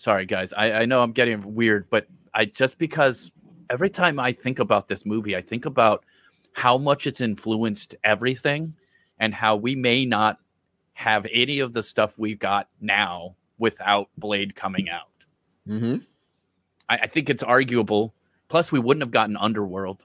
sorry 0.00 0.24
guys. 0.24 0.52
I, 0.54 0.72
I 0.72 0.84
know 0.86 1.02
I'm 1.02 1.12
getting 1.12 1.54
weird, 1.54 1.90
but 1.90 2.06
I 2.32 2.46
just 2.46 2.78
because 2.78 3.30
every 3.68 3.90
time 3.90 4.18
I 4.18 4.32
think 4.32 4.58
about 4.58 4.88
this 4.88 5.04
movie, 5.04 5.36
I 5.36 5.42
think 5.42 5.66
about 5.66 6.04
how 6.52 6.78
much 6.78 7.06
it's 7.06 7.20
influenced 7.20 7.94
everything 8.02 8.74
and 9.18 9.34
how 9.34 9.56
we 9.56 9.76
may 9.76 10.06
not 10.06 10.38
have 10.94 11.26
any 11.30 11.60
of 11.60 11.74
the 11.74 11.82
stuff 11.82 12.18
we've 12.18 12.38
got 12.38 12.68
now 12.80 13.36
without 13.58 14.08
Blade 14.16 14.54
coming 14.54 14.88
out. 14.88 15.08
Mm-hmm. 15.68 15.96
I, 16.88 16.98
I 17.02 17.06
think 17.06 17.28
it's 17.28 17.42
arguable. 17.42 18.14
Plus, 18.48 18.72
we 18.72 18.80
wouldn't 18.80 19.02
have 19.02 19.12
gotten 19.12 19.36
Underworld. 19.36 20.04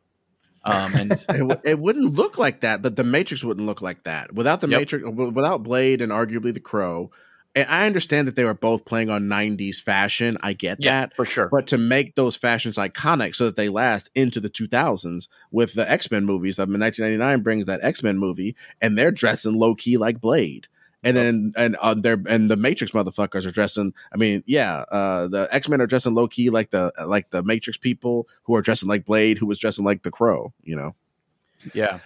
Um, 0.63 0.93
and 0.93 1.11
it, 1.29 1.39
w- 1.39 1.61
it 1.63 1.79
wouldn't 1.79 2.13
look 2.13 2.37
like 2.37 2.61
that. 2.61 2.83
The, 2.83 2.89
the 2.89 3.03
Matrix 3.03 3.43
wouldn't 3.43 3.65
look 3.65 3.81
like 3.81 4.03
that 4.03 4.33
without 4.33 4.59
the 4.61 4.67
Yep. 4.67 4.79
Matrix, 4.79 5.05
without 5.07 5.63
Blade 5.63 6.01
and 6.01 6.11
arguably 6.11 6.53
the 6.53 6.59
Crow. 6.59 7.11
And 7.55 7.69
I 7.69 7.85
understand 7.85 8.27
that 8.27 8.35
they 8.35 8.43
were 8.43 8.53
both 8.53 8.83
playing 8.83 9.09
on 9.09 9.23
'90s 9.23 9.81
fashion. 9.81 10.37
I 10.41 10.53
get 10.53 10.77
yeah, 10.79 11.01
that, 11.01 11.15
for 11.15 11.25
sure. 11.25 11.47
but 11.47 11.67
to 11.67 11.77
make 11.77 12.15
those 12.15 12.35
fashions 12.35 12.77
iconic 12.77 13.35
so 13.35 13.45
that 13.45 13.55
they 13.55 13.69
last 13.69 14.09
into 14.13 14.41
the 14.41 14.49
2000s 14.49 15.29
with 15.51 15.73
the 15.73 15.89
X-Men 15.89 16.25
movies, 16.25 16.59
I 16.59 16.65
mean, 16.65 16.81
1999 16.81 17.43
brings 17.43 17.65
that 17.67 17.79
X-Men 17.81 18.17
movie, 18.17 18.55
and 18.81 18.97
they're 18.97 19.11
dressing 19.11 19.53
low 19.53 19.73
key 19.73 19.97
like 19.97 20.19
Blade. 20.19 20.67
And 21.01 21.15
then 21.15 21.53
and 21.55 21.75
uh, 21.75 21.93
they're 21.93 22.21
and 22.27 22.49
the 22.49 22.57
Matrix 22.57 22.91
motherfuckers 22.91 23.45
are 23.45 23.51
dressing. 23.51 23.93
I 24.11 24.17
mean, 24.17 24.43
yeah, 24.47 24.85
uh, 24.91 25.27
the 25.27 25.47
X 25.51 25.69
Men 25.69 25.79
are 25.79 25.87
dressing 25.87 26.15
low 26.15 26.27
key 26.27 26.49
like 26.49 26.71
the 26.71 26.91
like 27.05 27.29
the 27.29 27.43
Matrix 27.43 27.77
people 27.77 28.27
who 28.43 28.55
are 28.55 28.61
dressing 28.63 28.89
like 28.89 29.05
Blade, 29.05 29.37
who 29.37 29.45
was 29.45 29.59
dressing 29.59 29.85
like 29.85 30.01
the 30.01 30.09
Crow. 30.09 30.51
You 30.63 30.75
know, 30.75 30.95
yeah. 31.73 31.99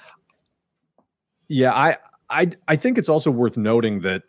Yeah, 1.48 1.74
I 1.74 1.98
I 2.30 2.52
I 2.68 2.76
think 2.76 2.98
it's 2.98 3.10
also 3.10 3.32
worth 3.32 3.58
noting 3.58 4.02
that 4.02 4.24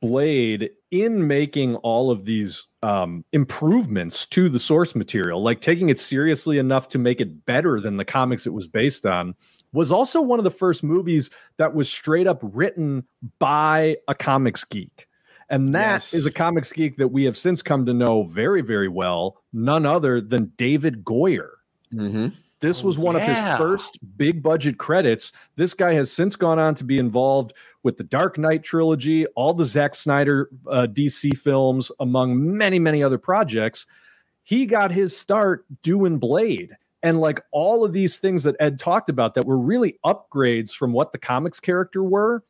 Blade, 0.00 0.70
in 0.90 1.26
making 1.26 1.76
all 1.76 2.10
of 2.10 2.24
these 2.24 2.66
um, 2.82 3.24
improvements 3.32 4.26
to 4.26 4.48
the 4.48 4.58
source 4.58 4.94
material, 4.94 5.42
like 5.42 5.60
taking 5.60 5.88
it 5.88 5.98
seriously 5.98 6.58
enough 6.58 6.88
to 6.88 6.98
make 6.98 7.20
it 7.20 7.44
better 7.46 7.80
than 7.80 7.96
the 7.96 8.04
comics 8.04 8.46
it 8.46 8.52
was 8.52 8.66
based 8.66 9.06
on, 9.06 9.34
was 9.72 9.92
also 9.92 10.20
one 10.20 10.38
of 10.38 10.44
the 10.44 10.50
first 10.50 10.82
movies 10.82 11.30
that 11.58 11.74
was 11.74 11.90
straight 11.90 12.26
up 12.26 12.40
written 12.42 13.04
by 13.38 13.96
a 14.08 14.14
comics 14.14 14.64
geek. 14.64 15.06
And 15.50 15.74
that 15.74 16.02
is 16.02 16.14
Yes. 16.14 16.24
a 16.24 16.30
comics 16.32 16.72
geek 16.72 16.96
that 16.96 17.08
we 17.08 17.24
have 17.24 17.36
since 17.36 17.60
come 17.62 17.84
to 17.86 17.92
know 17.92 18.24
very, 18.24 18.62
very 18.62 18.88
well, 18.88 19.42
none 19.52 19.84
other 19.84 20.20
than 20.20 20.52
David 20.56 21.04
Goyer 21.04 21.50
mm-hmm. 21.92 22.28
This 22.64 22.82
Oh, 22.82 22.86
was 22.86 22.96
one 22.98 23.14
of 23.14 23.20
his 23.22 23.38
first 23.58 23.98
big 24.16 24.42
budget 24.42 24.78
credits. 24.78 25.32
This 25.56 25.74
guy 25.74 25.92
has 25.92 26.10
since 26.10 26.34
gone 26.34 26.58
on 26.58 26.74
to 26.76 26.84
be 26.84 26.98
involved 26.98 27.52
with 27.82 27.98
the 27.98 28.04
Dark 28.04 28.38
Knight 28.38 28.62
trilogy, 28.62 29.26
all 29.36 29.52
the 29.52 29.66
Zack 29.66 29.94
Snyder 29.94 30.48
uh, 30.70 30.86
DC 30.90 31.36
films, 31.36 31.92
among 32.00 32.56
many, 32.56 32.78
many 32.78 33.02
other 33.02 33.18
projects. 33.18 33.86
He 34.44 34.64
got 34.64 34.90
his 34.90 35.14
start 35.14 35.66
doing 35.82 36.18
Blade. 36.18 36.74
And 37.02 37.20
like 37.20 37.42
all 37.52 37.84
of 37.84 37.92
these 37.92 38.18
things 38.18 38.44
that 38.44 38.56
Ed 38.58 38.78
talked 38.78 39.10
about 39.10 39.34
that 39.34 39.44
were 39.44 39.58
really 39.58 39.98
upgrades 40.02 40.70
from 40.74 40.94
what 40.94 41.12
the 41.12 41.18
comics 41.18 41.60
character 41.60 42.02
were, 42.02 42.42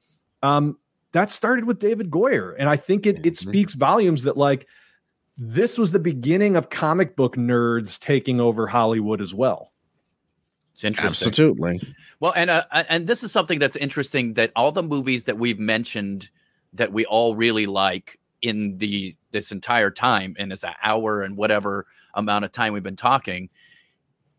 um, 0.44 0.78
that 1.10 1.28
started 1.30 1.64
with 1.64 1.80
David 1.80 2.08
Goyer. 2.10 2.54
And 2.56 2.68
I 2.68 2.76
think 2.76 3.04
it, 3.04 3.26
it 3.26 3.32
Mhm. 3.34 3.36
speaks 3.36 3.74
volumes 3.74 4.22
that 4.22 4.36
like 4.36 4.68
this 5.36 5.76
was 5.76 5.90
the 5.90 5.98
beginning 5.98 6.54
of 6.56 6.70
comic 6.70 7.16
book 7.16 7.34
nerds 7.34 7.98
taking 7.98 8.40
over 8.40 8.68
Hollywood 8.68 9.20
as 9.20 9.34
well. 9.34 9.72
It's 10.74 10.84
interesting. 10.84 11.28
Absolutely. 11.28 11.94
Well, 12.20 12.32
and 12.34 12.50
uh, 12.50 12.64
and 12.88 13.06
this 13.06 13.22
is 13.22 13.30
something 13.32 13.58
that's 13.60 13.76
interesting 13.76 14.34
that 14.34 14.50
all 14.56 14.72
the 14.72 14.82
movies 14.82 15.24
that 15.24 15.38
we've 15.38 15.58
mentioned 15.58 16.28
that 16.72 16.92
we 16.92 17.04
all 17.06 17.36
really 17.36 17.66
like 17.66 18.18
in 18.42 18.76
the 18.78 19.16
this 19.30 19.52
entire 19.52 19.90
time 19.90 20.34
and 20.38 20.52
it's 20.52 20.64
an 20.64 20.74
hour 20.82 21.22
and 21.22 21.36
whatever 21.36 21.86
amount 22.14 22.44
of 22.44 22.52
time 22.52 22.72
we've 22.72 22.82
been 22.82 22.96
talking, 22.96 23.48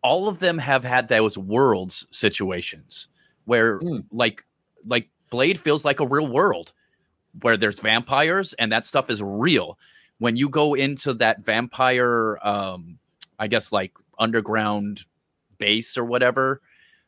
all 0.03 0.27
of 0.27 0.39
them 0.39 0.57
have 0.57 0.83
had 0.83 1.07
those 1.07 1.37
worlds 1.37 2.05
situations 2.11 3.07
where 3.45 3.79
Hmm. 3.79 3.99
like 4.11 4.45
like 4.85 5.09
Blade 5.29 5.57
feels 5.59 5.85
like 5.85 5.99
a 6.01 6.05
real 6.07 6.27
world 6.27 6.73
where 7.41 7.57
there's 7.57 7.79
vampires 7.79 8.53
and 8.53 8.71
that 8.71 8.85
stuff 8.85 9.09
is 9.09 9.23
real. 9.23 9.79
When 10.19 10.35
you 10.35 10.49
go 10.49 10.73
into 10.73 11.13
that 11.15 11.43
vampire 11.45 12.37
um 12.43 12.99
I 13.39 13.47
guess 13.47 13.71
like 13.71 13.93
underground 14.19 15.05
base 15.57 15.97
or 15.97 16.05
whatever, 16.05 16.61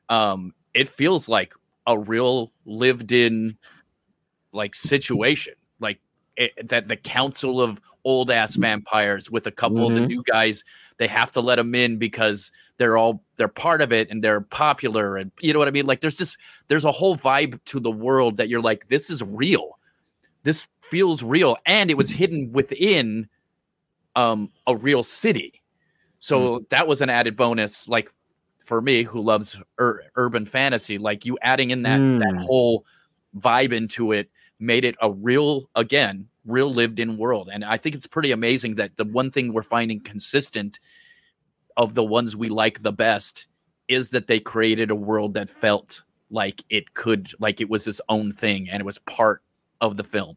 um, 0.10 0.54
it 0.74 0.88
feels 0.88 1.28
like 1.30 1.54
a 1.86 1.98
real 1.98 2.52
lived 2.66 3.12
in 3.12 3.58
like 4.52 4.76
situation. 4.76 5.54
Like 5.80 6.00
it, 6.36 6.70
that 6.70 6.88
the 6.88 6.96
council 6.98 7.62
of 7.62 7.80
old 8.04 8.32
ass 8.32 8.56
vampires 8.56 9.30
with 9.30 9.46
a 9.48 9.52
couple 9.52 9.86
of 9.86 9.94
the 9.94 10.02
Mhm. 10.02 10.08
new 10.08 10.24
guys, 10.24 10.64
they 10.98 11.08
have 11.08 11.32
to 11.34 11.42
let 11.42 11.56
them 11.58 11.76
in 11.76 11.98
because 11.98 12.52
they're 12.78 12.98
all 12.98 13.22
they're 13.36 13.48
part 13.50 13.82
of 13.82 13.92
it 13.92 14.10
and 14.10 14.24
they're 14.24 14.42
popular 14.42 15.18
and 15.18 15.32
you 15.42 15.52
know 15.54 15.60
what 15.60 15.68
I 15.68 15.72
mean? 15.72 15.86
Like 15.86 16.00
there's 16.02 16.16
just 16.16 16.38
there's 16.68 16.86
a 16.86 16.92
whole 16.92 17.18
vibe 17.18 17.60
to 17.66 17.80
the 17.80 17.92
world 17.92 18.38
that 18.38 18.50
you're 18.50 18.62
like, 18.62 18.88
this 18.88 19.10
is 19.10 19.22
real. 19.24 19.78
This 20.44 20.68
feels 20.80 21.22
real. 21.22 21.58
And 21.66 21.90
it 21.92 21.98
was 21.98 22.10
hidden 22.10 22.52
within 22.54 23.28
um 24.16 24.52
a 24.68 24.76
real 24.76 25.04
city. 25.04 25.62
So 26.20 26.66
that 26.70 26.88
was 26.88 27.02
an 27.02 27.10
added 27.10 27.36
bonus, 27.36 27.88
like 27.88 28.10
for 28.68 28.82
me 28.82 29.04
who 29.04 29.22
loves 29.22 29.60
ur- 29.80 30.04
urban 30.18 30.46
fantasy. 30.46 30.98
Like 30.98 31.26
you 31.26 31.38
adding 31.42 31.72
in 31.72 31.84
that 31.84 31.98
that 31.98 32.34
Mm. 32.34 32.46
whole 32.46 32.86
vibe 33.36 33.72
into 33.72 34.12
it 34.12 34.30
made 34.60 34.84
it 34.84 34.96
a 35.02 35.10
real, 35.12 35.70
again, 35.76 36.28
real 36.46 36.70
lived 36.70 37.00
in 37.00 37.18
world. 37.18 37.50
And 37.52 37.64
I 37.64 37.78
think 37.78 37.96
it's 37.96 38.08
pretty 38.08 38.32
amazing 38.32 38.76
that 38.76 38.98
the 38.98 39.06
one 39.06 39.32
thing 39.32 39.54
we're 39.54 39.64
finding 39.64 40.00
consistent 40.02 40.80
of 41.78 41.94
the 41.94 42.04
ones 42.04 42.36
we 42.36 42.50
like 42.50 42.82
the 42.82 42.92
best 42.92 43.48
is 43.88 44.10
that 44.10 44.28
they 44.28 44.40
created 44.40 44.92
a 44.92 44.96
world 44.96 45.34
that 45.36 45.50
felt 45.50 46.04
like 46.30 46.62
it 46.70 46.94
could, 46.94 47.32
like 47.40 47.62
it 47.62 47.70
was 47.70 47.88
its 47.88 48.02
own 48.10 48.34
thing 48.34 48.68
and 48.70 48.82
it 48.82 48.86
was 48.86 48.98
part 49.00 49.42
of 49.80 49.96
the 49.96 50.04
film. 50.04 50.36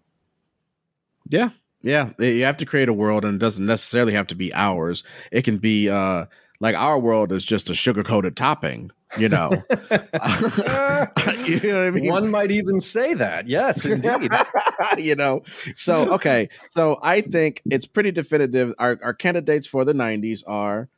Yeah. 1.28 1.51
Yeah. 1.82 2.11
You 2.19 2.44
have 2.44 2.59
to 2.59 2.66
create 2.66 2.89
a 2.89 2.93
world 2.93 3.24
and 3.24 3.35
it 3.36 3.39
doesn't 3.39 3.66
necessarily 3.66 4.12
have 4.12 4.27
to 4.28 4.35
be 4.36 4.52
ours. 4.55 5.02
It 5.32 5.43
can 5.43 5.59
be 5.59 5.89
uh 5.89 6.27
like 6.61 6.77
our 6.77 6.99
world 6.99 7.32
is 7.32 7.45
just 7.45 7.70
a 7.70 7.74
sugar 7.74 8.03
coated 8.03 8.37
topping, 8.37 8.91
you 9.19 9.28
know. 9.28 9.51
you 9.70 11.61
know 11.61 11.78
what 11.78 11.87
I 11.87 11.91
mean? 11.91 12.11
One 12.11 12.31
might 12.31 12.51
even 12.51 12.81
say 12.81 13.15
that. 13.15 13.49
Yes, 13.49 13.85
indeed. 13.85 14.31
you 14.99 15.15
know 15.15 15.43
so 15.77 16.11
okay 16.12 16.49
so 16.70 16.99
i 17.03 17.20
think 17.20 17.62
it's 17.70 17.87
pretty 17.87 18.11
definitive 18.11 18.74
our, 18.78 18.99
our 19.03 19.12
candidates 19.15 19.66
for 19.66 19.85
the 19.85 19.93
90s 19.93 20.43
are 20.47 20.89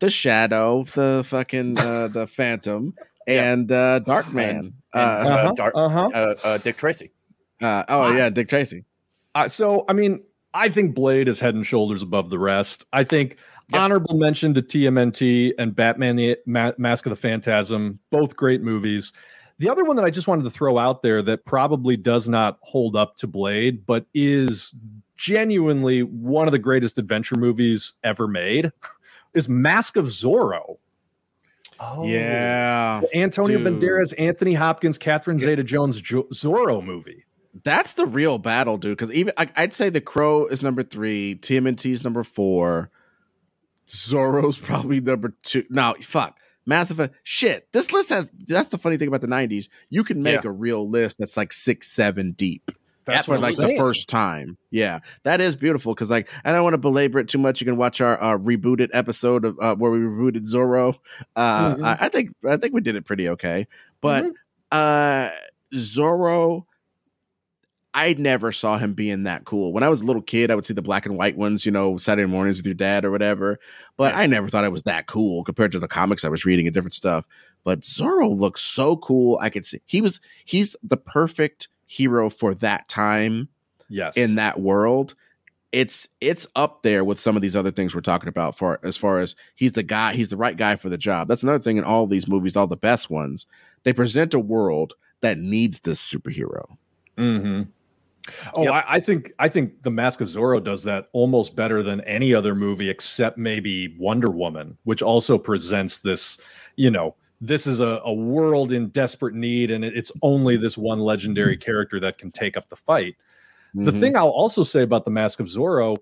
the 0.00 0.10
shadow 0.10 0.84
the 0.94 1.24
fucking 1.26 1.78
uh, 1.78 2.08
the 2.08 2.26
phantom 2.26 2.92
Yeah. 3.26 3.52
and 3.52 3.70
uh 3.72 4.00
dark 4.00 4.32
man 4.32 4.56
And- 4.56 4.72
uh, 4.94 4.98
Uh, 4.98 5.52
Dark- 5.54 5.74
uh-huh. 5.76 6.08
Uh, 6.12 6.34
uh, 6.44 6.58
Dick 6.58 6.76
Tracy. 6.76 7.10
uh, 7.62 7.84
oh 7.88 8.12
yeah 8.12 8.28
dick 8.30 8.48
tracy 8.48 8.84
Uh, 9.34 9.48
so, 9.48 9.84
I 9.88 9.92
mean, 9.94 10.22
I 10.52 10.68
think 10.68 10.94
Blade 10.94 11.28
is 11.28 11.38
head 11.40 11.54
and 11.54 11.64
shoulders 11.64 12.02
above 12.02 12.28
the 12.30 12.38
rest. 12.38 12.84
I 12.92 13.04
think 13.04 13.36
Yeah. 13.72 13.82
honorable 13.82 14.16
mention 14.16 14.54
to 14.54 14.62
TMNT 14.62 15.52
and 15.58 15.74
Batman: 15.74 16.16
The 16.16 16.36
Ma- 16.46 16.72
Mask 16.78 17.06
of 17.06 17.10
the 17.10 17.16
Phantasm, 17.16 17.98
both 18.10 18.36
great 18.36 18.62
movies. 18.62 19.12
The 19.58 19.68
other 19.68 19.84
one 19.84 19.96
that 19.96 20.04
I 20.04 20.10
just 20.10 20.26
wanted 20.26 20.44
to 20.44 20.50
throw 20.50 20.78
out 20.78 21.02
there 21.02 21.20
that 21.22 21.44
probably 21.44 21.96
does 21.96 22.28
not 22.28 22.58
hold 22.62 22.96
up 22.96 23.16
to 23.18 23.26
Blade, 23.26 23.84
but 23.84 24.06
is 24.14 24.74
genuinely 25.16 26.02
one 26.02 26.48
of 26.48 26.52
the 26.52 26.58
greatest 26.58 26.96
adventure 26.98 27.36
movies 27.36 27.92
ever 28.02 28.26
made, 28.26 28.72
is 29.34 29.48
Mask 29.50 29.96
of 29.96 30.06
Zorro. 30.06 30.78
Oh, 31.82 32.04
yeah 32.06 33.00
The 33.00 33.16
Antonio 33.18 33.58
Dude. 33.58 33.80
Banderas, 33.80 34.12
Anthony 34.18 34.52
Hopkins, 34.54 34.98
Catherine 34.98 35.38
Zeta-Jones 35.38 36.00
jo- 36.00 36.26
Zorro 36.32 36.84
movie. 36.84 37.24
that's 37.64 37.94
the 37.94 38.04
real 38.06 38.36
battle 38.38 38.76
dude 38.78 38.96
because 38.96 39.12
even 39.12 39.32
I, 39.38 39.48
i'd 39.56 39.74
say 39.74 39.88
the 39.90 40.00
crow 40.00 40.46
is 40.46 40.62
number 40.62 40.82
three 40.82 41.36
TMNT 41.40 41.90
is 41.90 42.04
number 42.04 42.22
four 42.22 42.90
zorro's 43.90 44.58
probably 44.58 45.00
number 45.00 45.34
two 45.42 45.64
no 45.70 45.94
fuck 46.00 46.38
massive 46.66 47.10
shit 47.24 47.66
this 47.72 47.92
list 47.92 48.10
has 48.10 48.30
that's 48.46 48.68
the 48.68 48.78
funny 48.78 48.96
thing 48.96 49.08
about 49.08 49.20
the 49.20 49.26
90s 49.26 49.68
you 49.88 50.04
can 50.04 50.22
make 50.22 50.44
a 50.44 50.50
real 50.50 50.88
list 50.88 51.18
that's 51.18 51.36
like 51.36 51.52
six 51.52 51.90
seven 51.90 52.32
deep 52.32 52.70
That's 53.06 53.26
for 53.26 53.32
what 53.32 53.40
like 53.40 53.56
the 53.56 53.76
first 53.76 54.08
time. 54.08 54.56
Yeah, 54.70 55.00
that 55.24 55.40
is 55.40 55.56
beautiful 55.56 55.94
because 55.94 56.10
like 56.10 56.28
I 56.44 56.52
don't 56.52 56.62
want 56.62 56.74
to 56.74 56.78
belabor 56.78 57.18
it 57.18 57.28
too 57.28 57.38
much. 57.38 57.60
You 57.60 57.64
can 57.64 57.76
watch 57.76 58.00
our 58.00 58.22
uh, 58.22 58.38
rebooted 58.38 58.90
episode 58.92 59.44
of 59.44 59.56
uh, 59.60 59.74
where 59.74 59.90
we 59.90 59.98
rebooted 59.98 60.46
Zorro. 60.48 60.96
Uh, 61.34 61.74
Mhm. 61.74 61.84
I, 61.84 61.96
I 62.02 62.08
think 62.08 62.34
I 62.48 62.56
think 62.56 62.72
we 62.72 62.80
did 62.82 62.94
it 62.94 63.04
pretty 63.04 63.28
okay, 63.30 63.66
but 64.00 64.24
Mhm. 64.26 64.32
uh, 64.70 65.30
Zorro. 65.74 66.66
I 67.92 68.14
never 68.18 68.52
saw 68.52 68.78
him 68.78 68.94
being 68.94 69.24
that 69.24 69.44
cool. 69.44 69.72
When 69.72 69.82
I 69.82 69.88
was 69.88 70.00
a 70.00 70.04
little 70.04 70.22
kid, 70.22 70.50
I 70.50 70.54
would 70.54 70.64
see 70.64 70.74
the 70.74 70.82
black 70.82 71.06
and 71.06 71.16
white 71.16 71.36
ones, 71.36 71.66
you 71.66 71.72
know, 71.72 71.96
Saturday 71.96 72.28
mornings 72.28 72.56
with 72.58 72.66
your 72.66 72.74
dad 72.74 73.04
or 73.04 73.10
whatever. 73.10 73.58
But 73.96 74.14
Yeah. 74.14 74.20
I 74.20 74.26
never 74.26 74.48
thought 74.48 74.64
it 74.64 74.72
was 74.72 74.84
that 74.84 75.06
cool 75.06 75.42
compared 75.42 75.72
to 75.72 75.80
the 75.80 75.88
comics 75.88 76.24
I 76.24 76.28
was 76.28 76.44
reading 76.44 76.66
and 76.66 76.74
different 76.74 76.94
stuff. 76.94 77.26
But 77.64 77.80
Zorro 77.80 78.30
looks 78.34 78.62
so 78.62 78.96
cool. 78.98 79.38
I 79.40 79.50
could 79.50 79.66
see 79.66 79.80
he 79.86 80.00
was 80.00 80.20
he's 80.44 80.76
the 80.82 80.96
perfect 80.96 81.68
hero 81.86 82.30
for 82.30 82.54
that 82.54 82.86
time 82.88 83.48
Yes. 83.88 84.16
in 84.16 84.36
that 84.36 84.60
world 84.60 85.16
it's 85.72 86.08
it's 86.20 86.46
up 86.56 86.82
there 86.84 87.04
with 87.04 87.20
some 87.20 87.34
of 87.36 87.42
these 87.42 87.54
other 87.56 87.70
things 87.72 87.92
we're 87.94 88.00
talking 88.00 88.28
about 88.28 88.56
for 88.56 88.78
as 88.84 88.96
far 88.96 89.18
as 89.18 89.34
he's 89.56 89.72
the 89.72 89.82
guy 89.82 90.12
he's 90.14 90.28
the 90.28 90.36
right 90.36 90.56
guy 90.56 90.76
for 90.76 90.88
the 90.88 90.96
job 90.98 91.26
that's 91.26 91.42
another 91.42 91.58
thing 91.58 91.76
in 91.76 91.82
all 91.84 92.06
these 92.06 92.28
movies 92.28 92.56
all 92.56 92.66
the 92.68 92.76
best 92.76 93.10
ones 93.10 93.46
they 93.82 93.92
present 93.92 94.32
a 94.34 94.38
world 94.38 94.94
that 95.20 95.38
needs 95.38 95.80
this 95.80 96.00
superhero 96.00 96.76
hmm 97.18 97.62
Oh, 98.54 98.64
Yep. 98.64 98.72
I, 98.72 98.84
I 98.88 99.00
think 99.00 99.32
I 99.38 99.48
think 99.48 99.82
the 99.82 99.90
Mask 99.90 100.20
of 100.20 100.28
Zorro 100.28 100.62
does 100.62 100.82
that 100.84 101.08
almost 101.12 101.56
better 101.56 101.82
than 101.82 102.00
any 102.02 102.34
other 102.34 102.54
movie, 102.54 102.88
except 102.90 103.38
maybe 103.38 103.96
Wonder 103.98 104.30
Woman, 104.30 104.76
which 104.84 105.02
also 105.02 105.38
presents 105.38 105.98
this. 105.98 106.38
You 106.76 106.90
know, 106.90 107.14
this 107.40 107.66
is 107.66 107.80
a, 107.80 108.00
a 108.04 108.12
world 108.12 108.72
in 108.72 108.88
desperate 108.88 109.34
need, 109.34 109.70
and 109.70 109.84
it's 109.84 110.12
only 110.22 110.56
this 110.56 110.76
one 110.76 111.00
legendary 111.00 111.56
character 111.56 111.98
that 112.00 112.18
can 112.18 112.30
take 112.30 112.56
up 112.56 112.68
the 112.68 112.76
fight. 112.76 113.16
The 113.74 113.90
Mhm. 113.92 114.00
thing 114.00 114.16
I'll 114.16 114.28
also 114.28 114.62
say 114.62 114.82
about 114.82 115.04
the 115.04 115.10
Mask 115.10 115.40
of 115.40 115.46
Zorro, 115.46 115.96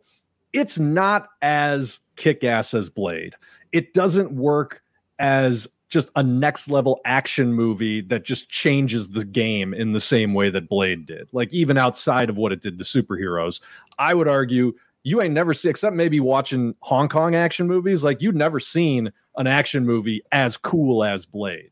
it's 0.52 0.78
not 0.78 1.28
as 1.42 2.00
kick 2.16 2.42
ass 2.42 2.74
as 2.74 2.88
Blade. 2.90 3.34
It 3.72 3.92
doesn't 3.94 4.32
work 4.32 4.82
as 5.18 5.68
just 5.88 6.10
a 6.16 6.22
next 6.22 6.68
level 6.68 7.00
action 7.04 7.52
movie 7.52 8.00
that 8.02 8.24
just 8.24 8.50
changes 8.50 9.08
the 9.08 9.24
game 9.24 9.72
in 9.72 9.92
the 9.92 10.00
same 10.00 10.34
way 10.34 10.50
that 10.50 10.68
Blade 10.68 11.06
did. 11.06 11.28
Like 11.32 11.52
even 11.52 11.78
outside 11.78 12.28
of 12.28 12.36
what 12.36 12.52
it 12.52 12.60
did 12.60 12.78
to 12.78 12.84
superheroes, 12.84 13.60
I 13.98 14.14
would 14.14 14.28
argue 14.28 14.74
you 15.02 15.22
ain't 15.22 15.32
never 15.32 15.54
seen, 15.54 15.70
except 15.70 15.96
maybe 15.96 16.20
watching 16.20 16.74
Hong 16.80 17.08
Kong 17.08 17.34
action 17.34 17.66
movies, 17.66 18.04
like 18.04 18.20
you've 18.20 18.34
never 18.34 18.60
seen 18.60 19.10
an 19.36 19.46
action 19.46 19.86
movie 19.86 20.22
as 20.32 20.56
cool 20.56 21.04
as 21.04 21.24
Blade. 21.24 21.70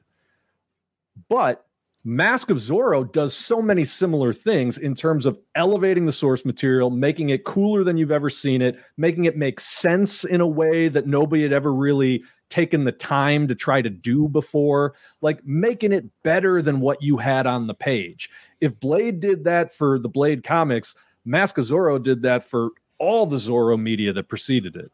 But 1.29 1.66
Mask 2.09 2.51
of 2.51 2.59
Zorro 2.59 3.11
does 3.11 3.35
so 3.35 3.61
many 3.61 3.83
similar 3.83 4.33
things 4.33 4.79
in 4.79 4.95
terms 4.95 5.27
of 5.27 5.37
elevating 5.57 6.07
the 6.07 6.13
source 6.13 6.45
material, 6.45 6.89
making 6.89 7.31
it 7.31 7.43
cooler 7.43 7.83
than 7.83 7.97
you've 7.97 8.13
ever 8.13 8.31
seen 8.31 8.63
it, 8.63 8.79
making 8.97 9.25
it 9.25 9.37
make 9.37 9.59
sense 9.59 10.23
in 10.23 10.41
a 10.41 10.47
way 10.47 10.87
that 10.87 11.09
nobody 11.09 11.43
had 11.43 11.53
ever 11.53 11.75
really 11.75 12.23
taken 12.49 12.85
the 12.85 12.93
time 12.93 13.49
to 13.49 13.57
try 13.57 13.83
to 13.83 13.91
do 13.91 14.29
before, 14.29 14.95
like 15.21 15.45
making 15.45 15.93
it 15.93 16.05
better 16.23 16.63
than 16.63 16.79
what 16.79 17.03
you 17.03 17.17
had 17.17 17.45
on 17.45 17.67
the 17.67 17.75
page. 17.75 18.31
If 18.61 18.79
Blade 18.79 19.19
did 19.19 19.43
that 19.43 19.75
for 19.75 19.99
the 19.99 20.09
Blade 20.09 20.45
comics, 20.45 20.95
Mask 21.25 21.59
of 21.59 21.65
Zorro 21.65 22.01
did 22.01 22.23
that 22.23 22.45
for 22.45 22.71
all 22.99 23.27
the 23.27 23.39
Zorro 23.39 23.77
media 23.77 24.13
that 24.13 24.29
preceded 24.29 24.77
it. 24.77 24.93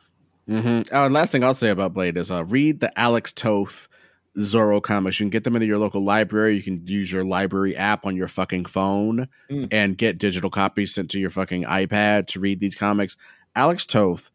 Mhm. 0.49 0.89
Oh, 0.91 1.05
and 1.05 1.13
last 1.13 1.31
thing 1.31 1.45
I'll 1.45 1.53
say 1.53 1.69
about 1.69 1.93
Blade 1.93 2.17
is 2.17 2.31
uh, 2.31 2.45
read 2.45 2.81
the 2.81 2.99
Alex 2.99 3.35
Toth 3.35 3.87
Zorro 4.39 4.83
comics. 4.83 5.21
You 5.21 5.25
can 5.25 5.31
get 5.31 5.45
them 5.45 5.55
into 5.57 5.67
your 5.67 5.79
local 5.79 6.03
library. 6.03 6.57
You 6.57 6.63
can 6.63 6.87
use 6.87 7.13
your 7.13 7.25
library 7.25 7.77
app 7.77 8.07
on 8.07 8.17
your 8.17 8.29
fucking 8.29 8.65
phone 8.67 9.29
Mm. 9.51 9.69
and 9.73 9.99
get 9.99 10.19
digital 10.19 10.49
copies 10.51 10.95
sent 10.95 11.11
to 11.11 11.21
your 11.21 11.31
fucking 11.31 11.65
iPad 11.65 12.27
to 12.29 12.41
read 12.41 12.59
these 12.61 12.75
comics. 12.75 13.17
Alex 13.55 13.85
Toth. 13.87 14.31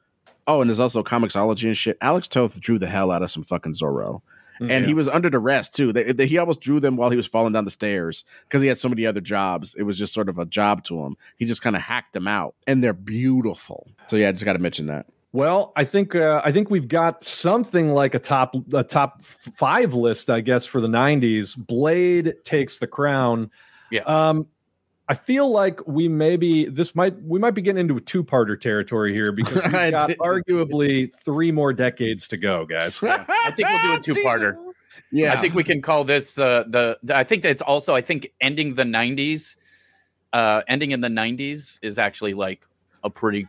Oh, 0.46 0.62
and 0.62 0.70
there's 0.70 0.80
also 0.80 1.04
Comixology 1.04 1.64
and 1.66 1.76
shit. 1.76 1.98
Alex 2.00 2.28
Toth 2.28 2.60
drew 2.60 2.78
the 2.80 2.88
hell 2.88 3.12
out 3.12 3.24
of 3.24 3.32
some 3.32 3.44
fucking 3.44 3.74
Zorro. 3.74 4.22
And 4.60 4.88
he 4.88 4.96
was 4.96 5.08
under 5.08 5.30
duress 5.30 5.70
too. 5.70 5.94
They, 5.94 6.12
they- 6.14 6.26
he 6.26 6.40
almost 6.40 6.62
drew 6.62 6.80
them 6.80 6.96
while 6.96 7.12
he 7.12 7.18
was 7.18 7.28
falling 7.28 7.54
down 7.54 7.66
the 7.66 7.70
stairs 7.72 8.26
because 8.48 8.62
he 8.64 8.68
had 8.68 8.80
so 8.80 8.90
many 8.90 9.06
other 9.06 9.22
jobs. 9.22 9.76
It 9.76 9.84
was 9.84 10.00
just 10.00 10.14
sort 10.14 10.30
of 10.30 10.40
a 10.40 10.46
job 10.46 10.84
to 10.86 11.00
him. 11.04 11.16
He 11.38 11.46
just 11.46 11.62
kind 11.62 11.76
of 11.76 11.84
hacked 11.84 12.14
them 12.14 12.28
out, 12.28 12.56
and 12.66 12.84
they're 12.84 12.94
beautiful. 12.94 13.88
So 14.08 14.16
yeah, 14.16 14.30
I 14.30 14.32
just 14.32 14.46
got 14.46 14.54
to 14.54 14.60
mention 14.60 14.88
that. 14.88 15.06
Well, 15.38 15.72
I 15.76 15.84
think 15.84 16.16
uh, 16.16 16.42
I 16.44 16.52
think 16.52 16.72
we've 16.72 16.88
got 16.88 17.24
something 17.24 17.90
like 17.90 18.16
a 18.16 18.20
top 18.20 18.56
a 18.74 18.84
top 18.84 19.18
f- 19.20 19.38
five 19.54 19.94
list, 19.94 20.32
I 20.32 20.42
guess, 20.42 20.66
for 20.66 20.82
the 20.82 20.88
'90s. 20.88 21.56
Blade 21.56 22.34
takes 22.44 22.80
the 22.80 22.88
crown. 22.88 23.52
Yeah. 23.92 24.02
Um, 24.02 24.48
I 25.08 25.14
feel 25.14 25.52
like 25.52 25.86
we 25.86 26.08
maybe 26.08 26.66
this 26.66 26.96
might 26.96 27.22
we 27.22 27.38
might 27.38 27.52
be 27.52 27.62
getting 27.62 27.82
into 27.82 27.98
a 27.98 28.02
two-parter 28.02 28.60
territory 28.60 29.14
here 29.14 29.32
because 29.32 29.54
we've 29.64 29.72
got 29.72 30.08
did- 30.08 30.18
arguably 30.18 31.14
three 31.14 31.52
more 31.52 31.72
decades 31.72 32.28
to 32.30 32.38
go, 32.38 32.66
guys. 32.66 33.04
I 33.04 33.52
think 33.52 33.70
we'll 33.70 33.84
do 33.84 33.94
a 33.94 34.00
two-parter. 34.16 34.56
Yeah, 35.12 35.34
I 35.34 35.38
think 35.38 35.54
we 35.54 35.64
can 35.64 35.84
call 35.84 36.04
this 36.04 36.34
the, 36.34 36.66
the 36.68 36.98
the 37.04 37.16
I 37.16 37.24
think 37.24 37.44
that's 37.44 37.62
also 37.62 37.94
I 37.94 38.02
think 38.02 38.34
ending 38.42 38.74
the 38.74 38.86
90s 38.86 39.56
uh 40.34 40.64
ending 40.68 40.94
in 40.94 41.02
the 41.02 41.10
90s 41.10 41.78
is 41.84 42.00
actually 42.00 42.34
like 42.34 42.66
a 43.04 43.10
pretty 43.12 43.48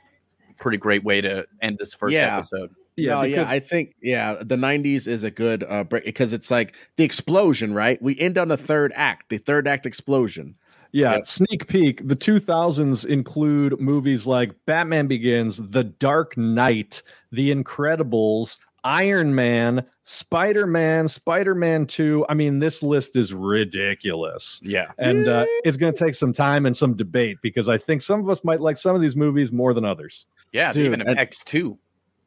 pretty 0.58 0.78
great 0.78 1.04
way 1.04 1.20
to 1.20 1.46
end 1.62 1.78
this 1.78 1.94
first 1.94 2.14
Yeah. 2.14 2.36
episode. 2.36 2.70
Yeah, 2.96 3.14
no, 3.14 3.22
yeah, 3.22 3.44
I 3.48 3.60
think 3.60 3.94
yeah, 4.02 4.34
the 4.40 4.56
'90s 4.56 5.06
is 5.06 5.22
a 5.22 5.30
good 5.30 5.62
uh 5.68 5.84
break 5.84 6.04
because 6.04 6.32
it's 6.32 6.50
like 6.50 6.74
the 6.96 7.04
explosion, 7.04 7.72
right? 7.72 8.02
We 8.02 8.18
end 8.18 8.36
on 8.38 8.48
the 8.48 8.56
third 8.56 8.92
act, 8.96 9.28
the 9.28 9.38
third 9.38 9.68
act 9.68 9.86
explosion. 9.86 10.56
Yeah, 10.90 11.12
Yep. 11.16 11.26
sneak 11.26 11.68
peek. 11.68 12.08
The 12.08 12.16
2000s 12.16 13.04
include 13.04 13.78
movies 13.78 14.26
like 14.26 14.52
Batman 14.66 15.06
Begins, 15.06 15.58
The 15.58 15.84
Dark 15.84 16.36
Knight, 16.36 17.02
The 17.30 17.54
Incredibles, 17.54 18.58
Iron 18.84 19.34
Man, 19.34 19.84
Spider 20.02 20.66
Man, 20.66 21.08
Spider 21.08 21.54
Man 21.54 21.86
2. 21.86 22.26
I 22.28 22.34
mean, 22.34 22.58
this 22.58 22.82
list 22.82 23.16
is 23.16 23.34
ridiculous. 23.34 24.60
Yeah. 24.62 24.90
And 24.98 25.28
uh, 25.28 25.46
it's 25.64 25.76
going 25.76 25.92
to 25.92 25.98
take 26.04 26.14
some 26.14 26.32
time 26.32 26.66
and 26.66 26.76
some 26.76 26.94
debate 26.94 27.38
because 27.42 27.68
I 27.68 27.78
think 27.78 28.02
some 28.02 28.20
of 28.20 28.28
us 28.28 28.44
might 28.44 28.60
like 28.60 28.76
some 28.76 28.94
of 28.94 29.02
these 29.02 29.16
movies 29.16 29.52
more 29.52 29.74
than 29.74 29.84
others. 29.84 30.26
Yeah, 30.52 30.72
Dude, 30.72 30.86
even 30.86 31.00
and- 31.02 31.18
X2. 31.18 31.76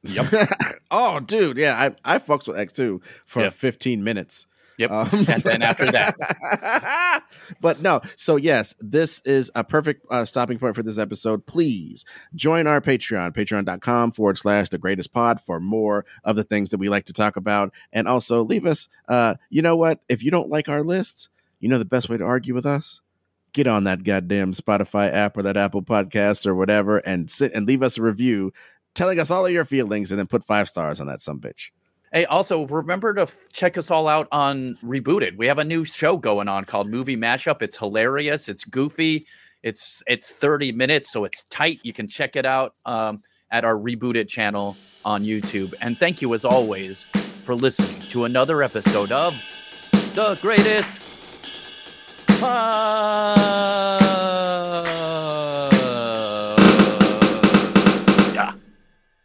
Yep. 0.04 0.26
oh, 0.92 1.20
dude, 1.20 1.58
yeah, 1.58 1.92
I 2.06 2.16
I 2.16 2.18
fucks 2.18 2.48
with 2.48 2.58
X2 2.58 3.02
for 3.28 3.44
Yep. 3.44 3.54
15 3.54 4.04
minutes. 4.04 4.48
Yep. 4.78 4.92
Um, 4.92 5.10
And 5.28 5.44
then 5.44 5.62
after 5.62 5.92
that. 5.92 7.24
but 7.62 7.82
no, 7.82 8.02
so 8.16 8.36
yes, 8.36 8.76
this 8.80 9.22
is 9.22 9.52
a 9.56 9.64
perfect 9.64 10.06
uh, 10.10 10.26
stopping 10.26 10.58
point 10.58 10.76
for 10.76 10.84
this 10.84 10.98
episode. 10.98 11.46
Please 11.46 12.06
join 12.36 12.68
our 12.68 12.82
Patreon, 12.82 13.36
patreon.com 13.36 14.12
forward 14.12 14.38
slash 14.38 14.70
the 14.70 14.78
greatest 14.78 15.14
pod 15.14 15.40
for 15.42 15.60
more 15.60 16.06
of 16.24 16.36
the 16.36 16.44
things 16.44 16.70
that 16.70 16.78
we 16.78 16.90
like 16.90 17.06
to 17.06 17.14
talk 17.14 17.36
about. 17.36 17.74
And 17.94 18.08
also 18.08 18.44
leave 18.44 18.66
us, 18.66 18.90
uh, 19.08 19.36
you 19.50 19.62
know 19.62 19.76
what? 19.76 20.00
If 20.10 20.24
you 20.24 20.32
don't 20.32 20.50
like 20.50 20.70
our 20.70 20.84
list, 20.84 21.30
you 21.60 21.70
know 21.70 21.78
the 21.78 21.86
best 21.86 22.10
way 22.10 22.18
to 22.18 22.24
argue 22.24 22.54
with 22.54 22.66
us? 22.66 23.02
Get 23.54 23.68
on 23.68 23.84
that 23.84 24.04
goddamn 24.04 24.54
Spotify 24.54 25.12
app 25.12 25.38
or 25.38 25.44
that 25.44 25.58
Apple 25.58 25.84
podcast 25.84 26.48
or 26.48 26.56
whatever 26.56 26.98
and 27.00 27.30
sit 27.30 27.54
and 27.54 27.68
leave 27.68 27.84
us 27.84 27.98
a 27.98 28.02
review 28.02 28.54
telling 28.94 29.20
us 29.20 29.30
all 29.32 29.46
of 29.46 29.52
your 29.52 29.66
feelings 29.66 30.12
and 30.12 30.20
then 30.20 30.28
put 30.28 30.44
five 30.44 30.68
stars 30.68 31.00
on 31.00 31.08
that 31.08 31.22
some 31.22 31.40
bitch. 31.40 31.70
Hey, 32.12 32.26
also 32.26 32.66
remember 32.68 33.14
to 33.14 33.22
f- 33.22 33.40
check 33.54 33.78
us 33.78 33.90
all 33.90 34.08
out 34.10 34.28
on 34.34 34.78
Reboot 34.84 35.22
It. 35.22 35.38
We 35.38 35.48
have 35.48 35.60
a 35.60 35.64
new 35.64 35.86
show 35.86 36.18
going 36.18 36.50
on 36.50 36.66
called 36.66 36.90
Movie 36.90 37.16
Mashup. 37.16 37.62
It's 37.62 37.78
hilarious. 37.78 38.50
It's 38.50 38.66
goofy. 38.66 39.28
It's 39.64 40.04
it's 40.08 40.34
30 40.34 40.74
minutes, 40.74 41.10
so 41.12 41.24
it's 41.24 41.44
tight. 41.46 41.80
You 41.84 41.94
can 41.94 42.10
check 42.10 42.36
it 42.36 42.46
out 42.46 42.76
um, 42.86 43.22
at 43.50 43.64
our 43.64 43.76
Reboot 43.76 44.16
It 44.16 44.28
channel 44.28 44.76
on 45.06 45.24
YouTube. 45.24 45.74
And 45.82 45.98
thank 45.98 46.22
you 46.22 46.34
as 46.34 46.44
always 46.44 47.04
for 47.44 47.56
listening 47.56 48.02
to 48.10 48.26
another 48.26 48.62
episode 48.62 49.14
of 49.14 49.34
The 50.14 50.38
Greatest 50.42 50.94
Pod. 52.42 53.42